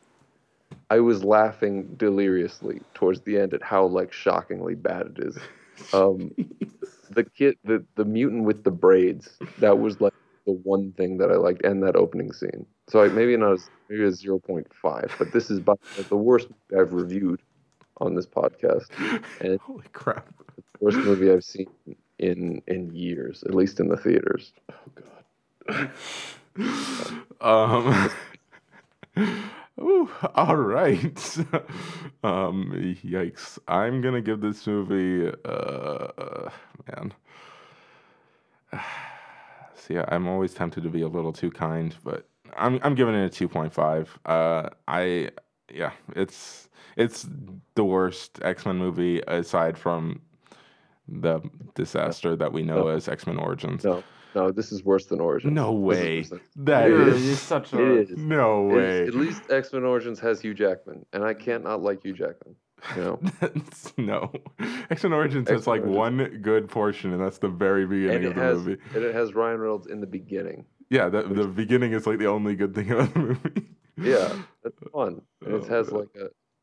I 0.90 1.00
was 1.00 1.22
laughing 1.22 1.94
deliriously 1.96 2.80
towards 2.94 3.20
the 3.22 3.38
end 3.38 3.54
at 3.54 3.62
how 3.62 3.84
like 3.86 4.12
shockingly 4.12 4.74
bad 4.74 5.14
it 5.16 5.24
is. 5.24 5.38
Um 5.92 6.30
the 7.10 7.24
kid 7.24 7.56
the 7.64 7.84
the 7.96 8.04
mutant 8.04 8.44
with 8.44 8.62
the 8.64 8.70
braids 8.70 9.36
that 9.58 9.76
was 9.78 10.00
like 10.00 10.13
the 10.46 10.52
one 10.52 10.92
thing 10.92 11.18
that 11.18 11.30
I 11.30 11.36
liked 11.36 11.64
and 11.64 11.82
that 11.82 11.96
opening 11.96 12.32
scene. 12.32 12.66
So 12.88 13.00
like, 13.00 13.12
maybe 13.12 13.36
not 13.36 13.52
as 13.52 13.70
maybe 13.88 14.04
a 14.04 14.12
zero 14.12 14.38
point 14.38 14.66
five, 14.74 15.14
but 15.18 15.32
this 15.32 15.50
is 15.50 15.60
by 15.60 15.74
the 16.08 16.16
worst 16.16 16.48
I've 16.78 16.92
reviewed 16.92 17.40
on 17.98 18.14
this 18.14 18.26
podcast 18.26 18.88
and 19.40 19.60
Holy 19.60 19.86
crap. 19.92 20.28
the 20.56 20.62
worst 20.80 20.98
movie 20.98 21.30
I've 21.30 21.44
seen 21.44 21.66
in 22.18 22.62
in 22.66 22.94
years, 22.94 23.42
at 23.44 23.54
least 23.54 23.80
in 23.80 23.88
the 23.88 23.96
theaters. 23.96 24.52
Oh 24.70 24.92
god. 25.70 25.90
um. 27.40 28.10
Ooh, 29.80 30.08
all 30.36 30.54
right. 30.54 31.36
um, 32.22 32.72
yikes. 33.04 33.58
I'm 33.66 34.00
gonna 34.00 34.20
give 34.20 34.40
this 34.40 34.66
movie. 34.66 35.32
Uh, 35.44 35.48
uh 35.48 36.50
man. 36.86 37.12
See, 39.86 39.98
I'm 39.98 40.26
always 40.28 40.54
tempted 40.54 40.82
to 40.84 40.88
be 40.88 41.02
a 41.02 41.08
little 41.08 41.32
too 41.32 41.50
kind, 41.50 41.94
but 42.04 42.26
I'm 42.56 42.78
I'm 42.82 42.94
giving 42.94 43.14
it 43.14 43.40
a 43.40 43.48
2.5. 43.48 44.08
Uh, 44.24 44.70
I 44.88 45.28
yeah, 45.70 45.92
it's 46.16 46.70
it's 46.96 47.26
the 47.74 47.84
worst 47.84 48.38
X 48.42 48.64
Men 48.64 48.78
movie 48.78 49.20
aside 49.28 49.76
from 49.76 50.22
the 51.06 51.40
disaster 51.74 52.34
that 52.36 52.50
we 52.52 52.62
know 52.62 52.84
No. 52.84 52.88
as 52.88 53.08
X 53.08 53.26
Men 53.26 53.36
Origins. 53.36 53.84
No, 53.84 54.02
no, 54.34 54.50
this 54.50 54.72
is 54.72 54.82
worse 54.84 55.04
than 55.04 55.20
Origins. 55.20 55.52
No 55.52 55.66
This 55.90 55.98
is 55.98 56.02
way. 56.04 56.16
worse 56.20 56.28
than- 56.30 56.40
That 56.64 56.88
You're, 56.88 57.08
is 57.08 57.26
you're 57.26 57.36
such 57.36 57.72
a. 57.74 57.82
It 58.00 58.10
is. 58.10 58.16
no 58.16 58.62
way. 58.62 59.02
is- 59.02 59.08
At 59.08 59.14
least 59.16 59.42
X 59.50 59.70
Men 59.74 59.84
Origins 59.84 60.18
has 60.20 60.40
Hugh 60.40 60.54
Jackman, 60.54 61.04
and 61.12 61.22
I 61.22 61.34
can't 61.34 61.62
not 61.62 61.82
like 61.82 62.02
Hugh 62.02 62.14
Jackman. 62.14 62.56
You 62.96 63.02
know, 63.02 63.20
no. 63.96 64.32
X 64.90 65.02
Men 65.02 65.12
Origins 65.12 65.48
has 65.48 65.66
like 65.66 65.80
Origins. 65.82 65.96
one 65.96 66.38
good 66.42 66.68
portion, 66.68 67.12
and 67.12 67.20
that's 67.20 67.38
the 67.38 67.48
very 67.48 67.86
beginning 67.86 68.24
of 68.26 68.34
the 68.34 68.40
has 68.40 68.58
movie. 68.58 68.80
and 68.94 69.04
it 69.04 69.14
has 69.14 69.34
Ryan 69.34 69.58
Reynolds 69.60 69.86
in 69.86 70.00
the 70.00 70.06
beginning. 70.06 70.64
Yeah, 70.90 71.08
the, 71.08 71.22
the 71.22 71.46
beginning 71.46 71.92
is 71.92 72.06
like 72.06 72.18
the 72.18 72.26
only 72.26 72.54
good 72.56 72.74
thing 72.74 72.90
about 72.90 73.12
the 73.14 73.20
movie. 73.20 73.64
Yeah, 73.96 74.34
that's 74.64 74.76
fun. 74.92 75.22
And 75.46 75.54
it 75.54 75.62
Oh, 75.64 75.68
has 75.68 75.92
like 75.92 76.08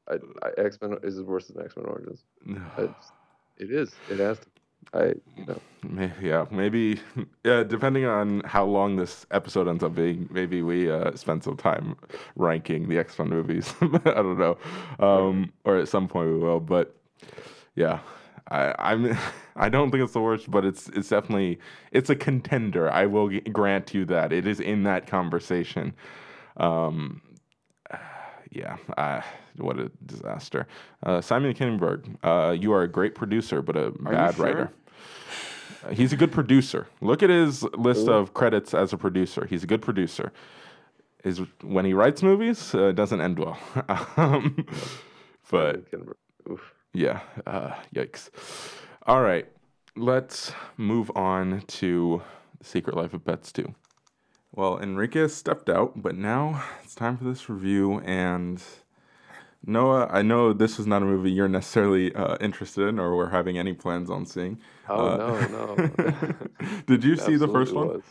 a 0.07 0.59
X 0.59 0.77
Men 0.81 0.97
is 1.01 1.21
worse 1.21 1.47
than 1.47 1.63
X 1.63 1.77
Men 1.77 1.85
Origins. 1.85 2.25
No. 2.45 2.61
It's, 2.77 3.11
it 3.57 3.71
is. 3.71 3.95
It 4.09 4.19
has 4.19 4.37
to. 4.39 4.45
I 4.93 5.13
you 5.37 5.45
know. 5.47 6.11
Yeah, 6.21 6.45
maybe. 6.51 6.99
Yeah, 7.43 7.63
depending 7.63 8.05
on 8.05 8.41
how 8.41 8.65
long 8.65 8.97
this 8.97 9.25
episode 9.31 9.67
ends 9.67 9.83
up 9.83 9.95
being, 9.95 10.29
maybe 10.31 10.61
we 10.61 10.91
uh, 10.91 11.15
spend 11.15 11.43
some 11.43 11.57
time 11.57 11.95
ranking 12.35 12.87
the 12.87 12.99
X 12.99 13.17
Men 13.17 13.29
movies. 13.29 13.73
I 13.81 13.87
don't 13.97 14.37
know, 14.37 14.57
um, 14.99 15.51
or 15.65 15.77
at 15.77 15.87
some 15.87 16.07
point 16.07 16.29
we 16.29 16.37
will. 16.37 16.59
But 16.59 16.95
yeah, 17.75 17.99
I, 18.49 18.75
I'm. 18.77 19.17
I 19.55 19.67
don't 19.69 19.91
think 19.91 20.03
it's 20.03 20.13
the 20.13 20.21
worst, 20.21 20.49
but 20.49 20.63
it's 20.65 20.87
it's 20.89 21.09
definitely 21.09 21.59
it's 21.91 22.09
a 22.09 22.15
contender. 22.15 22.91
I 22.91 23.05
will 23.05 23.29
grant 23.51 23.93
you 23.93 24.05
that 24.05 24.31
it 24.31 24.47
is 24.47 24.59
in 24.59 24.83
that 24.83 25.07
conversation. 25.07 25.93
Um, 26.57 27.21
yeah, 28.51 28.77
uh, 28.97 29.21
what 29.57 29.79
a 29.79 29.91
disaster. 30.05 30.67
Uh, 31.03 31.21
Simon 31.21 31.53
Kinberg, 31.53 32.17
uh, 32.23 32.51
you 32.51 32.73
are 32.73 32.83
a 32.83 32.87
great 32.87 33.15
producer, 33.15 33.61
but 33.61 33.75
a 33.75 33.91
bad 33.91 34.35
sure? 34.35 34.45
writer. 34.45 34.71
Uh, 35.83 35.93
He's 35.93 36.13
a 36.13 36.15
good 36.15 36.31
producer. 36.31 36.87
Look 37.01 37.23
at 37.23 37.29
his 37.29 37.63
list 37.63 38.07
of 38.07 38.33
credits 38.33 38.73
as 38.73 38.93
a 38.93 38.97
producer. 38.97 39.45
He's 39.45 39.63
a 39.63 39.67
good 39.67 39.81
producer. 39.81 40.31
Is 41.23 41.41
when 41.61 41.85
he 41.85 41.93
writes 41.93 42.23
movies, 42.23 42.73
uh, 42.73 42.87
it 42.87 42.95
doesn't 42.95 43.21
end 43.21 43.37
well. 43.39 43.59
um, 44.17 44.65
but 45.49 45.83
yeah, 46.93 47.21
uh, 47.45 47.75
yikes. 47.93 48.29
All 49.05 49.21
right, 49.21 49.47
let's 49.95 50.51
move 50.77 51.11
on 51.15 51.61
to 51.67 52.21
the 52.59 52.65
Secret 52.65 52.95
Life 52.95 53.13
of 53.13 53.23
Pets 53.23 53.51
2. 53.51 53.73
Well, 54.53 54.79
Enrique 54.79 55.21
has 55.21 55.33
stepped 55.33 55.69
out, 55.69 56.01
but 56.01 56.15
now 56.15 56.63
it's 56.83 56.93
time 56.93 57.17
for 57.17 57.23
this 57.23 57.49
review. 57.49 57.99
And 58.01 58.61
Noah, 59.65 60.07
I 60.11 60.21
know 60.23 60.53
this 60.53 60.77
was 60.77 60.87
not 60.87 61.01
a 61.03 61.05
movie 61.05 61.31
you're 61.31 61.47
necessarily 61.47 62.13
uh, 62.15 62.37
interested 62.41 62.87
in 62.87 62.99
or 62.99 63.15
were 63.15 63.29
having 63.29 63.57
any 63.57 63.73
plans 63.73 64.09
on 64.09 64.25
seeing. 64.25 64.59
Oh 64.89 65.07
Uh, 65.07 65.47
no, 65.47 65.75
no. 65.75 66.33
Did 66.87 67.03
you 67.03 67.15
see 67.15 67.35
the 67.35 67.47
first 67.47 67.73
one? 67.73 67.87
was. 67.87 68.03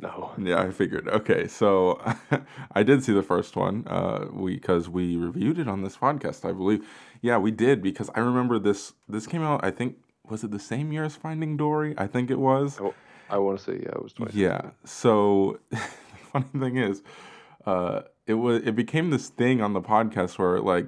No. 0.00 0.32
Yeah, 0.38 0.60
I 0.60 0.70
figured. 0.70 1.08
Okay, 1.08 1.48
so 1.48 2.00
I 2.72 2.82
did 2.84 3.02
see 3.02 3.12
the 3.12 3.22
first 3.22 3.56
one. 3.56 3.84
Uh, 3.88 4.26
we 4.32 4.54
because 4.54 4.88
we 4.88 5.16
reviewed 5.16 5.58
it 5.58 5.66
on 5.66 5.82
this 5.82 5.96
podcast, 5.96 6.48
I 6.48 6.52
believe. 6.52 6.86
Yeah, 7.20 7.38
we 7.38 7.50
did 7.50 7.82
because 7.82 8.08
I 8.14 8.20
remember 8.20 8.60
this. 8.60 8.92
This 9.08 9.26
came 9.26 9.42
out. 9.42 9.64
I 9.64 9.72
think 9.72 9.96
was 10.28 10.44
it 10.44 10.52
the 10.52 10.60
same 10.60 10.92
year 10.92 11.02
as 11.04 11.16
Finding 11.16 11.56
Dory? 11.56 11.94
I 11.98 12.06
think 12.06 12.30
it 12.30 12.38
was. 12.38 12.78
I, 12.80 12.92
I 13.30 13.38
want 13.38 13.58
to 13.58 13.64
say 13.64 13.72
yeah, 13.82 13.90
it 13.90 14.02
was 14.02 14.12
twenty. 14.12 14.38
Yeah. 14.38 14.70
So 14.84 15.58
the 15.70 15.78
funny 16.32 16.46
thing 16.56 16.76
is, 16.76 17.02
uh, 17.68 18.02
it 18.26 18.34
was 18.34 18.62
it 18.62 18.74
became 18.74 19.10
this 19.10 19.28
thing 19.28 19.60
on 19.60 19.74
the 19.74 19.80
podcast 19.82 20.38
where 20.38 20.58
like 20.58 20.86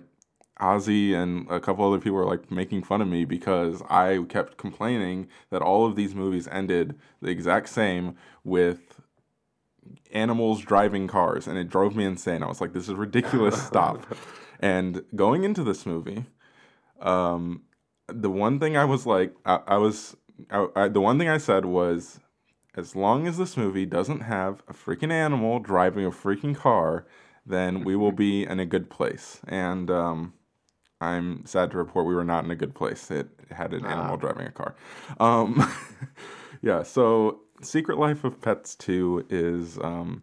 Ozzy 0.60 1.14
and 1.14 1.46
a 1.50 1.60
couple 1.60 1.86
other 1.86 1.98
people 1.98 2.16
were 2.16 2.24
like 2.24 2.50
making 2.50 2.84
fun 2.84 3.02
of 3.02 3.08
me 3.08 3.26
because 3.26 3.82
I 3.90 4.24
kept 4.30 4.56
complaining 4.56 5.28
that 5.50 5.60
all 5.60 5.84
of 5.84 5.94
these 5.94 6.14
movies 6.14 6.48
ended 6.48 6.98
the 7.20 7.28
exact 7.28 7.68
same 7.68 8.16
with 8.44 9.00
animals 10.12 10.62
driving 10.62 11.06
cars 11.06 11.46
and 11.46 11.58
it 11.58 11.68
drove 11.68 11.94
me 11.94 12.04
insane. 12.04 12.42
I 12.42 12.46
was 12.46 12.62
like, 12.62 12.72
this 12.72 12.88
is 12.88 12.94
ridiculous. 12.94 13.62
Stop. 13.66 14.06
and 14.58 15.04
going 15.14 15.44
into 15.44 15.62
this 15.62 15.84
movie, 15.84 16.24
um, 17.00 17.62
the 18.08 18.30
one 18.30 18.58
thing 18.58 18.78
I 18.78 18.86
was 18.86 19.04
like, 19.04 19.34
I, 19.44 19.60
I 19.66 19.76
was, 19.76 20.16
I, 20.50 20.66
I, 20.74 20.88
the 20.88 21.00
one 21.02 21.18
thing 21.18 21.28
I 21.28 21.38
said 21.38 21.66
was, 21.66 22.20
as 22.76 22.94
long 22.94 23.26
as 23.26 23.38
this 23.38 23.56
movie 23.56 23.86
doesn't 23.86 24.20
have 24.20 24.62
a 24.68 24.72
freaking 24.72 25.12
animal 25.12 25.58
driving 25.58 26.04
a 26.04 26.10
freaking 26.10 26.56
car, 26.56 27.06
then 27.46 27.84
we 27.84 27.96
will 27.96 28.12
be 28.12 28.44
in 28.44 28.60
a 28.60 28.66
good 28.66 28.90
place. 28.90 29.40
And 29.48 29.90
um, 29.90 30.34
I'm 31.00 31.44
sad 31.46 31.70
to 31.72 31.78
report 31.78 32.06
we 32.06 32.14
were 32.14 32.24
not 32.24 32.44
in 32.44 32.50
a 32.50 32.56
good 32.56 32.74
place. 32.74 33.10
It 33.10 33.28
had 33.50 33.72
an 33.72 33.84
animal 33.86 34.16
driving 34.16 34.46
a 34.46 34.52
car. 34.52 34.74
Um, 35.18 35.70
yeah, 36.62 36.82
so 36.82 37.40
Secret 37.62 37.98
Life 37.98 38.24
of 38.24 38.40
Pets 38.40 38.74
2 38.76 39.26
is. 39.30 39.78
Um, 39.78 40.22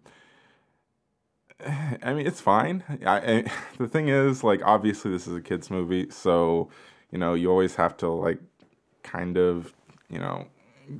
I 2.03 2.13
mean, 2.13 2.27
it's 2.27 2.41
fine. 2.41 2.83
I, 3.05 3.17
I, 3.17 3.51
the 3.77 3.87
thing 3.87 4.09
is, 4.09 4.43
like, 4.43 4.61
obviously, 4.63 5.11
this 5.11 5.27
is 5.27 5.35
a 5.35 5.41
kids' 5.41 5.69
movie, 5.69 6.09
so 6.09 6.69
you 7.11 7.17
know, 7.17 7.33
you 7.33 7.49
always 7.49 7.75
have 7.75 7.95
to 7.97 8.09
like, 8.09 8.39
kind 9.03 9.37
of, 9.37 9.73
you 10.09 10.19
know, 10.19 10.45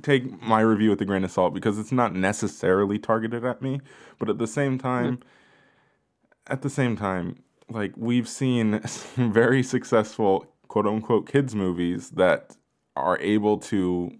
take 0.02 0.42
my 0.42 0.60
review 0.60 0.90
with 0.90 1.00
a 1.00 1.04
grain 1.04 1.24
of 1.24 1.30
salt 1.30 1.54
because 1.54 1.78
it's 1.78 1.92
not 1.92 2.14
necessarily 2.14 2.98
targeted 2.98 3.44
at 3.44 3.62
me, 3.62 3.80
but 4.18 4.28
at 4.28 4.38
the 4.38 4.46
same 4.46 4.78
time, 4.78 5.20
at 6.46 6.62
the 6.62 6.70
same 6.70 6.96
time, 6.96 7.36
like 7.70 7.92
we've 7.96 8.28
seen 8.28 8.80
some 8.86 9.32
very 9.32 9.62
successful 9.62 10.46
quote 10.68 10.86
unquote 10.86 11.30
kids 11.30 11.54
movies 11.54 12.10
that 12.10 12.56
are 12.96 13.18
able 13.20 13.58
to 13.58 14.10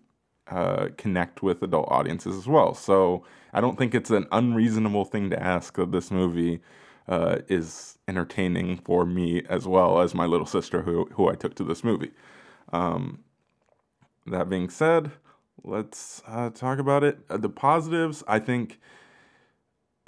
uh, 0.50 0.88
connect 0.96 1.42
with 1.42 1.62
adult 1.62 1.88
audiences 1.90 2.36
as 2.36 2.46
well. 2.46 2.74
So 2.74 3.24
I 3.52 3.60
don't 3.60 3.76
think 3.76 3.94
it's 3.94 4.10
an 4.10 4.26
unreasonable 4.32 5.04
thing 5.04 5.30
to 5.30 5.42
ask 5.42 5.74
that 5.76 5.92
this 5.92 6.10
movie 6.10 6.60
uh, 7.08 7.38
is 7.48 7.98
entertaining 8.06 8.78
for 8.78 9.04
me 9.04 9.42
as 9.48 9.66
well 9.66 10.00
as 10.00 10.14
my 10.14 10.26
little 10.26 10.46
sister 10.46 10.82
who 10.82 11.06
who 11.12 11.28
I 11.28 11.34
took 11.34 11.54
to 11.56 11.64
this 11.64 11.82
movie. 11.84 12.12
Um, 12.72 13.20
that 14.26 14.48
being 14.48 14.68
said, 14.68 15.10
let's 15.64 16.22
uh, 16.26 16.50
talk 16.50 16.78
about 16.78 17.04
it. 17.04 17.18
Uh, 17.28 17.36
the 17.36 17.48
positives, 17.48 18.22
I 18.26 18.38
think. 18.38 18.78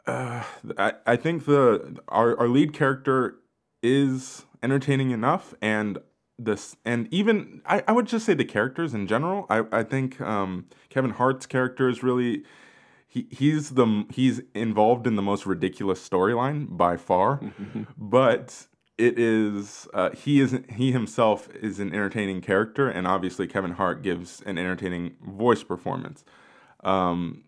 Uh, 0.07 0.43
I, 0.79 0.95
I 1.07 1.17
think 1.17 1.45
the 1.45 2.01
our, 2.09 2.39
our 2.39 2.49
lead 2.49 2.73
character 2.73 3.37
is 3.83 4.47
entertaining 4.63 5.11
enough 5.11 5.55
and 5.61 5.99
this 6.39 6.77
and 6.85 7.07
even 7.13 7.61
I, 7.67 7.83
I 7.87 7.93
would 7.93 8.07
just 8.07 8.25
say 8.25 8.35
the 8.35 8.45
characters 8.45 8.95
in 8.95 9.07
general 9.07 9.47
i, 9.51 9.63
I 9.71 9.83
think 9.83 10.21
um, 10.21 10.67
kevin 10.89 11.13
hart's 11.13 11.47
character 11.47 11.89
is 11.89 12.03
really 12.03 12.45
he, 13.09 13.27
he's 13.31 13.71
the 13.71 14.07
he's 14.11 14.41
involved 14.55 15.07
in 15.07 15.17
the 15.17 15.23
most 15.23 15.47
ridiculous 15.47 16.07
storyline 16.07 16.77
by 16.77 16.97
far 16.97 17.41
but 17.99 18.67
it 19.01 19.19
is 19.19 19.89
uh, 19.95 20.11
he 20.11 20.41
is 20.41 20.59
he 20.75 20.93
himself 20.93 21.49
is 21.55 21.81
an 21.81 21.93
entertaining 21.93 22.41
character 22.41 22.89
and 22.89 23.07
obviously 23.07 23.47
kevin 23.47 23.73
hart 23.73 24.03
gives 24.03 24.43
an 24.43 24.59
entertaining 24.59 25.15
voice 25.23 25.63
performance 25.63 26.25
um, 26.85 27.45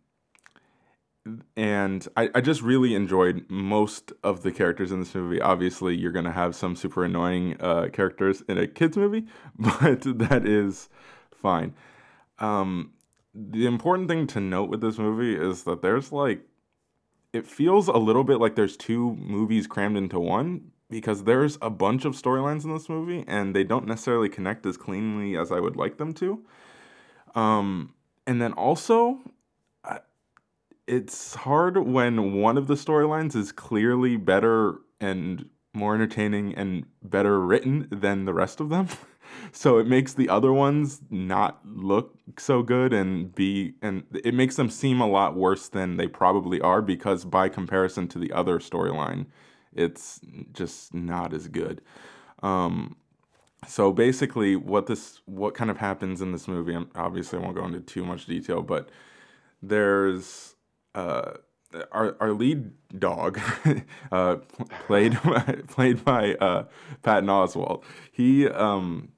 and 1.57 2.07
I, 2.17 2.31
I 2.35 2.41
just 2.41 2.63
really 2.63 2.95
enjoyed 2.95 3.45
most 3.49 4.13
of 4.25 4.43
the 4.43 4.51
characters 4.51 4.91
in 4.91 5.01
this 5.01 5.15
movie. 5.15 5.41
Obviously, 5.41 5.97
you're 5.97 6.13
to 6.25 6.33
have 6.33 6.57
some 6.57 6.75
super 6.75 7.05
annoying 7.05 7.57
uh, 7.61 7.89
characters 7.93 8.43
in 8.49 8.59
a 8.59 8.67
kids 8.67 8.97
movie, 8.97 9.27
but 9.59 10.03
that 10.19 10.47
is 10.47 10.89
fine. 11.33 11.75
Um, 12.39 12.93
the 13.35 13.67
important 13.67 14.09
thing 14.09 14.27
to 14.29 14.41
note 14.41 14.69
with 14.69 14.81
this 14.81 14.99
movie 14.99 15.37
is 15.37 15.63
that 15.65 15.81
there's 15.81 16.11
like, 16.11 16.43
it 17.33 17.47
feels 17.47 17.89
a 17.89 17.97
little 17.97 18.25
bit 18.25 18.41
like 18.41 18.57
there's 18.57 18.77
two 18.77 19.15
movies 19.15 19.67
crammed 19.67 19.97
into 19.97 20.19
one 20.19 20.72
because 20.93 21.25
there's 21.25 21.59
a 21.63 21.71
bunch 21.71 22.05
of 22.05 22.13
storylines 22.15 22.65
in 22.65 22.73
this 22.73 22.89
movie 22.89 23.25
and 23.27 23.57
they 23.57 23.65
don't 23.65 23.87
necessarily 23.87 24.29
connect 24.29 24.67
as 24.67 24.77
cleanly 24.77 25.37
as 25.37 25.51
I 25.51 25.59
would 25.59 25.75
like 25.75 25.97
them 25.97 26.13
to. 26.15 26.45
Um, 27.35 27.95
and 28.27 28.41
then 28.41 28.53
also, 28.53 29.19
it's 30.87 31.35
hard 31.35 31.79
when 31.79 32.41
one 32.41 32.59
of 32.59 32.67
the 32.67 32.75
storylines 32.75 33.35
is 33.35 33.53
clearly 33.53 34.17
better 34.17 34.81
and 35.01 35.49
more 35.73 35.95
entertaining 35.95 36.55
and 36.55 36.85
better 37.03 37.41
written 37.41 37.89
than 37.91 38.27
the 38.27 38.35
rest 38.35 38.61
of 38.61 38.69
them. 38.69 38.89
so 39.53 39.79
it 39.79 39.87
makes 39.87 40.13
the 40.13 40.29
other 40.29 40.53
ones 40.53 41.01
not 41.09 41.61
look 41.65 42.19
so 42.39 42.63
good 42.63 42.93
and 42.93 43.35
be 43.35 43.73
and 43.81 44.05
it 44.13 44.35
makes 44.35 44.57
them 44.57 44.69
seem 44.69 45.01
a 45.01 45.07
lot 45.07 45.35
worse 45.35 45.69
than 45.69 45.97
they 45.97 46.07
probably 46.07 46.61
are 46.61 46.83
because 46.83 47.25
by 47.25 47.49
comparison 47.49 48.07
to 48.09 48.19
the 48.19 48.31
other 48.33 48.59
storyline, 48.59 49.25
it's 49.75 50.21
just 50.53 50.95
not 50.95 51.33
as 51.33 51.49
good. 51.49 51.81
Um, 52.43 52.97
so 53.67 53.93
basically, 53.93 54.57
what 54.57 54.87
this 54.87 55.21
what 55.27 55.55
kind 55.55 55.71
of 55.71 55.77
happens 55.77 56.21
in 56.21 56.33
this 56.33 56.49
movie? 56.49 56.77
Obviously, 56.95 57.39
I 57.39 57.43
won't 57.43 57.57
go 57.57 57.65
into 57.65 57.81
too 57.81 58.05
much 58.05 58.27
detail, 58.27 58.63
but 58.63 58.89
there's 59.63 60.57
uh, 60.95 61.33
our 61.93 62.17
our 62.21 62.33
lead 62.33 62.73
dog, 62.99 63.41
uh, 64.13 64.37
played 64.87 65.19
by, 65.25 65.59
played 65.69 66.05
by 66.05 66.35
uh, 66.35 66.65
Patton 67.03 67.29
Oswalt. 67.29 67.85
He 68.11 68.49
um 68.49 69.11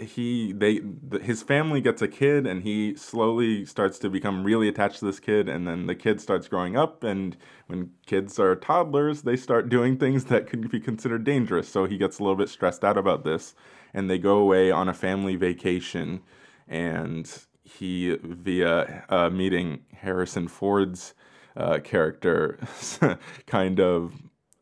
he 0.00 0.52
they 0.52 0.80
the, 0.80 1.18
his 1.18 1.42
family 1.42 1.80
gets 1.80 2.02
a 2.02 2.08
kid 2.08 2.46
and 2.46 2.62
he 2.62 2.94
slowly 2.96 3.64
starts 3.64 3.98
to 3.98 4.10
become 4.10 4.44
really 4.44 4.68
attached 4.68 5.00
to 5.00 5.04
this 5.04 5.20
kid 5.20 5.48
and 5.48 5.66
then 5.66 5.86
the 5.86 5.94
kid 5.94 6.20
starts 6.20 6.48
growing 6.48 6.76
up 6.76 7.04
and 7.04 7.36
when 7.66 7.90
kids 8.06 8.38
are 8.38 8.56
toddlers 8.56 9.22
they 9.22 9.36
start 9.36 9.68
doing 9.68 9.96
things 9.96 10.26
that 10.26 10.46
could 10.46 10.70
be 10.70 10.80
considered 10.80 11.24
dangerous. 11.24 11.68
So 11.68 11.84
he 11.84 11.98
gets 11.98 12.18
a 12.18 12.22
little 12.22 12.36
bit 12.36 12.48
stressed 12.48 12.84
out 12.84 12.98
about 12.98 13.24
this 13.24 13.54
and 13.94 14.08
they 14.08 14.18
go 14.18 14.38
away 14.38 14.70
on 14.70 14.88
a 14.88 14.94
family 14.94 15.36
vacation 15.36 16.22
and 16.68 17.30
he 17.62 18.16
via 18.22 19.04
uh, 19.08 19.30
meeting 19.30 19.80
Harrison 19.94 20.48
Ford's 20.48 21.14
uh, 21.56 21.78
character, 21.82 22.58
kind 23.46 23.80
of 23.80 24.14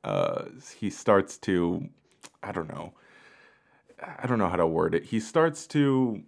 uh, 0.05 0.45
he 0.79 0.91
starts 0.91 1.39
to, 1.39 1.89
I 2.43 2.53
don't 2.53 2.69
know, 2.69 2.95
I 4.03 4.27
don't 4.27 4.39
know 4.39 4.49
how 4.49 4.57
to 4.57 4.67
word 4.67 4.95
it. 4.95 5.05
He 5.05 5.21
starts 5.21 5.67
to 5.69 6.23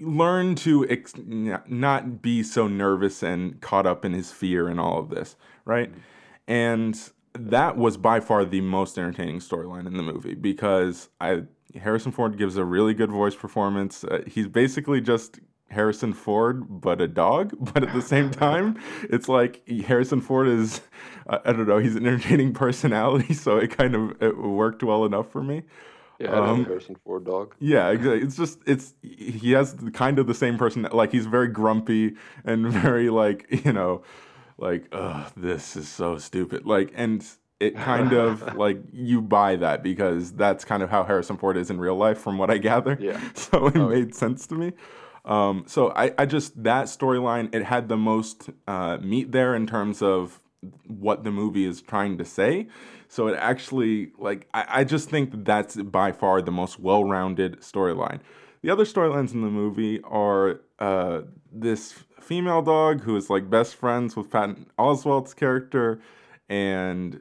learn 0.00 0.56
to 0.56 0.88
ex- 0.88 1.14
not 1.16 2.22
be 2.22 2.42
so 2.42 2.66
nervous 2.66 3.22
and 3.22 3.60
caught 3.60 3.86
up 3.86 4.04
in 4.04 4.12
his 4.12 4.32
fear 4.32 4.68
and 4.68 4.80
all 4.80 4.98
of 4.98 5.10
this, 5.10 5.36
right? 5.64 5.92
And 6.48 6.98
that 7.32 7.76
was 7.76 7.96
by 7.96 8.20
far 8.20 8.44
the 8.44 8.60
most 8.60 8.98
entertaining 8.98 9.38
storyline 9.38 9.86
in 9.86 9.96
the 9.96 10.02
movie 10.02 10.34
because 10.34 11.08
I 11.20 11.44
Harrison 11.74 12.12
Ford 12.12 12.38
gives 12.38 12.56
a 12.56 12.64
really 12.64 12.94
good 12.94 13.10
voice 13.10 13.34
performance. 13.34 14.04
Uh, 14.04 14.22
he's 14.26 14.46
basically 14.46 15.00
just 15.00 15.40
Harrison 15.70 16.12
Ford, 16.12 16.80
but 16.80 17.00
a 17.00 17.08
dog. 17.08 17.52
But 17.74 17.82
at 17.82 17.92
the 17.92 18.02
same 18.02 18.30
time, 18.30 18.78
it's 19.04 19.28
like 19.28 19.68
Harrison 19.68 20.20
Ford 20.20 20.46
is, 20.46 20.80
I 21.26 21.52
don't 21.52 21.66
know, 21.66 21.78
he's 21.78 21.96
an 21.96 22.06
entertaining 22.06 22.52
personality, 22.64 23.34
so 23.34 23.56
it 23.56 23.76
kind 23.76 23.94
of 23.94 24.22
it 24.22 24.38
worked 24.38 24.82
well 24.82 25.04
enough 25.04 25.30
for 25.30 25.42
me. 25.42 25.64
Yeah, 26.18 26.30
um, 26.30 26.64
Harrison 26.64 26.96
Ford 27.04 27.24
dog. 27.24 27.54
Yeah, 27.58 27.90
it's 27.90 28.36
just 28.36 28.60
it's 28.66 28.94
he 29.02 29.52
has 29.52 29.76
kind 29.92 30.18
of 30.18 30.26
the 30.26 30.34
same 30.34 30.58
person. 30.58 30.86
Like 30.92 31.12
he's 31.12 31.26
very 31.26 31.48
grumpy 31.48 32.14
and 32.44 32.68
very 32.72 33.10
like 33.10 33.46
you 33.64 33.72
know, 33.72 34.02
like 34.58 34.86
oh 34.92 35.30
this 35.36 35.76
is 35.76 35.88
so 35.88 36.18
stupid. 36.18 36.66
Like 36.66 36.92
and 36.94 37.24
it 37.60 37.76
kind 37.76 38.12
of 38.12 38.54
like 38.56 38.78
you 38.92 39.22
buy 39.22 39.56
that 39.56 39.82
because 39.82 40.32
that's 40.32 40.64
kind 40.64 40.82
of 40.82 40.90
how 40.90 41.04
Harrison 41.04 41.36
Ford 41.36 41.56
is 41.56 41.70
in 41.70 41.80
real 41.80 41.96
life, 41.96 42.18
from 42.18 42.38
what 42.38 42.50
I 42.50 42.58
gather. 42.58 42.96
Yeah. 43.00 43.20
So 43.34 43.66
it 43.66 43.76
oh, 43.76 43.88
made 43.88 44.08
yeah. 44.08 44.14
sense 44.14 44.46
to 44.48 44.54
me. 44.54 44.72
Um, 45.24 45.64
so 45.66 45.90
I, 45.92 46.12
I 46.18 46.26
just 46.26 46.62
that 46.64 46.86
storyline 46.86 47.54
it 47.54 47.64
had 47.64 47.88
the 47.88 47.96
most 47.96 48.50
uh, 48.66 48.98
meat 48.98 49.32
there 49.32 49.54
in 49.54 49.66
terms 49.66 50.02
of 50.02 50.40
what 50.86 51.24
the 51.24 51.30
movie 51.30 51.64
is 51.64 51.82
trying 51.82 52.18
to 52.18 52.24
say. 52.24 52.68
So 53.08 53.28
it 53.28 53.36
actually 53.38 54.12
like 54.18 54.48
I, 54.54 54.64
I 54.68 54.84
just 54.84 55.10
think 55.10 55.44
that's 55.44 55.76
by 55.76 56.12
far 56.12 56.42
the 56.42 56.50
most 56.50 56.78
well-rounded 56.78 57.60
storyline. 57.60 58.20
The 58.62 58.70
other 58.70 58.84
storylines 58.84 59.34
in 59.34 59.42
the 59.42 59.50
movie 59.50 60.00
are 60.02 60.60
uh, 60.78 61.22
this 61.52 61.92
female 62.20 62.62
dog 62.62 63.02
who 63.02 63.16
is 63.16 63.28
like 63.28 63.50
best 63.50 63.74
friends 63.74 64.16
with 64.16 64.30
Patton 64.30 64.66
Oswalt's 64.78 65.34
character, 65.34 66.00
and 66.48 67.20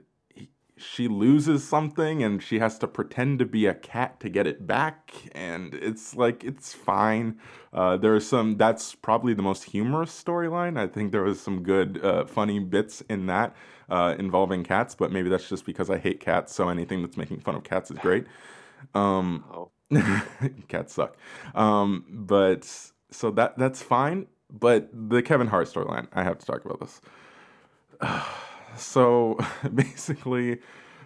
she 0.78 1.08
loses 1.08 1.68
something 1.68 2.24
and 2.24 2.42
she 2.42 2.60
has 2.60 2.78
to 2.80 2.88
pretend 2.88 3.40
to 3.40 3.46
be 3.46 3.66
a 3.66 3.74
cat 3.74 4.20
to 4.20 4.30
get 4.30 4.48
it 4.48 4.66
back 4.68 5.12
and 5.34 5.74
it's 5.76 6.16
like 6.16 6.44
it's 6.44 6.74
fine. 6.74 7.40
Uh, 7.72 7.96
there's 7.98 8.28
some 8.28 8.58
that's 8.58 8.96
probably 8.96 9.34
the 9.34 9.42
most 9.42 9.64
humorous 9.66 10.12
storyline. 10.12 10.78
I 10.78 10.88
think 10.88 11.12
there 11.12 11.24
was 11.24 11.40
some 11.40 11.64
good 11.64 12.04
uh, 12.04 12.26
funny 12.26 12.60
bits 12.60 13.02
in 13.10 13.28
that 13.28 13.56
uh, 13.90 14.16
involving 14.20 14.64
cats 14.64 14.96
but 14.96 15.12
maybe 15.12 15.30
that's 15.30 15.48
just 15.50 15.66
because 15.66 15.90
i 15.90 15.98
hate 15.98 16.20
cats 16.20 16.54
so 16.54 16.70
anything 16.70 17.02
that's 17.02 17.18
making 17.18 17.40
fun 17.40 17.56
of 17.56 17.64
cats 17.64 17.92
is 17.92 17.98
great 18.00 18.26
um, 18.94 19.44
oh. 19.54 19.70
cats 20.68 20.94
suck 20.94 21.16
um, 21.56 22.06
but 22.10 22.66
so 23.12 23.32
that 23.32 23.58
that's 23.58 23.82
fine 23.82 24.28
but 24.50 24.90
the 24.92 25.22
kevin 25.22 25.48
hart 25.48 25.68
storyline 25.68 26.08
i 26.14 26.24
have 26.24 26.38
to 26.38 26.46
talk 26.46 26.66
about 26.66 26.80
this 26.80 27.02
so 28.78 29.38
basically, 29.74 30.60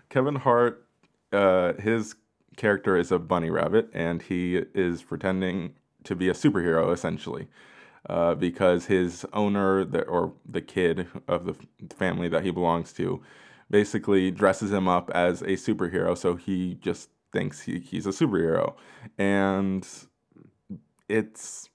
Kevin 0.09 0.35
Hart, 0.35 0.85
uh, 1.31 1.73
his 1.73 2.15
character 2.55 2.97
is 2.97 3.11
a 3.11 3.19
bunny 3.19 3.49
rabbit, 3.49 3.89
and 3.93 4.21
he 4.21 4.63
is 4.73 5.03
pretending 5.03 5.73
to 6.03 6.15
be 6.15 6.29
a 6.29 6.33
superhero 6.33 6.93
essentially. 6.93 7.47
Uh, 8.09 8.33
because 8.35 8.85
his 8.85 9.25
owner, 9.33 9.83
the, 9.83 10.01
or 10.03 10.31
the 10.49 10.61
kid 10.61 11.07
of 11.27 11.45
the 11.45 11.55
family 11.95 12.29
that 12.29 12.43
he 12.43 12.51
belongs 12.51 12.93
to, 12.93 13.21
basically 13.69 14.31
dresses 14.31 14.71
him 14.71 14.87
up 14.87 15.11
as 15.11 15.41
a 15.41 15.57
superhero. 15.57 16.17
So 16.17 16.37
he 16.37 16.75
just 16.75 17.09
thinks 17.33 17.61
he, 17.63 17.79
he's 17.79 18.05
a 18.05 18.11
superhero. 18.11 18.75
And 19.17 19.85
it's 21.09 21.69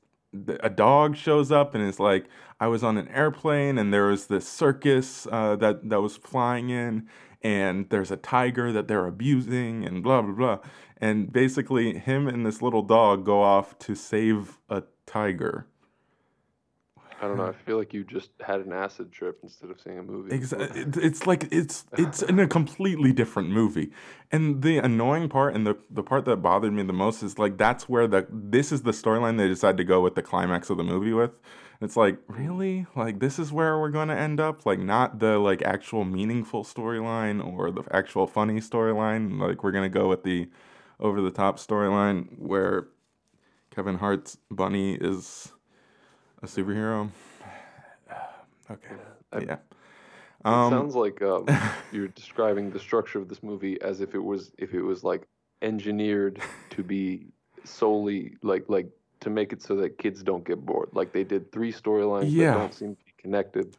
a 0.60 0.70
dog 0.70 1.16
shows 1.16 1.52
up 1.52 1.74
and 1.74 1.86
is 1.86 2.00
like, 2.00 2.26
I 2.58 2.66
was 2.68 2.82
on 2.82 2.96
an 2.96 3.08
airplane 3.08 3.76
and 3.76 3.92
there 3.92 4.06
was 4.06 4.28
this 4.28 4.48
circus 4.48 5.26
uh, 5.30 5.56
that 5.56 5.88
that 5.90 6.00
was 6.00 6.16
flying 6.16 6.70
in, 6.70 7.08
and 7.42 7.90
there's 7.90 8.10
a 8.10 8.16
tiger 8.16 8.72
that 8.72 8.88
they're 8.88 9.06
abusing 9.06 9.84
and 9.84 10.02
blah 10.02 10.22
blah 10.22 10.32
blah, 10.32 10.58
and 10.96 11.32
basically 11.32 11.98
him 11.98 12.28
and 12.28 12.46
this 12.46 12.62
little 12.62 12.82
dog 12.82 13.24
go 13.26 13.42
off 13.42 13.78
to 13.80 13.94
save 13.94 14.58
a 14.70 14.84
tiger. 15.06 15.66
I 17.22 17.28
don't 17.28 17.36
know. 17.36 17.46
I 17.46 17.52
feel 17.52 17.78
like 17.78 17.94
you 17.94 18.02
just 18.02 18.30
had 18.44 18.60
an 18.60 18.72
acid 18.72 19.12
trip 19.12 19.38
instead 19.44 19.70
of 19.70 19.80
seeing 19.80 19.96
a 19.96 20.02
movie. 20.02 20.34
Exactly. 20.34 20.84
It's 21.00 21.24
like 21.24 21.46
it's 21.52 21.84
it's 21.96 22.20
in 22.20 22.40
a 22.40 22.48
completely 22.48 23.12
different 23.12 23.50
movie. 23.50 23.92
And 24.32 24.60
the 24.60 24.78
annoying 24.78 25.28
part 25.28 25.54
and 25.54 25.64
the 25.64 25.76
the 25.88 26.02
part 26.02 26.24
that 26.24 26.38
bothered 26.38 26.72
me 26.72 26.82
the 26.82 26.92
most 26.92 27.22
is 27.22 27.38
like 27.38 27.56
that's 27.58 27.88
where 27.88 28.08
the 28.08 28.26
this 28.28 28.72
is 28.72 28.82
the 28.82 28.90
storyline 28.90 29.38
they 29.38 29.46
decided 29.46 29.76
to 29.76 29.84
go 29.84 30.00
with 30.00 30.16
the 30.16 30.22
climax 30.22 30.68
of 30.68 30.78
the 30.78 30.82
movie 30.82 31.12
with. 31.12 31.30
It's 31.80 31.96
like, 31.96 32.18
really? 32.26 32.86
Like 32.96 33.20
this 33.20 33.38
is 33.38 33.52
where 33.52 33.78
we're 33.78 33.90
going 33.90 34.08
to 34.08 34.18
end 34.18 34.40
up? 34.40 34.66
Like 34.66 34.80
not 34.80 35.20
the 35.20 35.38
like 35.38 35.62
actual 35.62 36.04
meaningful 36.04 36.64
storyline 36.64 37.44
or 37.44 37.70
the 37.70 37.84
actual 37.92 38.26
funny 38.26 38.60
storyline. 38.60 39.40
Like 39.40 39.62
we're 39.62 39.72
going 39.72 39.90
to 39.90 39.98
go 39.98 40.08
with 40.08 40.24
the 40.24 40.48
over 40.98 41.20
the 41.20 41.30
top 41.30 41.58
storyline 41.58 42.36
where 42.36 42.88
Kevin 43.70 43.98
Hart's 43.98 44.38
bunny 44.50 44.94
is 44.94 45.52
A 46.42 46.46
superhero. 46.46 47.08
Okay. 48.70 48.94
I- 49.32 49.38
yeah. 49.40 49.52
It 49.54 50.46
Um, 50.46 50.70
sounds 50.72 50.94
like 50.94 51.20
um, 51.22 51.46
you're 51.92 52.08
describing 52.08 52.70
the 52.70 52.78
structure 52.78 53.18
of 53.18 53.28
this 53.28 53.42
movie 53.42 53.80
as 53.82 54.00
if 54.00 54.14
it 54.14 54.18
was 54.22 54.50
if 54.58 54.72
it 54.74 54.80
was 54.82 55.04
like 55.04 55.22
engineered 55.62 56.40
to 56.70 56.82
be 56.82 57.26
solely 57.64 58.36
like 58.42 58.64
like 58.68 58.88
to 59.20 59.30
make 59.30 59.52
it 59.52 59.62
so 59.62 59.76
that 59.76 59.98
kids 59.98 60.22
don't 60.22 60.44
get 60.44 60.64
bored. 60.64 60.88
Like 60.92 61.12
they 61.12 61.22
did 61.24 61.52
three 61.52 61.72
storylines 61.72 62.30
Yeah. 62.32 62.52
that 62.52 62.58
don't 62.58 62.74
seem 62.74 62.96
to 62.96 63.04
be 63.04 63.12
connected 63.18 63.76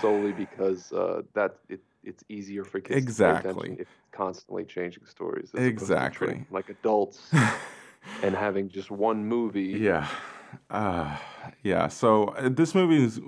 solely 0.00 0.32
because 0.32 0.92
uh, 0.92 1.22
that 1.34 1.56
it 1.68 1.80
it's 2.04 2.22
easier 2.28 2.64
for 2.64 2.80
kids 2.80 2.94
to 2.94 2.98
Exactly. 2.98 3.72
if 3.72 3.80
it's 3.80 3.90
constantly 4.12 4.64
changing 4.64 5.06
stories. 5.06 5.44
as 5.46 5.54
opposed 5.54 5.62
to 5.62 5.66
Exactly. 5.66 6.44
like 6.50 6.68
adults 6.68 7.30
and 8.22 8.34
having 8.34 8.68
just 8.68 8.90
one 8.90 9.24
movie. 9.24 9.78
Yeah. 9.80 10.06
Uh, 10.70 11.16
yeah. 11.62 11.88
So 11.88 12.24
uh, 12.28 12.48
this 12.48 12.74
movie 12.74 13.04
is. 13.04 13.20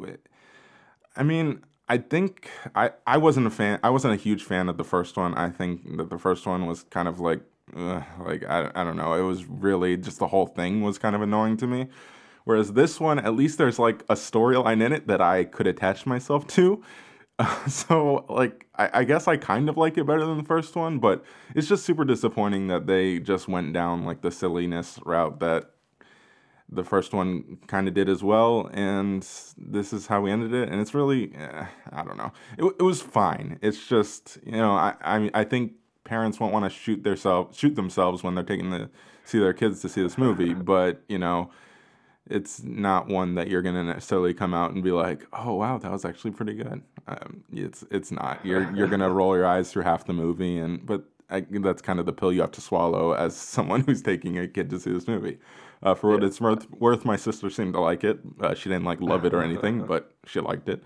I 1.17 1.23
mean, 1.23 1.63
I 1.89 1.99
think 1.99 2.49
I 2.75 2.91
I 3.07 3.19
wasn't 3.19 3.47
a 3.47 3.51
fan. 3.51 3.79
I 3.83 3.91
wasn't 3.91 4.15
a 4.15 4.17
huge 4.17 4.45
fan 4.45 4.69
of 4.69 4.77
the 4.77 4.85
first 4.85 5.17
one. 5.17 5.35
I 5.35 5.51
think 5.51 5.97
that 5.99 6.11
the 6.11 6.19
first 6.19 6.47
one 6.47 6.67
was 6.67 6.85
kind 6.85 7.09
of 7.09 7.21
like, 7.21 7.43
like 7.75 8.45
I 8.45 8.71
I 8.75 8.85
don't 8.85 8.97
know. 8.97 9.15
It 9.15 9.23
was 9.23 9.45
really 9.47 9.97
just 9.97 10.19
the 10.19 10.29
whole 10.29 10.47
thing 10.47 10.83
was 10.83 10.99
kind 10.99 11.15
of 11.15 11.23
annoying 11.23 11.57
to 11.59 11.67
me. 11.67 11.89
Whereas 12.45 12.73
this 12.73 12.99
one, 12.99 13.19
at 13.19 13.35
least 13.35 13.59
there's 13.59 13.79
like 13.79 14.03
a 14.09 14.15
storyline 14.15 14.85
in 14.85 14.93
it 14.93 15.07
that 15.07 15.21
I 15.21 15.45
could 15.45 15.67
attach 15.67 16.07
myself 16.07 16.47
to. 16.49 16.83
so 17.69 18.25
like 18.29 18.67
I, 18.77 18.91
I 19.01 19.05
guess 19.05 19.29
I 19.29 19.37
kind 19.37 19.69
of 19.69 19.77
like 19.77 19.99
it 19.99 20.07
better 20.07 20.25
than 20.27 20.39
the 20.39 20.45
first 20.45 20.75
one, 20.77 20.99
but 20.99 21.25
it's 21.55 21.69
just 21.69 21.85
super 21.85 22.05
disappointing 22.05 22.69
that 22.69 22.87
they 22.87 23.19
just 23.19 23.49
went 23.49 23.73
down 23.73 24.05
like 24.05 24.23
the 24.23 24.31
silliness 24.31 24.99
route 25.05 25.41
that 25.41 25.72
the 26.75 26.85
first 26.85 27.13
one 27.13 27.59
kind 27.67 27.87
of 27.87 27.95
did 27.95 28.09
as 28.09 28.23
well, 28.23 28.71
and 28.73 29.23
this 29.57 29.93
is 29.93 30.07
how 30.07 30.21
we 30.21 30.31
ended 30.31 30.55
it. 30.55 30.69
And 30.69 30.81
it's 30.81 30.95
really, 30.95 31.35
eh, 31.35 31.67
I 31.93 32.03
don't 32.03 32.17
know. 32.17 32.33
It, 32.59 32.65
it 32.81 32.83
was 32.83 33.03
fine. 33.03 33.59
It's 33.63 33.87
just, 33.87 34.39
you 34.45 34.53
know, 34.53 34.73
I 34.73 34.95
I, 35.03 35.31
I 35.35 35.45
think 35.45 35.73
parents 36.05 36.41
won't 36.41 36.53
want 36.53 36.65
to 36.65 36.71
shoot 36.71 37.05
their 37.05 37.17
self, 37.17 37.57
shoot 37.57 37.77
themselves 37.77 38.23
when 38.23 38.35
they're 38.35 38.45
taking 38.45 38.71
the 38.71 38.91
see 39.25 39.39
their 39.39 39.53
kids 39.53 39.81
to 39.83 39.89
see 39.89 40.03
this 40.03 40.19
movie, 40.19 40.55
but 40.73 41.03
you 41.09 41.19
know, 41.19 41.51
it's 42.29 42.63
not 42.63 43.09
one 43.09 43.35
that 43.35 43.49
you're 43.49 43.63
gonna 43.63 43.85
necessarily 43.85 44.35
come 44.35 44.55
out 44.55 44.73
and 44.73 44.83
be 44.83 44.93
like, 44.93 45.27
oh 45.33 45.55
wow, 45.55 45.79
that 45.79 45.91
was 45.91 46.05
actually 46.05 46.31
pretty 46.31 46.55
good. 46.55 46.83
Um, 47.07 47.45
it's 47.53 47.85
it's 47.91 48.11
not. 48.11 48.45
You're 48.45 48.75
you're 48.75 48.89
gonna 48.89 49.11
roll 49.21 49.37
your 49.37 49.47
eyes 49.47 49.71
through 49.71 49.83
half 49.83 50.07
the 50.07 50.13
movie, 50.13 50.59
and 50.59 50.85
but 50.85 51.05
I, 51.31 51.47
that's 51.49 51.83
kind 51.83 51.99
of 51.99 52.07
the 52.07 52.13
pill 52.13 52.33
you 52.33 52.43
have 52.43 52.53
to 52.53 52.61
swallow 52.61 53.13
as 53.13 53.35
someone 53.37 53.81
who's 53.81 54.03
taking 54.03 54.39
a 54.39 54.47
kid 54.47 54.71
to 54.71 54.79
see 54.79 54.93
this 54.93 55.09
movie. 55.09 55.39
Uh, 55.83 55.95
for 55.95 56.11
what 56.11 56.23
it's 56.23 56.41
worth, 56.41 56.71
worth, 56.73 57.05
my 57.05 57.17
sister 57.17 57.51
seemed 57.51 57.75
to 57.75 57.81
like 57.81 58.05
it. 58.05 58.21
Uh, 58.41 58.55
she 58.55 58.69
didn't 58.69 58.85
like 58.85 59.01
love 59.01 59.25
it 59.25 59.35
or 59.35 59.43
anything, 59.43 59.85
but 59.93 60.13
she 60.27 60.41
liked 60.41 60.69
it. 60.69 60.83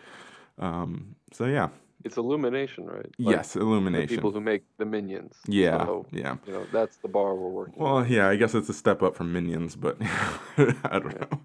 Um, 0.59 1.17
so 1.33 1.45
yeah, 1.45 1.69
It's 2.05 2.17
Illumination, 2.17 2.87
right? 2.87 3.11
Like, 3.19 3.37
yes, 3.37 3.53
The 3.53 3.61
Illumination. 3.61 4.09
people 4.09 4.31
who 4.33 4.41
make 4.41 4.63
the 4.79 4.87
minions. 4.87 5.35
yeah, 5.47 5.85
So, 5.85 6.07
yeah. 6.13 6.37
you 6.47 6.53
know, 6.55 6.65
that's 6.73 6.97
the 6.99 7.09
bar 7.09 7.35
we're 7.35 7.49
working. 7.51 7.75
Well, 7.77 7.97
on. 7.97 8.09
yeah, 8.09 8.29
I 8.29 8.37
guess 8.37 8.55
it's 8.55 8.69
a 8.71 8.75
step 8.75 9.03
up 9.03 9.15
from 9.17 9.33
Minions, 9.33 9.77
but 9.77 9.97
I 10.57 10.99
don't 10.99 11.21
know. 11.21 11.41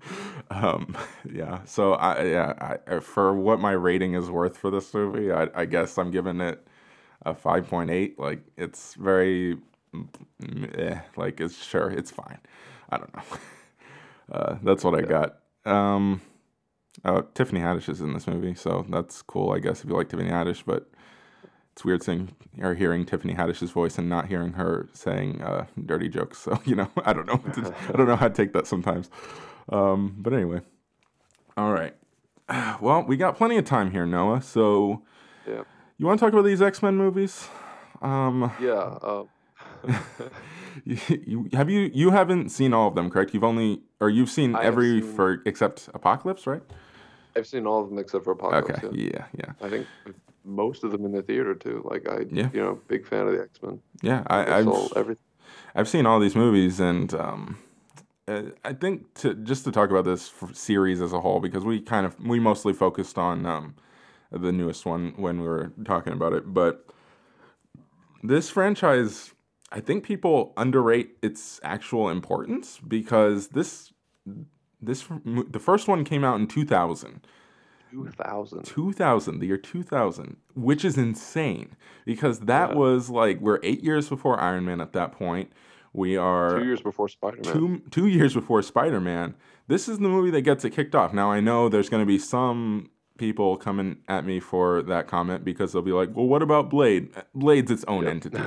Um, 0.49 0.95
yeah, 1.29 1.63
so 1.65 1.93
I 1.93 2.23
yeah, 2.25 2.77
I, 2.87 2.99
for 2.99 3.33
what 3.33 3.59
my 3.59 3.71
rating 3.71 4.13
is 4.13 4.29
worth 4.29 4.57
for 4.57 4.69
this 4.71 4.93
movie, 4.93 5.31
I, 5.31 5.49
I 5.53 5.65
guess 5.65 5.97
I'm 5.97 6.11
giving 6.11 6.39
it 6.41 6.65
a 7.25 7.33
five 7.33 7.67
point 7.67 7.89
eight. 7.89 8.17
Like 8.19 8.41
it's 8.57 8.93
very, 8.95 9.57
eh, 10.77 10.99
like 11.17 11.39
it's 11.41 11.61
sure 11.63 11.89
it's 11.89 12.11
fine. 12.11 12.39
I 12.91 12.97
don't 12.97 13.15
know. 13.15 13.23
Uh, 14.31 14.57
that's 14.63 14.81
what 14.85 14.95
I 14.97 15.01
got. 15.01 15.39
Um, 15.65 16.21
uh, 17.03 17.23
Tiffany 17.33 17.59
Haddish 17.59 17.89
is 17.89 17.99
in 17.99 18.13
this 18.13 18.27
movie, 18.27 18.55
so 18.55 18.85
that's 18.87 19.21
cool. 19.21 19.51
I 19.51 19.59
guess 19.59 19.83
if 19.83 19.89
you 19.89 19.95
like 19.97 20.07
Tiffany 20.07 20.29
Haddish, 20.29 20.63
but 20.65 20.89
it's 21.73 21.83
weird 21.83 22.01
seeing 22.01 22.33
or 22.61 22.73
hearing 22.73 23.05
Tiffany 23.05 23.33
Haddish's 23.33 23.71
voice 23.71 23.97
and 23.97 24.07
not 24.07 24.27
hearing 24.27 24.53
her 24.53 24.87
saying 24.93 25.41
uh, 25.41 25.65
dirty 25.85 26.07
jokes. 26.07 26.37
So 26.37 26.61
you 26.65 26.75
know, 26.77 26.89
I 27.03 27.11
don't 27.11 27.25
know. 27.27 27.41
I 27.89 27.91
don't 27.97 28.07
know 28.07 28.15
how 28.15 28.29
to 28.29 28.33
take 28.33 28.53
that 28.53 28.67
sometimes. 28.67 29.09
Um, 29.67 30.15
but 30.17 30.31
anyway, 30.31 30.61
all 31.57 31.73
right. 31.73 31.93
Well, 32.79 33.03
we 33.03 33.17
got 33.17 33.35
plenty 33.35 33.57
of 33.57 33.65
time 33.65 33.91
here, 33.91 34.05
Noah. 34.05 34.41
So 34.41 35.01
Yeah. 35.45 35.63
you 35.97 36.05
want 36.05 36.21
to 36.21 36.25
talk 36.25 36.31
about 36.31 36.45
these 36.45 36.61
X 36.61 36.81
Men 36.81 36.95
movies? 36.95 37.49
Um, 38.01 38.49
Yeah. 38.61 38.97
Uh, 39.01 39.23
you, 40.85 40.97
you, 41.25 41.49
have 41.53 41.69
you 41.69 41.89
you 41.93 42.11
haven't 42.11 42.49
seen 42.49 42.73
all 42.73 42.87
of 42.87 42.95
them, 42.95 43.09
correct? 43.09 43.33
You've 43.33 43.43
only 43.43 43.81
or 43.99 44.09
you've 44.09 44.29
seen 44.29 44.55
I 44.55 44.63
every 44.63 45.01
seen- 45.01 45.15
for 45.15 45.41
except 45.45 45.89
Apocalypse, 45.93 46.45
right? 46.47 46.61
I've 47.35 47.47
seen 47.47 47.65
all 47.65 47.81
of 47.81 47.89
them 47.89 47.97
except 47.97 48.23
for 48.25 48.31
Apocalypse. 48.31 48.83
Okay. 48.83 48.95
yeah. 48.97 49.09
Yeah, 49.11 49.25
yeah, 49.37 49.65
I 49.65 49.69
think 49.69 49.87
most 50.43 50.83
of 50.83 50.91
them 50.91 51.05
in 51.05 51.11
the 51.13 51.21
theater 51.21 51.55
too. 51.55 51.81
Like 51.89 52.07
I, 52.09 52.25
Yeah. 52.29 52.49
you 52.53 52.59
know, 52.59 52.79
big 52.87 53.05
fan 53.07 53.27
of 53.27 53.33
the 53.33 53.41
X 53.43 53.61
Men. 53.63 53.79
yeah. 54.01 54.23
I, 54.27 54.59
I've 54.59 54.67
everything. 54.95 55.23
I've 55.75 55.87
seen 55.87 56.05
all 56.05 56.19
these 56.19 56.35
movies, 56.35 56.79
and 56.81 57.13
um, 57.13 57.57
uh, 58.27 58.43
I 58.65 58.73
think 58.73 59.13
to 59.15 59.33
just 59.35 59.63
to 59.63 59.71
talk 59.71 59.89
about 59.89 60.03
this 60.03 60.31
f- 60.41 60.53
series 60.55 61.01
as 61.01 61.13
a 61.13 61.21
whole, 61.21 61.39
because 61.39 61.63
we 61.63 61.79
kind 61.79 62.05
of 62.05 62.19
we 62.19 62.39
mostly 62.39 62.73
focused 62.73 63.17
on 63.17 63.45
um, 63.45 63.75
the 64.31 64.51
newest 64.51 64.85
one 64.85 65.13
when 65.15 65.39
we 65.41 65.47
were 65.47 65.71
talking 65.85 66.11
about 66.13 66.33
it, 66.33 66.53
but 66.53 66.85
this 68.23 68.49
franchise, 68.49 69.33
I 69.71 69.79
think 69.79 70.03
people 70.03 70.53
underrate 70.57 71.11
its 71.21 71.59
actual 71.63 72.09
importance 72.09 72.79
because 72.85 73.49
this 73.49 73.93
this 74.81 75.05
the 75.25 75.59
first 75.59 75.87
one 75.87 76.03
came 76.03 76.23
out 76.23 76.39
in 76.39 76.47
two 76.47 76.65
thousand. 76.65 77.25
Two 77.91 78.07
thousand. 78.07 78.63
2000, 78.63 79.39
the 79.39 79.47
year 79.47 79.57
2000, 79.57 80.37
which 80.55 80.85
is 80.85 80.97
insane 80.97 81.75
because 82.05 82.39
that 82.41 82.69
Yeah. 82.71 82.75
was 82.77 83.09
like 83.09 83.41
we're 83.41 83.59
eight 83.63 83.83
years 83.83 84.07
before 84.07 84.39
Iron 84.39 84.63
Man 84.65 84.79
at 84.79 84.93
that 84.93 85.11
point. 85.11 85.51
We 85.93 86.15
are 86.15 86.57
Two 86.57 86.65
years 86.65 86.81
before 86.81 87.09
Spider 87.09 87.39
Man. 87.43 87.53
two 87.53 87.81
two 87.91 88.07
years 88.07 88.33
before 88.33 88.61
Spider 88.61 89.01
Man. 89.01 89.35
This 89.67 89.89
is 89.89 89.99
the 89.99 90.07
movie 90.07 90.31
that 90.31 90.41
gets 90.43 90.63
it 90.63 90.69
kicked 90.71 90.95
off. 90.95 91.13
Now 91.13 91.31
I 91.31 91.41
know 91.41 91.67
there's 91.69 91.89
going 91.89 92.01
to 92.01 92.07
be 92.07 92.17
some 92.17 92.89
people 93.21 93.55
coming 93.55 93.97
at 94.07 94.25
me 94.25 94.39
for 94.39 94.81
that 94.81 95.07
comment 95.07 95.45
because 95.45 95.71
they'll 95.71 95.83
be 95.83 95.91
like, 95.91 96.09
"Well, 96.15 96.25
what 96.25 96.41
about 96.41 96.71
Blade? 96.71 97.09
Blade's 97.35 97.69
its 97.69 97.85
own 97.87 98.07
entity. 98.07 98.39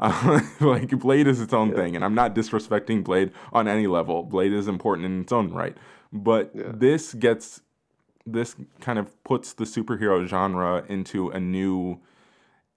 Uh, 0.00 0.40
like 0.60 0.88
Blade 0.98 1.26
is 1.26 1.40
its 1.42 1.52
own 1.52 1.74
thing." 1.74 1.94
And 1.94 2.02
I'm 2.04 2.14
not 2.14 2.34
disrespecting 2.34 3.04
Blade 3.04 3.30
on 3.52 3.68
any 3.68 3.86
level. 3.86 4.22
Blade 4.22 4.52
is 4.54 4.66
important 4.66 5.04
in 5.06 5.20
its 5.20 5.30
own 5.32 5.52
right, 5.52 5.76
but 6.10 6.50
Yeah. 6.54 6.72
this 6.74 7.12
gets 7.14 7.60
this 8.26 8.56
kind 8.80 8.98
of 8.98 9.22
puts 9.24 9.52
the 9.52 9.64
superhero 9.64 10.26
genre 10.26 10.82
into 10.88 11.28
a 11.28 11.38
new 11.38 11.98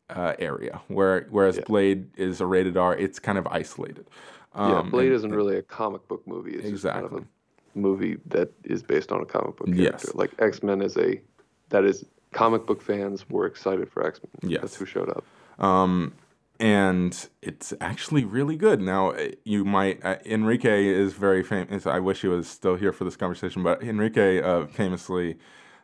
uh, 0.10 0.34
area 0.40 0.82
where 0.90 1.28
whereas 1.30 1.56
Yeah. 1.56 1.64
Blade 1.66 2.10
is 2.18 2.42
a 2.42 2.46
rated 2.46 2.76
R, 2.76 2.94
it's 2.96 3.20
kind 3.20 3.38
of 3.38 3.48
isolated. 3.48 4.06
yeah, 4.54 4.80
Um, 4.80 4.90
Blade 4.92 5.08
and- 5.08 5.16
isn't 5.16 5.34
really 5.34 5.56
a 5.56 5.62
comic 5.64 6.06
book 6.10 6.24
movie. 6.28 6.56
It's 6.56 6.70
just 6.70 6.84
kind 6.84 6.98
Exactly. 7.06 7.18
of 7.20 7.24
a 7.24 7.80
movie 7.80 8.18
that 8.26 8.50
is 8.66 8.84
based 8.84 9.12
on 9.14 9.22
a 9.22 9.26
comic 9.26 9.56
book 9.58 9.68
Yes. 9.72 9.78
character. 10.04 10.12
Like 10.16 10.32
X 10.40 10.62
Men 10.64 10.82
is 10.82 10.98
a 10.98 11.22
that 11.70 11.84
is 11.84 12.06
comic 12.32 12.66
book 12.66 12.82
fans 12.82 13.30
were 13.30 13.46
excited 13.46 13.90
for 13.90 14.06
X 14.06 14.20
Men. 14.42 14.52
Yes. 14.52 14.62
That's 14.62 14.76
who 14.76 14.86
showed 14.86 15.10
up. 15.10 15.24
Um, 15.64 16.14
and 16.60 17.28
it's 17.42 17.74
actually 17.82 18.24
really 18.26 18.56
good. 18.56 18.82
Now, 18.82 19.12
uh, 19.12 19.30
you 19.44 19.64
might, 19.64 20.04
uh, 20.04 20.18
Enrique 20.26 20.88
is 20.88 21.14
very 21.14 21.44
famous. 21.44 21.86
I 21.86 22.00
wish 22.00 22.22
he 22.22 22.28
was 22.28 22.48
still 22.48 22.76
here 22.76 22.92
for 22.92 23.04
this 23.04 23.16
conversation, 23.16 23.64
but 23.64 23.84
Enrique 23.84 24.42
uh, 24.42 24.66
famously 24.66 25.38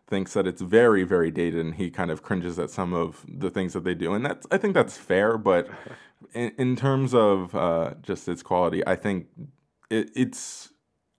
thinks 0.08 0.34
that 0.34 0.48
it's 0.48 0.62
very, 0.62 1.04
very 1.04 1.32
dated 1.32 1.64
and 1.64 1.76
he 1.76 1.90
kind 1.90 2.12
of 2.12 2.24
cringes 2.24 2.58
at 2.60 2.70
some 2.70 2.94
of 2.94 3.24
the 3.28 3.50
things 3.50 3.74
that 3.74 3.84
they 3.84 3.94
do. 3.94 4.14
And 4.14 4.26
that's, 4.26 4.48
I 4.52 4.58
think 4.58 4.74
that's 4.74 4.98
fair, 4.98 5.38
but 5.38 5.70
in, 6.34 6.52
in 6.58 6.76
terms 6.76 7.14
of 7.14 7.54
uh, 7.56 7.94
just 8.02 8.28
its 8.28 8.42
quality, 8.42 8.86
I 8.86 8.96
think 8.96 9.28
it, 9.90 10.10
it's, 10.16 10.72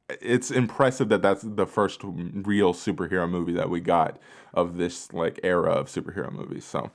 it's 0.08 0.50
impressive 0.50 1.08
that 1.08 1.22
that's 1.22 1.42
the 1.42 1.66
first 1.66 2.00
real 2.04 2.74
superhero 2.74 3.28
movie 3.28 3.52
that 3.52 3.70
we 3.70 3.80
got 3.80 4.18
of 4.52 4.76
this 4.76 5.12
like 5.12 5.40
era 5.42 5.72
of 5.72 5.88
superhero 5.88 6.30
movies. 6.30 6.64
So, 6.64 6.90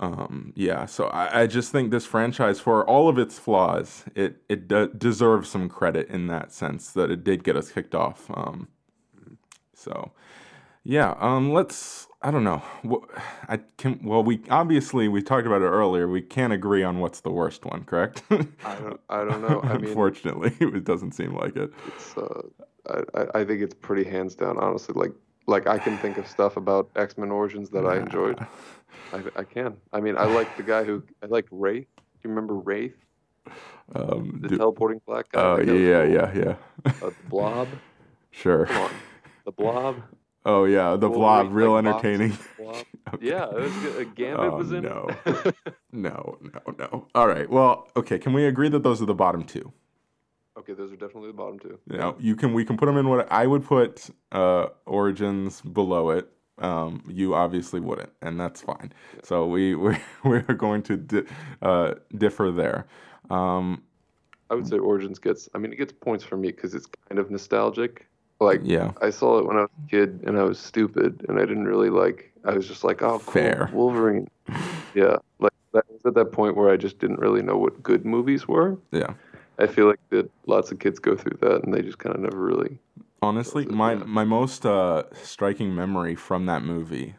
um, 0.00 0.52
yeah, 0.56 0.86
so 0.86 1.06
I, 1.06 1.42
I 1.42 1.46
just 1.46 1.72
think 1.72 1.90
this 1.90 2.06
franchise, 2.06 2.60
for 2.60 2.84
all 2.88 3.08
of 3.08 3.18
its 3.18 3.38
flaws, 3.38 4.04
it 4.14 4.42
it 4.48 4.68
de- 4.68 4.88
deserves 4.88 5.48
some 5.48 5.68
credit 5.68 6.08
in 6.08 6.26
that 6.28 6.52
sense 6.52 6.92
that 6.92 7.10
it 7.10 7.24
did 7.24 7.44
get 7.44 7.56
us 7.56 7.70
kicked 7.70 7.94
off. 7.94 8.30
Um, 8.32 8.68
so, 9.74 10.12
yeah, 10.86 11.14
um, 11.18 11.52
let's. 11.52 12.06
I 12.22 12.30
don't 12.30 12.44
know. 12.44 12.62
I 13.48 13.58
can. 13.76 14.00
Well, 14.02 14.22
we 14.22 14.40
obviously 14.50 15.06
we 15.08 15.22
talked 15.22 15.46
about 15.46 15.62
it 15.62 15.66
earlier. 15.66 16.08
We 16.08 16.22
can't 16.22 16.52
agree 16.52 16.82
on 16.82 16.98
what's 17.00 17.20
the 17.20 17.30
worst 17.30 17.64
one, 17.64 17.84
correct? 17.84 18.22
I 18.30 18.74
don't. 18.76 19.00
I 19.08 19.24
don't 19.24 19.42
know. 19.42 19.60
I 19.62 19.74
mean, 19.78 19.88
Unfortunately, 19.88 20.52
it 20.60 20.84
doesn't 20.84 21.12
seem 21.12 21.34
like 21.34 21.56
it. 21.56 21.70
it's. 21.86 22.16
Uh, 22.16 22.42
I, 22.88 23.20
I 23.20 23.40
I 23.40 23.44
think 23.44 23.62
it's 23.62 23.74
pretty 23.74 24.04
hands 24.08 24.34
down. 24.34 24.56
Honestly, 24.58 24.94
like 24.96 25.12
like 25.46 25.66
I 25.66 25.78
can 25.78 25.98
think 25.98 26.18
of 26.18 26.26
stuff 26.26 26.56
about 26.56 26.90
X 26.96 27.16
Men 27.18 27.30
Origins 27.30 27.70
that 27.70 27.84
I 27.86 27.98
enjoyed. 27.98 28.38
I, 29.12 29.22
I 29.36 29.44
can. 29.44 29.76
I 29.92 30.00
mean, 30.00 30.16
I 30.16 30.24
like 30.24 30.56
the 30.56 30.62
guy 30.62 30.82
who 30.84 31.02
I 31.22 31.26
like 31.26 31.46
Wraith. 31.50 31.86
Do 31.96 32.02
you 32.24 32.30
remember 32.30 32.54
Wraith, 32.54 32.96
Um, 33.94 34.38
the 34.42 34.48
do- 34.48 34.56
teleporting 34.58 35.00
black 35.06 35.30
guy? 35.30 35.40
oh 35.40 35.56
yeah, 35.58 35.64
cool. 35.64 35.80
yeah, 35.80 36.32
yeah. 36.34 36.54
Uh, 36.86 36.92
the 37.10 37.14
Blob. 37.28 37.68
Sure. 38.32 38.66
Come 38.66 38.82
on. 38.82 38.90
The 39.46 39.52
Blob. 39.52 40.02
Oh 40.46 40.64
yeah, 40.64 40.96
the 40.96 41.08
Blob, 41.08 41.52
real 41.52 41.72
like, 41.72 41.84
entertaining. 41.84 42.38
Blob. 42.56 42.86
Okay. 43.14 43.28
Yeah, 43.28 43.44
it 43.50 43.54
was 43.54 43.72
good. 43.76 44.14
Gambit 44.16 44.52
Oh, 44.52 44.56
was 44.56 44.72
in 44.72 44.82
no. 44.82 45.08
No, 45.92 46.38
no, 46.40 46.74
no. 46.76 47.06
All 47.14 47.28
right. 47.28 47.48
Well, 47.48 47.88
okay. 47.96 48.18
Can 48.18 48.32
we 48.32 48.46
agree 48.46 48.68
that 48.68 48.82
those 48.82 49.00
are 49.00 49.06
the 49.06 49.14
bottom 49.14 49.44
two? 49.44 49.72
okay, 50.58 50.72
those 50.72 50.92
are 50.92 50.96
definitely 50.96 51.28
the 51.28 51.36
bottom 51.36 51.58
two. 51.58 51.78
You 51.90 51.98
know, 51.98 52.16
you 52.18 52.34
can 52.34 52.52
we 52.52 52.64
can 52.64 52.76
put 52.76 52.86
them 52.86 52.96
in 52.96 53.08
what 53.08 53.30
I 53.30 53.46
would 53.46 53.64
put 53.64 54.10
uh, 54.32 54.68
Origins 54.86 55.60
below 55.60 56.10
it. 56.10 56.32
Um, 56.58 57.04
you 57.06 57.34
obviously 57.34 57.80
wouldn't, 57.80 58.10
and 58.22 58.40
that's 58.40 58.62
fine. 58.62 58.92
So 59.22 59.46
we 59.46 59.74
we 59.76 59.96
we're 60.24 60.40
going 60.42 60.82
to 60.84 60.96
di- 60.96 61.26
uh, 61.62 61.94
differ 62.18 62.50
there. 62.50 62.86
Um, 63.30 63.82
I 64.50 64.54
would 64.54 64.66
say 64.66 64.78
Origins 64.78 65.18
gets. 65.18 65.48
I 65.54 65.58
mean, 65.58 65.72
it 65.72 65.76
gets 65.76 65.92
points 65.92 66.24
for 66.24 66.36
me 66.36 66.50
because 66.50 66.74
it's 66.74 66.86
kind 67.08 67.18
of 67.18 67.30
nostalgic. 67.30 68.08
Like, 68.40 68.60
yeah, 68.64 68.92
I 69.00 69.10
saw 69.10 69.38
it 69.38 69.46
when 69.46 69.56
I 69.56 69.62
was 69.62 69.70
a 69.86 69.90
kid, 69.90 70.20
and 70.26 70.38
I 70.38 70.42
was 70.42 70.58
stupid, 70.58 71.24
and 71.28 71.38
I 71.38 71.46
didn't 71.46 71.64
really 71.64 71.90
like. 71.90 72.32
I 72.44 72.52
was 72.52 72.68
just 72.68 72.84
like, 72.84 73.02
oh, 73.02 73.18
cool, 73.20 73.32
Fair. 73.32 73.70
Wolverine. 73.72 74.28
yeah, 74.94 75.16
like 75.40 75.52
that 75.72 75.84
was 75.90 76.00
at 76.04 76.14
that 76.14 76.32
point 76.32 76.56
where 76.56 76.70
I 76.70 76.76
just 76.76 76.98
didn't 76.98 77.18
really 77.18 77.42
know 77.42 77.56
what 77.56 77.82
good 77.82 78.04
movies 78.04 78.46
were. 78.46 78.78
yeah. 78.92 79.14
I 79.58 79.66
feel 79.66 79.86
like 79.86 80.00
that 80.10 80.30
lots 80.46 80.70
of 80.70 80.78
kids 80.78 80.98
go 80.98 81.16
through 81.16 81.38
that, 81.40 81.64
and 81.64 81.72
they 81.72 81.82
just 81.82 81.98
kind 81.98 82.14
of 82.14 82.20
never 82.20 82.38
really. 82.38 82.78
Honestly, 83.22 83.64
my 83.66 83.94
yeah. 83.94 84.04
my 84.04 84.24
most 84.24 84.66
uh, 84.66 85.04
striking 85.14 85.74
memory 85.74 86.14
from 86.14 86.46
that 86.46 86.62
movie, 86.62 87.14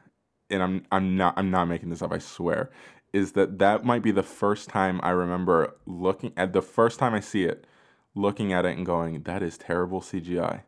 and 0.50 0.62
I'm 0.62 0.86
I'm 0.92 1.18
not 1.18 1.34
I'm 1.36 1.50
not 1.50 1.66
making 1.66 1.90
this 1.90 2.02
up. 2.02 2.12
I 2.12 2.20
swear, 2.20 2.70
is 3.12 3.32
that 3.32 3.58
that 3.58 3.84
might 3.84 4.04
be 4.04 4.12
the 4.12 4.24
first 4.24 4.70
time 4.70 5.00
I 5.02 5.10
remember 5.10 5.76
looking 5.88 6.32
at 6.38 6.54
the 6.54 6.62
first 6.62 7.00
time 7.00 7.16
I 7.16 7.22
see 7.22 7.44
it, 7.44 7.66
looking 8.14 8.54
at 8.54 8.66
it 8.66 8.78
and 8.78 8.86
going, 8.86 9.24
"That 9.24 9.42
is 9.42 9.58
terrible 9.58 10.02
CGI." 10.02 10.62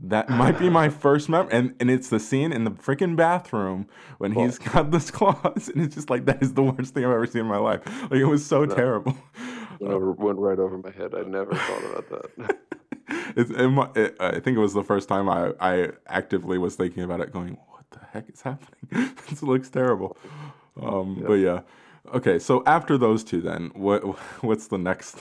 That 0.00 0.28
might 0.28 0.58
be 0.58 0.68
my 0.68 0.88
first 0.88 1.28
memory, 1.28 1.52
and 1.52 1.74
and 1.78 1.90
it's 1.90 2.08
the 2.08 2.18
scene 2.18 2.52
in 2.52 2.64
the 2.64 2.72
freaking 2.72 3.14
bathroom 3.14 3.86
when 4.18 4.32
he's 4.32 4.58
got 4.58 4.90
this 4.90 5.10
claws, 5.10 5.68
and 5.68 5.82
it's 5.82 5.94
just 5.94 6.10
like 6.10 6.24
that 6.26 6.42
is 6.42 6.54
the 6.54 6.62
worst 6.62 6.94
thing 6.94 7.04
I've 7.04 7.12
ever 7.12 7.26
seen 7.26 7.42
in 7.42 7.46
my 7.46 7.58
life. 7.58 7.86
Like 8.10 8.20
it 8.20 8.24
was 8.24 8.44
so 8.44 8.66
terrible. 8.66 9.16
Went, 9.78 9.94
over, 9.94 10.12
went 10.12 10.38
right 10.38 10.58
over 10.58 10.78
my 10.78 10.90
head. 10.90 11.14
I 11.14 11.22
never 11.22 11.54
thought 11.54 11.84
about 11.84 12.08
that. 12.10 12.58
it's, 13.36 13.50
it, 13.50 13.96
it, 13.96 14.16
I 14.20 14.40
think 14.40 14.56
it 14.56 14.60
was 14.60 14.74
the 14.74 14.82
first 14.84 15.08
time 15.08 15.28
I, 15.28 15.52
I 15.60 15.90
actively 16.06 16.58
was 16.58 16.74
thinking 16.76 17.02
about 17.02 17.20
it, 17.20 17.32
going, 17.32 17.56
"What 17.68 17.84
the 17.90 18.00
heck 18.12 18.28
is 18.30 18.42
happening? 18.42 19.14
this 19.28 19.42
looks 19.42 19.70
terrible." 19.70 20.16
Um, 20.80 21.22
But 21.26 21.34
yeah, 21.34 21.60
okay. 22.14 22.38
So 22.38 22.62
after 22.66 22.98
those 22.98 23.24
two, 23.24 23.40
then 23.40 23.70
what 23.74 24.02
what's 24.42 24.66
the 24.68 24.78
next 24.78 25.16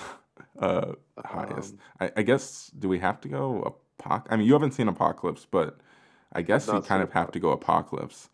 uh, 0.59 0.93
highest? 1.23 1.75
I, 1.99 2.11
I 2.17 2.21
guess 2.23 2.71
do 2.77 2.87
we 2.89 2.99
have 2.99 3.21
to 3.21 3.29
go 3.29 3.77
apoc? 4.01 4.25
I 4.29 4.35
mean, 4.35 4.47
you 4.47 4.53
haven't 4.53 4.73
seen 4.73 4.87
Apocalypse, 4.87 5.45
but 5.49 5.77
I 6.33 6.41
guess 6.41 6.67
you 6.67 6.81
kind 6.81 7.03
of 7.03 7.11
have 7.13 7.31
to 7.31 7.39
go 7.39 7.51
Apocalypse. 7.51 8.29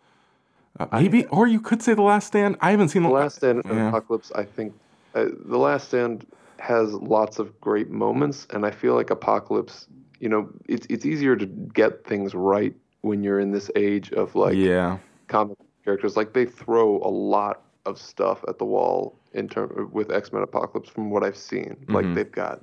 Uh, 0.80 0.86
maybe, 0.91 1.26
or 1.26 1.47
you 1.47 1.59
could 1.59 1.82
say 1.82 1.93
The 1.93 2.01
Last 2.03 2.28
Stand. 2.28 2.55
I 2.61 2.72
haven't 2.72 2.89
seen 2.89 3.03
The 3.03 3.09
Last 3.09 3.38
Stand 3.38 3.65
and 3.65 3.74
Yeah. 3.74 3.88
Apocalypse, 3.88 4.32
I 4.36 4.43
think, 4.43 4.74
uh, 5.15 5.26
The 5.45 5.57
Last 5.57 5.88
Stand 5.88 6.28
has 6.59 6.93
lots 6.93 7.39
of 7.39 7.59
great 7.61 7.89
moments, 7.89 8.47
and 8.51 8.65
I 8.65 8.72
feel 8.72 8.95
like 8.95 9.09
Apocalypse, 9.09 9.88
you 10.20 10.30
know, 10.30 10.49
it's 10.68 10.86
it's 10.89 11.05
easier 11.05 11.36
to 11.36 11.45
get 11.45 12.05
things 12.05 12.36
right 12.36 12.76
when 13.01 13.24
you're 13.24 13.39
in 13.39 13.51
this 13.51 13.70
age 13.76 14.11
of 14.13 14.36
like 14.36 14.55
yeah, 14.57 14.97
comic 15.28 15.57
characters. 15.84 16.18
Like 16.18 16.34
they 16.34 16.45
throw 16.45 16.97
a 16.97 17.09
lot 17.09 17.61
of 17.86 17.99
stuff 17.99 18.43
at 18.47 18.57
the 18.59 18.65
wall 18.65 19.18
in 19.34 19.47
term 19.47 19.89
with 19.91 20.11
X 20.11 20.34
Men 20.34 20.43
Apocalypse 20.43 20.89
from 20.89 21.09
what 21.09 21.24
I've 21.24 21.38
seen. 21.38 21.78
Like 21.88 22.05
Mhm. 22.05 22.15
they've 22.15 22.32
got, 22.32 22.61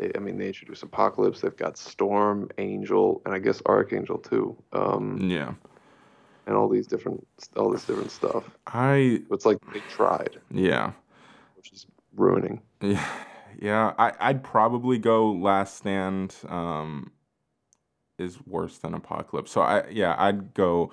they, 0.00 0.10
I 0.16 0.18
mean, 0.18 0.38
they 0.38 0.46
introduce 0.48 0.82
Apocalypse. 0.82 1.42
They've 1.42 1.56
got 1.56 1.76
Storm, 1.76 2.50
Angel, 2.58 3.20
and 3.24 3.34
I 3.34 3.38
guess 3.38 3.60
Archangel 3.66 4.18
too. 4.18 4.56
Um, 4.72 5.18
yeah. 5.30 5.52
and 6.46 6.56
all 6.56 6.68
these 6.68 6.86
different, 6.86 7.26
all 7.56 7.70
this 7.70 7.84
different 7.84 8.10
stuff. 8.10 8.44
I 8.66 9.22
It's 9.30 9.44
like 9.44 9.58
they 9.72 9.80
tried, 9.90 10.38
yeah. 10.50 10.92
which 11.56 11.72
is 11.72 11.86
ruining. 12.16 12.62
Yeah, 12.80 13.06
yeah. 13.60 13.92
I 13.98 14.12
I'd 14.18 14.42
probably 14.42 14.98
go 14.98 15.30
Last 15.30 15.76
Stand. 15.76 16.34
Um, 16.48 17.12
is 18.18 18.38
worse 18.46 18.78
than 18.78 18.94
Apocalypse. 18.94 19.50
So 19.50 19.60
I 19.62 19.88
yeah 19.90 20.14
I'd 20.18 20.54
go. 20.54 20.92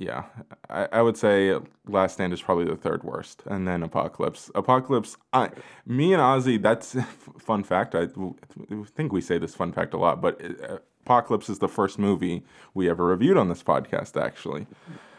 Yeah, 0.00 0.26
I, 0.70 0.86
I 0.92 1.02
would 1.02 1.16
say 1.16 1.58
Last 1.88 2.14
Stand 2.14 2.32
is 2.32 2.40
probably 2.40 2.66
the 2.66 2.76
third 2.76 3.02
worst, 3.02 3.42
and 3.46 3.66
then 3.66 3.82
Apocalypse. 3.82 4.48
Apocalypse. 4.54 5.16
I 5.32 5.50
me 5.86 6.12
and 6.12 6.22
Ozzy. 6.22 6.62
That's 6.62 6.96
fun 7.40 7.64
fact. 7.64 7.96
I, 7.96 8.02
I 8.02 8.84
think 8.94 9.12
we 9.12 9.20
say 9.20 9.38
this 9.38 9.56
fun 9.56 9.72
fact 9.72 9.94
a 9.94 9.98
lot, 9.98 10.20
but 10.20 10.40
uh, 10.70 10.78
Apocalypse 11.04 11.48
is 11.48 11.58
the 11.58 11.66
first 11.68 11.98
movie 11.98 12.44
we 12.74 12.88
ever 12.88 13.06
reviewed 13.06 13.36
on 13.36 13.48
this 13.48 13.64
podcast. 13.64 14.20
Actually, 14.20 14.68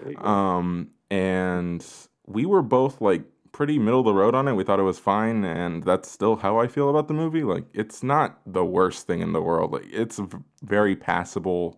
There 0.01 0.11
you 0.13 0.17
go. 0.17 0.25
um, 0.25 0.91
and 1.11 1.85
we 2.25 2.45
were 2.45 2.61
both 2.61 3.01
like 3.01 3.23
pretty 3.51 3.79
middle 3.79 3.99
of 3.99 4.05
the 4.05 4.13
road 4.13 4.33
on 4.33 4.47
it. 4.47 4.53
We 4.53 4.63
thought 4.63 4.79
it 4.79 4.83
was 4.83 4.99
fine, 4.99 5.43
and 5.43 5.83
that's 5.83 6.09
still 6.09 6.37
how 6.37 6.57
I 6.57 6.67
feel 6.67 6.89
about 6.89 7.09
the 7.09 7.13
movie. 7.13 7.43
Like, 7.43 7.65
it's 7.73 8.01
not 8.01 8.39
the 8.45 8.63
worst 8.63 9.07
thing 9.07 9.19
in 9.21 9.33
the 9.33 9.41
world. 9.41 9.73
Like, 9.73 9.87
it's 9.91 10.21
very 10.63 10.95
passable 10.95 11.77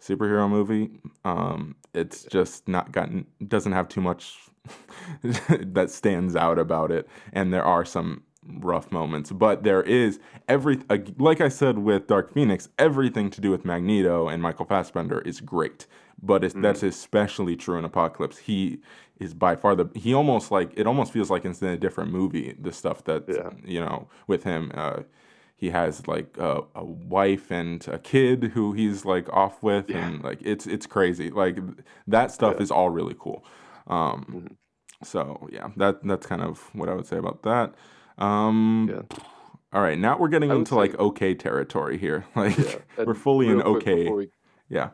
superhero 0.00 0.48
movie. 0.48 0.90
Um, 1.24 1.76
it's 1.94 2.24
just 2.24 2.68
not 2.68 2.92
gotten 2.92 3.26
doesn't 3.46 3.72
have 3.72 3.88
too 3.88 4.00
much 4.00 4.38
that 5.22 5.90
stands 5.90 6.36
out 6.36 6.58
about 6.58 6.90
it, 6.90 7.08
and 7.32 7.52
there 7.52 7.64
are 7.64 7.84
some 7.84 8.22
rough 8.60 8.90
moments, 8.90 9.30
but 9.30 9.62
there 9.62 9.82
is 9.82 10.18
every 10.48 10.78
like 11.18 11.40
I 11.40 11.48
said 11.48 11.78
with 11.78 12.06
Dark 12.06 12.32
Phoenix, 12.32 12.68
everything 12.78 13.30
to 13.30 13.40
do 13.40 13.50
with 13.50 13.64
Magneto 13.64 14.28
and 14.28 14.42
Michael 14.42 14.64
Fassbender 14.66 15.20
is 15.20 15.40
great, 15.40 15.86
but 16.22 16.44
it's, 16.44 16.54
that's 16.54 16.82
especially 16.82 17.56
true 17.56 17.78
in 17.78 17.84
Apocalypse. 17.84 18.38
He 18.38 18.80
is 19.20 19.34
by 19.34 19.56
far 19.56 19.74
the 19.74 19.86
he 19.94 20.14
almost 20.14 20.50
like 20.50 20.72
it 20.76 20.86
almost 20.86 21.12
feels 21.12 21.30
like 21.30 21.44
it's 21.44 21.60
in 21.62 21.68
a 21.68 21.76
different 21.76 22.12
movie. 22.12 22.54
The 22.58 22.72
stuff 22.72 23.04
that 23.04 23.24
Yeah. 23.28 23.50
you 23.64 23.80
know 23.80 24.08
with 24.26 24.44
him. 24.44 24.70
Uh, 24.74 25.00
he 25.58 25.70
has 25.70 26.06
like 26.06 26.36
a, 26.38 26.62
a 26.76 26.84
wife 26.84 27.50
and 27.50 27.86
a 27.88 27.98
kid 27.98 28.44
who 28.54 28.72
he's 28.72 29.04
like 29.04 29.28
off 29.32 29.60
with, 29.62 29.90
and 29.90 30.22
like 30.22 30.38
it's 30.42 30.66
it's 30.66 30.86
crazy. 30.86 31.30
Like 31.30 31.58
that 32.06 32.30
stuff 32.30 32.60
is 32.60 32.70
all 32.70 32.90
really 32.90 33.16
cool. 33.18 33.44
Um, 33.88 34.24
Mm-hmm. 34.28 34.54
So 35.04 35.48
yeah, 35.52 35.68
that 35.76 36.02
that's 36.04 36.26
kind 36.26 36.42
of 36.42 36.58
what 36.74 36.88
I 36.88 36.94
would 36.94 37.06
say 37.06 37.18
about 37.18 37.42
that. 37.42 37.74
Um, 38.24 38.88
Yeah. 38.90 39.02
All 39.72 39.82
right, 39.82 39.98
now 39.98 40.16
we're 40.18 40.28
getting 40.28 40.50
into 40.50 40.74
like 40.76 40.98
okay 40.98 41.34
territory 41.34 41.98
here. 41.98 42.24
Like 42.36 42.56
Yeah, 42.56 43.04
we're 43.04 43.14
fully 43.14 43.48
in 43.48 43.60
okay. 43.62 44.04
Before 44.04 44.16
we, 44.16 44.28
yeah, 44.68 44.90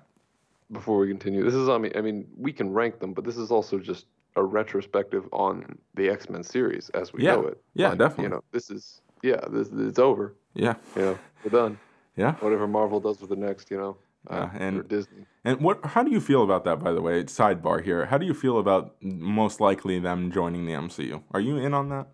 before 0.72 0.98
we 0.98 1.08
continue, 1.08 1.44
this 1.44 1.54
is 1.54 1.68
on 1.68 1.82
me 1.82 1.90
I 1.94 2.00
mean 2.00 2.26
we 2.36 2.52
can 2.52 2.72
rank 2.72 3.00
them, 3.00 3.12
but 3.14 3.24
this 3.24 3.36
is 3.36 3.50
also 3.50 3.78
just 3.78 4.06
a 4.36 4.42
retrospective 4.42 5.28
on 5.32 5.78
the 5.94 6.08
X 6.10 6.28
Men 6.28 6.42
series 6.42 6.90
as 6.90 7.12
we 7.12 7.22
Yeah. 7.22 7.36
know 7.36 7.46
it. 7.46 7.62
Yeah, 7.74 7.90
Like, 7.90 7.98
definitely. 7.98 8.24
You 8.24 8.30
know, 8.30 8.40
this 8.52 8.70
is 8.70 9.00
yeah, 9.22 9.40
this 9.50 9.68
it's 9.72 9.98
over. 9.98 10.34
Yeah, 10.55 10.74
You 10.96 11.02
know, 11.02 11.18
we're 11.44 11.50
done. 11.50 11.78
yeah. 12.16 12.34
Whatever 12.36 12.66
Marvel 12.66 13.00
does 13.00 13.20
with 13.20 13.30
the 13.30 13.36
next, 13.36 13.70
you 13.70 13.76
know, 13.76 13.96
uh, 14.30 14.48
Yeah, 14.52 14.59
and- 14.66 14.88
Disney. 14.88 15.26
And 15.44 15.61
what? 15.61 15.84
How 15.84 16.02
do 16.02 16.11
you 16.11 16.20
feel 16.20 16.42
about 16.42 16.64
that? 16.64 16.82
By 16.82 16.92
the 16.92 17.02
way, 17.02 17.22
sidebar 17.24 17.84
here. 17.84 18.07
How 18.07 18.16
do 18.16 18.24
you 18.24 18.32
feel 18.32 18.59
about 18.59 18.94
most 19.02 19.61
likely 19.61 19.98
them 19.98 20.30
joining 20.32 20.64
the 20.64 20.72
MCU? 20.72 21.22
Are 21.32 21.40
you 21.40 21.59
in 21.59 21.74
on 21.74 21.90
that? 21.90 22.07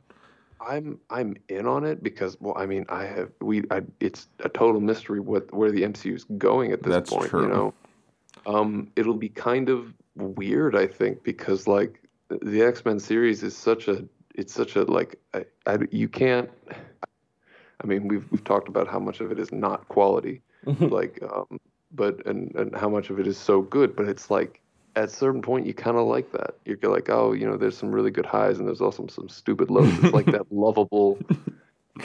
I'm 0.61 0.99
I'm 1.09 1.37
in 1.49 1.67
on 1.67 1.85
it 1.85 2.03
because 2.03 2.37
well 2.41 2.55
I 2.57 2.67
mean 2.67 2.85
I 2.91 3.05
have 3.05 3.31
we 3.41 3.63
I, 3.71 3.83
it's 4.01 4.27
a 4.41 4.49
total 4.49 4.81
mystery 4.81 5.19
what 5.21 5.51
where 5.55 5.71
the 5.71 5.83
MCU 5.83 6.13
is 6.15 6.25
going 6.37 6.73
at 6.73 6.83
this 6.83 6.91
That's 6.93 7.11
point 7.11 7.31
true. 7.31 7.43
you 7.45 7.49
know 7.49 7.75
um 8.47 8.91
it'll 8.97 9.15
be 9.17 9.31
kind 9.31 9.71
of 9.71 9.95
weird 10.17 10.77
I 10.77 10.87
think 10.87 11.23
because 11.23 11.67
like 11.67 12.03
the 12.29 12.63
X-Men 12.63 13.01
series 13.01 13.43
is 13.43 13.57
such 13.57 13.89
a 13.89 14.05
it's 14.35 14.53
such 14.53 14.77
a 14.77 14.83
like 14.83 15.17
I, 15.33 15.47
I 15.67 15.79
you 15.93 16.09
can't 16.09 16.51
I 17.83 17.87
mean 17.87 18.09
we've 18.09 18.31
we've 18.31 18.45
talked 18.45 18.69
about 18.69 18.87
how 18.89 18.99
much 18.99 19.21
of 19.21 19.33
it 19.33 19.39
is 19.39 19.53
not 19.53 19.89
quality 19.89 20.43
like 20.81 21.21
um 21.23 21.59
but 21.93 22.25
and 22.27 22.55
and 22.55 22.75
how 22.77 22.89
much 22.89 23.11
of 23.11 23.19
it 23.19 23.27
is 23.27 23.39
so 23.39 23.63
good 23.63 23.97
but 23.97 24.07
it's 24.09 24.31
like 24.31 24.61
at 24.97 25.05
a 25.05 25.09
certain 25.09 25.41
point 25.43 25.67
you 25.67 25.73
kind 25.75 25.97
of 25.97 26.07
like 26.07 26.33
that. 26.33 26.55
You're 26.65 26.79
like 26.91 27.09
oh 27.11 27.33
you 27.33 27.47
know 27.49 27.57
there's 27.57 27.77
some 27.79 27.93
really 27.93 28.11
good 28.11 28.27
highs 28.27 28.59
and 28.59 28.67
there's 28.69 28.81
also 28.81 29.07
some 29.07 29.29
stupid 29.29 29.71
lows. 29.71 29.93
It's 30.03 30.13
like 30.13 30.27
that 30.27 30.47
lovable 30.51 31.19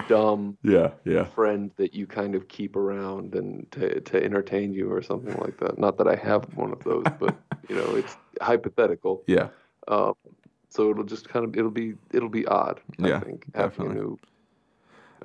dumb 0.07 0.57
Yeah, 0.63 0.91
yeah, 1.05 1.25
friend 1.25 1.71
that 1.77 1.93
you 1.93 2.05
kind 2.05 2.35
of 2.35 2.47
keep 2.47 2.75
around 2.75 3.33
and 3.35 3.69
to, 3.71 4.01
to 4.01 4.23
entertain 4.23 4.73
you 4.73 4.91
or 4.91 5.01
something 5.01 5.35
like 5.37 5.57
that. 5.59 5.77
Not 5.77 5.97
that 5.97 6.07
i 6.07 6.15
have 6.15 6.43
one 6.55 6.71
of 6.71 6.83
those 6.83 7.05
but 7.19 7.35
you 7.69 7.75
know 7.75 7.95
it's 7.95 8.15
hypothetical. 8.41 9.23
Yeah. 9.27 9.47
um, 9.87 10.13
so 10.69 10.89
it'll 10.91 11.03
just 11.05 11.29
kind 11.29 11.45
of 11.45 11.55
it'll 11.57 11.71
be 11.71 11.93
it'll 12.11 12.29
be 12.29 12.45
odd 12.47 12.81
Yeah, 12.97 13.17
i 13.17 13.19
think 13.19 13.45
having 13.55 13.69
definitely. 13.71 13.95
a 13.97 14.03
new 14.03 14.19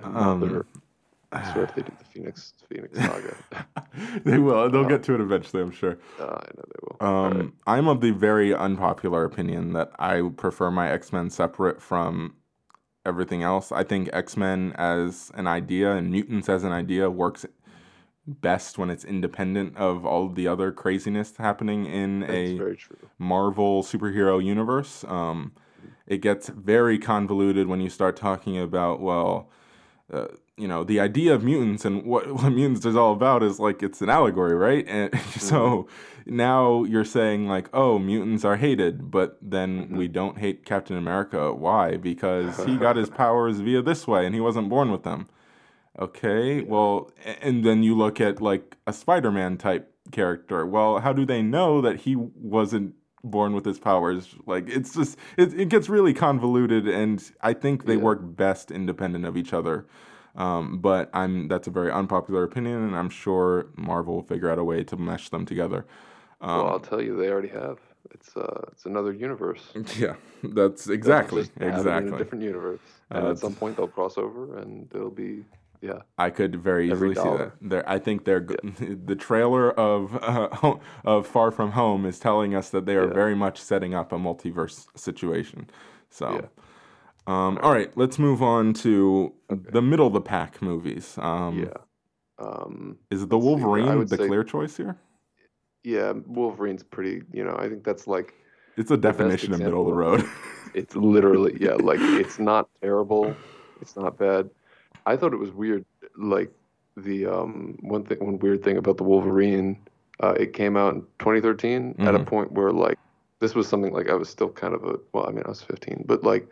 Um, 0.03 0.65
I 1.33 1.43
swear 1.53 1.65
if 1.65 1.75
they 1.75 1.83
do 1.83 1.93
the 1.99 2.05
Phoenix 2.05 2.55
Phoenix 2.69 2.99
saga, 2.99 3.37
they 4.25 4.39
will. 4.39 4.69
They'll 4.71 4.85
get 4.85 5.03
to 5.05 5.15
it 5.15 5.21
eventually, 5.21 5.63
I'm 5.63 5.71
sure. 5.71 5.99
uh, 6.19 6.25
I 6.25 6.49
know 6.57 6.65
they 6.67 6.81
will. 6.83 7.09
Um, 7.09 7.39
right. 7.39 7.53
I'm 7.67 7.89
of 7.89 8.01
the 8.01 8.11
very 8.11 8.55
unpopular 8.55 9.25
opinion 9.25 9.73
that 9.75 9.93
I 9.99 10.23
prefer 10.37 10.71
my 10.71 10.91
X 10.91 11.13
Men 11.13 11.31
separate 11.31 11.81
from 11.81 12.35
everything 13.07 13.43
else. 13.43 13.73
I 13.73 13.85
think 13.85 14.11
X 14.13 14.37
Men 14.37 14.73
as 14.77 15.31
an 15.35 15.47
idea 15.47 15.93
and 15.93 16.11
mutants 16.11 16.49
as 16.49 16.65
an 16.65 16.73
idea 16.73 17.11
works 17.11 17.47
best 18.27 18.79
when 18.79 18.91
it's 18.91 19.05
independent 19.05 19.77
of 19.77 20.05
all 20.05 20.27
of 20.27 20.35
the 20.35 20.47
other 20.47 20.73
craziness 20.73 21.37
happening 21.37 21.87
in 21.87 22.21
That's 22.21 22.33
a. 22.33 22.77
Marvel 23.19 23.83
superhero 23.83 24.43
universe. 24.45 25.05
Um, 25.07 25.53
it 26.07 26.19
gets 26.19 26.49
very 26.49 26.99
convoluted 26.99 27.69
when 27.69 27.81
you 27.81 27.89
start 27.89 28.17
talking 28.17 28.59
about 28.59 29.01
well, 29.01 29.49
uh, 30.13 30.27
you 30.57 30.69
know, 30.69 30.85
the 30.85 31.01
idea 31.01 31.35
of 31.35 31.43
mutants 31.43 31.85
and 31.85 32.05
what, 32.05 32.31
what 32.33 32.51
mutants 32.51 32.85
is 32.85 32.97
all 32.97 33.13
about 33.13 33.43
is 33.43 33.59
like 33.59 33.83
it's 33.83 34.01
an 34.01 34.11
allegory, 34.11 34.55
right? 34.55 34.87
And 34.89 35.19
so 35.37 35.89
now 36.27 36.85
you're 36.85 37.05
saying 37.05 37.47
like, 37.47 37.69
oh, 37.73 37.99
mutants 37.99 38.45
are 38.45 38.57
hated, 38.57 39.11
but 39.11 39.39
then 39.41 39.97
we 39.97 40.09
don't 40.09 40.39
hate 40.39 40.65
Captain 40.65 40.97
America. 40.97 41.53
Why? 41.53 41.97
Because 41.97 42.65
he 42.65 42.77
got 42.77 42.97
his 42.97 43.11
powers 43.23 43.61
via 43.61 43.83
this 43.83 44.07
way, 44.07 44.27
and 44.27 44.35
he 44.35 44.41
wasn't 44.41 44.69
born 44.69 44.91
with 44.91 45.03
them. 45.03 45.29
Okay, 45.99 46.63
well, 46.63 47.11
and 47.43 47.65
then 47.65 47.83
you 47.83 47.97
look 47.97 48.21
at 48.21 48.41
like 48.41 48.77
a 48.87 48.93
Spider-Man 48.93 49.59
type 49.59 49.93
character. 50.13 50.65
Well, 50.65 51.01
how 51.01 51.13
do 51.13 51.27
they 51.27 51.43
know 51.43 51.81
that 51.81 52.01
he 52.01 52.17
wasn't 52.17 52.95
born 53.25 53.55
with 53.55 53.65
his 53.65 53.79
powers? 53.79 54.35
Like, 54.47 54.69
it's 54.69 54.95
just 54.95 55.19
it, 55.37 55.53
it 55.59 55.69
gets 55.69 55.89
really 55.89 56.15
convoluted, 56.15 56.89
and 56.89 57.23
I 57.43 57.53
think 57.55 57.85
they 57.87 57.97
Yeah. 57.97 58.03
work 58.03 58.21
best 58.23 58.71
independent 58.71 59.25
of 59.25 59.37
each 59.37 59.53
other. 59.53 59.87
Um, 60.37 60.79
but 60.79 61.11
I'm 61.13 61.49
that's 61.49 61.67
a 61.67 61.71
very 61.71 61.91
unpopular 61.91 62.45
opinion, 62.45 62.85
and 62.85 62.97
I'm 62.97 63.11
sure 63.11 63.67
Marvel 63.77 64.15
will 64.17 64.23
figure 64.23 64.49
out 64.51 64.59
a 64.59 64.65
way 64.65 64.85
to 64.85 64.97
mesh 64.97 65.29
them 65.29 65.45
together. 65.45 65.87
Um, 66.41 66.57
well, 66.59 66.69
I'll 66.69 66.81
tell 66.81 67.03
you, 67.03 67.17
they 67.17 67.29
already 67.29 67.49
have. 67.49 67.79
It's 68.13 68.37
uh, 68.37 68.63
it's 68.73 68.87
another 68.87 69.13
universe. 69.13 69.73
yeah, 69.99 70.15
that's 70.43 70.89
exactly 70.89 71.43
exactly. 71.61 72.15
a 72.15 72.19
different 72.19 72.45
universe, 72.45 72.81
and 73.11 73.27
Uh, 73.27 73.31
at 73.31 73.39
some 73.39 73.55
point 73.55 73.77
they'll 73.77 73.89
cross 73.89 74.17
over, 74.17 74.59
and 74.59 74.89
they'll 74.91 75.11
be 75.11 75.45
yeah. 75.81 76.01
I 76.19 76.31
could 76.31 76.57
very 76.57 76.91
Every 76.91 77.13
easily 77.13 77.31
see 77.31 77.37
that. 77.39 77.53
There, 77.61 77.89
I 77.89 77.99
think 77.99 78.25
they're 78.25 78.41
go- 78.41 78.57
the 79.05 79.17
trailer 79.17 79.71
of 79.73 80.15
uh, 80.23 80.75
of 81.05 81.27
Far 81.27 81.51
From 81.51 81.73
Home 81.73 82.05
is 82.07 82.19
telling 82.19 82.55
us 82.55 82.71
that 82.71 82.87
they 82.87 82.97
are 82.97 83.07
Yeah. 83.09 83.15
very 83.15 83.35
much 83.35 83.59
setting 83.61 83.95
up 83.95 84.13
a 84.13 84.17
multiverse 84.19 84.87
situation. 84.97 85.69
So, 86.11 86.33
Yeah. 86.33 86.47
um, 87.27 87.59
all 87.63 87.73
right, 87.73 87.91
let's 87.97 88.19
move 88.19 88.43
on 88.43 88.73
to 88.75 89.33
the 89.49 89.83
middle 89.83 90.07
of 90.07 90.13
the 90.13 90.21
pack 90.21 90.61
movies. 90.63 91.17
Um, 91.19 91.59
Yeah. 91.61 91.75
Um, 92.39 92.97
Is 93.11 93.27
the 93.27 93.37
let's 93.37 93.45
see, 93.45 93.51
I 93.51 93.57
Wolverine 93.57 94.07
the 94.07 94.17
say- 94.17 94.27
clear 94.27 94.43
choice 94.45 94.77
here? 94.77 94.97
yeah, 95.85 96.13
Wolverine's 96.27 96.83
pretty. 96.83 97.23
You 97.33 97.45
know, 97.45 97.55
I 97.59 97.69
think 97.69 97.85
that's 97.85 98.07
like 98.07 98.35
It's 98.77 98.91
a 98.91 98.97
definition 98.97 99.53
of 99.53 99.61
middle 99.61 99.83
of 99.83 99.87
the 99.89 99.95
road. 99.95 100.25
it's 100.75 100.97
literally 100.97 101.57
yeah, 101.61 101.75
like 101.75 102.01
it's 102.23 102.39
not 102.39 102.69
terrible, 102.83 103.35
it's 103.83 103.95
not 103.97 104.17
bad. 104.19 104.49
I 105.11 105.17
thought 105.17 105.33
it 105.33 105.39
was 105.39 105.51
weird, 105.51 105.85
like 106.17 106.51
the 106.97 107.27
um 107.27 107.77
one 107.81 108.05
thing, 108.05 108.19
one 108.25 108.39
weird 108.39 108.63
thing 108.63 108.77
about 108.77 108.97
the 108.97 109.05
Wolverine. 109.05 109.77
Uh, 110.23 110.35
it 110.39 110.53
came 110.53 110.77
out 110.77 110.95
in 110.95 111.01
2013 111.19 111.97
at 112.01 112.15
a 112.15 112.19
Mhm. 112.19 112.27
point 112.27 112.53
where 112.53 112.71
like 112.73 112.99
this 113.41 113.55
was 113.55 113.67
something 113.67 113.93
like 113.93 114.09
I 114.09 114.15
was 114.15 114.29
still 114.29 114.51
kind 114.51 114.75
of 114.75 114.85
a 114.85 114.99
well, 115.13 115.27
I 115.29 115.33
mean 115.33 115.43
I 115.45 115.49
was 115.49 115.63
15, 115.63 116.05
but 116.07 116.23
like 116.23 116.47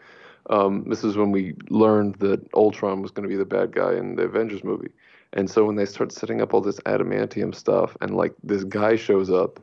um, 0.51 0.85
this 0.89 1.05
is 1.05 1.17
when 1.17 1.31
we 1.31 1.55
learned 1.69 2.15
that 2.17 2.41
Ultron 2.55 3.03
was 3.03 3.11
going 3.11 3.29
to 3.29 3.35
be 3.35 3.37
the 3.37 3.45
bad 3.57 3.71
guy 3.73 3.93
in 3.95 4.17
the 4.17 4.23
Avengers 4.23 4.65
movie. 4.65 4.93
And 5.35 5.51
so 5.51 5.65
when 5.67 5.77
they 5.77 5.85
start 5.85 6.11
setting 6.11 6.41
up 6.41 6.55
all 6.55 6.63
this 6.63 6.81
adamantium 6.81 7.55
stuff, 7.55 7.97
and 8.01 8.17
like 8.17 8.35
this 8.43 8.65
guy 8.65 8.97
shows 8.97 9.31
up 9.31 9.61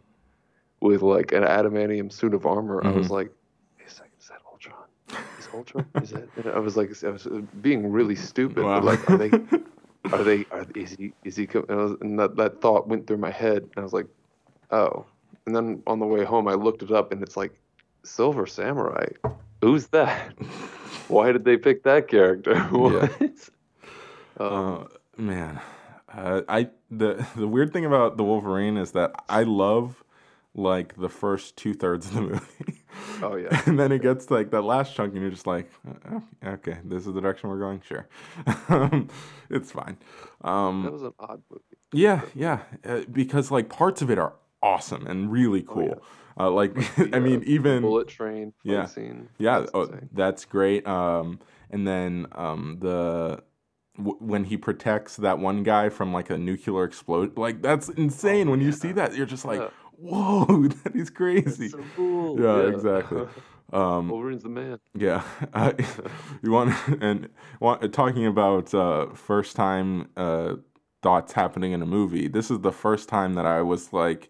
with 0.81 1.01
like 1.01 1.31
an 1.31 1.43
adamantium 1.43 2.11
suit 2.13 2.35
of 2.35 2.45
armor, 2.45 2.85
I 2.85 2.91
was 2.91 3.07
Mhm. 3.07 3.17
like, 3.17 3.29
"Wait 3.79 3.87
a 3.87 3.89
second, 3.89 4.13
is 4.19 4.27
that 4.27 4.41
Ultron? 4.51 4.85
Is 5.95 6.11
Is 6.11 6.11
it?" 6.13 6.29
And 6.37 6.47
I 6.47 6.59
was 6.59 6.75
like, 6.77 6.91
I 7.03 7.09
was 7.09 7.27
being 7.61 7.91
really 7.91 8.15
stupid. 8.15 8.63
Wow. 8.63 8.81
Like, 8.81 9.09
are 9.09 9.17
they? 9.17 9.31
Are 10.13 10.23
they? 10.23 10.45
Are 10.51 10.67
is 10.75 10.91
he? 10.91 11.13
Is 11.23 11.35
he? 11.35 11.47
And, 11.51 11.67
was, 11.67 11.95
and 11.99 12.19
that 12.19 12.35
that 12.35 12.61
thought 12.61 12.87
went 12.87 13.07
through 13.07 13.17
my 13.17 13.31
head, 13.31 13.63
and 13.63 13.77
I 13.77 13.81
was 13.81 13.93
like, 13.93 14.05
oh. 14.71 15.05
And 15.47 15.55
then 15.55 15.81
on 15.87 15.99
the 15.99 16.05
way 16.05 16.23
home, 16.23 16.47
I 16.47 16.53
looked 16.53 16.83
it 16.83 16.91
up, 16.91 17.11
and 17.11 17.23
it's 17.23 17.35
like, 17.35 17.59
Silver 18.03 18.45
Samurai. 18.45 19.07
Who's 19.61 19.87
that? 19.87 20.33
Why 21.07 21.31
did 21.31 21.43
they 21.43 21.57
pick 21.57 21.83
that 21.83 22.07
character? 22.07 22.59
what? 22.71 23.11
Um, 24.39 24.49
Uh, 24.51 24.83
man, 25.17 25.59
uh, 26.13 26.41
I 26.47 26.69
the 26.91 27.25
the 27.35 27.47
weird 27.47 27.73
thing 27.73 27.85
about 27.85 28.17
the 28.17 28.23
Wolverine 28.23 28.77
is 28.77 28.91
that 28.91 29.11
I 29.27 29.43
love 29.43 30.03
like 30.55 30.95
the 30.95 31.09
first 31.09 31.55
two 31.57 31.73
thirds 31.73 32.07
of 32.07 32.13
the 32.15 32.21
movie. 32.21 32.81
Oh, 33.21 33.35
yeah. 33.35 33.61
and 33.67 33.77
then 33.77 33.91
it 33.91 34.01
gets 34.01 34.31
like 34.31 34.51
that 34.51 34.61
last 34.61 34.95
chunk, 34.95 35.13
and 35.13 35.21
you're 35.21 35.29
just 35.31 35.45
like, 35.47 35.69
"Oh, 36.11 36.23
okay, 36.45 36.77
this 36.83 37.05
is 37.05 37.13
the 37.13 37.21
direction 37.21 37.49
we're 37.49 37.59
going. 37.59 37.81
Sure, 37.81 38.07
it's 39.49 39.71
fine. 39.71 39.97
that 40.41 40.49
Um, 40.49 40.91
was 40.91 41.03
an 41.03 41.13
odd 41.19 41.41
movie. 41.49 41.63
yeah, 41.93 42.21
yeah, 42.33 42.59
uh, 42.85 43.01
because 43.11 43.51
like 43.51 43.69
parts 43.69 44.01
of 44.01 44.09
it 44.09 44.17
are 44.17 44.33
awesome 44.63 45.05
and 45.07 45.31
really 45.31 45.63
Oh, 45.67 45.73
cool. 45.73 46.03
uh, 46.39 46.49
like 46.51 46.73
The, 46.95 47.09
I 47.13 47.19
mean, 47.19 47.41
uh, 47.41 47.45
even 47.45 47.81
bullet 47.81 48.07
train 48.07 48.53
yeah. 48.63 48.85
scene. 48.85 49.29
yeah, 49.37 49.59
that's 49.59 49.71
oh, 49.73 49.89
that's 50.11 50.45
great. 50.45 50.87
Um, 50.87 51.39
and 51.69 51.87
then 51.87 52.27
um, 52.31 52.77
the 52.79 53.43
w- 53.97 54.17
when 54.19 54.45
he 54.45 54.57
protects 54.57 55.17
that 55.17 55.39
one 55.39 55.63
guy 55.63 55.89
from 55.89 56.13
like 56.13 56.29
a 56.29 56.37
nuclear 56.37 56.83
explosion, 56.85 57.33
like 57.35 57.61
that's 57.61 57.89
insane. 57.89 58.49
when 58.49 58.61
you 58.61 58.71
see 58.71 58.91
that, 58.93 59.15
you're 59.15 59.25
just 59.25 59.45
like, 59.45 59.59
Yeah. 59.59 59.69
Whoa, 59.97 60.67
that 60.83 60.95
is 60.95 61.09
crazy. 61.09 61.69
so 61.69 61.83
cool. 61.95 62.39
yeah, 62.41 62.73
exactly. 62.73 63.27
Um, 63.73 64.09
Wolverine's 64.09 64.43
the 64.43 64.49
man. 64.49 64.79
yeah, 64.93 65.23
uh, 65.53 65.73
you 66.43 66.51
want 66.51 66.75
and 67.01 67.29
want 67.59 67.91
talking 67.93 68.27
about 68.27 68.71
uh, 68.75 69.07
first 69.07 69.55
time 69.55 70.07
uh, 70.15 70.57
thoughts 71.01 71.33
happening 71.33 71.71
in 71.71 71.81
a 71.81 71.85
movie. 71.85 72.27
This 72.27 72.51
is 72.51 72.59
the 72.59 72.71
first 72.71 73.09
time 73.09 73.33
that 73.33 73.47
I 73.47 73.63
was 73.63 73.91
like, 73.91 74.29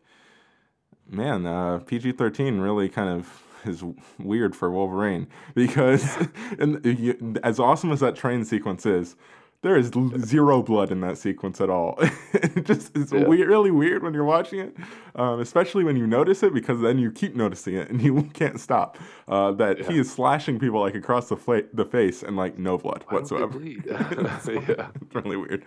man, 1.08 1.46
uh, 1.46 1.80
PG 1.80 2.14
thirteen 2.14 2.60
really 2.60 2.88
kind 2.88 3.10
of 3.10 3.44
is 3.66 3.84
weird 4.18 4.56
for 4.56 4.72
Wolverine 4.72 5.28
because 5.54 6.18
and 6.58 6.84
you, 6.86 7.36
as 7.44 7.60
awesome 7.60 7.92
as 7.92 8.00
that 8.00 8.16
train 8.16 8.46
sequence 8.46 8.86
is. 8.86 9.18
There 9.66 9.76
is 9.76 9.90
zero 10.24 10.62
blood 10.62 10.92
in 10.92 11.02
that 11.02 11.18
sequence 11.18 11.60
at 11.60 11.72
all. 11.72 11.98
it 12.34 12.66
just 12.66 12.96
it's 12.96 13.12
Yeah. 13.12 13.26
weird, 13.28 13.48
really 13.48 13.72
weird 13.72 14.04
when 14.04 14.14
you're 14.14 14.24
watching 14.24 14.60
it, 14.60 14.78
um, 15.16 15.40
especially 15.40 15.84
when 15.84 15.98
you 15.98 16.06
notice 16.06 16.44
it 16.44 16.54
because 16.54 16.82
then 16.82 17.00
you 17.00 17.12
keep 17.12 17.36
noticing 17.36 17.74
it 17.74 17.90
and 17.90 18.00
you 18.08 18.30
can't 18.36 18.60
stop. 18.60 19.00
Uh, 19.28 19.52
that 19.54 19.80
he 19.90 19.98
is 19.98 20.12
slashing 20.12 20.60
people 20.60 20.80
like 20.82 20.94
across 20.94 21.30
the 21.30 21.36
fla- 21.36 21.64
the 21.74 21.84
face 21.84 22.22
and 22.22 22.38
like 22.38 22.60
no 22.60 22.78
blood 22.78 23.06
Why 23.08 23.16
whatsoever. 23.18 23.60
it's, 23.64 23.86
Yeah. 23.88 24.90
it's 25.02 25.16
really 25.16 25.36
weird. 25.36 25.64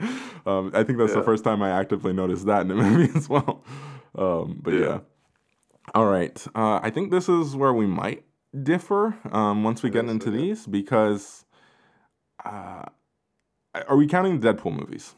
Um, 0.47 0.71
I 0.75 0.85
think 0.85 0.99
that's 0.99 1.15
the 1.15 1.25
first 1.25 1.43
time 1.43 1.61
I 1.61 1.71
actively 1.71 2.13
noticed 2.13 2.47
that 2.47 2.61
in 2.61 2.69
the 2.69 2.77
movie 2.77 3.11
as 3.19 3.29
well. 3.29 3.65
Um, 4.17 4.61
but 4.63 4.75
yeah. 4.75 4.81
Yeah. 4.81 4.99
All 5.97 6.07
right. 6.07 6.47
Uh, 6.55 6.79
I 6.85 6.91
think 6.91 7.11
this 7.11 7.29
is 7.29 7.57
where 7.57 7.75
we 7.75 7.87
might 7.87 8.23
differ 8.63 9.17
um, 9.33 9.65
once 9.65 9.83
we 9.83 9.91
get 9.91 10.05
into 10.05 10.31
these 10.31 10.69
because 10.69 11.45
uh, 12.45 12.85
are 13.75 13.97
we 13.97 14.07
counting 14.07 14.41
the 14.41 14.53
Deadpool 14.53 14.79
movies? 14.79 15.15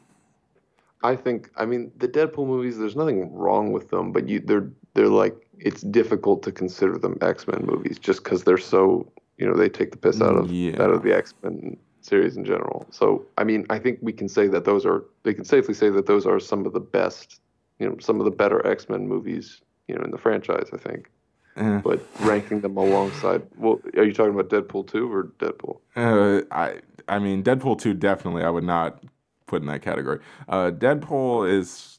I 1.02 1.16
think 1.16 1.50
I 1.56 1.64
mean 1.64 1.90
the 1.98 2.08
Deadpool 2.08 2.46
movies. 2.46 2.78
There's 2.78 2.96
nothing 2.96 3.32
wrong 3.32 3.72
with 3.72 3.90
them, 3.90 4.12
but 4.12 4.28
you 4.28 4.40
they're 4.40 4.70
they're 4.94 5.08
like 5.08 5.34
it's 5.58 5.82
difficult 5.82 6.42
to 6.42 6.52
consider 6.52 6.98
them 6.98 7.16
X 7.20 7.46
Men 7.46 7.64
movies 7.64 7.98
just 7.98 8.22
because 8.24 8.44
they're 8.44 8.58
so 8.58 9.10
you 9.38 9.46
know 9.46 9.54
they 9.54 9.68
take 9.68 9.92
the 9.92 9.96
piss 9.96 10.20
out 10.20 10.36
of 10.36 10.52
Yeah. 10.52 10.82
out 10.82 10.90
of 10.90 11.02
the 11.02 11.14
X 11.14 11.34
Men 11.42 11.76
series 12.02 12.36
in 12.36 12.44
general. 12.44 12.86
So 12.90 13.24
I 13.38 13.44
mean 13.44 13.64
I 13.70 13.78
think 13.78 13.98
we 14.02 14.12
can 14.12 14.28
say 14.28 14.46
that 14.48 14.64
those 14.64 14.84
are 14.84 15.04
they 15.22 15.32
can 15.32 15.44
safely 15.44 15.74
say 15.74 15.88
that 15.90 16.06
those 16.06 16.26
are 16.26 16.38
some 16.38 16.66
of 16.66 16.72
the 16.74 16.80
best 16.80 17.40
you 17.78 17.88
know 17.88 17.96
some 17.98 18.18
of 18.20 18.24
the 18.26 18.30
better 18.30 18.66
X 18.66 18.88
Men 18.88 19.08
movies 19.08 19.62
you 19.88 19.94
know 19.94 20.02
in 20.04 20.10
the 20.10 20.18
franchise. 20.18 20.68
I 20.72 20.76
think, 20.76 21.10
But 21.56 22.06
ranking 22.20 22.60
them 22.60 22.76
alongside 22.76 23.42
well, 23.56 23.80
are 23.96 24.04
you 24.04 24.12
talking 24.12 24.38
about 24.38 24.48
Deadpool 24.48 24.90
two 24.90 25.12
or 25.12 25.24
Deadpool? 25.38 25.78
Uh, 25.96 26.42
I 26.50 26.80
I 27.08 27.18
mean 27.18 27.42
Deadpool 27.42 27.78
two 27.80 27.94
definitely 27.94 28.42
I 28.44 28.50
would 28.50 28.64
not 28.64 29.02
put 29.46 29.62
in 29.62 29.68
that 29.68 29.82
category. 29.82 30.20
Uh, 30.48 30.70
Deadpool 30.70 31.50
is 31.50 31.98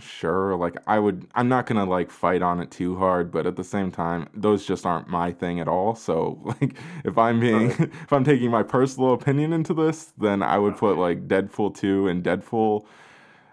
sure 0.00 0.56
like 0.56 0.76
I 0.86 0.98
would 0.98 1.26
I'm 1.34 1.48
not 1.48 1.66
gonna 1.66 1.84
like 1.84 2.10
fight 2.10 2.42
on 2.42 2.60
it 2.60 2.70
too 2.70 2.96
hard, 2.96 3.30
but 3.30 3.46
at 3.46 3.56
the 3.56 3.64
same 3.64 3.90
time 3.90 4.28
those 4.34 4.66
just 4.66 4.84
aren't 4.86 5.08
my 5.08 5.32
thing 5.32 5.60
at 5.60 5.68
all. 5.68 5.94
So 5.94 6.40
like 6.60 6.74
if 7.04 7.16
I'm 7.18 7.40
being 7.40 7.70
if 7.78 8.12
I'm 8.12 8.24
taking 8.24 8.50
my 8.50 8.62
personal 8.62 9.12
opinion 9.12 9.52
into 9.52 9.74
this, 9.74 10.12
then 10.18 10.42
I 10.42 10.58
would 10.58 10.76
put 10.76 10.98
like 10.98 11.28
Deadpool 11.28 11.76
two 11.76 12.08
and 12.08 12.22
Deadpool 12.24 12.84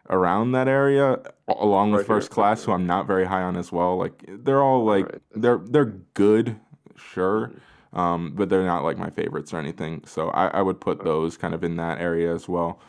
around 0.09 0.51
that 0.53 0.67
area 0.67 1.19
along 1.47 1.91
with 1.91 2.01
Right 2.01 2.07
here, 2.07 2.15
First 2.17 2.31
Class, 2.31 2.63
who 2.63 2.71
I'm 2.71 2.85
not 2.87 3.07
very 3.07 3.25
high 3.25 3.41
on 3.41 3.55
as 3.55 3.71
well. 3.71 3.97
Like 3.97 4.23
they're 4.27 4.61
all 4.61 4.85
like 4.85 5.05
Alright, 5.05 5.21
they're 5.35 5.59
they're 5.59 5.93
good, 6.13 6.59
sure, 6.95 7.51
um, 7.93 8.33
but 8.35 8.49
they're 8.49 8.65
not 8.65 8.83
like 8.83 8.97
my 8.97 9.09
favorites 9.09 9.53
or 9.53 9.59
anything. 9.59 10.03
So 10.05 10.29
I, 10.29 10.47
I 10.47 10.61
would 10.61 10.79
put 10.79 11.03
those 11.03 11.37
kind 11.37 11.53
of 11.53 11.63
in 11.63 11.75
that 11.77 11.99
area 11.99 12.33
as 12.33 12.47
well. 12.47 12.79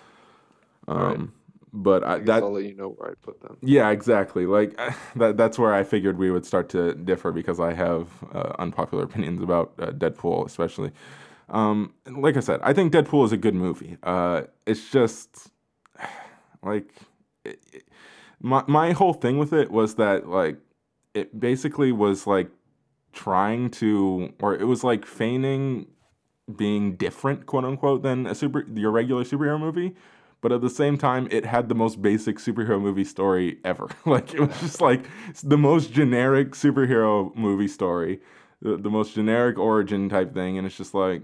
Um. 0.89 1.35
But 1.73 2.03
I, 2.05 2.15
I 2.15 2.19
that 2.21 2.43
I'll 2.43 2.53
let 2.53 2.65
you 2.65 2.75
know 2.75 2.89
where 2.91 3.11
I 3.11 3.15
put 3.23 3.41
them. 3.43 3.57
yeah, 3.63 3.91
exactly. 3.91 4.45
Like 4.47 4.77
that. 5.17 5.37
That's 5.37 5.59
where 5.59 5.73
I 5.73 5.85
figured 5.85 6.19
we 6.19 6.31
would 6.31 6.45
start 6.45 6.69
to 6.71 6.95
differ 6.95 7.31
because 7.33 7.61
I 7.61 7.75
have 7.75 8.09
uh, 8.35 8.55
unpopular 8.59 9.05
opinions 9.11 9.41
about 9.43 9.75
uh, 9.79 9.93
Deadpool, 9.93 10.47
especially. 10.47 10.91
Um, 11.49 11.95
like 12.07 12.37
I 12.37 12.41
said, 12.41 12.61
I 12.63 12.73
think 12.73 12.93
Deadpool 12.93 13.25
is 13.25 13.33
a 13.33 13.37
good 13.37 13.55
movie. 13.55 13.99
Uh, 14.03 14.43
it's 14.67 14.91
just 14.91 15.51
like 16.63 16.93
my 18.41 18.65
my 18.67 18.93
whole 18.93 19.13
thing 19.13 19.39
with 19.39 19.53
it 19.53 19.71
was 19.71 19.97
that 19.97 20.29
like 20.29 20.59
it 21.15 21.39
basically 21.39 21.93
was 21.93 22.27
like 22.27 22.51
trying 23.13 23.71
to 23.71 24.33
or 24.41 24.55
it 24.55 24.65
was 24.65 24.85
like 24.85 25.05
feigning 25.05 25.87
being 26.57 26.97
different 26.97 27.47
quote 27.47 27.65
unquote 27.65 28.03
than 28.03 28.27
a 28.27 28.35
super 28.35 28.67
your 28.75 28.91
regular 28.91 29.25
superhero 29.25 29.59
movie. 29.59 29.95
But 30.43 30.53
at 30.53 30.63
the 30.63 30.71
same 30.71 30.97
time 30.97 31.29
it 31.31 31.45
had 31.45 31.69
the 31.69 31.75
most 31.75 32.01
basic 32.01 32.39
superhero 32.39 32.81
movie 32.81 33.05
story 33.05 33.59
ever. 33.65 33.89
Like 34.07 34.35
it 34.35 34.41
was 34.41 34.61
just 34.61 34.81
like 34.81 35.05
the 35.43 35.59
most 35.59 35.93
generic 35.93 36.53
superhero 36.53 37.35
movie 37.37 37.69
story 37.69 38.21
the, 38.63 38.77
the 38.77 38.91
most 38.91 39.15
generic 39.15 39.59
origin 39.59 40.09
type 40.09 40.35
thing. 40.35 40.59
And 40.59 40.67
it's 40.67 40.77
just 40.77 40.95
like 40.95 41.23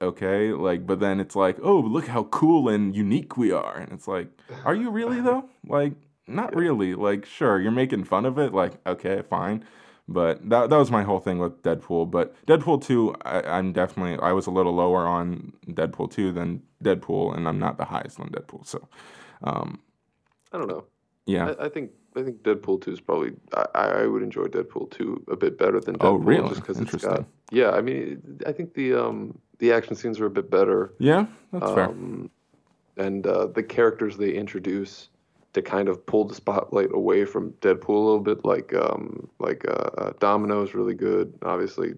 okay? 0.00 0.52
Like 0.52 0.86
but 0.86 1.00
then 1.00 1.20
it's 1.20 1.36
like 1.36 1.58
oh 1.62 1.78
look 1.80 2.06
how 2.08 2.24
cool 2.24 2.68
and 2.68 2.94
unique 2.96 3.36
we 3.36 3.52
are. 3.52 3.76
And 3.76 3.92
it's 3.92 4.08
like 4.08 4.28
are 4.64 4.74
you 4.74 4.90
really 4.90 5.20
though? 5.28 5.48
Like 5.66 5.94
not 6.26 6.54
really. 6.54 6.94
Like 6.94 7.26
sure 7.26 7.60
you're 7.60 7.70
making 7.72 8.04
fun 8.04 8.24
of 8.26 8.38
it 8.38 8.52
like 8.54 8.74
okay 8.86 9.22
fine. 9.28 9.64
But 10.08 10.48
that, 10.50 10.70
that 10.70 10.76
was 10.76 10.90
my 10.90 11.04
whole 11.04 11.20
thing 11.20 11.38
with 11.38 11.62
deadpool. 11.62 12.10
But 12.10 12.34
deadpool 12.46 12.82
2 12.82 13.14
I, 13.24 13.42
i'm 13.42 13.72
definitely 13.72 14.18
i 14.24 14.32
was 14.32 14.46
a 14.46 14.50
little 14.50 14.74
lower 14.74 15.06
on 15.06 15.52
deadpool 15.68 16.10
2 16.10 16.32
than 16.32 16.62
deadpool 16.82 17.36
and 17.36 17.46
i'm 17.48 17.58
not 17.58 17.78
the 17.78 17.84
highest 17.84 18.18
on 18.20 18.28
deadpool 18.30 18.66
so 18.66 18.88
um 19.44 19.80
I 20.52 20.58
don't 20.58 20.68
know. 20.68 20.84
yeah. 21.26 21.54
I, 21.58 21.66
I 21.66 21.68
think 21.68 21.92
I 22.16 22.22
think 22.22 22.42
Deadpool 22.42 22.82
two 22.82 22.92
is 22.92 23.00
probably 23.00 23.32
I, 23.54 23.66
I 23.74 24.06
would 24.06 24.22
enjoy 24.22 24.44
Deadpool 24.46 24.90
two 24.90 25.24
a 25.30 25.36
bit 25.36 25.58
better 25.58 25.80
than 25.80 25.96
Deadpool 25.98 26.00
Oh, 26.00 26.14
really? 26.16 26.48
just 26.48 26.62
because 26.62 26.80
it's 26.80 26.94
got 26.96 27.24
yeah 27.50 27.70
I 27.70 27.80
mean 27.82 28.40
I 28.46 28.52
think 28.52 28.74
the 28.74 28.94
um 28.94 29.38
the 29.60 29.72
action 29.72 29.94
scenes 29.94 30.18
are 30.20 30.26
a 30.26 30.30
bit 30.30 30.50
better 30.50 30.92
yeah 30.98 31.26
that's 31.52 31.72
fair 31.72 31.86
um, 31.86 32.30
and 32.96 33.26
uh, 33.26 33.46
the 33.46 33.62
characters 33.62 34.16
they 34.16 34.32
introduce 34.32 35.08
to 35.52 35.62
kind 35.62 35.88
of 35.88 36.04
pull 36.06 36.24
the 36.24 36.34
spotlight 36.34 36.92
away 36.92 37.24
from 37.24 37.52
Deadpool 37.54 37.88
a 37.88 37.92
little 37.92 38.20
bit 38.20 38.44
like 38.44 38.74
um 38.74 39.28
like 39.38 39.64
uh, 39.68 39.90
uh, 39.98 40.12
Domino 40.18 40.62
is 40.62 40.74
really 40.74 40.94
good 40.94 41.32
obviously 41.42 41.94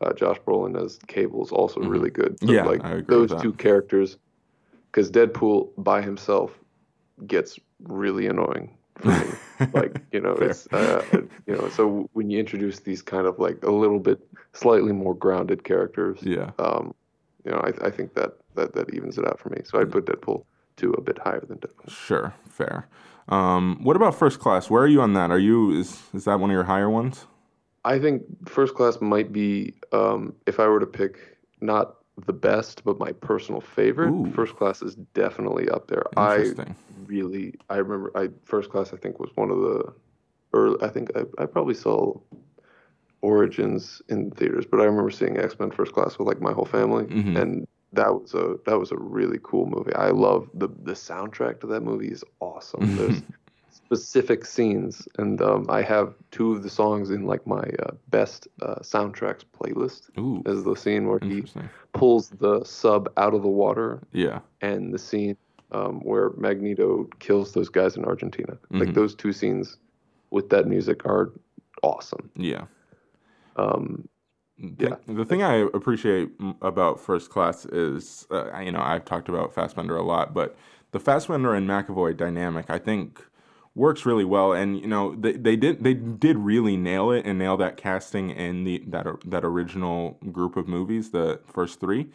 uh, 0.00 0.12
Josh 0.12 0.38
Brolin 0.46 0.80
as 0.82 0.98
Cable 1.08 1.44
is 1.44 1.50
also 1.50 1.80
really 1.80 2.10
good 2.10 2.38
so 2.40 2.46
Mm-hmm. 2.46 2.54
Yeah, 2.54 2.64
like 2.64 2.84
I 2.84 2.90
agree 2.92 3.26
those 3.26 3.42
two 3.42 3.52
characters 3.52 4.16
because 4.90 5.10
Deadpool 5.10 5.70
by 5.76 6.02
himself 6.02 6.58
gets 7.26 7.58
really 7.80 8.26
annoying 8.26 8.78
like 9.72 10.02
you 10.12 10.20
know, 10.20 10.34
Fair. 10.34 10.48
it's 10.48 10.66
uh, 10.72 11.04
you 11.46 11.56
know. 11.56 11.68
So 11.68 12.08
when 12.12 12.30
you 12.30 12.38
introduce 12.38 12.80
these 12.80 13.02
kind 13.02 13.26
of 13.26 13.38
like 13.38 13.62
a 13.62 13.70
little 13.70 14.00
bit 14.00 14.18
slightly 14.52 14.92
more 14.92 15.14
grounded 15.14 15.62
characters, 15.64 16.18
yeah 16.22 16.50
um, 16.58 16.94
you 17.48 17.54
know, 17.54 17.60
I, 17.64 17.86
I 17.86 17.90
think 17.90 18.14
that, 18.14 18.34
that 18.56 18.74
that 18.74 18.92
evens 18.94 19.18
it 19.18 19.26
out 19.26 19.40
for 19.40 19.48
me. 19.48 19.62
So 19.64 19.80
I'd 19.80 19.90
put 19.90 20.04
Deadpool 20.04 20.44
two 20.76 20.92
a 20.92 21.00
bit 21.00 21.18
higher 21.18 21.40
than 21.40 21.58
Deadpool. 21.58 21.90
sure 21.90 22.34
fair 22.48 22.86
um 23.30 23.80
what 23.82 23.96
about 23.96 24.14
first 24.14 24.38
class 24.38 24.70
where 24.70 24.80
are 24.80 24.86
you 24.86 25.00
on 25.02 25.12
that 25.12 25.32
are 25.32 25.38
you 25.38 25.72
is 25.72 26.02
is 26.14 26.24
that 26.24 26.38
one 26.38 26.50
of 26.50 26.54
your 26.54 26.62
higher 26.64 26.88
ones 26.88 27.26
I 27.84 27.98
think 27.98 28.22
First 28.46 28.74
Class 28.74 29.00
might 29.00 29.32
be 29.32 29.72
um, 29.92 30.34
if 30.46 30.60
I 30.60 30.66
were 30.66 30.80
to 30.80 30.86
pick 30.86 31.38
not 31.60 31.96
the 32.26 32.34
best, 32.34 32.84
but 32.84 32.98
my 32.98 33.12
personal 33.12 33.60
favorite. 33.60 34.10
Ooh. 34.10 34.30
First 34.32 34.56
Class 34.56 34.82
is 34.82 34.96
definitely 35.14 35.70
up 35.70 35.88
there. 35.88 36.04
I 36.16 36.52
really 37.06 37.54
I 37.70 37.76
remember 37.76 38.12
I 38.14 38.28
first 38.44 38.70
class 38.70 38.92
I 38.92 38.98
think 38.98 39.18
was 39.18 39.30
one 39.36 39.50
of 39.50 39.58
the 39.58 39.94
early 40.52 40.76
I 40.82 40.88
think 40.88 41.10
I, 41.16 41.22
I 41.42 41.46
probably 41.46 41.74
saw 41.74 42.20
Origins 43.22 44.00
in 44.08 44.30
theaters, 44.30 44.64
but 44.70 44.80
I 44.80 44.84
remember 44.84 45.10
seeing 45.10 45.38
X 45.38 45.58
Men 45.58 45.70
First 45.70 45.92
Class 45.92 46.18
with 46.18 46.28
like 46.28 46.40
my 46.40 46.52
whole 46.52 46.64
family, 46.64 47.04
Mhm. 47.06 47.40
and 47.40 47.68
that 47.92 48.12
was 48.14 48.34
a 48.34 48.56
that 48.66 48.78
was 48.78 48.92
a 48.92 48.96
really 48.98 49.38
cool 49.42 49.66
movie. 49.66 49.94
I 49.94 50.10
love 50.10 50.48
the 50.54 50.68
the 50.84 50.92
soundtrack 50.92 51.60
to 51.60 51.66
that 51.68 51.82
movie 51.82 52.08
is 52.08 52.22
awesome. 52.40 52.96
There's 52.96 53.22
specific 53.70 54.44
scenes, 54.44 55.08
and 55.18 55.40
um, 55.42 55.66
I 55.68 55.82
have 55.82 56.14
two 56.30 56.52
of 56.52 56.62
the 56.62 56.70
songs 56.70 57.10
in 57.10 57.24
like 57.26 57.46
my 57.46 57.62
uh, 57.84 57.92
best 58.10 58.46
uh, 58.62 58.76
soundtracks 58.76 59.42
playlist. 59.58 60.10
Ooh, 60.18 60.42
There's 60.44 60.62
the 60.64 60.74
scene 60.74 61.08
where 61.08 61.18
he 61.20 61.42
pulls 61.92 62.28
the 62.30 62.62
sub 62.64 63.10
out 63.16 63.34
of 63.34 63.42
the 63.42 63.48
water 63.48 64.00
yeah 64.12 64.40
and 64.60 64.92
the 64.92 64.98
scene 64.98 65.36
um, 65.72 66.00
where 66.00 66.30
Magneto 66.36 67.08
kills 67.18 67.52
those 67.52 67.68
guys 67.68 67.96
in 67.96 68.04
Argentina. 68.04 68.58
Mhm. 68.72 68.80
Like 68.80 68.94
those 68.94 69.14
two 69.14 69.32
scenes 69.32 69.76
with 70.30 70.50
that 70.50 70.66
music 70.66 71.04
are 71.06 71.32
awesome. 71.82 72.30
yeah 72.36 72.64
Um, 73.58 74.08
Thing- 74.78 74.96
The 75.06 75.24
thing 75.24 75.42
I 75.42 75.54
appreciate 75.74 76.30
about 76.62 77.00
First 77.00 77.30
Class 77.30 77.64
is, 77.66 78.26
uh, 78.30 78.58
you 78.60 78.72
know, 78.72 78.80
I've 78.82 79.04
talked 79.04 79.28
about 79.28 79.54
Fassbender 79.54 79.96
a 79.96 80.02
lot, 80.02 80.34
but 80.34 80.56
the 80.92 81.00
Fassbender 81.00 81.54
and 81.54 81.68
McAvoy 81.68 82.16
dynamic, 82.16 82.66
I 82.68 82.78
think, 82.78 83.24
works 83.76 84.06
really 84.06 84.24
well. 84.24 84.52
And 84.52 84.78
you 84.80 84.88
know, 84.88 85.14
they, 85.14 85.32
they 85.34 85.56
did 85.56 85.84
they 85.84 85.94
did 85.94 86.38
really 86.38 86.76
nail 86.76 87.12
it 87.12 87.24
and 87.26 87.38
nail 87.38 87.56
that 87.58 87.76
casting 87.76 88.30
in 88.30 88.64
the 88.64 88.82
that 88.88 89.06
that 89.26 89.44
original 89.44 90.18
group 90.32 90.56
of 90.56 90.68
movies, 90.68 91.10
the 91.12 91.40
first 91.46 91.80
three. 91.80 92.08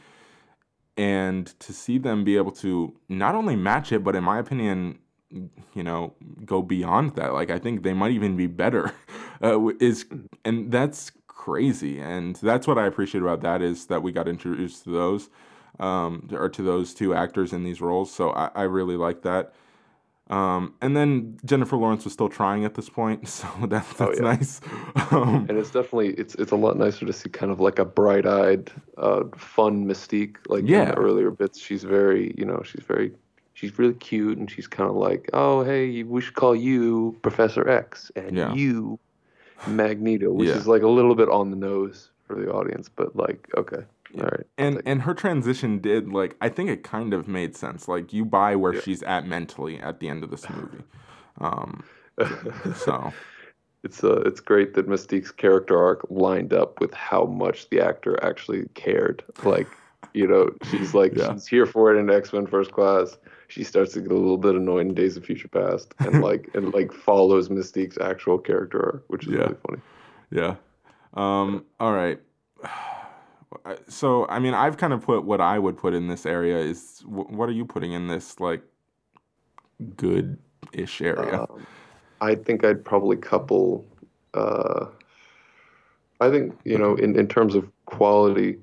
And 0.96 1.48
to 1.60 1.74
see 1.74 1.98
them 1.98 2.24
be 2.24 2.38
able 2.38 2.52
to 2.54 2.94
not 3.10 3.34
only 3.36 3.56
match 3.56 3.92
it, 3.92 4.04
but 4.04 4.16
in 4.16 4.24
my 4.24 4.38
opinion, 4.38 5.00
you 5.74 5.84
know, 5.84 6.14
go 6.46 6.62
beyond 6.62 7.16
that. 7.16 7.34
Like 7.34 7.50
I 7.50 7.58
think 7.58 7.82
they 7.84 7.94
might 7.94 8.12
even 8.12 8.38
be 8.38 8.48
better. 8.48 8.94
Uh, 9.42 9.68
is 9.82 10.06
and 10.46 10.72
that's 10.72 11.12
crazy. 11.44 12.00
And 12.00 12.36
that's 12.38 12.68
what 12.68 12.78
I 12.78 12.86
appreciate 12.86 13.22
about 13.22 13.42
that 13.42 13.62
is 13.62 13.88
that 13.88 14.02
we 14.04 14.12
got 14.12 14.28
introduced 14.28 14.84
to 14.86 14.92
those, 14.92 15.30
um, 15.80 16.30
or 16.32 16.50
to 16.50 16.62
those 16.62 16.94
two 16.94 17.14
actors 17.14 17.54
in 17.54 17.64
these 17.64 17.82
roles. 17.82 18.14
So 18.14 18.32
I, 18.32 18.50
I 18.56 18.64
really 18.64 18.96
like 18.98 19.22
that. 19.24 19.54
Um, 20.30 20.74
and 20.82 20.96
then 20.96 21.38
Jennifer 21.46 21.76
Lawrence 21.76 22.06
was 22.06 22.14
still 22.14 22.30
trying 22.30 22.64
at 22.66 22.76
this 22.76 22.90
point, 22.90 23.28
so 23.38 23.48
that, 23.68 23.86
Oh, 24.00 24.12
that's 24.12 24.20
yeah. 24.20 24.24
nice. 24.34 24.62
Um, 25.12 25.46
and 25.50 25.58
it's 25.58 25.72
definitely 25.72 26.12
it's 26.14 26.36
it's 26.36 26.52
a 26.52 26.56
lot 26.56 26.78
nicer 26.78 27.06
to 27.06 27.14
see 27.14 27.30
kind 27.30 27.52
of 27.52 27.60
like 27.60 27.78
a 27.80 27.86
bright-eyed, 27.86 28.72
uh, 28.98 29.24
fun 29.38 29.86
Mystique. 29.86 30.38
Like 30.48 30.72
in 30.72 30.86
the 30.86 30.94
earlier 30.94 31.30
bits, 31.32 31.60
she's 31.60 31.84
very 31.84 32.34
you 32.38 32.46
know 32.46 32.62
she's 32.64 32.84
very 32.86 33.12
she's 33.54 33.78
really 33.78 33.94
cute 33.96 34.38
and 34.38 34.50
she's 34.50 34.68
kind 34.68 34.90
of 34.90 34.96
like 34.96 35.30
oh 35.34 35.64
hey 35.64 36.04
we 36.04 36.22
should 36.22 36.36
call 36.36 36.56
you 36.56 37.18
Professor 37.22 37.68
X 37.70 38.12
and 38.16 38.38
Yeah. 38.38 38.54
you 38.54 39.00
Magneto, 39.68 40.32
which 40.32 40.50
Yeah. 40.50 40.56
is 40.56 40.68
like 40.68 40.82
a 40.82 40.88
little 40.88 41.16
bit 41.16 41.30
on 41.30 41.50
the 41.50 41.56
nose 41.58 42.10
for 42.28 42.36
the 42.36 42.52
audience, 42.52 42.90
but 42.90 43.16
like 43.16 43.48
okay, 43.58 43.84
all 44.18 44.24
right. 44.26 44.46
And 44.58 44.82
and 44.86 45.02
her 45.04 45.14
transition 45.14 45.80
did 45.80 46.10
like 46.10 46.36
I 46.42 46.50
think 46.50 46.70
it 46.70 46.84
kind 46.84 47.14
of 47.14 47.28
made 47.28 47.56
sense. 47.56 47.88
Like 47.88 48.14
you 48.14 48.26
buy 48.26 48.56
where 48.56 48.74
Yeah. 48.74 48.82
she's 48.82 49.04
at 49.04 49.26
mentally 49.28 49.80
at 49.80 50.00
the 50.00 50.10
end 50.10 50.24
of 50.24 50.32
this 50.32 50.50
movie. 50.50 50.84
Um, 51.42 51.84
so 52.76 53.12
it's 53.84 54.04
uh, 54.04 54.22
it's 54.22 54.40
great 54.40 54.76
that 54.76 54.88
Mystique's 54.88 55.32
character 55.32 55.78
arc 55.82 56.06
lined 56.12 56.54
up 56.54 56.80
with 56.80 56.94
how 56.94 57.26
much 57.26 57.70
the 57.72 57.82
actor 57.82 58.24
actually 58.24 58.68
cared. 58.76 59.24
Like, 59.44 59.68
you 60.14 60.28
know, 60.28 60.52
she's 60.70 60.94
like 60.94 61.16
Yeah. 61.16 61.34
she's 61.34 61.48
here 61.48 61.66
for 61.66 61.94
it 61.94 62.00
in 62.00 62.10
X 62.12 62.32
Men 62.32 62.46
First 62.46 62.72
Class. 62.72 63.18
She 63.54 63.64
starts 63.64 63.94
to 63.94 64.02
get 64.02 64.12
a 64.12 64.16
little 64.16 64.40
bit 64.40 64.56
annoyed 64.56 64.88
in 64.88 64.94
Days 64.96 65.16
of 65.16 65.24
Future 65.24 65.48
Past, 65.48 65.94
and 66.00 66.22
like 66.28 66.50
and 66.56 66.74
like 66.74 66.92
follows 66.92 67.50
Mystique's 67.50 68.00
actual 68.00 68.40
character 68.40 68.84
arc, 68.84 69.04
which 69.10 69.28
is 69.28 69.34
Yeah. 69.34 69.40
really 69.42 69.56
funny. 69.68 69.82
Yeah. 70.32 70.56
Um, 71.14 71.66
all 71.80 71.94
right. 71.94 72.20
So, 73.88 74.28
I 74.30 74.40
mean, 74.40 74.56
I've 74.56 74.78
kind 74.78 74.94
of 74.94 75.04
put 75.04 75.24
what 75.26 75.40
I 75.40 75.60
would 75.60 75.78
put 75.78 75.94
in 75.94 76.08
this 76.08 76.26
area 76.26 76.58
is 76.58 77.02
what 77.06 77.48
are 77.48 77.52
you 77.54 77.66
putting 77.66 77.94
in 77.94 78.08
this 78.08 78.40
like 78.40 78.64
good 79.96 80.40
ish 80.74 81.02
area? 81.02 81.42
Um, 81.44 81.66
I 82.20 82.34
think 82.34 82.66
I'd 82.66 82.84
probably 82.84 83.16
couple. 83.16 83.86
Uh, 84.34 84.88
I 86.20 86.32
think 86.32 86.58
you 86.66 86.80
know, 86.80 86.96
in, 86.96 87.16
in 87.18 87.28
terms 87.28 87.54
of 87.54 87.70
quality, 87.86 88.58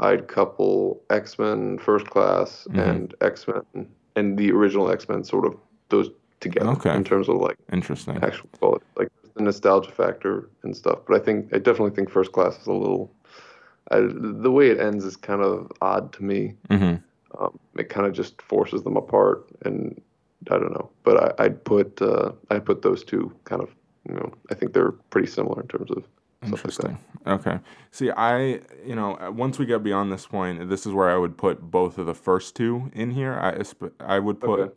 I'd 0.00 0.26
couple 0.26 1.00
X 1.08 1.38
Men 1.38 1.78
First 1.78 2.06
Class 2.10 2.66
Mhm. 2.68 2.90
and 2.90 3.14
X 3.20 3.46
Men 3.46 3.86
and 4.16 4.36
the 4.38 4.50
original 4.52 4.90
X 4.90 5.08
Men, 5.08 5.22
sort 5.24 5.44
of 5.46 5.56
those 5.90 6.10
together 6.40 6.70
Okay. 6.70 6.94
in 6.94 7.04
terms 7.04 7.28
of 7.28 7.36
like 7.36 7.56
Interesting. 7.72 8.16
actual 8.22 8.48
quality, 8.58 8.84
like 8.96 9.08
the 9.34 9.42
nostalgia 9.42 9.90
factor 9.92 10.48
and 10.62 10.76
stuff. 10.76 10.98
But 11.06 11.20
I 11.20 11.24
think 11.24 11.54
I 11.54 11.58
definitely 11.58 11.94
think 11.94 12.10
First 12.10 12.32
Class 12.32 12.58
is 12.58 12.66
a 12.66 12.72
little. 12.72 13.12
I, 13.92 14.00
the 14.00 14.50
way 14.50 14.70
it 14.70 14.80
ends 14.80 15.04
is 15.04 15.14
kind 15.16 15.42
of 15.42 15.70
odd 15.80 16.12
to 16.14 16.24
me 16.24 16.54
hmm 16.68 16.96
um, 17.38 17.56
it 17.78 17.88
kind 17.88 18.06
of 18.06 18.12
just 18.12 18.40
forces 18.42 18.82
them 18.82 18.96
apart 18.96 19.46
and 19.64 20.00
i 20.50 20.58
don't 20.58 20.72
know 20.72 20.90
but 21.04 21.16
I, 21.40 21.44
i'd 21.44 21.64
put 21.64 22.02
uh, 22.02 22.32
i'd 22.50 22.64
put 22.64 22.82
those 22.82 23.04
two 23.04 23.32
kind 23.44 23.62
of 23.62 23.68
you 24.08 24.14
know 24.14 24.32
i 24.50 24.54
think 24.54 24.72
they're 24.72 24.90
pretty 25.10 25.28
similar 25.28 25.60
in 25.62 25.68
terms 25.68 25.90
of 25.92 26.02
like. 26.50 26.58
Interesting. 26.58 26.98
Okay. 27.26 27.58
See, 27.90 28.10
I, 28.10 28.60
you 28.84 28.94
know, 28.94 29.18
uh, 29.18 29.30
once 29.30 29.58
we 29.58 29.66
get 29.66 29.82
beyond 29.82 30.12
this 30.12 30.26
point, 30.26 30.68
this 30.68 30.86
is 30.86 30.92
where 30.92 31.10
I 31.10 31.16
would 31.16 31.36
put 31.36 31.60
both 31.60 31.98
of 31.98 32.06
the 32.06 32.14
first 32.14 32.54
two 32.54 32.90
in 32.94 33.10
here. 33.10 33.34
I, 33.34 33.62
I 34.00 34.18
would 34.18 34.40
put, 34.40 34.60
Okay. 34.60 34.74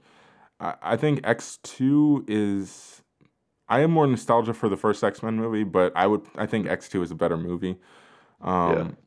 I, 0.59 0.73
I 0.81 0.97
think 0.97 1.21
X2 1.21 2.25
is, 2.27 3.01
I 3.67 3.79
have 3.79 3.89
more 3.89 4.07
nostalgia 4.07 4.53
for 4.53 4.69
the 4.69 4.77
first 4.77 5.03
X 5.03 5.21
Men 5.21 5.35
movie, 5.35 5.63
but 5.63 5.93
I 5.95 6.07
would, 6.07 6.21
I 6.35 6.45
think 6.45 6.67
X2 6.67 7.03
is 7.03 7.11
a 7.11 7.15
better 7.15 7.37
movie. 7.37 7.77
Um, 8.41 8.97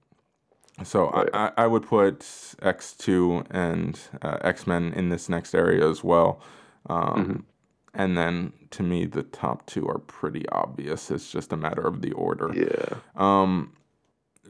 So 0.85 1.11
Right. 1.11 1.29
I, 1.35 1.53
I, 1.59 1.67
would 1.67 1.87
put 1.87 2.21
X2 2.21 3.47
and 3.51 4.01
uh, 4.23 4.39
X 4.41 4.67
Men 4.67 4.93
in 4.95 5.11
this 5.11 5.29
next 5.29 5.55
area 5.55 5.89
as 5.89 6.03
well. 6.03 6.41
Um, 6.89 7.47
and 7.95 8.17
then 8.17 8.53
to 8.71 8.83
me 8.83 9.05
the 9.07 9.23
top 9.23 9.67
two 9.67 9.87
are 9.89 9.99
pretty 9.99 10.49
obvious. 10.51 11.11
It's 11.11 11.31
just 11.31 11.53
a 11.53 11.57
matter 11.57 11.83
of 11.83 12.01
the 12.03 12.13
order. 12.13 12.51
Yeah. 12.55 12.97
Um, 13.17 13.73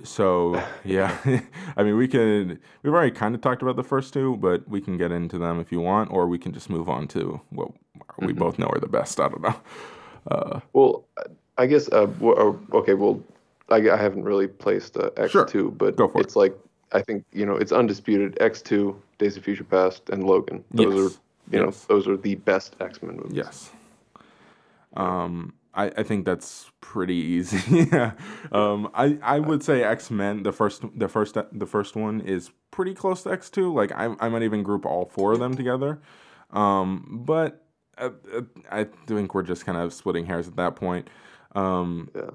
so 0.05 0.63
yeah, 0.85 1.17
I 1.77 1.83
mean 1.83 1.97
we 1.97 2.09
can 2.09 2.59
we've 2.83 2.93
already 2.93 3.11
kind 3.11 3.35
of 3.35 3.41
talked 3.41 3.63
about 3.63 3.77
the 3.77 3.83
first 3.85 4.13
two, 4.13 4.37
but 4.37 4.67
we 4.69 4.81
can 4.81 4.97
get 4.97 5.13
into 5.13 5.39
them 5.39 5.61
if 5.61 5.71
you 5.73 5.81
want, 5.81 6.11
or 6.13 6.27
we 6.27 6.39
can 6.39 6.53
just 6.53 6.71
move 6.71 6.89
on 6.89 7.09
to 7.09 7.41
what 7.51 7.69
we 8.19 8.29
Mm-hmm. 8.29 8.39
both 8.39 8.59
know 8.59 8.67
are 8.67 8.79
the 8.81 8.89
best. 8.89 9.19
I 9.21 9.29
don't 9.29 9.43
know. 9.43 9.55
Uh, 10.31 10.61
Well, 10.73 11.05
I 11.59 11.67
guess. 11.67 11.89
Uh, 11.89 12.07
uh, 12.23 12.53
okay. 12.77 12.95
Well, 12.95 13.21
I, 13.69 13.77
I 13.91 13.97
haven't 13.97 14.25
really 14.25 14.47
placed 14.49 14.97
uh, 14.97 15.11
X 15.17 15.33
Sure. 15.33 15.45
two, 15.47 15.71
but 15.73 15.97
Go 15.97 16.09
for 16.09 16.21
it. 16.21 16.25
it's 16.27 16.37
like 16.37 16.55
I 16.93 17.01
think 17.03 17.25
you 17.33 17.45
know 17.47 17.57
it's 17.57 17.73
undisputed. 17.73 18.37
X 18.41 18.63
two, 18.63 19.01
Days 19.19 19.37
of 19.37 19.45
Future 19.45 19.65
Past, 19.65 20.11
and 20.11 20.25
Logan. 20.25 20.63
Those 20.73 20.95
Yes. 20.95 21.17
are 21.17 21.21
you 21.51 21.61
know 21.61 21.73
those 21.89 22.07
are 22.09 22.17
the 22.17 22.35
best 22.37 22.77
X 22.81 23.03
Men 23.03 23.17
movies. 23.17 23.33
Yes. 23.35 23.71
Um, 24.95 25.55
I, 25.75 25.87
I 25.97 26.03
think 26.03 26.27
that's 26.27 26.71
pretty 26.81 27.15
easy. 27.15 27.89
yeah. 27.93 28.13
Um, 28.53 28.91
I, 28.95 29.19
I 29.23 29.39
would 29.39 29.63
say 29.63 29.83
X 29.83 30.11
Men. 30.11 30.43
The 30.43 30.53
first 30.53 30.83
the 30.99 31.09
first 31.09 31.37
the 31.53 31.67
first 31.67 31.97
one 31.97 32.21
is 32.21 32.51
pretty 32.71 32.95
close 32.95 33.23
to 33.23 33.33
X 33.33 33.49
two. 33.49 33.73
Like 33.73 33.93
I 33.93 34.15
I 34.21 34.29
might 34.29 34.43
even 34.43 34.63
group 34.63 34.85
all 34.85 35.07
four 35.07 35.33
of 35.33 35.39
them 35.39 35.55
together. 35.55 36.01
Um, 36.51 37.23
but 37.25 37.65
uh, 37.97 38.11
uh, 38.35 38.43
I 38.71 38.85
think 39.07 39.35
we're 39.35 39.43
just 39.43 39.65
kind 39.65 39.79
of 39.79 39.95
splitting 39.95 40.27
hairs 40.27 40.49
at 40.49 40.57
that 40.57 40.77
point. 40.77 41.09
Um, 41.55 42.11
Yeah. 42.15 42.31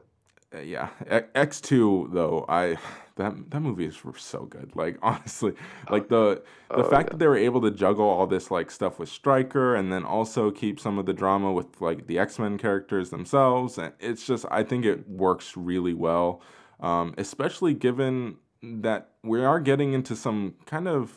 Uh, 0.56 0.60
yeah, 0.60 0.90
X 1.36 1.60
two 1.62 2.10
though 2.14 2.46
I 2.48 2.78
that 3.16 3.50
that 3.52 3.60
movie 3.60 3.86
is 3.86 3.98
so 4.18 4.46
good. 4.46 4.72
Like 4.76 4.98
honestly, 5.02 5.54
like 5.90 6.08
the 6.10 6.44
the 6.70 6.84
Oh, 6.86 6.90
fact 6.90 7.08
yeah. 7.08 7.12
that 7.12 7.20
they 7.20 7.28
were 7.28 7.38
able 7.38 7.62
to 7.62 7.72
juggle 7.72 8.06
all 8.08 8.28
this 8.28 8.50
like 8.52 8.72
stuff 8.72 9.00
with 9.00 9.10
Stryker 9.10 9.76
and 9.76 9.92
then 9.92 10.04
also 10.04 10.52
keep 10.52 10.80
some 10.80 10.98
of 10.98 11.06
the 11.06 11.14
drama 11.14 11.52
with 11.52 11.82
like 11.82 12.08
the 12.08 12.18
X 12.20 12.40
Men 12.40 12.58
characters 12.58 13.10
themselves, 13.10 13.78
and 13.78 13.94
it's 14.00 14.26
just 14.26 14.46
I 14.52 14.64
think 14.64 14.86
it 14.86 15.08
works 15.10 15.58
really 15.58 15.94
well, 15.94 16.42
um, 16.80 17.14
especially 17.18 17.74
given 17.74 18.38
that 18.64 19.12
we 19.24 19.44
are 19.44 19.60
getting 19.60 19.94
into 19.94 20.16
some 20.16 20.56
kind 20.66 20.88
of 20.88 21.14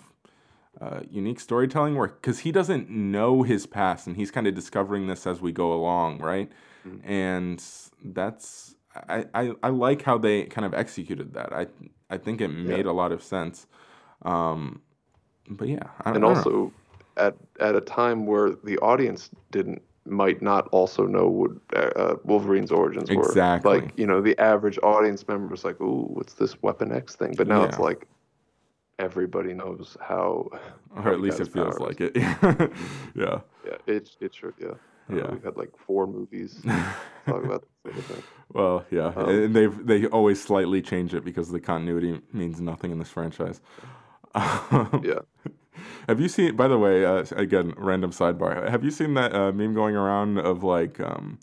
uh, 0.80 1.00
unique 1.10 1.40
storytelling 1.40 1.94
work 1.94 2.20
because 2.20 2.40
he 2.40 2.52
doesn't 2.52 2.88
know 2.90 3.42
his 3.42 3.66
past 3.66 4.06
and 4.06 4.16
he's 4.16 4.30
kind 4.30 4.46
of 4.46 4.54
discovering 4.54 5.06
this 5.06 5.26
as 5.26 5.40
we 5.40 5.50
go 5.52 5.72
along 5.72 6.18
right 6.18 6.50
and 7.04 7.62
that's 8.04 8.76
I, 9.08 9.24
I 9.34 9.52
i 9.62 9.68
like 9.68 10.02
how 10.02 10.18
they 10.18 10.44
kind 10.44 10.64
of 10.64 10.74
executed 10.74 11.34
that 11.34 11.52
i 11.52 11.66
i 12.10 12.16
think 12.16 12.40
it 12.40 12.48
made 12.48 12.86
a 12.86 12.92
lot 12.92 13.12
of 13.12 13.22
sense 13.22 13.66
um 14.22 14.82
but 15.48 15.68
yeah 15.68 15.88
I, 16.04 16.10
and 16.10 16.18
I 16.18 16.20
don't 16.20 16.22
know. 16.22 16.28
also 16.28 16.72
at 17.16 17.36
at 17.60 17.76
a 17.76 17.80
time 17.80 18.26
where 18.26 18.50
the 18.50 18.78
audience 18.78 19.30
didn't 19.50 19.82
might 20.06 20.42
not 20.42 20.66
also 20.68 21.06
know 21.06 21.28
what 21.28 21.50
uh, 21.76 22.16
Wolverine's 22.24 22.72
origins 22.72 23.10
were. 23.10 23.28
Exactly. 23.28 23.80
Like 23.80 23.92
you 23.96 24.06
know, 24.06 24.20
the 24.20 24.38
average 24.40 24.78
audience 24.82 25.26
member 25.28 25.46
was 25.48 25.64
like, 25.64 25.80
"Ooh, 25.80 26.08
what's 26.14 26.34
this 26.34 26.60
Weapon 26.62 26.90
X 26.90 27.16
thing?" 27.16 27.34
But 27.36 27.46
now 27.46 27.64
it's 27.64 27.78
like 27.78 28.08
everybody 28.98 29.54
knows 29.54 29.96
how. 30.00 30.48
or 30.94 31.02
how 31.02 31.12
at 31.12 31.20
least 31.20 31.40
it 31.40 31.48
feels 31.48 31.78
powers. 31.78 31.80
like 31.80 32.00
it 32.00 32.16
yeah 33.14 33.40
Yeah, 33.64 33.76
it's 33.86 34.16
it's 34.20 34.36
true. 34.36 34.54
Yeah. 34.58 34.74
Uh, 35.12 35.16
Yeah. 35.16 35.30
we've 35.32 35.44
had 35.44 35.56
like 35.56 35.72
four 35.86 36.06
movies 36.06 36.60
talk 37.26 37.44
about 37.44 37.66
sort 37.84 37.96
of 37.98 38.04
thing. 38.06 38.22
well 38.52 38.84
yeah 38.90 39.12
Um, 39.16 39.28
and 39.28 39.54
they've 39.56 39.86
they 39.86 40.06
always 40.06 40.42
slightly 40.42 40.80
change 40.82 41.14
it 41.14 41.24
because 41.24 41.50
the 41.50 41.60
continuity 41.60 42.20
means 42.32 42.60
nothing 42.60 42.90
in 42.92 42.98
this 42.98 43.10
franchise 43.10 43.60
Yeah. 44.34 45.20
Have 46.08 46.20
you 46.20 46.28
seen? 46.28 46.56
By 46.56 46.68
the 46.68 46.78
way, 46.78 47.04
uh, 47.04 47.24
again, 47.36 47.72
random 47.76 48.10
sidebar. 48.10 48.68
Have 48.68 48.84
you 48.84 48.90
seen 48.90 49.14
that 49.14 49.34
uh, 49.34 49.50
meme 49.52 49.74
going 49.74 49.96
around 49.96 50.38
of 50.38 50.62
like 50.62 51.00
um, 51.00 51.38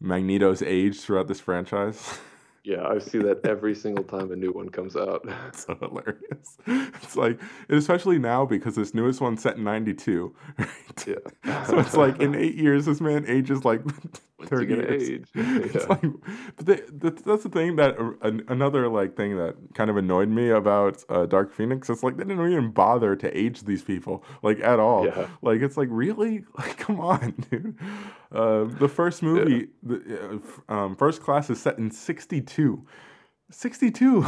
Magneto's 0.00 0.62
age 0.62 1.00
throughout 1.00 1.28
this 1.28 1.40
franchise? 1.40 2.18
Yeah, 2.64 2.86
I 2.86 2.98
see 3.00 3.18
that 3.18 3.44
every 3.44 3.74
single 3.74 4.04
time 4.04 4.30
a 4.30 4.36
new 4.36 4.52
one 4.52 4.68
comes 4.68 4.94
out. 4.96 5.26
It's 5.48 5.66
so 5.66 5.74
hilarious. 5.80 6.58
It's 6.66 7.16
like, 7.16 7.40
especially 7.68 8.18
now 8.18 8.46
because 8.46 8.76
this 8.76 8.94
newest 8.94 9.20
one's 9.20 9.42
set 9.42 9.56
in 9.56 9.64
'92, 9.64 10.34
right? 10.58 10.68
Yeah. 11.06 11.64
So 11.64 11.78
it's 11.80 11.96
like 11.96 12.20
in 12.20 12.34
eight 12.36 12.54
years, 12.54 12.86
this 12.86 13.00
man 13.00 13.24
ages 13.26 13.64
like 13.64 13.82
gonna 14.50 14.86
age? 14.88 15.26
It's 15.34 15.74
Yeah. 15.74 15.86
like, 15.88 16.02
but 16.56 16.66
they, 16.66 16.76
that, 17.00 17.24
that's 17.24 17.42
the 17.42 17.48
thing 17.48 17.76
that 17.76 17.98
uh, 17.98 18.30
another 18.48 18.88
like 18.88 19.16
thing 19.16 19.36
that 19.36 19.56
kind 19.74 19.90
of 19.90 19.96
annoyed 19.96 20.28
me 20.28 20.50
about 20.50 21.02
uh, 21.08 21.26
Dark 21.26 21.52
Phoenix. 21.52 21.88
It's 21.90 22.02
like 22.02 22.16
they 22.16 22.24
didn't 22.24 22.50
even 22.50 22.70
bother 22.70 23.16
to 23.16 23.36
age 23.38 23.62
these 23.64 23.82
people 23.82 24.24
like 24.42 24.60
at 24.60 24.78
all. 24.80 25.06
Yeah. 25.06 25.28
Like 25.42 25.60
it's 25.62 25.76
like 25.76 25.88
really, 25.90 26.44
like 26.58 26.76
come 26.78 27.00
on, 27.00 27.34
dude. 27.50 27.78
Uh, 28.30 28.64
the 28.64 28.88
first 28.88 29.22
movie, 29.22 29.68
the 29.82 30.40
uh, 30.68 30.72
um, 30.72 30.96
First 30.96 31.22
Class, 31.22 31.50
is 31.50 31.60
set 31.60 31.78
in 31.78 31.90
'62. 31.90 32.86
'62. 33.50 34.20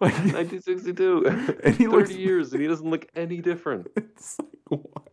like 0.00 0.12
1962. 0.12 1.26
And 1.64 1.74
he 1.74 1.84
30 1.84 1.86
looks- 1.86 2.10
years 2.12 2.52
and 2.52 2.62
he 2.62 2.68
doesn't 2.68 2.88
look 2.88 3.06
any 3.16 3.40
different. 3.40 3.88
it's 3.96 4.38
like 4.38 4.80
what? 4.80 5.05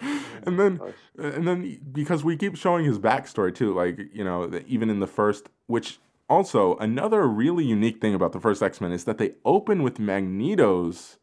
And 0.46 0.58
then, 0.58 0.76
Gosh. 0.76 0.92
Uh, 1.18 1.28
and 1.28 1.48
then 1.48 1.80
because 1.92 2.22
we 2.22 2.36
keep 2.36 2.54
showing 2.56 2.84
his 2.84 2.98
backstory 2.98 3.54
too, 3.54 3.72
like 3.74 3.98
you 4.12 4.22
know, 4.24 4.50
even 4.66 4.90
in 4.90 5.00
the 5.00 5.06
first, 5.06 5.48
which 5.68 5.98
also 6.28 6.76
another 6.76 7.26
really 7.26 7.64
unique 7.64 8.00
thing 8.00 8.14
about 8.14 8.32
the 8.32 8.40
first 8.40 8.62
X 8.62 8.80
Men 8.80 8.92
is 8.92 9.04
that 9.04 9.18
they 9.18 9.32
open 9.44 9.82
with 9.82 9.98
Magneto's 9.98 11.18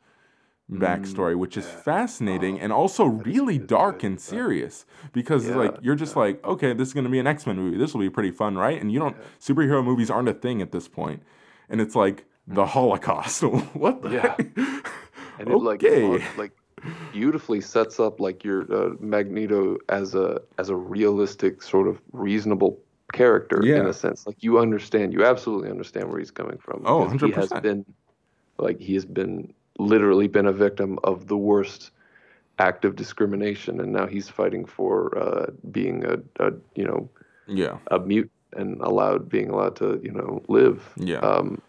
backstory, 0.71 1.35
which 1.37 1.57
is 1.57 1.65
fascinating 1.65 2.59
and 2.59 2.71
also 2.71 3.05
really 3.05 3.59
dark 3.59 4.03
and 4.03 4.19
serious 4.19 4.85
because 5.11 5.49
Yeah, 5.49 5.55
like 5.57 5.77
you're 5.81 5.95
just 5.95 6.15
like, 6.15 6.43
okay, 6.45 6.73
this 6.73 6.87
is 6.87 6.93
gonna 6.93 7.09
be 7.09 7.19
an 7.19 7.27
X 7.27 7.45
Men 7.45 7.57
movie. 7.57 7.77
This 7.77 7.93
will 7.93 8.01
be 8.01 8.09
pretty 8.09 8.31
fun, 8.31 8.57
right? 8.57 8.79
And 8.79 8.91
you 8.91 8.99
don't 8.99 9.17
superhero 9.39 9.83
movies 9.83 10.09
aren't 10.09 10.29
a 10.29 10.33
thing 10.33 10.61
at 10.61 10.71
this 10.71 10.87
point, 10.87 11.23
and 11.69 11.81
it's 11.81 11.95
like 11.95 12.25
the 12.47 12.65
Holocaust. 12.65 13.43
what 13.73 14.01
the 14.01 14.09
Yeah. 14.09 14.21
heck? 14.21 14.57
And 15.39 15.49
it 15.49 15.57
like 15.57 15.83
Okay. 15.83 16.23
like 16.37 16.53
beautifully 17.11 17.61
sets 17.61 17.99
up 17.99 18.19
like 18.19 18.43
your 18.43 18.61
uh, 18.73 18.93
Magneto 18.99 19.77
as 19.89 20.15
a 20.15 20.41
as 20.57 20.69
a 20.69 20.75
realistic 20.75 21.61
sort 21.61 21.87
of 21.87 22.01
reasonable 22.11 22.79
character 23.13 23.61
in 23.77 23.85
a 23.87 23.93
sense. 23.93 24.25
Like 24.25 24.37
you 24.41 24.59
understand, 24.59 25.13
you 25.13 25.23
absolutely 25.25 25.69
understand 25.69 26.09
where 26.09 26.19
he's 26.19 26.31
coming 26.31 26.57
from. 26.57 26.81
Oh, 26.85 27.05
because 27.05 27.21
He 27.21 27.31
has 27.31 27.51
100%. 27.51 27.61
been 27.61 27.85
like 28.57 28.79
he 28.79 28.93
has 28.95 29.05
been 29.05 29.53
literally 29.77 30.27
been 30.27 30.45
a 30.47 30.53
victim 30.53 30.99
of 31.03 31.27
the 31.27 31.37
worst 31.37 31.91
act 32.59 32.85
of 32.85 32.95
discrimination, 32.95 33.79
and 33.79 33.91
now 33.91 34.05
he's 34.07 34.29
fighting 34.29 34.65
for 34.65 35.17
uh, 35.17 35.47
being 35.71 36.05
a, 36.05 36.17
a 36.39 36.53
you 36.75 36.85
know 36.85 37.09
yeah, 37.47 37.77
a 37.89 37.99
mute 37.99 38.31
and 38.55 38.79
allowed 38.81 39.29
being 39.29 39.49
allowed 39.49 39.75
to 39.77 39.99
you 40.03 40.11
know 40.11 40.41
live. 40.47 40.81
yeah. 40.97 41.19
Um, 41.19 41.61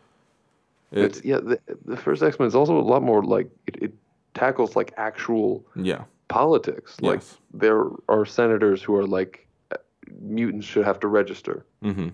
It- 0.93 1.03
it's 1.05 1.25
yeah. 1.25 1.39
The, 1.41 1.59
the 1.85 1.97
first 1.97 2.23
X 2.23 2.39
Men 2.39 2.49
is 2.49 2.55
also 2.55 2.77
a 2.79 2.81
lot 2.93 3.03
more 3.03 3.23
like 3.25 3.49
it, 3.67 3.77
it 3.83 3.93
tackles 4.35 4.77
like 4.77 4.93
actual 4.97 5.67
yeah. 5.77 6.05
politics. 6.29 7.01
Like 7.01 7.23
there 7.53 7.85
are 8.09 8.25
senators 8.25 8.83
who 8.83 8.95
are 8.97 9.07
like 9.07 9.47
uh, 9.73 9.77
mutants 10.21 10.67
should 10.67 10.85
have 10.85 11.01
to 11.01 11.09
register, 11.09 11.67
hmm 11.83 12.11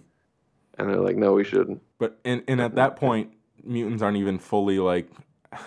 and 0.78 0.88
they're 0.88 1.00
like, 1.00 1.16
no, 1.16 1.32
we 1.34 1.44
shouldn't. 1.44 1.82
But 1.98 2.18
and 2.24 2.42
and 2.48 2.60
at 2.60 2.74
that 2.76 2.96
point, 2.96 3.32
mutants 3.64 4.02
aren't 4.02 4.16
even 4.16 4.38
fully 4.38 4.78
like, 4.78 5.08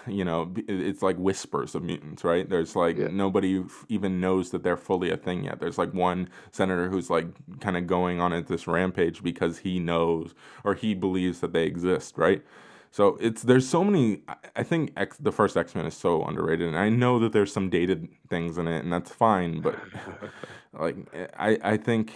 you 0.07 0.23
know, 0.23 0.53
it's 0.67 1.01
like 1.01 1.17
whispers 1.17 1.75
of 1.75 1.83
mutants, 1.83 2.23
right? 2.23 2.49
There's 2.49 2.75
like 2.75 2.97
Yeah. 2.97 3.07
nobody 3.11 3.59
f- 3.61 3.85
even 3.89 4.21
knows 4.21 4.51
that 4.51 4.63
they're 4.63 4.77
fully 4.77 5.09
a 5.11 5.17
thing 5.17 5.43
yet. 5.43 5.59
There's 5.59 5.77
like 5.77 5.93
one 5.93 6.29
senator 6.51 6.89
who's 6.89 7.09
like 7.09 7.27
kind 7.59 7.75
of 7.77 7.87
going 7.87 8.19
on 8.21 8.31
at 8.33 8.47
this 8.47 8.67
rampage 8.67 9.23
because 9.23 9.59
he 9.59 9.79
knows 9.79 10.33
or 10.63 10.75
he 10.75 10.93
believes 10.93 11.39
that 11.41 11.53
they 11.53 11.65
exist, 11.65 12.17
right? 12.17 12.41
So 12.91 13.17
it's 13.21 13.41
there's 13.43 13.67
so 13.67 13.83
many. 13.83 14.21
I- 14.55 14.63
think 14.63 14.91
X, 14.97 15.17
the 15.17 15.31
first 15.31 15.55
X 15.57 15.75
Men 15.75 15.85
is 15.85 15.95
so 15.95 16.23
underrated, 16.23 16.67
and 16.67 16.77
I 16.77 16.89
know 16.89 17.19
that 17.19 17.31
there's 17.31 17.51
some 17.51 17.69
dated 17.69 18.07
things 18.29 18.57
in 18.57 18.67
it, 18.67 18.83
and 18.83 18.91
that's 18.91 19.11
fine. 19.11 19.61
But 19.61 19.79
like 20.73 20.95
I 21.37 21.57
I 21.63 21.77
think 21.77 22.13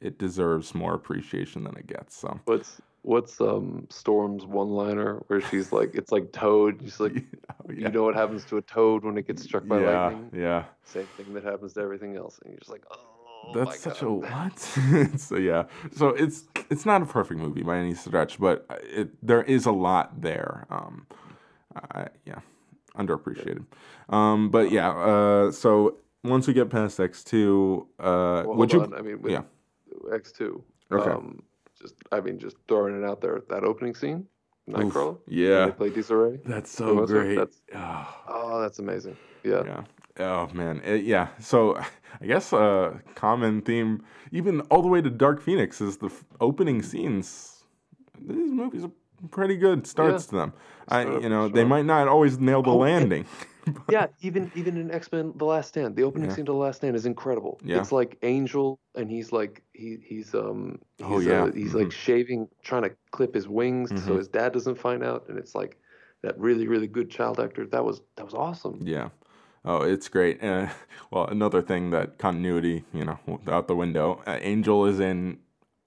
it 0.00 0.18
deserves 0.18 0.74
more 0.74 0.94
appreciation 0.94 1.64
than 1.64 1.76
it 1.76 1.86
gets. 1.86 2.16
So 2.16 2.40
What's 2.44 2.80
what's 3.02 3.40
um 3.40 3.86
Storm's 3.90 4.46
one 4.46 4.68
liner 4.70 5.22
where 5.26 5.40
she's 5.40 5.72
like, 5.72 5.94
it's 5.94 6.12
like 6.12 6.32
Toad. 6.32 6.80
She's 6.82 7.00
like, 7.00 7.24
Oh, 7.50 7.72
you 7.72 7.88
know 7.88 8.04
what 8.04 8.14
happens 8.14 8.44
to 8.46 8.56
a 8.58 8.62
toad 8.62 9.04
when 9.04 9.18
it 9.18 9.26
gets 9.26 9.42
struck 9.42 9.66
by 9.66 9.80
yeah, 9.80 10.06
lightning? 10.06 10.30
yeah. 10.32 10.64
Same 10.84 11.06
thing 11.16 11.34
that 11.34 11.44
happens 11.44 11.72
to 11.74 11.80
everything 11.80 12.16
else, 12.16 12.38
and 12.42 12.52
you're 12.52 12.58
just 12.60 12.70
like, 12.70 12.84
oh, 12.90 13.17
That's 13.54 13.66
my 13.70 13.76
such 13.76 14.00
God. 14.00 14.06
a 14.06 14.12
what? 14.12 14.58
so 15.20 15.36
yeah, 15.36 15.64
so 15.92 16.08
it's 16.08 16.44
it's 16.70 16.84
not 16.84 17.02
a 17.02 17.06
perfect 17.06 17.40
movie 17.40 17.62
by 17.62 17.78
any 17.78 17.94
stretch, 17.94 18.38
but 18.38 18.66
it 18.82 19.08
there 19.26 19.42
is 19.42 19.66
a 19.66 19.72
lot 19.72 20.20
there. 20.20 20.66
Um, 20.70 21.06
yeah, 22.24 22.40
underappreciated. 22.96 23.64
Um, 24.08 24.50
but 24.50 24.70
yeah, 24.70 24.90
uh, 24.90 25.50
so 25.52 25.96
once 26.24 26.46
we 26.46 26.52
get 26.52 26.68
past 26.70 26.98
X 27.00 27.24
two, 27.24 27.86
uh, 27.98 28.42
Well, 28.46 28.56
would 28.56 28.72
you? 28.72 28.82
on. 28.82 28.94
I 28.94 29.00
mean, 29.02 29.20
yeah. 29.26 29.42
X 30.12 30.32
two. 30.32 30.62
Okay. 30.92 31.10
Um, 31.10 31.42
just 31.80 31.94
I 32.12 32.20
mean, 32.20 32.38
just 32.38 32.56
throwing 32.66 33.00
it 33.02 33.06
out 33.06 33.20
there. 33.20 33.42
That 33.48 33.64
opening 33.64 33.94
scene, 33.94 34.26
Nightcrawler. 34.68 35.18
yeah. 35.28 35.66
They 35.66 35.72
play 35.72 35.90
Dies 35.90 36.10
Irae. 36.10 36.40
That's 36.44 36.70
so 36.70 37.06
great. 37.06 37.36
That's- 37.36 37.60
Ah, 37.74 38.22
Oh, 38.28 38.60
that's 38.60 38.78
amazing. 38.78 39.16
Yeah. 39.44 39.62
yeah. 39.64 39.84
Oh 40.18 40.48
man, 40.52 40.80
It- 40.84 41.04
yeah. 41.04 41.28
So 41.40 41.76
I 42.20 42.26
guess 42.26 42.52
a 42.52 43.00
common 43.14 43.62
theme, 43.62 44.02
even 44.32 44.60
all 44.62 44.82
the 44.82 44.88
way 44.88 45.00
to 45.00 45.10
Dark 45.10 45.40
Phoenix, 45.40 45.80
is 45.80 45.98
the 45.98 46.06
f- 46.06 46.24
opening 46.40 46.82
scenes. 46.82 47.64
These 48.20 48.50
movies 48.50 48.84
are 48.84 48.90
pretty 49.30 49.56
good 49.56 49.86
starts 49.86 50.26
to 50.26 50.36
them. 50.36 50.52
I, 50.88 51.02
you 51.04 51.28
know, 51.28 51.48
they 51.48 51.64
might 51.64 51.84
not 51.84 52.08
always 52.08 52.38
nail 52.38 52.62
the 52.62 52.70
Oh, 52.70 52.82
and- 52.82 52.92
landing. 53.10 53.26
yeah, 53.90 54.06
even 54.22 54.50
even 54.54 54.76
in 54.78 54.90
X 54.90 55.12
Men: 55.12 55.32
The 55.36 55.44
Last 55.44 55.68
Stand, 55.68 55.94
the 55.94 56.02
opening 56.02 56.30
Yeah. 56.30 56.36
scene 56.36 56.46
to 56.46 56.52
The 56.52 56.58
Last 56.58 56.76
Stand 56.78 56.96
is 56.96 57.04
incredible. 57.06 57.60
Yeah. 57.62 57.78
It's 57.78 57.92
like 57.92 58.16
Angel, 58.22 58.80
and 58.94 59.10
he's 59.10 59.30
like 59.30 59.62
he 59.74 59.98
he's 60.02 60.34
um 60.34 60.78
he's, 60.96 61.06
Oh, 61.06 61.18
yeah. 61.20 61.44
uh, 61.44 61.52
he's 61.52 61.74
like 61.74 61.88
Mhm. 61.88 61.92
shaving, 61.92 62.48
trying 62.62 62.82
to 62.84 62.90
clip 63.12 63.34
his 63.34 63.46
wings 63.46 63.92
Mhm. 63.92 64.04
so 64.06 64.16
his 64.16 64.26
dad 64.28 64.52
doesn't 64.54 64.76
find 64.76 65.04
out, 65.04 65.26
and 65.28 65.38
it's 65.38 65.54
like 65.54 65.76
that 66.22 66.38
really 66.40 66.66
really 66.66 66.86
good 66.88 67.10
child 67.10 67.38
actor. 67.38 67.66
That 67.66 67.84
was 67.84 68.00
that 68.16 68.24
was 68.24 68.34
awesome. 68.34 68.80
Yeah. 68.82 69.10
Oh, 69.64 69.82
it's 69.82 70.08
great. 70.08 70.42
Uh, 70.42 70.68
well, 71.10 71.26
another 71.26 71.62
thing 71.62 71.90
that 71.90 72.18
continuity, 72.18 72.84
you 72.92 73.04
know, 73.04 73.18
out 73.48 73.68
the 73.68 73.76
window. 73.76 74.22
Uh, 74.26 74.38
Angel 74.40 74.86
is 74.86 75.00
in 75.00 75.38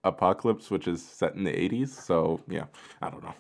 Apocalypse, 0.03 0.69
which 0.71 0.87
is 0.87 1.03
set 1.03 1.35
in 1.35 1.43
the 1.43 1.51
80s. 1.51 1.89
So, 1.89 2.41
yeah, 2.47 2.65
I 3.01 3.09
don't 3.09 3.23
know. 3.23 3.33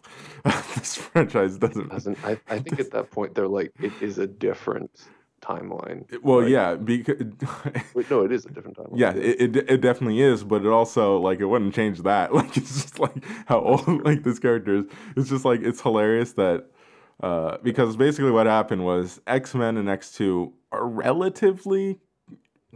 this 0.75 0.95
franchise 0.95 1.57
doesn't. 1.57 1.89
Doesn't 1.89 2.17
I, 2.23 2.39
I 2.49 2.59
think 2.59 2.79
at 2.79 2.91
that 2.91 3.11
point 3.11 3.35
they're 3.35 3.47
like 3.47 3.73
it 3.79 3.93
is 4.01 4.17
a 4.17 4.27
different 4.27 5.07
timeline. 5.41 6.05
Well, 6.21 6.41
Like- 6.41 6.49
yeah, 6.51 6.75
because. 6.75 7.21
Wait, 7.93 8.09
no, 8.09 8.23
it 8.23 8.31
is 8.31 8.45
a 8.45 8.49
different 8.49 8.77
timeline. 8.77 8.97
Yeah, 8.99 9.13
it, 9.13 9.55
it 9.55 9.69
it 9.69 9.81
definitely 9.81 10.21
is, 10.21 10.43
but 10.43 10.61
it 10.63 10.67
also 10.69 11.17
like 11.17 11.39
it 11.39 11.45
wouldn't 11.45 11.73
change 11.73 12.03
that. 12.03 12.33
Like 12.33 12.55
it's 12.57 12.83
just 12.83 12.99
like 12.99 13.23
how 13.47 13.59
old 13.59 14.05
like 14.05 14.23
this 14.23 14.39
character 14.39 14.75
is. 14.75 14.85
It's 15.17 15.29
just 15.29 15.45
like 15.45 15.61
it's 15.61 15.81
hilarious 15.81 16.33
that 16.33 16.67
uh, 17.21 17.57
because 17.63 17.95
basically 17.95 18.31
what 18.31 18.47
happened 18.47 18.83
was 18.83 19.21
X 19.27 19.53
Men 19.55 19.77
and 19.77 19.89
X 19.89 20.11
Two 20.11 20.53
are 20.71 20.87
relatively 20.87 21.99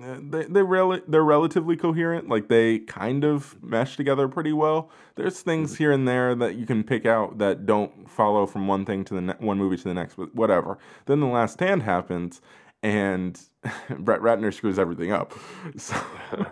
uh, 0.02 0.18
they 0.22 0.44
they 0.44 0.62
rel- 0.62 1.00
they're 1.08 1.24
relatively 1.24 1.78
coherent. 1.78 2.28
Like 2.28 2.50
they 2.50 2.80
kind 2.80 3.24
of 3.24 3.62
mesh 3.64 3.96
together 3.96 4.28
pretty 4.28 4.52
well. 4.52 4.90
There's 5.16 5.42
things 5.42 5.78
here 5.78 5.92
and 5.92 6.08
there 6.08 6.36
that 6.36 6.56
you 6.56 6.66
can 6.66 6.84
pick 6.84 7.06
out 7.06 7.38
that 7.38 7.66
don't 7.66 8.10
follow 8.10 8.46
from 8.46 8.68
one 8.68 8.86
thing 8.86 9.06
to 9.06 9.14
the 9.14 9.22
ne- 9.22 9.36
one 9.40 9.58
movie 9.58 9.78
to 9.78 9.84
the 9.84 9.94
next, 9.94 10.16
but 10.16 10.36
whatever. 10.36 10.78
Then 11.06 11.22
the 11.22 11.28
Last 11.28 11.54
Stand 11.54 11.84
happens, 11.84 12.42
and 12.84 13.40
Brett 14.00 14.20
Ratner 14.20 14.54
screws 14.54 14.80
everything 14.80 15.12
up. 15.12 15.34
So, 15.78 15.96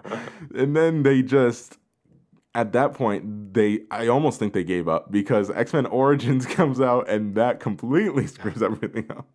and 0.55 0.75
then 0.75 1.03
they 1.03 1.21
just 1.21 1.77
at 2.55 2.71
that 2.73 2.93
point 2.93 3.53
they 3.53 3.81
I 3.89 4.07
almost 4.07 4.39
think 4.39 4.53
they 4.53 4.63
gave 4.63 4.87
up 4.87 5.11
because 5.11 5.49
X 5.49 5.73
Men 5.73 5.85
Origins 5.87 6.45
comes 6.59 6.79
out 6.79 7.09
and 7.09 7.35
that 7.35 7.59
completely 7.59 8.27
screws 8.35 8.61
everything 8.61 9.09
up. 9.11 9.27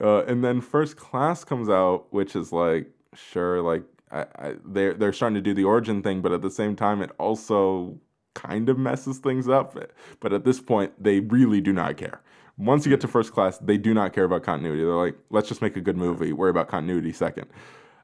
Uh, 0.00 0.24
and 0.24 0.44
then 0.44 0.60
First 0.60 0.96
Class 0.96 1.44
comes 1.44 1.68
out, 1.68 2.06
which 2.10 2.36
is 2.36 2.52
like 2.52 2.90
sure, 3.14 3.62
like 3.62 3.84
I, 4.10 4.26
I 4.36 4.54
they're 4.64 4.94
they're 4.94 5.12
starting 5.12 5.34
to 5.34 5.42
do 5.42 5.54
the 5.54 5.64
origin 5.64 6.02
thing, 6.02 6.20
but 6.20 6.32
at 6.32 6.42
the 6.42 6.50
same 6.50 6.76
time 6.76 7.02
it 7.02 7.10
also 7.18 7.98
kind 8.34 8.68
of 8.68 8.78
messes 8.78 9.18
things 9.18 9.48
up. 9.48 9.76
But 10.20 10.32
at 10.32 10.44
this 10.44 10.60
point, 10.60 10.92
they 11.02 11.20
really 11.20 11.60
do 11.60 11.72
not 11.72 11.96
care. 11.96 12.20
Once 12.58 12.86
you 12.86 12.90
get 12.90 13.00
to 13.02 13.08
first 13.08 13.32
class, 13.32 13.58
they 13.58 13.76
do 13.76 13.92
not 13.92 14.12
care 14.12 14.24
about 14.24 14.42
continuity. 14.42 14.82
They're 14.82 14.94
like, 14.94 15.16
let's 15.30 15.48
just 15.48 15.60
make 15.60 15.76
a 15.76 15.80
good 15.80 15.96
movie. 15.96 16.32
Worry 16.32 16.50
about 16.50 16.68
continuity 16.68 17.12
second. 17.12 17.46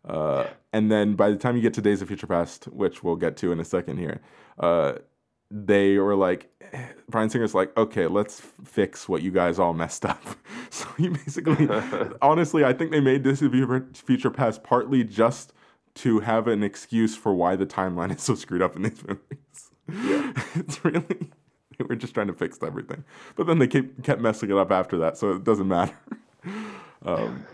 Uh, 0.05 0.47
and 0.73 0.91
then 0.91 1.15
by 1.15 1.31
the 1.31 1.37
time 1.37 1.57
you 1.57 1.63
get 1.63 1.75
to 1.75 1.83
Days 1.83 2.03
of 2.03 2.09
Future 2.09 2.27
Past, 2.27 2.65
which 2.67 3.03
we'll 3.03 3.17
get 3.17 3.37
to 3.39 3.53
in 3.53 3.61
a 3.61 3.65
second 3.65 3.99
here, 3.99 4.21
uh, 4.59 4.95
they 5.51 5.99
were 5.99 6.17
like, 6.17 6.51
Bryan 7.09 7.29
Singer's 7.29 7.55
like, 7.55 7.77
okay, 7.77 8.07
let's 8.07 8.41
fix 8.65 9.09
what 9.09 9.23
you 9.23 9.31
guys 9.31 9.59
all 9.59 9.75
messed 9.75 10.05
up. 10.05 10.23
so 10.71 10.87
he 10.97 11.09
basically, 11.09 11.69
honestly, 12.23 12.65
I 12.65 12.73
think 12.73 12.91
they 12.91 13.01
made 13.01 13.23
Days 13.23 13.43
of 13.43 13.53
Future- 13.53 14.31
Past 14.31 14.63
partly 14.63 15.05
just 15.05 15.53
to 15.95 16.21
have 16.21 16.47
an 16.49 16.63
excuse 16.63 17.17
for 17.17 17.35
why 17.35 17.55
the 17.55 17.67
timeline 17.67 18.15
is 18.15 18.23
so 18.23 18.35
screwed 18.35 18.63
up 18.63 18.75
in 18.77 18.83
these 18.83 19.03
movies. 19.07 19.71
Yeah. 19.89 20.33
it's 20.55 20.83
really, 20.85 21.05
they 21.79 21.85
were 21.87 21.97
just 21.97 22.15
trying 22.15 22.29
to 22.29 22.33
fix 22.33 22.59
everything. 22.63 23.05
But 23.37 23.47
then 23.47 23.59
they 23.59 23.67
kept, 23.67 24.03
kept 24.03 24.21
messing 24.21 24.51
it 24.51 24.57
up 24.57 24.73
after 24.73 24.97
that, 24.99 25.19
so 25.19 25.33
it 25.33 25.45
doesn't 25.45 25.69
matter. 25.69 25.95
um, 27.05 27.45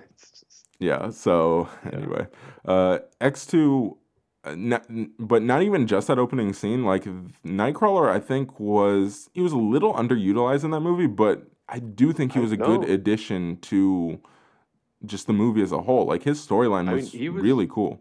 Yeah. 0.79 1.11
So 1.11 1.69
anyway, 1.93 2.27
uh, 2.65 2.99
X 3.21 3.47
two, 3.47 3.99
uh, 4.45 4.55
not, 4.57 4.87
but 5.19 5.43
not 5.43 5.63
even 5.63 5.87
just 5.87 6.09
that 6.09 6.19
opening 6.19 6.53
scene. 6.53 6.85
Like 6.85 7.05
Nightcrawler, 7.45 8.11
I 8.11 8.21
think 8.21 8.59
was 8.59 9.31
he 9.35 9.41
was 9.41 9.53
a 9.53 9.59
little 9.59 9.95
underutilized 9.95 10.65
in 10.65 10.71
that 10.71 10.81
movie, 10.81 11.07
but 11.07 11.47
I 11.69 11.79
do 11.81 12.13
think 12.13 12.33
he 12.33 12.39
was 12.39 12.53
a 12.53 12.57
good 12.57 12.85
addition 12.85 13.59
to 13.63 14.21
just 15.05 15.27
the 15.27 15.33
movie 15.33 15.63
as 15.63 15.73
a 15.73 15.83
whole. 15.83 16.07
Like 16.07 16.23
his 16.23 16.45
storyline 16.45 16.89
I 16.89 16.95
mean, 16.95 17.35
was, 17.35 17.43
really 17.43 17.67
cool. 17.67 18.01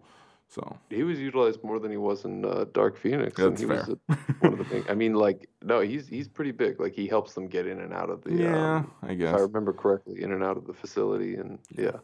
So 0.49 0.77
he 0.89 1.03
was 1.03 1.19
utilized 1.19 1.61
more 1.63 1.77
than 1.77 1.91
he 1.91 1.97
was 1.97 2.23
in 2.23 2.45
uh, 2.45 2.65
Dark 2.71 2.97
Phoenix. 2.97 3.37
and 3.37 3.51
That's 3.51 3.61
he 3.61 3.67
fair. 3.67 3.77
was 3.77 3.89
a, 3.89 4.13
one 4.39 4.53
of 4.53 4.59
the 4.59 4.63
big. 4.63 4.89
I 4.89 4.93
mean, 4.93 5.13
like 5.13 5.49
no, 5.61 5.81
he's 5.81 6.07
he's 6.07 6.29
pretty 6.29 6.51
big. 6.51 6.79
Like 6.79 6.93
he 6.93 7.07
helps 7.07 7.33
them 7.33 7.47
get 7.47 7.67
in 7.67 7.81
and 7.81 7.93
out 7.93 8.09
of 8.09 8.23
the. 8.23 8.33
yeah, 8.33 8.75
um, 8.77 8.91
I 9.01 9.11
if 9.11 9.17
guess 9.19 9.35
I 9.35 9.39
remember 9.39 9.73
correctly, 9.73 10.21
in 10.23 10.31
and 10.31 10.43
out 10.43 10.55
of 10.55 10.65
the 10.65 10.73
facility, 10.73 11.35
and 11.35 11.59
yeah, 11.77 11.85
like, 11.85 12.01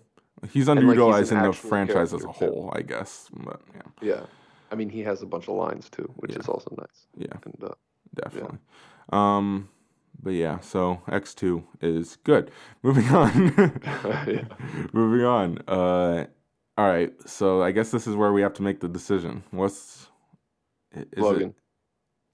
he's 0.51 0.67
underutilized 0.67 1.31
in 1.31 1.41
the 1.41 1.53
franchise 1.53 2.13
as 2.13 2.23
a 2.23 2.27
character, 2.27 2.45
too. 2.47 2.51
whole. 2.51 2.73
I 2.75 2.81
guess, 2.81 3.29
but 3.33 3.61
yeah, 3.75 3.81
yeah. 4.01 4.21
I 4.71 4.75
mean, 4.75 4.89
he 4.89 5.01
has 5.01 5.21
a 5.21 5.25
bunch 5.25 5.47
of 5.47 5.55
lines 5.55 5.89
too, 5.89 6.11
which 6.17 6.31
Yeah. 6.31 6.39
is 6.39 6.47
also 6.47 6.73
nice. 6.77 7.07
yeah. 7.17 7.37
And 7.45 7.63
uh, 7.63 7.73
definitely. 8.15 8.57
Um, 9.11 9.69
but 10.21 10.31
yeah, 10.31 10.59
so 10.61 11.01
X 11.11 11.33
two 11.35 11.63
is 11.81 12.17
good. 12.23 12.49
Moving 12.81 13.07
on. 13.09 13.53
Yeah. 14.27 14.45
Moving 14.93 15.25
on. 15.25 15.59
Uh, 15.67 16.25
all 16.77 16.87
right. 16.87 17.11
So 17.29 17.61
I 17.61 17.71
guess 17.71 17.91
this 17.91 18.07
is 18.07 18.15
where 18.15 18.33
we 18.33 18.41
have 18.41 18.53
to 18.55 18.63
make 18.63 18.79
the 18.79 18.89
decision. 18.89 19.43
What's 19.51 20.07
is 20.95 21.05
Logan, 21.17 21.49
It, 21.49 21.55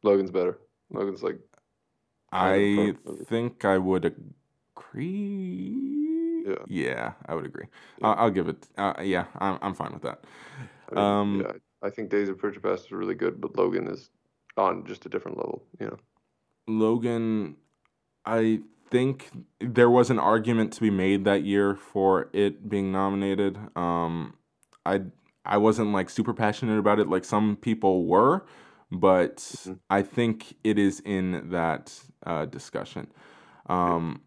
Logan's 0.03 0.31
better. 0.31 0.59
Logan's 0.91 1.23
like 1.23 1.39
I 2.31 2.93
think 3.25 3.65
I 3.65 3.77
would 3.77 4.05
agree. 4.05 6.08
Yeah. 6.49 6.65
Yeah, 6.67 7.13
I 7.27 7.35
would 7.35 7.45
agree. 7.45 7.65
Yeah. 7.99 8.07
I'll, 8.07 8.15
I'll 8.25 8.31
give 8.31 8.47
it. 8.49 8.67
Uh, 8.77 8.93
yeah, 9.01 9.25
I'm 9.39 9.59
I'm 9.61 9.73
fine 9.73 9.93
with 9.93 10.01
that. 10.03 10.23
I 10.91 10.95
mean, 10.95 11.03
Um, 11.03 11.41
yeah, 11.41 11.51
I 11.83 11.89
think 11.89 12.09
Days 12.09 12.29
of 12.29 12.39
Future 12.39 12.59
Past 12.59 12.85
is 12.85 12.91
really 12.91 13.15
good, 13.15 13.39
but 13.39 13.55
Logan 13.57 13.87
is 13.87 14.09
on 14.57 14.85
just 14.85 15.05
a 15.05 15.09
different 15.09 15.37
level. 15.37 15.63
You 15.79 15.87
know. 15.87 15.97
Logan, 16.67 17.55
I 18.25 18.61
think 18.89 19.29
there 19.59 19.89
was 19.89 20.09
an 20.09 20.19
argument 20.19 20.73
to 20.73 20.81
be 20.81 20.89
made 20.89 21.25
that 21.25 21.43
year 21.43 21.75
for 21.75 22.29
it 22.33 22.69
being 22.69 22.91
nominated. 22.91 23.57
Um, 23.75 24.33
I 24.85 25.01
I 25.45 25.57
wasn't 25.57 25.91
like 25.93 26.09
super 26.09 26.33
passionate 26.33 26.77
about 26.79 26.99
it 26.99 27.07
like 27.07 27.25
some 27.25 27.55
people 27.55 28.05
were, 28.05 28.45
but 28.91 29.37
Mhm. 29.37 29.79
I 29.89 30.01
think 30.01 30.55
it 30.63 30.77
is 30.77 30.99
in 31.01 31.49
that 31.51 31.99
uh, 32.25 32.45
discussion. 32.45 33.07
Um, 33.67 34.21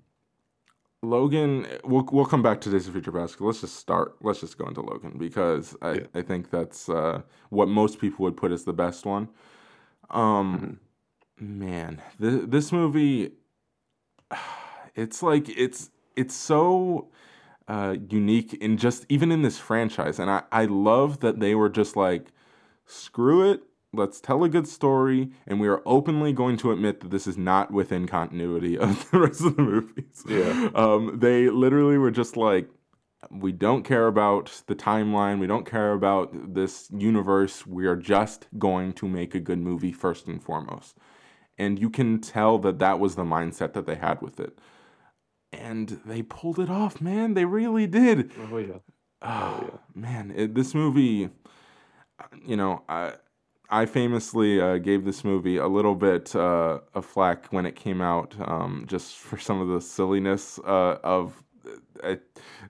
Logan, 1.02 1.66
we'll 1.84 2.08
we'll 2.12 2.24
come 2.26 2.42
back 2.42 2.60
to 2.62 2.70
Days 2.70 2.86
of 2.86 2.92
Future 2.94 3.10
Past. 3.12 3.40
Let's 3.40 3.60
just 3.60 3.76
start. 3.76 4.16
Let's 4.22 4.40
just 4.40 4.56
go 4.56 4.66
into 4.66 4.82
Logan 4.82 5.16
because 5.18 5.76
I, 5.82 5.92
Yeah. 5.94 6.00
I 6.14 6.22
think 6.22 6.50
that's 6.50 6.88
uh, 6.88 7.22
what 7.50 7.68
most 7.68 7.98
people 8.00 8.24
would 8.24 8.36
put 8.36 8.52
as 8.52 8.64
the 8.64 8.72
best 8.72 9.04
one. 9.04 9.28
Um, 10.10 10.78
man, 11.40 12.00
th- 12.20 12.44
this 12.46 12.70
movie, 12.70 13.32
it's 14.94 15.22
like 15.24 15.48
it's 15.48 15.90
it's 16.14 16.34
so 16.34 17.08
uh, 17.66 17.96
unique 18.08 18.54
in 18.54 18.76
just 18.76 19.04
even 19.08 19.32
in 19.32 19.42
this 19.42 19.58
franchise, 19.58 20.20
and 20.20 20.30
I 20.30 20.44
I 20.52 20.66
love 20.66 21.20
that 21.20 21.40
they 21.40 21.54
were 21.56 21.68
just 21.68 21.96
like, 21.96 22.28
screw 22.86 23.50
it. 23.50 23.62
Let's 23.94 24.20
tell 24.20 24.42
a 24.42 24.48
good 24.48 24.66
story, 24.66 25.30
and 25.46 25.60
we 25.60 25.68
are 25.68 25.82
openly 25.84 26.32
going 26.32 26.56
to 26.58 26.72
admit 26.72 27.00
that 27.00 27.10
this 27.10 27.26
is 27.26 27.36
not 27.36 27.70
within 27.70 28.06
continuity 28.06 28.78
of 28.78 29.10
the 29.10 29.18
rest 29.18 29.42
of 29.42 29.56
the 29.56 29.62
movies. 29.62 30.24
Yeah. 30.26 30.70
Um, 30.74 31.18
they 31.18 31.50
literally 31.50 31.98
were 31.98 32.10
just 32.10 32.36
like, 32.36 32.68
we 33.30 33.52
don't 33.52 33.82
care 33.82 34.06
about 34.06 34.62
the 34.66 34.74
timeline. 34.74 35.38
We 35.38 35.46
don't 35.46 35.66
care 35.68 35.92
about 35.92 36.54
this 36.54 36.88
universe. 36.90 37.66
We 37.66 37.86
are 37.86 37.96
just 37.96 38.48
going 38.58 38.94
to 38.94 39.08
make 39.08 39.34
a 39.34 39.40
good 39.40 39.58
movie 39.58 39.92
first 39.92 40.26
and 40.26 40.42
foremost. 40.42 40.96
And 41.58 41.78
you 41.78 41.90
can 41.90 42.20
tell 42.20 42.58
that 42.58 42.78
that 42.78 42.98
was 42.98 43.14
the 43.14 43.24
mindset 43.24 43.74
that 43.74 43.86
they 43.86 43.94
had 43.94 44.20
with 44.22 44.40
it. 44.40 44.58
And 45.52 46.00
they 46.04 46.22
pulled 46.22 46.58
it 46.58 46.70
off, 46.70 47.00
man. 47.00 47.34
They 47.34 47.44
really 47.44 47.86
did. 47.86 48.32
Oh 48.50 48.56
yeah. 48.56 48.78
Oh, 49.20 49.68
yeah. 49.70 49.78
man, 49.94 50.32
it, 50.34 50.54
this 50.54 50.74
movie, 50.74 51.28
you 52.44 52.56
know, 52.56 52.82
I 52.88 53.12
I 53.72 53.86
famously 53.86 54.60
uh, 54.60 54.76
gave 54.78 55.04
this 55.06 55.24
movie 55.24 55.56
a 55.56 55.66
little 55.66 55.94
bit 55.94 56.36
uh, 56.36 56.80
of 56.94 57.06
flack 57.06 57.46
when 57.46 57.64
it 57.64 57.74
came 57.74 58.02
out, 58.02 58.34
um, 58.46 58.84
just 58.86 59.16
for 59.16 59.38
some 59.38 59.60
of 59.62 59.68
the 59.68 59.80
silliness 59.80 60.58
uh, 60.60 60.98
of. 61.02 61.42
I, 62.04 62.18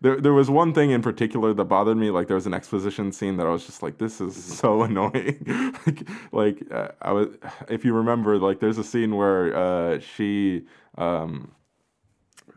there, 0.00 0.20
there 0.20 0.32
was 0.34 0.50
one 0.50 0.74
thing 0.74 0.90
in 0.90 1.02
particular 1.02 1.54
that 1.54 1.64
bothered 1.64 1.96
me. 1.96 2.10
Like 2.10 2.28
there 2.28 2.36
was 2.36 2.46
an 2.46 2.54
exposition 2.54 3.10
scene 3.10 3.36
that 3.38 3.46
I 3.46 3.50
was 3.50 3.66
just 3.66 3.82
like, 3.82 3.98
"This 3.98 4.20
is 4.20 4.36
so 4.42 4.82
annoying." 4.84 5.44
like, 5.86 6.08
like 6.32 6.72
uh, 6.72 6.88
I 7.02 7.12
was, 7.12 7.28
if 7.68 7.84
you 7.84 7.94
remember, 7.94 8.38
like 8.38 8.60
there's 8.60 8.78
a 8.78 8.84
scene 8.84 9.16
where 9.16 9.56
uh, 9.56 9.98
she, 9.98 10.66
um, 10.98 11.50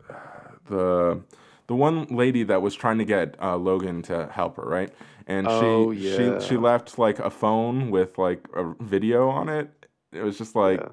the 0.68 1.20
the 1.66 1.74
one 1.74 2.04
lady 2.06 2.44
that 2.44 2.62
was 2.62 2.74
trying 2.76 2.98
to 2.98 3.04
get 3.04 3.34
uh, 3.42 3.56
Logan 3.56 4.02
to 4.02 4.28
help 4.32 4.56
her, 4.56 4.62
right? 4.64 4.92
And 5.26 5.46
Oh, 5.48 5.92
she 5.92 5.98
yeah. 6.08 6.38
she 6.40 6.48
she 6.48 6.56
left 6.56 6.98
like 6.98 7.18
a 7.18 7.30
phone 7.30 7.90
with 7.90 8.18
like 8.18 8.46
a 8.54 8.74
video 8.80 9.28
on 9.28 9.48
it. 9.48 9.70
It 10.12 10.22
was 10.22 10.38
just 10.38 10.54
like 10.54 10.80
Yeah. 10.80 10.88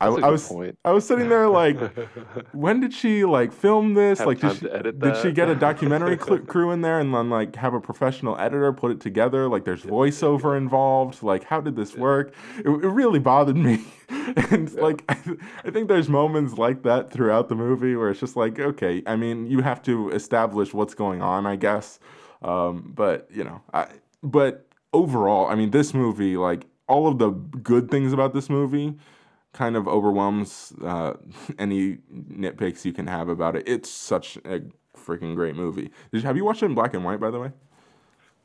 I, 0.00 0.06
I 0.08 0.28
was 0.28 0.48
point. 0.48 0.76
I 0.84 0.90
was 0.90 1.06
sitting 1.06 1.28
there 1.30 1.48
like, 1.48 1.78
when 2.52 2.80
did 2.80 2.92
she 2.92 3.24
like 3.24 3.52
film 3.52 3.94
this? 3.94 4.18
Have 4.18 4.26
like, 4.26 4.40
did 4.40 4.58
she, 4.58 4.66
did 4.98 5.16
she 5.22 5.32
get 5.32 5.48
a 5.48 5.54
documentary 5.54 6.18
cl- 6.18 6.38
crew 6.46 6.72
in 6.72 6.82
there 6.82 6.98
and 7.00 7.14
then 7.14 7.30
like 7.30 7.56
have 7.56 7.72
a 7.74 7.80
professional 7.80 8.36
editor 8.38 8.72
put 8.72 8.90
it 8.90 9.00
together? 9.00 9.48
Like, 9.48 9.64
there's 9.64 9.82
voiceover 9.82 10.58
involved. 10.58 11.22
Like, 11.22 11.44
how 11.44 11.60
did 11.60 11.76
this 11.76 11.94
work? 11.96 12.34
It, 12.58 12.68
it 12.68 12.88
really 12.88 13.20
bothered 13.20 13.56
me. 13.56 13.84
and 14.50 14.70
like, 14.74 15.04
I, 15.08 15.16
I 15.64 15.70
think 15.70 15.88
there's 15.88 16.08
moments 16.08 16.54
like 16.58 16.82
that 16.82 17.10
throughout 17.10 17.48
the 17.48 17.54
movie 17.54 17.96
where 17.96 18.10
it's 18.10 18.20
just 18.20 18.36
like, 18.36 18.58
okay, 18.58 19.02
I 19.06 19.16
mean, 19.16 19.46
you 19.46 19.62
have 19.62 19.80
to 19.84 20.10
establish 20.10 20.74
what's 20.74 20.94
going 20.94 21.22
on, 21.22 21.46
I 21.46 21.56
guess. 21.56 21.98
Um, 22.44 22.92
but 22.94 23.28
you 23.32 23.42
know, 23.42 23.62
I 23.72 23.86
but 24.22 24.66
overall, 24.92 25.46
I 25.48 25.54
mean, 25.54 25.70
this 25.70 25.94
movie, 25.94 26.36
like 26.36 26.66
all 26.86 27.08
of 27.08 27.18
the 27.18 27.30
good 27.30 27.90
things 27.90 28.12
about 28.12 28.34
this 28.34 28.48
movie 28.50 28.94
kind 29.52 29.76
of 29.76 29.86
overwhelms 29.88 30.72
uh, 30.84 31.14
any 31.58 31.98
nitpicks 32.12 32.84
you 32.84 32.92
can 32.92 33.06
have 33.06 33.28
about 33.28 33.56
it. 33.56 33.66
It's 33.66 33.88
such 33.88 34.36
a 34.44 34.60
freaking 34.96 35.34
great 35.34 35.56
movie. 35.56 35.90
Did 36.12 36.20
you, 36.20 36.20
have 36.22 36.36
you 36.36 36.44
watched 36.44 36.62
it 36.62 36.66
in 36.66 36.74
black 36.74 36.92
and 36.94 37.04
white, 37.04 37.20
by 37.20 37.30
the 37.30 37.40
way? 37.40 37.50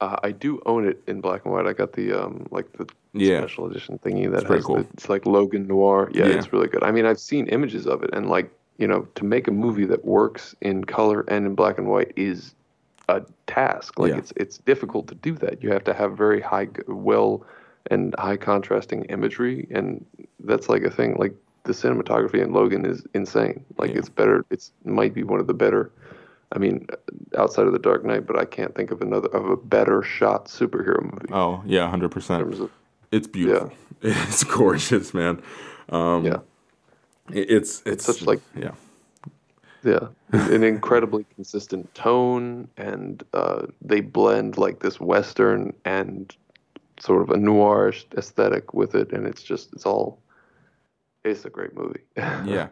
Uh, 0.01 0.15
I 0.23 0.31
do 0.31 0.61
own 0.65 0.87
it 0.87 1.01
in 1.07 1.19
black 1.19 1.43
and 1.43 1.53
white. 1.53 1.65
I 1.67 1.73
got 1.73 1.91
the 1.93 2.13
um 2.13 2.47
like 2.51 2.71
the 2.73 2.87
Yeah. 3.13 3.41
special 3.41 3.65
edition 3.65 3.99
thingy 3.99 4.31
that 4.31 4.45
pretty 4.45 4.59
has 4.59 4.65
cool. 4.65 4.77
the, 4.77 4.87
it's 4.93 5.09
like 5.09 5.25
Logan 5.25 5.67
Noir. 5.67 6.09
Yeah, 6.13 6.27
Yeah. 6.27 6.35
it's 6.35 6.53
really 6.53 6.69
good. 6.69 6.83
I 6.83 6.91
mean, 6.91 7.05
I've 7.05 7.19
seen 7.19 7.47
images 7.47 7.85
of 7.85 8.01
it, 8.03 8.11
and 8.13 8.29
like 8.29 8.49
you 8.77 8.87
know, 8.87 9.01
to 9.15 9.25
make 9.25 9.49
a 9.49 9.51
movie 9.51 9.83
that 9.83 10.05
works 10.05 10.55
in 10.61 10.85
color 10.85 11.25
and 11.27 11.45
in 11.45 11.53
black 11.53 11.77
and 11.77 11.89
white 11.89 12.13
is 12.15 12.55
a 13.09 13.25
task. 13.47 13.97
Like 13.99 14.11
Yeah. 14.11 14.17
it's 14.19 14.33
it's 14.35 14.57
difficult 14.59 15.07
to 15.07 15.15
do 15.15 15.33
that. 15.35 15.63
You 15.63 15.71
have 15.71 15.83
to 15.85 15.93
have 15.93 16.17
very 16.17 16.41
high, 16.41 16.67
well, 16.87 17.45
and 17.91 18.15
high 18.17 18.37
contrasting 18.37 19.03
imagery, 19.05 19.67
and 19.71 20.05
that's 20.43 20.69
like 20.69 20.83
a 20.83 20.89
thing. 20.91 21.15
Like 21.17 21.33
the 21.63 21.73
cinematography 21.73 22.41
in 22.43 22.53
Logan 22.53 22.85
is 22.85 23.05
insane. 23.13 23.63
Like 23.77 23.91
Yeah. 23.91 23.99
it's 23.99 24.09
better. 24.09 24.45
It's 24.49 24.71
might 24.85 25.13
be 25.13 25.23
one 25.23 25.39
of 25.39 25.47
the 25.47 25.53
better. 25.53 25.91
I 26.51 26.57
mean, 26.57 26.87
outside 27.37 27.67
of 27.67 27.73
the 27.73 27.79
Dark 27.79 28.03
Knight, 28.03 28.25
but 28.25 28.37
I 28.39 28.45
can't 28.45 28.73
think 28.75 28.89
of 28.91 29.01
another 29.01 29.27
of 29.29 29.45
a 29.49 29.55
better 29.57 30.01
shot 30.01 30.45
superhero 30.45 31.01
movie. 31.03 31.31
Oh 31.31 31.61
yeah, 31.65 31.87
hundred 31.89 32.09
percent. 32.11 32.41
It's 33.11 33.27
beautiful. 33.27 33.71
Yeah. 34.01 34.13
It's 34.27 34.43
gorgeous, 34.45 35.13
man. 35.13 35.41
Um, 35.89 36.25
yeah, 36.25 36.37
it- 37.31 37.49
it's 37.51 37.81
it's 37.85 38.05
such, 38.05 38.21
like- 38.21 38.41
yeah 38.55 38.71
yeah, 39.83 40.07
an 40.31 40.63
incredibly 40.63 41.25
consistent 41.35 41.93
tone, 41.93 42.67
and 42.77 43.23
uh, 43.33 43.67
they 43.81 44.01
blend 44.01 44.57
like 44.57 44.79
this 44.79 44.99
western 44.99 45.73
and 45.85 46.35
sort 46.99 47.21
of 47.21 47.29
a 47.29 47.37
noir 47.37 47.93
aesthetic 48.17 48.73
with 48.73 48.95
it, 48.95 49.11
and 49.11 49.25
it's 49.25 49.43
just 49.43 49.73
it's 49.73 49.85
all. 49.85 50.19
It's 51.25 51.43
a 51.43 51.49
great 51.49 51.75
movie. 51.75 51.99
yeah. 52.15 52.69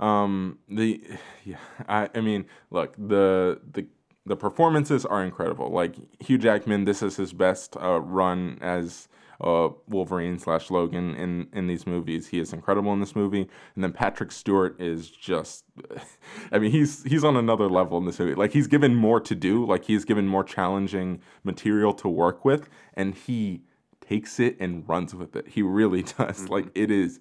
Um, 0.00 0.58
the 0.68 1.02
yeah, 1.44 1.58
I, 1.86 2.08
I 2.14 2.20
mean, 2.20 2.46
look, 2.70 2.94
the 2.96 3.60
the 3.72 3.86
the 4.26 4.36
performances 4.36 5.04
are 5.04 5.22
incredible. 5.22 5.70
Like 5.70 5.96
Hugh 6.20 6.38
Jackman, 6.38 6.84
this 6.84 7.02
is 7.02 7.16
his 7.16 7.32
best 7.32 7.76
uh, 7.76 8.00
run 8.00 8.58
as 8.62 9.08
uh, 9.40 9.68
Wolverine 9.88 10.38
slash 10.38 10.70
Logan 10.70 11.14
in 11.14 11.48
in 11.52 11.66
these 11.66 11.86
movies. 11.86 12.28
He 12.28 12.38
is 12.38 12.52
incredible 12.52 12.92
in 12.92 13.00
this 13.00 13.14
movie, 13.16 13.48
and 13.74 13.84
then 13.84 13.92
Patrick 13.92 14.32
Stewart 14.32 14.80
is 14.80 15.10
just, 15.10 15.64
I 16.52 16.58
mean, 16.58 16.70
he's 16.70 17.02
he's 17.04 17.24
on 17.24 17.36
another 17.36 17.68
level 17.68 17.98
in 17.98 18.04
this 18.06 18.18
movie. 18.18 18.34
Like 18.34 18.52
he's 18.52 18.66
given 18.66 18.94
more 18.94 19.20
to 19.20 19.34
do. 19.34 19.64
Like 19.64 19.84
he's 19.84 20.04
given 20.04 20.26
more 20.28 20.44
challenging 20.44 21.20
material 21.44 21.92
to 21.94 22.08
work 22.08 22.44
with, 22.44 22.68
and 22.94 23.14
he 23.14 23.62
takes 24.00 24.40
it 24.40 24.56
and 24.60 24.88
runs 24.88 25.14
with 25.14 25.36
it. 25.36 25.48
He 25.48 25.62
really 25.62 26.02
does. 26.18 26.48
Like 26.48 26.66
it 26.74 26.90
is 26.90 27.20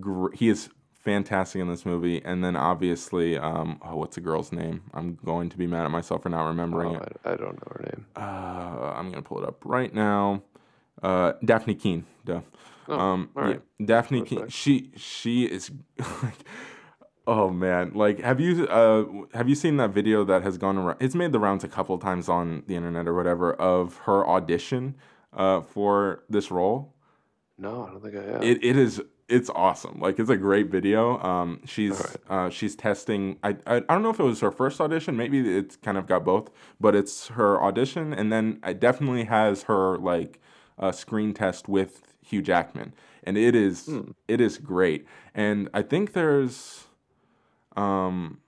gr- 0.00 0.32
he 0.34 0.48
is 0.48 0.68
fantastic 0.92 1.60
in 1.60 1.68
this 1.68 1.86
movie. 1.86 2.20
And 2.24 2.42
then 2.42 2.56
obviously, 2.56 3.38
um, 3.38 3.78
oh, 3.84 3.94
what's 3.96 4.16
the 4.16 4.20
girl's 4.20 4.50
name? 4.50 4.82
I'm 4.92 5.16
going 5.24 5.48
to 5.50 5.56
be 5.56 5.66
mad 5.68 5.84
at 5.84 5.90
myself 5.92 6.22
for 6.24 6.30
not 6.30 6.42
remembering 6.46 6.96
Oh, 6.96 7.00
it. 7.00 7.16
I, 7.24 7.32
I 7.32 7.36
don't 7.36 7.54
know 7.54 7.72
her 7.76 7.82
name. 7.84 8.06
Uh, 8.16 8.92
I'm 8.96 9.10
gonna 9.10 9.22
pull 9.22 9.38
it 9.42 9.46
up 9.46 9.62
right 9.64 9.92
now. 9.94 10.42
Uh, 11.02 11.34
Dafne 11.44 11.78
Keen. 11.78 12.04
Duh. 12.24 12.40
Oh, 12.88 12.98
um, 12.98 13.30
all 13.36 13.42
right. 13.44 13.60
yeah, 13.78 13.86
Dafne 13.86 14.24
Keen. 14.26 14.40
Respect. 14.40 14.52
She 14.52 14.90
she 14.96 15.44
is 15.44 15.70
like. 16.22 16.44
Oh 17.28 17.50
man! 17.50 17.90
Like, 17.92 18.20
have 18.20 18.38
you 18.38 18.68
uh 18.68 19.04
have 19.36 19.48
you 19.48 19.56
seen 19.56 19.78
that 19.78 19.90
video 19.90 20.22
that 20.24 20.42
has 20.44 20.56
gone 20.58 20.78
around? 20.78 20.98
It's 21.00 21.16
made 21.16 21.32
the 21.32 21.40
rounds 21.40 21.64
a 21.64 21.68
couple 21.68 21.98
times 21.98 22.28
on 22.28 22.62
the 22.68 22.76
internet 22.76 23.08
or 23.08 23.14
whatever 23.14 23.52
of 23.54 23.96
her 24.04 24.24
audition 24.24 24.94
uh 25.32 25.60
for 25.62 26.22
this 26.30 26.52
role. 26.52 26.94
No, 27.58 27.84
I 27.86 27.90
don't 27.90 28.00
think 28.02 28.14
I 28.16 28.22
have. 28.30 28.42
It 28.44 28.62
it 28.62 28.76
is 28.76 29.02
it's 29.28 29.50
awesome. 29.50 29.98
Like 29.98 30.18
it's 30.20 30.30
a 30.30 30.36
great 30.36 30.68
video. 30.70 31.18
Um, 31.20 31.60
she's 31.64 32.00
Alright. 32.00 32.16
uh, 32.28 32.50
she's 32.50 32.76
testing. 32.76 33.38
I, 33.42 33.56
I 33.66 33.76
I 33.76 33.80
don't 33.80 34.02
know 34.02 34.10
if 34.10 34.20
it 34.20 34.24
was 34.24 34.40
her 34.40 34.52
first 34.52 34.80
audition. 34.80 35.16
Maybe 35.16 35.56
it's 35.56 35.74
kind 35.76 35.98
of 35.98 36.06
got 36.06 36.24
both, 36.24 36.50
but 36.80 36.94
it's 36.94 37.28
her 37.28 37.60
audition, 37.60 38.12
and 38.12 38.32
then 38.32 38.60
it 38.64 38.78
definitely 38.78 39.24
has 39.24 39.64
her 39.64 39.98
like 39.98 40.40
uh, 40.78 40.92
screen 40.92 41.34
test 41.34 41.68
with 41.68 42.14
Hugh 42.22 42.42
Jackman, 42.42 42.94
and 43.24 43.36
it 43.36 43.54
is 43.54 43.88
it 44.28 44.40
is 44.40 44.58
great. 44.58 45.06
And 45.34 45.68
I 45.72 45.82
think 45.82 46.12
there's 46.12 46.86
um 47.76 48.40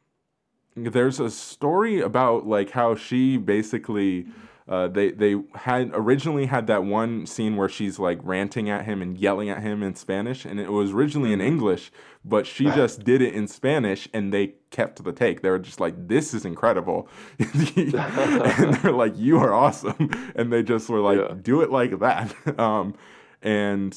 there's 0.76 1.20
a 1.20 1.30
story 1.30 2.00
about 2.00 2.46
like 2.46 2.70
how 2.70 2.94
she 2.94 3.36
basically 3.36 4.26
uh, 4.68 4.86
they 4.86 5.10
they 5.10 5.36
had 5.54 5.90
originally 5.94 6.46
had 6.46 6.66
that 6.66 6.84
one 6.84 7.26
scene 7.26 7.56
where 7.56 7.68
she's 7.68 7.98
like 7.98 8.18
ranting 8.22 8.68
at 8.68 8.84
him 8.84 9.00
and 9.00 9.16
yelling 9.16 9.48
at 9.48 9.62
him 9.62 9.82
in 9.82 9.94
Spanish, 9.94 10.44
and 10.44 10.60
it 10.60 10.70
was 10.70 10.92
originally 10.92 11.32
in 11.32 11.40
English, 11.40 11.90
but 12.22 12.46
she 12.46 12.64
just 12.64 13.02
did 13.02 13.22
it 13.22 13.32
in 13.34 13.48
Spanish, 13.48 14.08
and 14.12 14.32
they 14.32 14.54
kept 14.70 15.02
the 15.02 15.12
take. 15.12 15.40
They 15.40 15.48
were 15.48 15.58
just 15.58 15.80
like, 15.80 16.08
"This 16.08 16.34
is 16.34 16.44
incredible," 16.44 17.08
and 17.38 18.74
they're 18.74 18.92
like, 18.92 19.16
"You 19.16 19.38
are 19.38 19.54
awesome," 19.54 20.10
and 20.36 20.52
they 20.52 20.62
just 20.62 20.90
were 20.90 21.00
like, 21.00 21.18
Yeah. 21.18 21.34
"Do 21.40 21.62
it 21.62 21.70
like 21.70 21.98
that." 22.00 22.34
Um, 22.58 22.94
and 23.40 23.96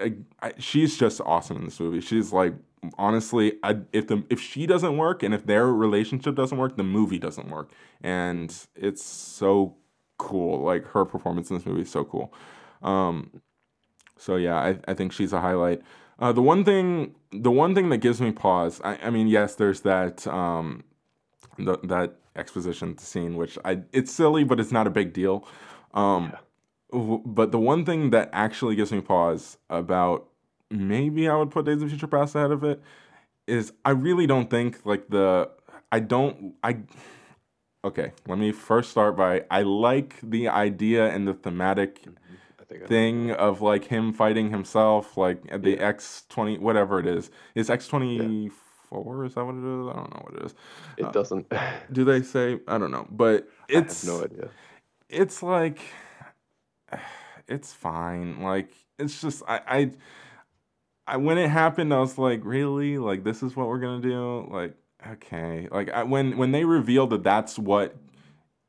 I, 0.00 0.14
I, 0.42 0.52
she's 0.58 0.96
just 0.98 1.20
awesome 1.20 1.58
in 1.58 1.64
this 1.64 1.78
movie. 1.78 2.00
She's 2.00 2.32
like 2.32 2.54
honestly, 2.98 3.54
I, 3.62 3.78
if 3.92 4.08
the 4.08 4.24
if 4.28 4.40
she 4.40 4.66
doesn't 4.66 4.96
work 4.96 5.22
and 5.22 5.32
if 5.32 5.46
their 5.46 5.68
relationship 5.68 6.34
doesn't 6.34 6.58
work, 6.58 6.76
the 6.76 6.82
movie 6.82 7.18
doesn't 7.18 7.48
work. 7.48 7.70
And 8.02 8.54
it's 8.74 9.02
so 9.02 9.76
cool. 10.18 10.62
Like 10.62 10.86
her 10.88 11.04
performance 11.04 11.50
in 11.50 11.56
this 11.56 11.66
movie 11.66 11.82
is 11.82 11.90
so 11.90 12.04
cool. 12.04 12.32
Um, 12.82 13.42
so 14.16 14.36
yeah, 14.36 14.56
I, 14.56 14.78
I 14.86 14.94
think 14.94 15.12
she's 15.12 15.32
a 15.32 15.40
highlight. 15.40 15.82
Uh, 16.18 16.32
the 16.32 16.42
one 16.42 16.64
thing, 16.64 17.14
the 17.32 17.50
one 17.50 17.74
thing 17.74 17.88
that 17.88 17.98
gives 17.98 18.20
me 18.20 18.30
pause. 18.30 18.80
I, 18.84 18.96
I 19.02 19.10
mean, 19.10 19.26
yes, 19.26 19.54
there's 19.56 19.80
that 19.80 20.26
um, 20.26 20.84
the, 21.58 21.78
that 21.84 22.16
exposition 22.36 22.98
scene, 22.98 23.36
which 23.36 23.58
I 23.64 23.82
it's 23.92 24.12
silly, 24.12 24.44
but 24.44 24.60
it's 24.60 24.72
not 24.72 24.86
a 24.86 24.90
big 24.90 25.12
deal. 25.12 25.46
Um, 25.92 26.32
w- 26.92 27.22
but 27.24 27.52
the 27.52 27.58
one 27.58 27.84
thing 27.84 28.10
that 28.10 28.30
actually 28.32 28.76
gives 28.76 28.92
me 28.92 29.00
pause 29.00 29.58
about 29.70 30.28
maybe 30.70 31.28
I 31.28 31.36
would 31.36 31.50
put 31.50 31.66
Days 31.66 31.82
of 31.82 31.88
Future 31.88 32.06
Past 32.06 32.34
ahead 32.34 32.50
of 32.50 32.64
it 32.64 32.80
is 33.46 33.72
I 33.84 33.90
really 33.90 34.26
don't 34.26 34.48
think 34.50 34.84
like 34.84 35.08
the 35.08 35.50
I 35.92 36.00
don't 36.00 36.54
I 36.62 36.78
okay 37.84 38.12
let 38.26 38.38
me 38.38 38.50
first 38.50 38.90
start 38.90 39.16
by 39.16 39.44
I 39.50 39.62
like 39.62 40.18
the 40.22 40.48
idea 40.48 41.08
and 41.08 41.28
the 41.28 41.34
thematic 41.34 42.02
mm-hmm. 42.02 42.14
think 42.74 42.86
thing 42.86 43.30
of 43.32 43.60
like 43.62 43.84
him 43.84 44.12
fighting 44.12 44.50
himself 44.50 45.16
like 45.16 45.42
at 45.50 45.62
the 45.62 45.78
X 45.78 46.24
twenty 46.28 46.58
whatever 46.58 46.98
it 46.98 47.06
is. 47.06 47.30
Is 47.54 47.70
X 47.70 47.88
twenty 47.88 48.50
four 48.88 49.24
is 49.24 49.34
that 49.34 49.44
what 49.44 49.54
it 49.54 49.58
is? 49.58 49.88
I 49.88 49.92
don't 49.94 50.14
know 50.14 50.22
what 50.24 50.34
it 50.34 50.46
is. 50.46 50.54
It 50.98 51.04
uh, 51.06 51.10
doesn't. 51.10 51.52
do 51.92 52.04
they 52.04 52.22
say? 52.22 52.60
I 52.66 52.78
don't 52.78 52.90
know. 52.90 53.06
But 53.10 53.48
I 53.70 53.78
it's 53.78 54.06
have 54.06 54.14
no 54.14 54.24
idea. 54.24 54.50
it's 55.08 55.42
like 55.42 55.80
it's 57.48 57.72
fine. 57.72 58.42
Like 58.42 58.72
it's 58.98 59.20
just 59.20 59.42
I, 59.46 59.60
I 59.66 59.90
i 61.06 61.16
when 61.18 61.36
it 61.36 61.50
happened 61.50 61.92
i 61.92 61.98
was 61.98 62.18
like 62.18 62.40
really? 62.44 62.98
Like 62.98 63.24
this 63.24 63.42
is 63.42 63.56
what 63.56 63.68
we're 63.68 63.80
gonna 63.80 64.02
do? 64.02 64.48
Like 64.50 64.74
okay 65.10 65.68
like 65.70 65.90
I, 65.90 66.02
when 66.02 66.36
when 66.36 66.52
they 66.52 66.64
revealed 66.64 67.10
that 67.10 67.22
that's 67.22 67.58
what 67.58 67.96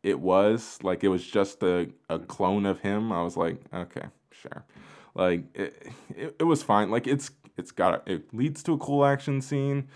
it 0.04 0.20
was 0.20 0.80
like 0.84 1.04
it 1.04 1.08
was 1.08 1.26
just 1.26 1.64
a, 1.64 1.90
a 2.10 2.20
clone 2.20 2.66
of 2.66 2.80
him 2.82 3.12
i 3.12 3.24
was 3.24 3.38
like 3.38 3.62
okay 3.74 4.08
sure. 4.46 4.66
Like 5.14 5.44
it, 5.54 5.88
it, 6.16 6.36
it 6.40 6.44
was 6.44 6.64
fine 6.64 6.92
like 6.92 7.08
it's 7.08 7.32
it's 7.58 7.72
got 7.72 8.08
it 8.08 8.34
leads 8.34 8.64
to 8.64 8.74
a 8.74 8.78
cool 8.78 9.06
action 9.06 9.42
scene. 9.42 9.88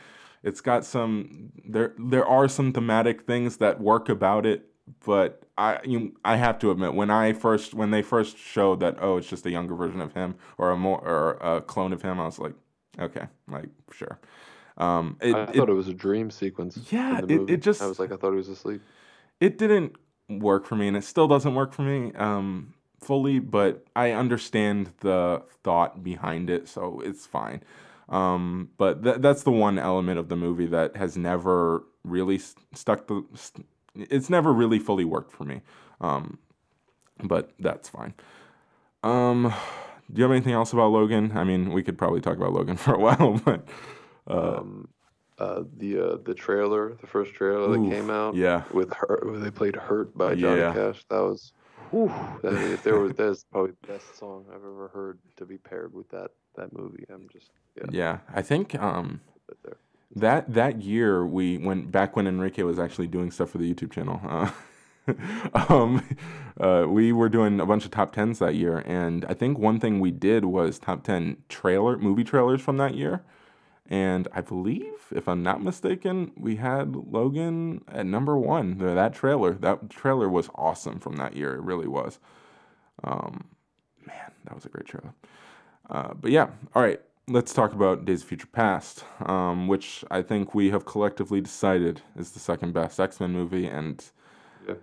It's 0.43 0.61
got 0.61 0.85
some 0.85 1.51
there 1.65 1.93
there 1.97 2.25
are 2.25 2.47
some 2.47 2.71
thematic 2.71 3.23
things 3.23 3.57
that 3.57 3.81
work 3.81 4.07
about 4.09 4.45
it 4.45 4.65
but 5.05 5.43
I 5.57 5.79
you, 5.83 6.15
I 6.23 6.37
have 6.37 6.57
to 6.59 6.71
admit 6.71 6.93
when 6.93 7.09
I 7.09 7.33
first 7.33 7.73
when 7.73 7.91
they 7.91 8.01
first 8.01 8.37
showed 8.37 8.79
that 8.79 8.97
oh 9.01 9.17
it's 9.17 9.27
just 9.29 9.45
a 9.45 9.51
younger 9.51 9.75
version 9.75 9.99
of 9.99 10.13
him 10.13 10.35
or 10.57 10.71
a 10.71 10.77
more 10.77 10.99
or 11.05 11.31
a 11.41 11.61
clone 11.61 11.91
of 11.91 12.01
him 12.01 12.19
I 12.19 12.25
was 12.25 12.39
like 12.39 12.53
okay 12.97 13.27
like 13.49 13.69
sure 13.91 14.19
Um, 14.79 15.17
it, 15.21 15.35
I 15.35 15.45
thought 15.47 15.69
it 15.69 15.73
was 15.73 15.87
a 15.89 15.93
dream 15.93 16.31
sequence. 16.31 16.79
Yeah, 16.91 17.19
it- 17.27 17.49
it 17.49 17.61
just- 17.61 17.81
I 17.81 17.87
was 17.87 17.99
like, 17.99 18.11
I 18.11 18.15
thought 18.15 18.31
he 18.31 18.37
was 18.37 18.49
asleep. 18.49 18.81
it 19.39 19.57
didn't 19.57 19.95
work 20.29 20.65
for 20.65 20.75
me 20.75 20.87
and 20.87 20.95
it 20.95 21.03
still 21.03 21.27
doesn't 21.27 21.55
work 21.55 21.73
for 21.73 21.81
me 21.81 22.11
um, 22.13 22.71
fully 22.99 23.39
but 23.39 23.83
i 23.95 24.11
understand 24.11 24.91
the 24.99 25.41
thought 25.63 26.03
behind 26.03 26.51
it 26.51 26.67
so 26.67 27.01
it's 27.03 27.25
fine 27.25 27.63
um, 28.09 28.69
but 28.77 29.01
th- 29.03 29.15
that's 29.21 29.41
the 29.41 29.49
one 29.51 29.79
element 29.79 30.19
of 30.19 30.29
the 30.29 30.35
movie 30.35 30.67
that 30.67 30.95
has 30.95 31.17
never 31.17 31.83
really 32.03 32.35
s- 32.35 32.53
stuck 32.75 33.07
the 33.07 33.23
st- 33.33 33.65
it's 33.95 34.29
never 34.29 34.53
really 34.53 34.77
fully 34.77 35.03
worked 35.05 35.31
for 35.31 35.45
me 35.45 35.61
um, 35.99 36.37
but 37.23 37.49
that's 37.59 37.89
fine 37.89 38.13
um, 39.03 39.51
do 40.13 40.19
you 40.19 40.23
have 40.23 40.31
anything 40.31 40.53
else 40.53 40.73
about 40.73 40.91
logan 40.91 41.31
i 41.35 41.43
mean 41.43 41.71
we 41.73 41.81
could 41.81 41.97
probably 41.97 42.21
talk 42.21 42.37
about 42.37 42.53
logan 42.53 42.77
for 42.85 42.93
a 42.93 42.99
while 42.99 43.41
but 43.45 43.65
Um, 44.29 44.89
uh, 45.37 45.63
the 45.77 45.97
uh, 45.99 46.17
the 46.25 46.33
trailer, 46.33 46.95
the 46.95 47.07
first 47.07 47.33
trailer 47.33 47.69
that 47.71 47.89
came 47.89 48.09
out, 48.09 48.35
yeah. 48.35 48.63
with 48.73 48.93
her, 48.93 49.21
where 49.23 49.39
they 49.39 49.51
played 49.51 49.75
"Hurt" 49.75 50.17
by 50.17 50.35
Johnny 50.35 50.59
Yeah. 50.59 50.73
Cash. 50.73 51.05
That 51.09 51.21
was, 51.21 51.53
whew, 51.91 52.09
I 52.09 52.49
mean, 52.49 52.71
if 52.71 52.83
there 52.83 52.99
was, 52.99 53.13
that's 53.13 53.45
probably 53.45 53.71
the 53.81 53.87
best 53.87 54.17
song 54.17 54.45
I've 54.49 54.57
ever 54.57 54.89
heard 54.93 55.17
to 55.37 55.45
be 55.45 55.57
paired 55.57 55.93
with 55.93 56.09
that 56.09 56.31
that 56.55 56.73
movie. 56.73 57.05
I'm 57.09 57.27
just 57.31 57.51
yeah, 57.77 57.85
yeah 57.89 58.17
i 58.33 58.41
think 58.41 58.75
um, 58.75 59.21
right 59.65 59.75
that 60.15 60.53
that 60.53 60.81
year 60.81 61.25
we 61.25 61.57
went 61.57 61.91
back 61.91 62.15
when 62.15 62.27
Enrique 62.27 62.63
was 62.63 62.79
actually 62.79 63.07
doing 63.07 63.31
stuff 63.31 63.51
for 63.51 63.57
the 63.59 63.73
YouTube 63.73 63.91
channel. 63.91 64.19
Uh, 64.27 64.51
um, 65.69 66.03
uh, 66.59 66.85
we 66.87 67.11
were 67.11 67.29
doing 67.29 67.59
a 67.59 67.65
bunch 67.65 67.85
of 67.85 67.91
top 67.91 68.11
tens 68.13 68.39
that 68.39 68.55
year, 68.55 68.83
and 68.85 69.25
I 69.25 69.33
think 69.33 69.57
one 69.57 69.79
thing 69.79 69.99
we 69.99 70.11
did 70.11 70.45
was 70.45 70.79
top 70.79 71.03
ten 71.03 71.37
trailer 71.47 71.97
movie 71.97 72.23
trailers 72.23 72.61
from 72.61 72.77
that 72.77 72.95
year. 72.95 73.23
And 73.91 74.27
I 74.33 74.41
believe, 74.41 75.07
if 75.11 75.27
I'm 75.27 75.41
not 75.41 75.63
mistaken, 75.63 76.31
we 76.37 76.57
had 76.57 76.95
Logan 76.95 77.81
at 77.87 78.05
number 78.05 78.37
one. 78.37 78.77
That 78.77 79.13
trailer, 79.13 79.53
that 79.55 79.89
trailer 79.89 80.29
was 80.29 80.47
awesome 80.53 80.99
from 80.99 81.15
that 81.15 81.35
year. 81.35 81.55
It 81.55 81.61
really 81.63 81.87
was. 81.87 82.19
Um, 83.03 83.45
man, 84.05 84.31
that 84.45 84.53
was 84.53 84.63
a 84.65 84.69
great 84.69 84.85
trailer. 84.85 85.13
Uh, 85.89 86.13
but 86.13 86.29
yeah, 86.29 86.49
all 86.75 86.83
right. 86.83 87.01
Let's 87.27 87.51
talk 87.53 87.73
about 87.73 88.05
Days 88.05 88.21
of 88.21 88.27
Future 88.27 88.47
Past, 88.47 89.03
um, 89.25 89.67
which 89.67 90.03
I 90.11 90.21
think 90.21 90.53
we 90.53 90.69
have 90.69 90.85
collectively 90.85 91.41
decided 91.41 92.01
is 92.15 92.31
the 92.31 92.39
second 92.39 92.73
best 92.73 92.99
X 92.99 93.19
Men 93.19 93.31
movie, 93.33 93.67
and 93.67 94.03
Yeah. 94.67 94.75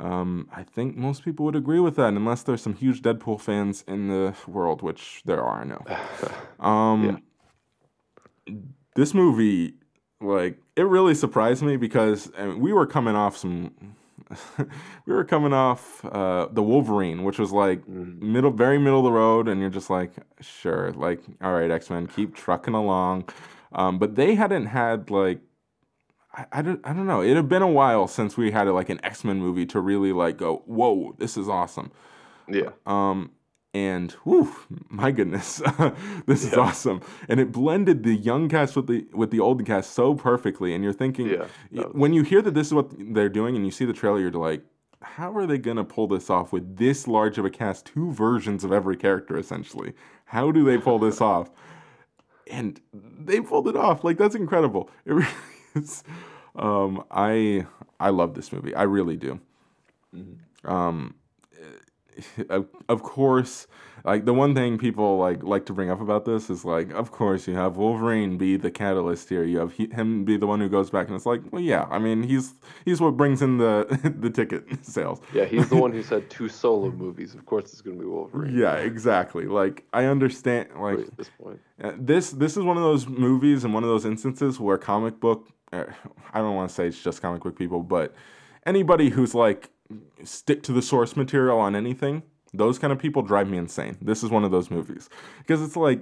um, 0.00 0.48
I 0.52 0.62
think 0.64 0.96
most 0.96 1.24
people 1.24 1.44
would 1.46 1.54
agree 1.56 1.78
with 1.80 1.94
that, 1.96 2.08
unless 2.14 2.42
there's 2.42 2.62
some 2.62 2.74
huge 2.74 3.00
Deadpool 3.02 3.40
fans 3.40 3.84
in 3.86 4.08
the 4.08 4.34
world, 4.48 4.82
which 4.82 5.22
there 5.24 5.42
are, 5.42 5.60
I 5.62 5.64
know. 5.64 5.84
Um, 6.64 7.22
This 8.94 9.14
movie, 9.14 9.74
like, 10.20 10.58
it 10.76 10.82
really 10.82 11.14
surprised 11.14 11.62
me 11.62 11.76
because 11.76 12.30
I 12.38 12.46
mean, 12.46 12.60
we 12.60 12.72
were 12.72 12.86
coming 12.86 13.16
off 13.16 13.36
some. 13.36 13.72
we 15.06 15.14
were 15.14 15.24
coming 15.24 15.52
off 15.52 16.04
uh, 16.04 16.48
the 16.50 16.62
Wolverine, 16.62 17.24
which 17.24 17.38
was 17.38 17.52
like 17.52 17.86
middle, 17.88 18.50
very 18.50 18.78
middle 18.78 19.00
of 19.00 19.04
the 19.04 19.12
road, 19.12 19.48
and 19.48 19.60
you're 19.60 19.70
just 19.70 19.90
like, 19.90 20.12
sure, 20.40 20.92
like, 20.92 21.20
all 21.42 21.52
right, 21.52 21.70
X 21.70 21.90
Men, 21.90 22.06
keep 22.06 22.34
trucking 22.36 22.74
along. 22.74 23.28
Um, 23.72 23.98
but 23.98 24.14
they 24.14 24.34
hadn't 24.34 24.66
had 24.66 25.10
like, 25.10 25.40
I, 26.32 26.46
I 26.52 26.62
don't, 26.62 26.80
I 26.84 26.92
don't 26.92 27.06
know. 27.06 27.20
It 27.22 27.36
had 27.36 27.48
been 27.48 27.62
a 27.62 27.68
while 27.68 28.08
since 28.08 28.36
we 28.36 28.50
had 28.50 28.68
like 28.68 28.88
an 28.88 29.04
X 29.04 29.24
Men 29.24 29.38
movie 29.38 29.66
to 29.66 29.80
really 29.80 30.12
like 30.12 30.36
go, 30.38 30.62
whoa, 30.66 31.14
this 31.18 31.36
is 31.36 31.48
awesome. 31.48 31.90
Yeah, 32.48 32.70
Um, 32.86 33.30
and 33.74 34.12
whew, 34.24 34.54
my 34.88 35.10
goodness, 35.10 35.60
this 36.26 36.44
is 36.44 36.54
awesome. 36.54 37.00
And 37.28 37.40
it 37.40 37.52
blended 37.52 38.04
the 38.04 38.14
young 38.14 38.48
cast 38.48 38.76
with 38.76 38.86
the 38.86 39.06
with 39.12 39.32
the 39.32 39.40
old 39.40 39.66
cast 39.66 39.92
so 39.92 40.14
perfectly. 40.14 40.74
And 40.74 40.84
you're 40.84 40.92
thinking, 40.92 41.28
Yeah, 41.28 41.46
when 41.92 42.12
you 42.14 42.22
hear 42.22 42.40
that 42.42 42.54
this 42.54 42.68
is 42.68 42.74
what 42.74 42.92
they're 43.14 43.28
doing, 43.28 43.56
and 43.56 43.66
you 43.66 43.72
see 43.72 43.84
the 43.84 43.92
trailer, 43.92 44.20
you're 44.20 44.30
like, 44.30 44.62
how 45.02 45.36
are 45.36 45.46
they 45.46 45.58
gonna 45.58 45.84
pull 45.84 46.06
this 46.06 46.30
off 46.30 46.52
with 46.52 46.76
this 46.78 47.08
large 47.08 47.36
of 47.36 47.44
a 47.44 47.50
cast, 47.50 47.86
two 47.86 48.12
versions 48.12 48.64
of 48.64 48.72
every 48.72 48.96
character 48.96 49.36
essentially? 49.36 49.92
How 50.26 50.52
do 50.52 50.64
they 50.64 50.78
pull 50.78 50.98
this 51.00 51.20
off? 51.32 51.50
And 52.50 52.80
they 52.92 53.40
pulled 53.40 53.68
it 53.68 53.76
off. 53.76 54.04
Like 54.04 54.18
that's 54.18 54.36
incredible. 54.36 54.90
It 55.06 55.12
really 55.14 55.28
is. 55.74 56.04
Um, 56.56 57.04
I 57.10 57.66
I 57.98 58.10
love 58.10 58.34
this 58.34 58.52
movie. 58.52 58.74
I 58.74 58.84
really 58.84 59.16
do. 59.16 59.40
Um, 60.64 61.14
of, 62.88 63.02
course, 63.02 63.66
like 64.04 64.24
the 64.24 64.34
one 64.34 64.54
thing 64.54 64.78
people 64.78 65.18
like 65.18 65.42
like 65.42 65.66
to 65.66 65.72
bring 65.72 65.90
up 65.90 66.00
about 66.00 66.24
this 66.24 66.50
is 66.50 66.64
like, 66.64 66.90
of 66.92 67.10
course, 67.10 67.46
you 67.46 67.54
have 67.54 67.76
Wolverine 67.76 68.36
be 68.38 68.56
the 68.56 68.70
catalyst 68.70 69.28
here. 69.28 69.44
You 69.44 69.58
have 69.58 69.72
he, 69.72 69.86
him 69.88 70.24
be 70.24 70.36
the 70.36 70.46
one 70.46 70.60
who 70.60 70.68
goes 70.68 70.90
back, 70.90 71.06
and 71.06 71.16
it's 71.16 71.26
like, 71.26 71.40
well, 71.50 71.62
yeah. 71.62 71.86
I 71.90 71.98
mean, 71.98 72.22
he's 72.22 72.54
he's 72.84 73.00
what 73.00 73.16
brings 73.16 73.42
in 73.42 73.58
the 73.58 73.86
the 74.20 74.30
ticket 74.30 74.64
sales. 74.84 75.20
yeah. 75.32 75.44
He's 75.44 75.68
the 75.68 75.76
one 75.76 75.92
who 75.92 76.02
said 76.02 76.28
two 76.30 76.48
solo 76.48 76.90
movies. 76.90 77.34
Of 77.34 77.46
course, 77.46 77.72
it's 77.72 77.80
gonna 77.80 77.98
be 77.98 78.04
Wolverine. 78.04 78.56
Yeah, 78.56 78.74
exactly. 78.74 79.46
Like 79.46 79.84
I 79.92 80.04
understand. 80.04 80.68
Like 80.78 81.00
at 81.00 81.16
this 81.16 81.30
point. 81.40 81.60
uh, 81.82 81.92
this 81.98 82.30
this 82.30 82.56
is 82.56 82.64
one 82.64 82.76
of 82.76 82.82
those 82.82 83.06
movies 83.06 83.64
and 83.64 83.74
one 83.74 83.82
of 83.82 83.88
those 83.88 84.04
instances 84.04 84.60
where 84.60 84.78
comic 84.78 85.20
book 85.20 85.48
uh, 85.74 85.84
I 86.32 86.38
don't 86.38 86.54
want 86.54 86.68
to 86.68 86.74
say 86.74 86.86
it's 86.86 87.02
just 87.02 87.22
comic 87.22 87.42
book 87.42 87.58
people, 87.58 87.82
but 87.82 88.14
anybody 88.66 89.10
who's 89.10 89.34
like 89.34 89.70
stick 90.24 90.62
to 90.64 90.72
the 90.72 90.82
source 90.82 91.16
material 91.16 91.58
on 91.58 91.76
anything, 91.76 92.22
those 92.52 92.78
kind 92.78 92.92
of 92.92 92.98
people 92.98 93.22
drive 93.22 93.48
me 93.48 93.58
insane. 93.58 93.96
This 94.00 94.22
is 94.22 94.30
one 94.30 94.44
of 94.44 94.50
those 94.50 94.70
movies 94.70 95.08
because 95.38 95.62
it's 95.62 95.76
like 95.76 96.00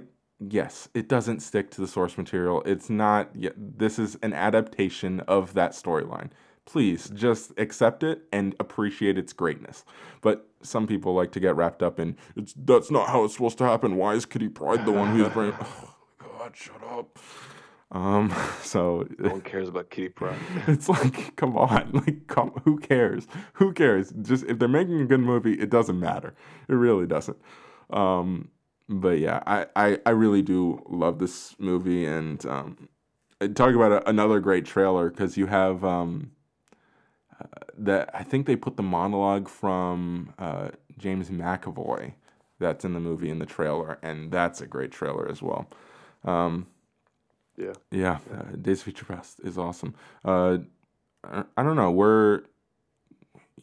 yes, 0.49 0.89
it 0.93 1.07
doesn't 1.07 1.41
stick 1.41 1.71
to 1.71 1.81
the 1.81 1.87
source 1.87 2.17
material. 2.17 2.61
It's 2.65 2.89
not 2.89 3.29
yeah, 3.35 3.51
this 3.57 3.99
is 3.99 4.17
an 4.21 4.33
adaptation 4.33 5.21
of 5.21 5.53
that 5.53 5.71
storyline. 5.71 6.29
Please 6.65 7.09
just 7.09 7.51
accept 7.57 8.03
it 8.03 8.23
and 8.31 8.55
appreciate 8.59 9.17
its 9.17 9.33
greatness. 9.33 9.83
But 10.21 10.47
some 10.61 10.87
people 10.87 11.13
like 11.13 11.31
to 11.33 11.39
get 11.39 11.55
wrapped 11.55 11.83
up 11.83 11.99
in 11.99 12.15
it's 12.35 12.53
that's 12.55 12.89
not 12.89 13.09
how 13.09 13.23
it's 13.25 13.33
supposed 13.33 13.57
to 13.59 13.65
happen. 13.65 13.95
Why 13.97 14.13
is 14.13 14.25
Kitty 14.25 14.49
Pryde 14.49 14.85
the 14.85 14.91
one 14.91 15.15
who's 15.15 15.29
bringing? 15.29 15.55
Oh, 16.25 16.39
God, 16.39 16.57
shut 16.57 16.83
up. 16.83 17.19
Um, 17.93 18.33
so 18.61 19.07
No 19.19 19.29
one 19.29 19.41
cares 19.41 19.69
about 19.69 19.89
Kitty 19.89 20.09
Pryde. 20.09 20.35
it's 20.67 20.89
like, 20.89 21.35
come 21.35 21.55
on, 21.55 21.91
like, 22.05 22.27
come, 22.27 22.51
who 22.65 22.79
cares? 22.79 23.27
Who 23.53 23.71
cares? 23.71 24.11
Just 24.21 24.45
if 24.45 24.59
they're 24.59 24.67
making 24.67 24.99
a 24.99 25.05
good 25.05 25.21
movie, 25.21 25.53
it 25.53 25.69
doesn't 25.69 25.99
matter. 25.99 26.33
It 26.67 26.73
really 26.73 27.05
doesn't. 27.05 27.37
Um, 27.91 28.49
but 28.89 29.19
yeah, 29.19 29.41
I, 29.45 29.67
I, 29.75 29.99
I 30.05 30.09
really 30.09 30.41
do 30.41 30.83
love 30.89 31.19
this 31.19 31.55
movie, 31.59 32.05
and 32.05 32.45
um, 32.45 32.89
talk 33.55 33.73
about 33.73 33.91
a, 33.91 34.09
another 34.09 34.39
great 34.39 34.65
trailer 34.65 35.09
because 35.09 35.37
you 35.37 35.45
have 35.45 35.85
um, 35.85 36.31
uh, 37.39 37.45
that 37.77 38.09
I 38.13 38.23
think 38.23 38.45
they 38.45 38.55
put 38.55 38.75
the 38.75 38.83
monologue 38.83 39.47
from 39.47 40.33
uh, 40.37 40.69
James 40.97 41.29
McAvoy 41.29 42.13
that's 42.59 42.83
in 42.83 42.93
the 42.93 42.99
movie 42.99 43.29
in 43.29 43.39
the 43.39 43.45
trailer, 43.45 43.99
and 44.01 44.31
that's 44.31 44.59
a 44.61 44.67
great 44.67 44.91
trailer 44.91 45.29
as 45.29 45.41
well. 45.41 45.69
Um, 46.25 46.67
Yeah. 47.57 47.73
yeah, 47.91 48.17
uh, 48.33 48.55
Days 48.59 48.79
of 48.79 48.85
Future 48.85 49.05
Past 49.05 49.39
is 49.43 49.57
awesome. 49.57 49.93
Uh, 50.25 50.59
I, 51.23 51.43
I 51.55 51.63
don't 51.63 51.75
know. 51.75 51.91
We're 51.91 52.41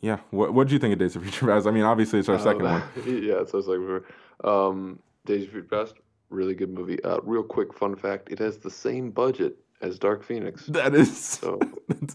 yeah. 0.00 0.18
What 0.30 0.54
what 0.54 0.68
do 0.68 0.74
you 0.74 0.78
think 0.78 0.92
of 0.92 0.98
Days 0.98 1.16
of 1.16 1.22
Future 1.22 1.46
Past? 1.46 1.66
I 1.66 1.70
mean, 1.70 1.82
obviously 1.82 2.20
it's 2.20 2.28
our 2.28 2.38
second 2.38 2.62
one. 2.62 2.82
yeah, 3.06 3.44
so 3.46 3.58
it's 3.58 3.66
like 3.66 3.78
we 3.78 3.86
were. 3.86 4.04
Um, 4.44 5.00
Days 5.26 5.44
of 5.44 5.50
Future 5.50 5.66
Past, 5.68 5.94
really 6.30 6.54
good 6.54 6.72
movie. 6.72 7.02
Uh, 7.04 7.18
real 7.22 7.42
quick 7.42 7.74
fun 7.74 7.96
fact: 7.96 8.30
it 8.30 8.38
has 8.38 8.58
the 8.58 8.70
same 8.70 9.10
budget 9.10 9.56
as 9.80 9.98
Dark 9.98 10.22
Phoenix. 10.22 10.66
That 10.66 10.94
is 10.94 11.16
So, 11.16 11.58
that's, 11.88 12.14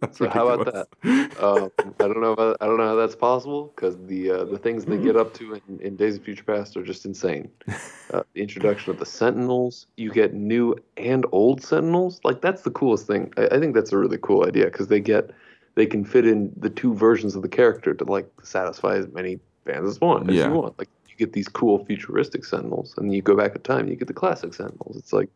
that's 0.00 0.18
so 0.18 0.28
how 0.28 0.48
about 0.48 0.72
that? 0.72 0.88
Um, 1.42 1.70
I 1.78 2.04
don't 2.04 2.20
know. 2.20 2.32
About, 2.32 2.56
I 2.60 2.66
don't 2.66 2.76
know 2.76 2.86
how 2.86 2.94
that's 2.94 3.16
possible 3.16 3.72
because 3.74 3.96
the 4.06 4.30
uh, 4.30 4.44
the 4.44 4.58
things 4.58 4.84
they 4.84 4.96
get 4.98 5.16
up 5.16 5.34
to 5.34 5.54
in, 5.68 5.80
in 5.80 5.96
Days 5.96 6.16
of 6.16 6.22
Future 6.22 6.44
Past 6.44 6.76
are 6.76 6.82
just 6.82 7.04
insane. 7.04 7.50
Uh, 8.12 8.22
the 8.34 8.42
introduction 8.42 8.90
of 8.90 8.98
the 8.98 9.06
Sentinels, 9.06 9.86
you 9.96 10.12
get 10.12 10.34
new 10.34 10.76
and 10.98 11.24
old 11.32 11.62
Sentinels. 11.62 12.20
Like 12.24 12.42
that's 12.42 12.60
the 12.60 12.70
coolest 12.70 13.06
thing. 13.06 13.32
I, 13.38 13.46
I 13.46 13.58
think 13.58 13.74
that's 13.74 13.90
a 13.90 13.96
really 13.96 14.18
cool 14.20 14.44
idea 14.46 14.66
because 14.66 14.88
they 14.88 15.00
get 15.00 15.30
they 15.76 15.86
can 15.86 16.04
fit 16.04 16.26
in 16.26 16.52
the 16.58 16.68
two 16.68 16.92
versions 16.94 17.34
of 17.34 17.40
the 17.40 17.48
character 17.48 17.94
to 17.94 18.04
like 18.04 18.28
satisfy 18.42 18.96
as 18.96 19.08
many 19.08 19.40
fans 19.64 19.88
as 19.88 19.98
want 19.98 20.28
as 20.28 20.36
Yeah. 20.36 20.48
you 20.48 20.52
want. 20.52 20.78
Like 20.78 20.90
you 21.08 21.16
get 21.16 21.32
these 21.32 21.48
cool 21.48 21.86
futuristic 21.86 22.44
Sentinels, 22.44 22.92
and 22.98 23.06
then 23.08 23.14
you 23.14 23.22
go 23.22 23.34
back 23.34 23.54
in 23.56 23.62
time, 23.62 23.88
you 23.88 23.96
get 23.96 24.08
the 24.08 24.12
classic 24.14 24.52
Sentinels. 24.52 24.96
It's 24.98 25.14
like 25.14 25.30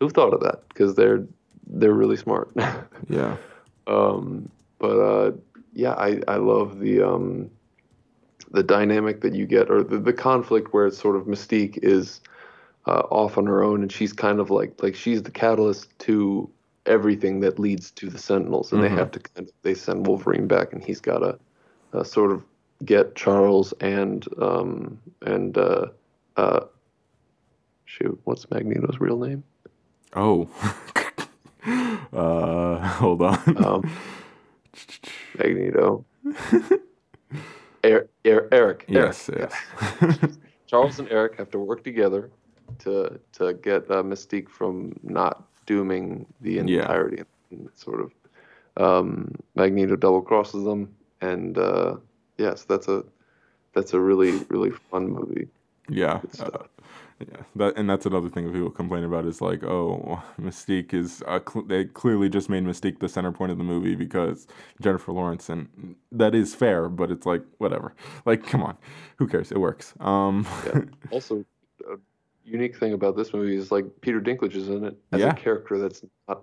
who 0.00 0.08
thought 0.10 0.34
of 0.34 0.40
that? 0.40 0.68
Because 0.68 0.94
they're 0.94 1.24
they're 1.66 1.92
really 1.94 2.16
smart. 2.16 2.50
Yeah, 3.08 3.36
Um, 3.86 4.48
but 4.78 4.98
uh, 4.98 5.32
yeah, 5.74 5.92
I, 5.92 6.20
I 6.26 6.36
love 6.36 6.80
the 6.80 7.02
um, 7.02 7.50
the 8.50 8.62
dynamic 8.62 9.20
that 9.20 9.34
you 9.34 9.46
get, 9.46 9.70
or 9.70 9.82
the, 9.84 9.98
the 9.98 10.12
conflict 10.12 10.72
where 10.72 10.86
it's 10.86 10.98
sort 10.98 11.14
of 11.16 11.26
Mystique 11.26 11.78
is 11.82 12.20
uh, 12.86 13.02
off 13.10 13.38
on 13.38 13.46
her 13.46 13.62
own, 13.62 13.82
and 13.82 13.92
she's 13.92 14.12
kind 14.12 14.40
of 14.40 14.50
like 14.50 14.82
like 14.82 14.94
she's 14.96 15.22
the 15.22 15.30
catalyst 15.30 15.96
to 16.00 16.50
everything 16.86 17.40
that 17.40 17.58
leads 17.58 17.90
to 17.92 18.08
the 18.08 18.18
Sentinels, 18.18 18.72
and 18.72 18.80
Mhm. 18.82 18.88
they 18.90 18.96
have 18.96 19.10
to 19.12 19.20
kind 19.20 19.48
of 19.48 19.54
they 19.62 19.74
send 19.74 20.06
Wolverine 20.06 20.46
back, 20.48 20.72
and 20.72 20.82
he's 20.82 21.00
got 21.00 21.18
to 21.18 21.38
uh, 21.92 22.02
sort 22.02 22.32
of 22.32 22.42
get 22.84 23.14
Charles 23.14 23.72
and 23.80 24.26
um, 24.40 24.98
and 25.22 25.56
uh, 25.58 25.86
uh, 26.36 26.60
shoot, 27.84 28.18
what's 28.24 28.46
Magneto's 28.50 29.00
real 29.00 29.18
name? 29.18 29.44
Oh. 30.16 30.48
uh, 32.12 32.78
hold 32.98 33.22
on. 33.22 33.64
Um, 33.64 33.90
Magneto. 35.38 36.04
Er, 37.84 38.08
er, 38.26 38.48
Erik. 38.50 38.84
yes, 38.88 39.28
Erik, 39.28 39.52
yes. 40.00 40.38
Charles 40.66 40.98
and 40.98 41.08
Erik 41.10 41.36
have 41.36 41.50
to 41.50 41.58
work 41.58 41.84
together 41.84 42.30
to 42.80 43.20
to 43.32 43.52
get 43.54 43.88
uh, 43.90 44.02
Mystique 44.02 44.48
from 44.48 44.92
not 45.02 45.44
dooming 45.66 46.26
the 46.40 46.54
Yeah. 46.54 46.62
entirety. 46.62 47.22
And 47.50 47.68
sort 47.74 48.00
of 48.00 48.10
um, 48.76 49.34
Magneto 49.54 49.94
double 49.96 50.22
crosses 50.22 50.64
them, 50.64 50.88
and 51.20 51.56
uh, 51.58 51.96
yes, 52.38 52.64
that's 52.64 52.88
a 52.88 53.04
that's 53.74 53.92
a 53.94 54.00
really 54.00 54.32
really 54.48 54.70
fun 54.70 55.08
movie. 55.08 55.46
yeah. 55.88 56.20
Uh. 56.40 56.58
Yeah. 57.20 57.42
That 57.56 57.76
and 57.78 57.88
that's 57.88 58.04
another 58.06 58.28
thing 58.28 58.44
that 58.46 58.52
people 58.52 58.70
complain 58.70 59.04
about 59.04 59.24
is 59.24 59.40
like, 59.40 59.62
oh, 59.64 60.22
Mystique 60.40 60.92
is 60.92 61.22
uh, 61.26 61.40
cl- 61.48 61.64
they 61.66 61.84
clearly 61.84 62.28
just 62.28 62.48
made 62.50 62.64
Mystique 62.64 62.98
the 62.98 63.08
center 63.08 63.32
point 63.32 63.52
of 63.52 63.58
the 63.58 63.64
movie 63.64 63.94
because 63.94 64.46
Jennifer 64.82 65.12
Lawrence, 65.12 65.48
and 65.48 65.96
that 66.12 66.34
is 66.34 66.54
fair, 66.54 66.88
but 66.88 67.10
it's 67.10 67.24
like 67.26 67.42
whatever. 67.58 67.94
Like, 68.26 68.46
come 68.46 68.62
on, 68.62 68.76
who 69.16 69.26
cares? 69.26 69.50
It 69.50 69.58
works. 69.58 69.94
Um, 70.00 70.46
Yeah. 70.66 70.80
also, 71.10 71.44
a 71.90 71.96
unique 72.44 72.76
thing 72.76 72.92
about 72.92 73.16
this 73.16 73.32
movie 73.32 73.56
is 73.56 73.72
like 73.72 73.86
Peter 74.02 74.20
Dinklage 74.20 74.54
is 74.54 74.68
in 74.68 74.84
it 74.84 74.96
as 75.12 75.20
Yeah. 75.20 75.30
a 75.30 75.34
character 75.34 75.78
that's 75.78 76.04
not 76.28 76.42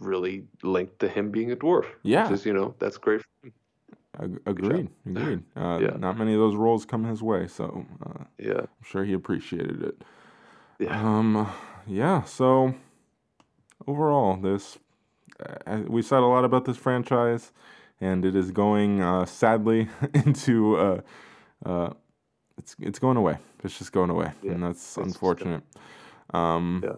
really 0.00 0.44
linked 0.62 0.98
to 0.98 1.08
him 1.08 1.30
being 1.30 1.52
a 1.52 1.56
dwarf. 1.56 1.86
Yeah. 2.02 2.28
Just 2.28 2.44
you 2.44 2.52
know, 2.52 2.74
that's 2.78 2.98
great. 2.98 3.22
Ag- 4.20 4.40
agreed, 4.46 4.88
agreed. 5.06 5.42
Uh, 5.56 5.78
Yeah. 5.82 5.96
Not 5.98 6.16
many 6.18 6.34
of 6.34 6.40
those 6.40 6.56
roles 6.56 6.84
come 6.84 7.04
his 7.04 7.22
way, 7.22 7.46
so 7.48 7.86
uh, 8.06 8.24
Yeah. 8.38 8.60
I'm 8.60 8.84
sure 8.84 9.04
he 9.04 9.12
appreciated 9.12 9.82
it. 9.82 10.04
Yeah. 10.78 11.00
Um, 11.00 11.48
yeah. 11.86 12.22
So 12.24 12.74
overall, 13.86 14.36
this 14.36 14.78
uh, 15.66 15.82
we 15.88 16.02
said 16.02 16.18
a 16.20 16.26
lot 16.26 16.44
about 16.44 16.64
this 16.64 16.76
franchise, 16.76 17.52
and 18.00 18.24
it 18.24 18.36
is 18.36 18.50
going 18.50 19.00
uh, 19.00 19.24
sadly 19.26 19.88
into 20.14 20.76
uh, 20.76 21.00
uh, 21.66 21.90
it's 22.58 22.76
it's 22.80 22.98
going 22.98 23.16
away. 23.16 23.38
It's 23.64 23.78
just 23.78 23.92
going 23.92 24.10
away, 24.10 24.30
Yeah, 24.42 24.52
and 24.52 24.62
that's 24.62 24.96
it's- 24.98 25.06
unfortunate. 25.14 25.62
Um, 26.32 26.82
Yeah. 26.84 26.96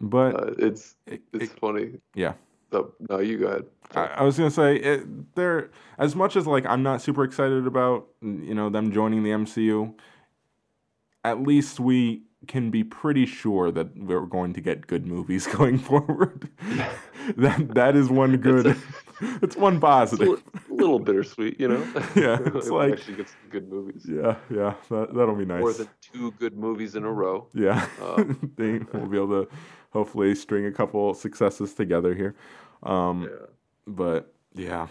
But 0.00 0.34
Uh, 0.34 0.54
it's 0.66 0.96
it's 1.06 1.24
it- 1.32 1.58
funny. 1.60 2.00
yeah. 2.14 2.34
So, 2.74 2.92
no, 3.08 3.20
you 3.20 3.38
go 3.38 3.46
ahead. 3.46 3.66
I, 3.94 4.06
I 4.06 4.22
was 4.24 4.36
gonna 4.36 4.50
say 4.50 4.74
it, 4.74 5.36
they're 5.36 5.70
as 5.96 6.16
much 6.16 6.34
as 6.34 6.44
like 6.44 6.66
I'm 6.66 6.82
not 6.82 7.00
super 7.00 7.22
excited 7.22 7.68
about 7.68 8.08
you 8.20 8.52
know 8.52 8.68
them 8.68 8.90
joining 8.90 9.22
the 9.22 9.30
MCU. 9.30 9.94
At 11.22 11.40
least 11.44 11.78
we 11.78 12.22
can 12.48 12.70
be 12.72 12.82
pretty 12.82 13.26
sure 13.26 13.70
that 13.70 13.96
we're 13.96 14.26
going 14.26 14.54
to 14.54 14.60
get 14.60 14.88
good 14.88 15.06
movies 15.06 15.46
going 15.56 15.78
forward. 15.78 16.48
that 17.36 17.74
that 17.76 17.94
is 17.94 18.08
one 18.10 18.38
good. 18.38 18.66
it's 19.40 19.56
one 19.56 19.74
It's 19.74 19.78
a 19.78 19.86
positive. 19.86 20.28
li- 20.28 20.42
little 20.70 20.98
bittersweet, 20.98 21.60
you 21.60 21.68
know. 21.68 21.82
Yeah, 22.16 22.38
it's 22.56 22.68
like- 22.70 22.94
actually 22.94 23.18
get 23.18 23.28
some 23.28 23.50
good 23.50 23.70
movies. 23.70 24.04
Yeah, 24.08 24.34
yeah, 24.50 24.74
that 24.90 25.14
that'll 25.14 25.36
be 25.36 25.44
nice. 25.44 25.60
More 25.60 25.72
than 25.74 25.88
two 26.00 26.32
good 26.32 26.56
movies 26.58 26.96
in 26.96 27.04
a 27.04 27.12
row. 27.12 27.46
Yeah, 27.54 27.86
Uh, 28.02 28.24
they, 28.56 28.80
we'll 28.92 29.06
be 29.06 29.16
able 29.16 29.44
to 29.44 29.48
hopefully 29.92 30.34
string 30.34 30.66
a 30.66 30.72
couple 30.72 31.14
successes 31.14 31.72
together 31.72 32.16
here. 32.16 32.34
Um, 32.84 33.24
Yeah. 33.24 33.46
but 33.86 34.32
yeah, 34.54 34.86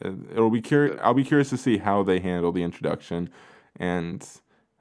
it, 0.00 0.14
it'll 0.32 0.50
be 0.50 0.60
curious. 0.62 0.98
I'll 1.02 1.14
be 1.14 1.24
curious 1.24 1.50
to 1.50 1.56
see 1.56 1.78
how 1.78 2.02
they 2.02 2.20
handle 2.20 2.52
the 2.52 2.62
introduction 2.62 3.30
and 3.76 4.26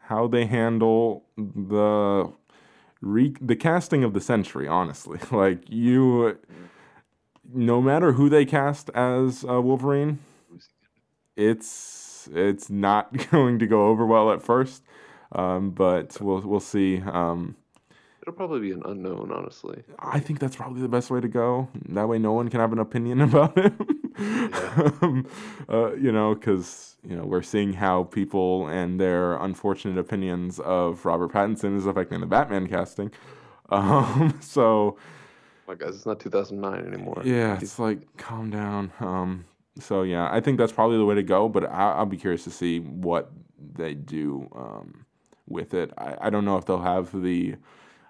how 0.08 0.28
they 0.28 0.46
handle 0.46 1.26
the 1.38 2.32
re- 3.02 3.36
the 3.42 3.56
casting 3.56 4.04
of 4.04 4.14
the 4.14 4.22
century. 4.22 4.68
Honestly, 4.68 5.20
like 5.32 5.70
you, 5.70 6.38
no 7.54 7.82
matter 7.82 8.14
who 8.14 8.30
they 8.30 8.46
cast 8.46 8.90
as 8.92 9.44
uh, 9.44 9.62
Wolverine, 9.62 10.20
it's 11.36 12.30
it's 12.34 12.70
not 12.70 13.30
going 13.32 13.60
to 13.60 13.68
go 13.68 13.88
over 13.88 14.06
well 14.06 14.32
at 14.32 14.42
first. 14.42 14.84
Um, 15.32 15.72
but 15.72 16.20
we'll 16.22 16.42
we'll 16.42 16.60
see. 16.60 17.02
Um, 17.02 17.56
It'll 18.24 18.34
probably 18.34 18.62
be 18.62 18.72
an 18.72 18.82
unknown, 18.86 19.32
honestly. 19.36 19.84
I 20.00 20.20
think 20.20 20.40
that's 20.40 20.56
probably 20.56 20.82
the 20.82 20.88
best 20.88 21.12
way 21.12 21.20
to 21.20 21.28
go. 21.28 21.68
That 21.90 22.08
way, 22.08 22.20
no 22.20 22.32
one 22.32 22.48
can 22.48 22.62
have 22.62 22.72
an 22.72 22.80
opinion 22.80 23.20
about 23.28 23.58
him. 23.58 23.78
um, 25.02 25.28
uh, 25.70 25.94
you 25.96 26.12
know, 26.12 26.34
because 26.34 26.96
you 27.08 27.16
know 27.18 27.26
we're 27.26 27.42
seeing 27.42 27.74
how 27.74 28.04
people 28.06 28.68
and 28.68 28.98
their 29.00 29.34
unfortunate 29.36 29.98
opinions 29.98 30.60
of 30.62 31.06
Robert 31.06 31.34
Pattinson 31.34 31.76
is 31.76 31.86
affecting 31.86 32.22
the 32.22 32.26
Batman 32.26 32.68
casting. 32.68 33.12
Um, 33.70 34.38
so 34.42 34.98
My 35.68 35.74
guys, 35.74 35.96
it's 35.96 36.06
not 36.06 36.20
2009 36.20 36.86
anymore. 36.86 37.22
yeah, 37.26 37.58
it's 37.60 37.80
like 37.80 38.18
calm 38.18 38.52
down. 38.52 38.92
Um, 39.00 39.46
so 39.80 40.04
yeah, 40.04 40.30
I 40.32 40.42
think 40.42 40.60
that's 40.60 40.72
probably 40.74 40.98
the 40.98 41.06
way 41.06 41.16
to 41.16 41.24
go. 41.24 41.50
But 41.50 41.64
I, 41.66 41.94
I'll 41.94 42.06
be 42.06 42.18
curious 42.18 42.44
to 42.44 42.52
see 42.52 42.80
what 42.82 43.32
they 43.74 43.96
do 43.96 44.48
um, 44.56 45.06
with 45.48 45.74
it. 45.74 45.92
I, 45.98 46.18
I 46.22 46.30
don't 46.30 46.46
know 46.46 46.58
if 46.58 46.66
they'll 46.66 46.82
have 46.82 47.20
the 47.20 47.56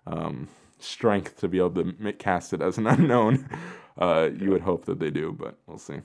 um, 0.07 0.47
strength 0.79 1.37
to 1.39 1.47
be 1.47 1.57
able 1.59 1.71
to 1.71 2.13
cast 2.13 2.53
it 2.53 2.61
as 2.61 2.77
an 2.77 2.87
unknown. 2.95 3.47
Uh, 3.97 4.29
you 4.37 4.49
would 4.51 4.61
hope 4.61 4.85
that 4.85 4.99
they 4.99 5.11
do, 5.11 5.31
but 5.37 5.57
we'll 5.67 5.77
see. 5.77 6.01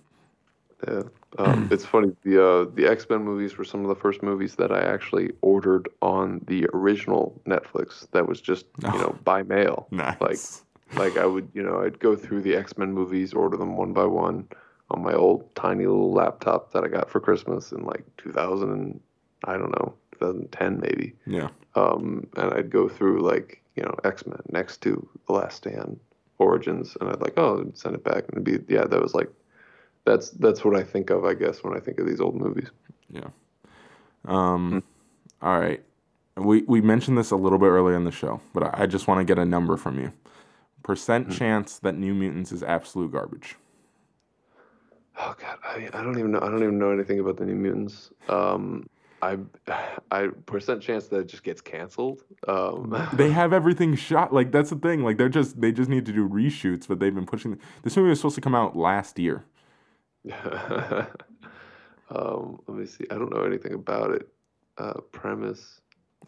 Yeah, 0.86 1.02
um, 1.38 1.66
it's 1.70 1.84
funny. 1.84 2.14
The 2.22 2.44
uh, 2.44 2.64
the 2.72 2.86
X 2.86 3.06
Men 3.10 3.24
movies 3.24 3.58
were 3.58 3.64
some 3.64 3.82
of 3.82 3.88
the 3.88 3.96
first 4.00 4.22
movies 4.22 4.54
that 4.56 4.70
I 4.70 4.80
actually 4.80 5.32
ordered 5.40 5.88
on 6.02 6.40
the 6.46 6.66
original 6.72 7.40
Netflix. 7.46 8.08
That 8.12 8.28
was 8.28 8.40
just 8.40 8.66
you 8.92 8.98
Oh. 8.98 8.98
know 8.98 9.18
by 9.24 9.42
mail. 9.42 9.90
Nice. 9.90 10.18
Like 10.20 10.40
like 10.94 11.16
I 11.18 11.26
would 11.26 11.48
you 11.52 11.62
know 11.62 11.82
I'd 11.82 11.98
go 11.98 12.14
through 12.14 12.42
the 12.42 12.54
X 12.54 12.78
Men 12.78 12.92
movies, 12.92 13.34
order 13.34 13.56
them 13.56 13.76
one 13.76 13.92
by 13.92 14.04
one 14.04 14.46
on 14.90 15.02
my 15.02 15.14
old 15.14 15.52
tiny 15.56 15.84
little 15.86 16.12
laptop 16.12 16.72
that 16.72 16.84
I 16.84 16.88
got 16.88 17.10
for 17.10 17.20
Christmas 17.20 17.72
in 17.72 17.84
like 17.84 18.04
2000 18.18 19.00
I 19.44 19.56
don't 19.58 19.70
know 19.72 19.94
2010 20.18 20.80
maybe. 20.80 21.14
yeah, 21.26 21.48
Um, 21.74 22.26
and 22.36 22.52
I'd 22.52 22.70
go 22.70 22.88
through 22.88 23.20
like 23.20 23.62
you 23.76 23.82
know 23.82 23.94
X 24.04 24.26
Men 24.26 24.40
next 24.50 24.80
to 24.82 25.08
The 25.26 25.32
Last 25.32 25.56
Stand, 25.58 25.98
Origins, 26.38 26.96
and 27.00 27.08
I'd 27.10 27.20
like 27.20 27.38
oh 27.38 27.70
send 27.74 27.94
it 27.94 28.04
back 28.04 28.24
and 28.28 28.46
it'd 28.48 28.66
be 28.68 28.74
yeah 28.74 28.84
that 28.84 29.00
was 29.02 29.14
like 29.14 29.30
that's 30.04 30.30
that's 30.30 30.64
what 30.64 30.76
I 30.76 30.82
think 30.82 31.10
of 31.10 31.24
I 31.24 31.34
guess 31.34 31.62
when 31.62 31.76
I 31.76 31.80
think 31.80 31.98
of 32.00 32.06
these 32.06 32.20
old 32.20 32.34
movies. 32.34 32.68
yeah. 33.10 33.28
Um, 34.24 34.82
all 35.40 35.58
right. 35.60 35.82
We 36.36 36.62
we 36.62 36.80
mentioned 36.80 37.16
this 37.18 37.30
a 37.30 37.36
little 37.36 37.58
bit 37.58 37.66
earlier 37.66 37.96
in 37.96 38.04
the 38.04 38.12
show, 38.12 38.40
but 38.54 38.62
I, 38.62 38.82
I 38.82 38.86
just 38.86 39.08
want 39.08 39.18
to 39.20 39.24
get 39.24 39.38
a 39.38 39.44
number 39.44 39.76
from 39.76 39.98
you. 39.98 40.12
Percent 40.82 41.30
chance 41.30 41.78
that 41.80 41.96
New 41.96 42.14
Mutants 42.14 42.52
is 42.52 42.62
absolute 42.62 43.12
garbage. 43.12 43.56
Oh 45.20 45.34
God, 45.40 45.58
I, 45.64 45.88
I 45.92 46.02
don't 46.02 46.18
even 46.18 46.30
know 46.30 46.38
I 46.38 46.46
don't 46.48 46.62
even 46.62 46.78
know 46.78 46.90
anything 46.92 47.18
about 47.20 47.36
the 47.36 47.44
New 47.44 47.56
Mutants. 47.56 48.10
Um, 48.28 48.88
I 49.22 49.38
I 50.10 50.28
percent 50.46 50.82
chance 50.82 51.08
that 51.08 51.20
it 51.20 51.26
just 51.26 51.42
gets 51.42 51.60
canceled. 51.60 52.22
Um, 52.46 53.08
they 53.12 53.30
have 53.30 53.52
everything 53.52 53.94
shot. 53.96 54.32
Like 54.32 54.52
that's 54.52 54.70
the 54.70 54.76
thing. 54.76 55.02
Like 55.02 55.18
they're 55.18 55.28
just 55.28 55.60
they 55.60 55.72
just 55.72 55.90
need 55.90 56.06
to 56.06 56.12
do 56.12 56.28
reshoots, 56.28 56.86
but 56.88 57.00
they've 57.00 57.14
been 57.14 57.26
pushing. 57.26 57.58
This 57.82 57.96
movie 57.96 58.10
was 58.10 58.18
supposed 58.18 58.36
to 58.36 58.40
come 58.40 58.54
out 58.54 58.76
last 58.76 59.18
year. 59.18 59.44
um, 62.10 62.60
let 62.66 62.76
me 62.76 62.86
see. 62.86 63.04
I 63.10 63.14
don't 63.14 63.32
know 63.32 63.44
anything 63.44 63.74
about 63.74 64.12
it. 64.12 64.28
Uh, 64.76 65.00
premise. 65.12 65.80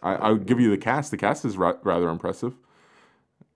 I, 0.02 0.14
I'll 0.14 0.36
give 0.36 0.60
you 0.60 0.70
the 0.70 0.78
cast. 0.78 1.10
The 1.10 1.16
cast 1.16 1.44
is 1.44 1.56
ra- 1.56 1.76
rather 1.82 2.08
impressive. 2.08 2.54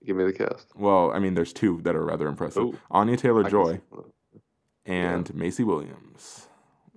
Give 0.04 0.16
me 0.16 0.24
the 0.24 0.32
cast. 0.32 0.68
Well, 0.76 1.10
I 1.12 1.18
mean, 1.18 1.34
there's 1.34 1.52
two 1.52 1.80
that 1.82 1.96
are 1.96 2.04
rather 2.04 2.28
impressive. 2.28 2.62
Oh. 2.62 2.74
Anya 2.90 3.16
Taylor 3.16 3.44
Joy 3.44 3.74
see 3.74 3.80
one 3.88 4.00
of 4.00 4.04
them. 4.04 4.42
and 4.84 5.34
Maisie 5.34 5.64
Williams. 5.64 6.48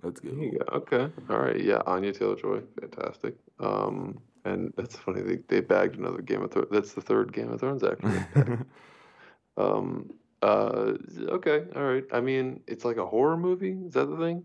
Let's 0.04 0.20
go. 0.20 0.30
There 0.30 0.44
you 0.44 0.60
go. 0.60 0.78
Okay. 0.78 1.10
All 1.30 1.40
right. 1.40 1.62
Yeah. 1.62 1.82
Anya 1.86 2.14
Taylor 2.14 2.36
Joy. 2.36 2.62
Fantastic. 2.80 3.36
Um, 3.60 4.20
and 4.46 4.74
that's 4.78 4.96
funny. 4.96 5.22
They, 5.22 5.40
they 5.48 5.62
bagged 5.62 5.98
another 5.98 6.22
Game 6.22 6.44
of 6.44 6.52
Thrones. 6.52 6.70
That's 6.72 6.94
the 6.94 7.02
third 7.02 7.34
Game 7.34 7.52
of 7.52 7.60
Thrones 7.60 7.84
actually. 7.84 8.22
um. 9.58 10.12
Uh. 10.42 10.94
Okay. 11.18 11.64
All 11.76 11.84
right. 11.84 12.04
I 12.12 12.22
mean, 12.22 12.62
it's 12.68 12.86
like 12.86 12.98
a 12.98 13.06
horror 13.06 13.38
movie. 13.38 13.78
Is 13.86 13.94
that 13.94 14.06
the 14.06 14.18
thing? 14.18 14.44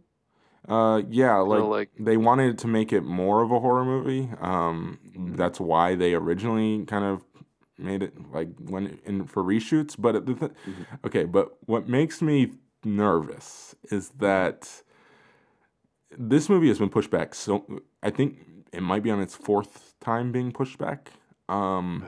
uh, 0.68 1.02
yeah, 1.10 1.38
like, 1.38 1.62
like 1.62 1.90
they 1.98 2.16
wanted 2.16 2.58
to 2.58 2.68
make 2.68 2.92
it 2.92 3.02
more 3.02 3.42
of 3.42 3.50
a 3.50 3.58
horror 3.58 3.84
movie. 3.84 4.30
Um, 4.40 4.98
that's 5.34 5.58
why 5.58 5.96
they 5.96 6.14
originally 6.14 6.84
kind 6.84 7.04
of 7.04 7.24
made 7.78 8.02
it 8.02 8.14
like 8.32 8.48
when 8.58 8.98
in 9.04 9.26
for 9.26 9.42
reshoots. 9.42 9.96
But 9.98 10.24
the 10.24 10.34
th- 10.34 10.52
okay, 11.04 11.24
but 11.24 11.56
what 11.66 11.88
makes 11.88 12.22
me 12.22 12.52
nervous 12.84 13.74
is 13.90 14.10
that 14.20 14.81
this 16.18 16.48
movie 16.48 16.68
has 16.68 16.78
been 16.78 16.90
pushed 16.90 17.10
back. 17.10 17.34
So 17.34 17.80
I 18.02 18.10
think 18.10 18.38
it 18.72 18.82
might 18.82 19.02
be 19.02 19.10
on 19.10 19.20
its 19.20 19.34
fourth 19.34 19.94
time 20.00 20.32
being 20.32 20.52
pushed 20.52 20.78
back. 20.78 21.10
Um, 21.48 22.06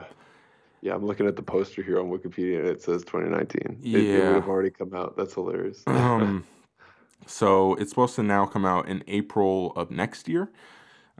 Yeah, 0.81 0.95
I'm 0.95 1.05
looking 1.05 1.27
at 1.27 1.35
the 1.35 1.43
poster 1.43 1.81
here 1.81 1.99
on 1.99 2.09
Wikipedia 2.09 2.59
and 2.59 2.67
it 2.67 2.81
says 2.81 3.03
2019. 3.03 3.79
It, 3.83 3.95
it 3.95 4.23
would 4.25 4.35
have 4.35 4.47
already 4.49 4.69
come 4.69 4.93
out. 4.93 5.15
That's 5.17 5.33
hilarious. 5.33 5.83
um, 5.87 6.45
so 7.25 7.73
it's 7.75 7.89
supposed 7.89 8.15
to 8.15 8.23
now 8.23 8.45
come 8.45 8.65
out 8.65 8.87
in 8.87 9.03
April 9.07 9.73
of 9.75 9.91
next 9.91 10.27
year. 10.27 10.49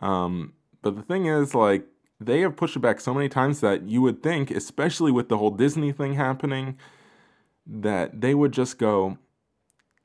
Um, 0.01 0.53
but 0.81 0.95
the 0.95 1.01
thing 1.01 1.25
is, 1.25 1.55
like, 1.55 1.85
they 2.19 2.41
have 2.41 2.55
pushed 2.55 2.75
it 2.75 2.79
back 2.79 2.99
so 3.01 3.13
many 3.13 3.27
times 3.27 3.59
that 3.61 3.83
you 3.89 4.01
would 4.01 4.21
think, 4.21 4.51
especially 4.51 5.11
with 5.11 5.29
the 5.29 5.37
whole 5.37 5.49
Disney 5.51 5.91
thing 5.91 6.13
happening, 6.13 6.77
that 7.65 8.21
they 8.21 8.35
would 8.35 8.51
just 8.51 8.77
go, 8.77 9.17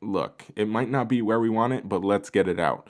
look, 0.02 0.46
it 0.56 0.68
might 0.68 0.90
not 0.90 1.08
be 1.08 1.22
where 1.22 1.40
we 1.40 1.50
want 1.50 1.72
it, 1.72 1.88
but 1.88 2.04
let's 2.04 2.30
get 2.30 2.48
it 2.48 2.58
out. 2.58 2.88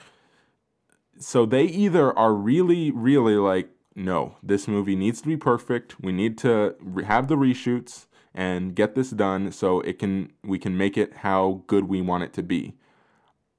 So 1.19 1.45
they 1.45 1.63
either 1.63 2.17
are 2.17 2.33
really, 2.33 2.91
really 2.91 3.35
like, 3.35 3.69
no, 3.95 4.37
this 4.41 4.67
movie 4.67 4.95
needs 4.95 5.21
to 5.21 5.27
be 5.27 5.37
perfect. 5.37 5.99
We 6.01 6.11
need 6.11 6.37
to 6.39 6.75
have 7.05 7.27
the 7.27 7.35
reshoots 7.35 8.07
and 8.33 8.73
get 8.75 8.95
this 8.95 9.09
done 9.11 9.51
so 9.51 9.81
it 9.81 9.99
can 9.99 10.31
we 10.43 10.57
can 10.57 10.77
make 10.77 10.97
it 10.97 11.17
how 11.17 11.63
good 11.67 11.85
we 11.85 12.01
want 12.01 12.23
it 12.23 12.33
to 12.33 12.43
be. 12.43 12.75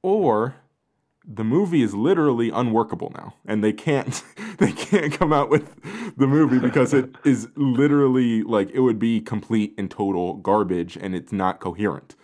Or 0.02 0.56
the 1.24 1.44
movie 1.44 1.82
is 1.82 1.94
literally 1.94 2.50
unworkable 2.50 3.12
now 3.14 3.34
and 3.44 3.62
they 3.62 3.72
can't 3.72 4.24
they 4.58 4.72
can't 4.72 5.12
come 5.12 5.32
out 5.32 5.50
with 5.50 5.70
the 6.16 6.26
movie 6.26 6.58
because 6.58 6.92
it 6.94 7.14
is 7.24 7.48
literally 7.54 8.42
like 8.42 8.70
it 8.70 8.80
would 8.80 8.98
be 8.98 9.20
complete 9.20 9.74
and 9.78 9.90
total 9.90 10.34
garbage 10.34 10.96
and 10.96 11.14
it's 11.14 11.32
not 11.32 11.60
coherent 11.60 12.16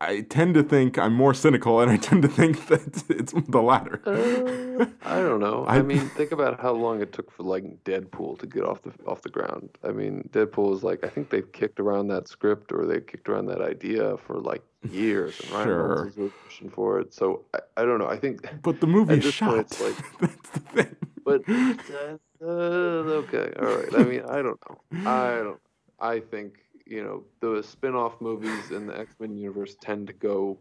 i 0.00 0.20
tend 0.22 0.54
to 0.54 0.62
think 0.62 0.96
i'm 0.98 1.12
more 1.14 1.34
cynical 1.34 1.80
and 1.80 1.90
i 1.90 1.96
tend 1.96 2.22
to 2.22 2.28
think 2.28 2.66
that 2.68 3.04
it's 3.08 3.32
the 3.48 3.60
latter 3.62 4.00
Uh, 4.06 4.86
I 5.02 5.18
don't 5.20 5.40
know. 5.40 5.64
I, 5.74 5.78
I- 5.78 5.82
mean, 5.82 6.08
think 6.10 6.30
about 6.30 6.60
how 6.60 6.70
long 6.72 7.00
it 7.02 7.12
took 7.12 7.32
for 7.32 7.42
like 7.42 7.64
Deadpool 7.84 8.38
to 8.38 8.46
get 8.46 8.62
off 8.62 8.80
the 8.82 8.92
off 9.06 9.22
the 9.22 9.28
ground. 9.28 9.70
I 9.82 9.90
mean, 9.90 10.28
Deadpool 10.32 10.72
is 10.76 10.82
like 10.84 11.00
I 11.04 11.08
think 11.08 11.30
they've 11.30 11.50
kicked 11.50 11.80
around 11.80 12.06
that 12.08 12.28
script 12.28 12.70
or 12.70 12.86
they 12.86 13.00
kicked 13.00 13.28
around 13.28 13.46
that 13.46 13.60
idea 13.60 14.16
for 14.18 14.36
like 14.38 14.62
years, 15.02 15.40
and 15.40 15.50
Ryan 15.50 15.66
Sure. 15.66 15.88
Reynolds 15.88 16.16
was 16.16 16.32
pushing 16.44 16.70
for 16.70 17.00
it. 17.00 17.12
So 17.12 17.44
I, 17.54 17.58
I 17.78 17.82
don't 17.86 17.98
know. 17.98 18.06
I 18.06 18.18
think, 18.18 18.36
but 18.62 18.80
the 18.80 18.86
movie 18.86 19.14
is 19.18 19.34
shot 19.34 19.50
point, 19.50 19.66
it's 19.66 19.80
like- 19.80 20.20
that's 20.20 20.50
the 20.50 20.60
thing 20.60 20.96
but 21.24 21.42
uh, 21.48 22.46
okay, 22.46 23.52
all 23.60 23.66
right. 23.78 23.94
I 23.96 24.02
mean, 24.04 24.22
I 24.28 24.42
don't 24.42 24.60
know. 24.68 24.76
I 25.10 25.36
don't. 25.46 25.60
I 26.00 26.20
think 26.20 26.60
you 26.88 27.02
know 27.04 27.22
the 27.40 27.62
spin-off 27.62 28.20
movies 28.20 28.70
in 28.70 28.86
the 28.86 28.98
X-Men 28.98 29.36
universe 29.36 29.76
tend 29.80 30.06
to 30.06 30.12
go 30.12 30.58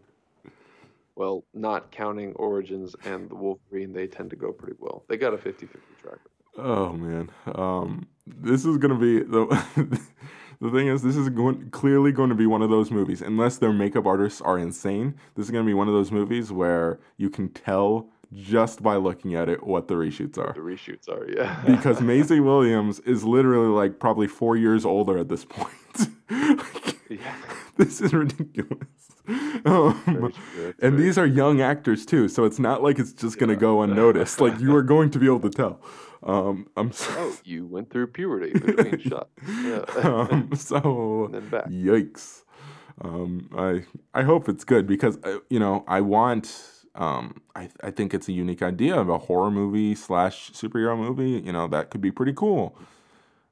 well, 1.18 1.44
not 1.56 1.92
counting 1.92 2.34
Origins 2.34 2.96
and 3.04 3.28
the 3.28 3.36
Wolverine, 3.36 3.92
they 3.92 4.06
tend 4.06 4.30
to 4.30 4.36
go 4.36 4.52
pretty 4.52 4.76
well. 4.80 5.04
They 5.10 5.18
got 5.18 5.34
a 5.34 5.38
50-50 5.38 5.70
track. 6.00 6.20
Oh 6.60 6.94
man, 6.94 7.30
um, 7.54 8.08
this 8.26 8.66
is 8.66 8.78
gonna 8.78 8.98
be 8.98 9.20
the 9.20 9.46
the 10.60 10.72
thing 10.72 10.88
is 10.88 11.04
this 11.04 11.16
is 11.16 11.30
going 11.30 11.70
clearly 11.70 12.12
going 12.12 12.30
to 12.30 12.36
be 12.36 12.48
one 12.48 12.64
of 12.64 12.72
those 12.72 12.90
movies. 12.90 13.22
Unless 13.22 13.58
their 13.58 13.72
makeup 13.72 14.08
artists 14.08 14.42
are 14.42 14.58
insane, 14.58 15.14
this 15.36 15.46
is 15.46 15.52
gonna 15.52 15.66
be 15.66 15.76
one 15.76 15.88
of 15.88 15.94
those 15.94 16.12
movies 16.12 16.52
where 16.52 17.00
you 17.18 17.30
can 17.30 17.50
tell 17.50 18.10
just 18.34 18.82
by 18.82 18.96
looking 18.96 19.36
at 19.36 19.50
it 19.50 19.64
what 19.66 19.88
the 19.88 19.94
reshoots 19.94 20.38
are. 20.40 20.54
The 20.54 20.62
reshoots 20.62 21.08
are, 21.08 21.30
yeah. 21.30 21.62
Because 21.66 22.02
Maisie 22.02 22.40
Williams 22.40 23.00
is 23.02 23.24
literally 23.24 23.70
like 23.70 24.00
probably 24.00 24.28
four 24.28 24.58
years 24.58 24.84
older 24.84 25.18
at 25.20 25.30
this 25.30 25.46
point. 25.46 25.70
Like, 26.30 26.98
yeah. 27.10 27.36
this 27.78 28.02
is 28.02 28.14
ridiculous. 28.14 28.88
Um, 29.66 30.32
true, 30.54 30.74
and 30.82 30.98
these 30.98 31.18
are 31.18 31.26
young 31.26 31.60
actors 31.60 32.06
too, 32.06 32.30
so 32.30 32.46
it's 32.46 32.60
not 32.60 32.82
like 32.82 32.98
it's 32.98 33.12
just 33.12 33.38
gonna 33.38 33.58
go 33.58 33.82
unnoticed. 33.82 34.40
Like 34.46 34.58
you 34.62 34.74
are 34.74 34.82
going 34.82 35.10
to 35.12 35.20
be 35.20 35.26
able 35.26 35.42
to 35.42 35.50
tell. 35.50 35.82
Um, 36.24 36.68
I'm 36.78 36.94
so, 36.94 37.12
Oh, 37.18 37.36
you 37.44 37.66
went 37.66 37.90
through 37.90 38.08
puberty 38.08 38.54
between 38.54 39.00
shots. 39.00 39.30
Yeah. 39.64 39.84
um, 40.02 40.52
so 40.56 41.26
and 41.26 41.34
then 41.34 41.50
back. 41.50 41.66
yikes. 41.68 42.44
Um, 43.02 43.50
I 43.58 43.84
I 44.14 44.24
hope 44.24 44.48
it's 44.48 44.64
good 44.64 44.88
because 44.88 45.18
uh, 45.26 45.40
you 45.50 45.60
know 45.60 45.84
I 45.90 46.00
want. 46.00 46.48
Um, 46.96 47.42
I 47.54 47.68
I 47.84 47.92
think 47.92 48.14
it's 48.14 48.30
a 48.30 48.34
unique 48.34 48.62
idea 48.62 48.96
of 48.96 49.10
a 49.10 49.18
horror 49.18 49.52
movie 49.52 49.94
slash 49.94 50.52
superhero 50.54 50.98
movie. 50.98 51.42
You 51.46 51.52
know 51.52 51.68
that 51.68 51.90
could 51.90 52.00
be 52.02 52.12
pretty 52.12 52.34
cool. 52.34 52.78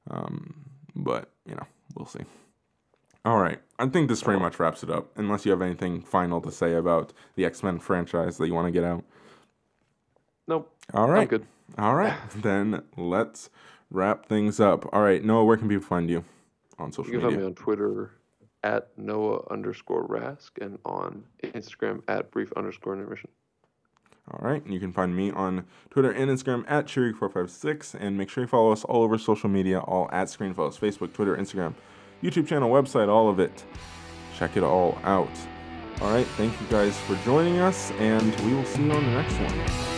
Um, 0.10 0.54
but 0.96 1.32
you 1.46 1.56
know 1.56 1.68
we'll 1.96 2.08
see. 2.08 2.24
All 3.26 3.40
right, 3.40 3.60
I 3.80 3.88
think 3.88 4.08
this 4.08 4.22
pretty 4.22 4.40
much 4.40 4.60
wraps 4.60 4.84
it 4.84 4.90
up. 4.92 5.10
Unless 5.18 5.46
you 5.46 5.52
have 5.52 5.62
anything 5.62 6.02
final 6.02 6.40
to 6.42 6.52
say 6.52 6.76
about 6.76 7.12
the 7.36 7.44
X 7.44 7.64
Men 7.64 7.80
franchise 7.80 8.38
that 8.38 8.48
you 8.48 8.54
want 8.54 8.68
to 8.68 8.72
get 8.72 8.84
out. 8.84 9.04
Nope. 10.48 10.72
All 10.94 11.10
right. 11.10 11.22
I'm 11.22 11.28
good. 11.28 11.48
All 11.78 11.96
right, 11.96 12.16
then 12.36 12.84
let's 12.96 13.50
wrap 13.90 14.28
things 14.28 14.60
up. 14.60 14.88
All 14.94 15.02
right, 15.02 15.24
Noah, 15.24 15.44
where 15.44 15.58
can 15.58 15.68
people 15.68 15.86
find 15.86 16.10
you 16.10 16.24
on 16.78 16.92
social 16.92 17.12
media? 17.12 17.20
You 17.20 17.22
can 17.22 17.30
find 17.32 17.42
me 17.42 17.48
on 17.48 17.56
Twitter 17.56 18.12
at 18.64 18.90
Noah 18.98 19.42
underscore 19.50 20.08
Rask 20.08 20.52
and 20.62 20.78
on 20.86 21.24
Instagram 21.44 22.02
at 22.08 22.32
brief 22.32 22.52
underscore 22.56 22.94
intermission. 22.94 23.30
All 24.32 24.40
right, 24.42 24.64
and 24.64 24.74
you 24.74 24.80
can 24.80 24.92
find 24.92 25.16
me 25.16 25.30
on 25.32 25.66
Twitter 25.92 26.12
and 26.12 26.32
Instagram 26.32 26.66
at 26.68 26.88
Cheery456, 26.88 27.96
and 28.00 28.18
make 28.18 28.30
sure 28.30 28.44
you 28.44 28.48
follow 28.48 28.72
us 28.72 28.84
all 28.84 29.04
over 29.04 29.20
social 29.20 29.50
media, 29.50 29.80
all 29.80 30.10
at 30.12 30.28
Screenfellows, 30.28 30.80
Facebook, 30.80 31.14
Twitter, 31.14 31.38
Instagram, 31.38 31.76
YouTube 32.26 32.48
channel, 32.48 32.70
website, 32.72 33.08
all 33.08 33.30
of 33.30 33.40
it. 33.40 33.64
Check 34.38 34.58
it 34.58 34.64
all 34.64 34.98
out. 35.04 35.30
All 36.02 36.12
right, 36.12 36.28
thank 36.36 36.60
you 36.60 36.68
guys 36.68 36.98
for 37.02 37.16
joining 37.24 37.60
us, 37.60 37.92
and 38.00 38.36
we 38.42 38.54
will 38.54 38.66
see 38.66 38.84
you 38.84 38.92
on 38.92 39.06
the 39.06 39.12
next 39.12 39.36
one. 39.40 39.95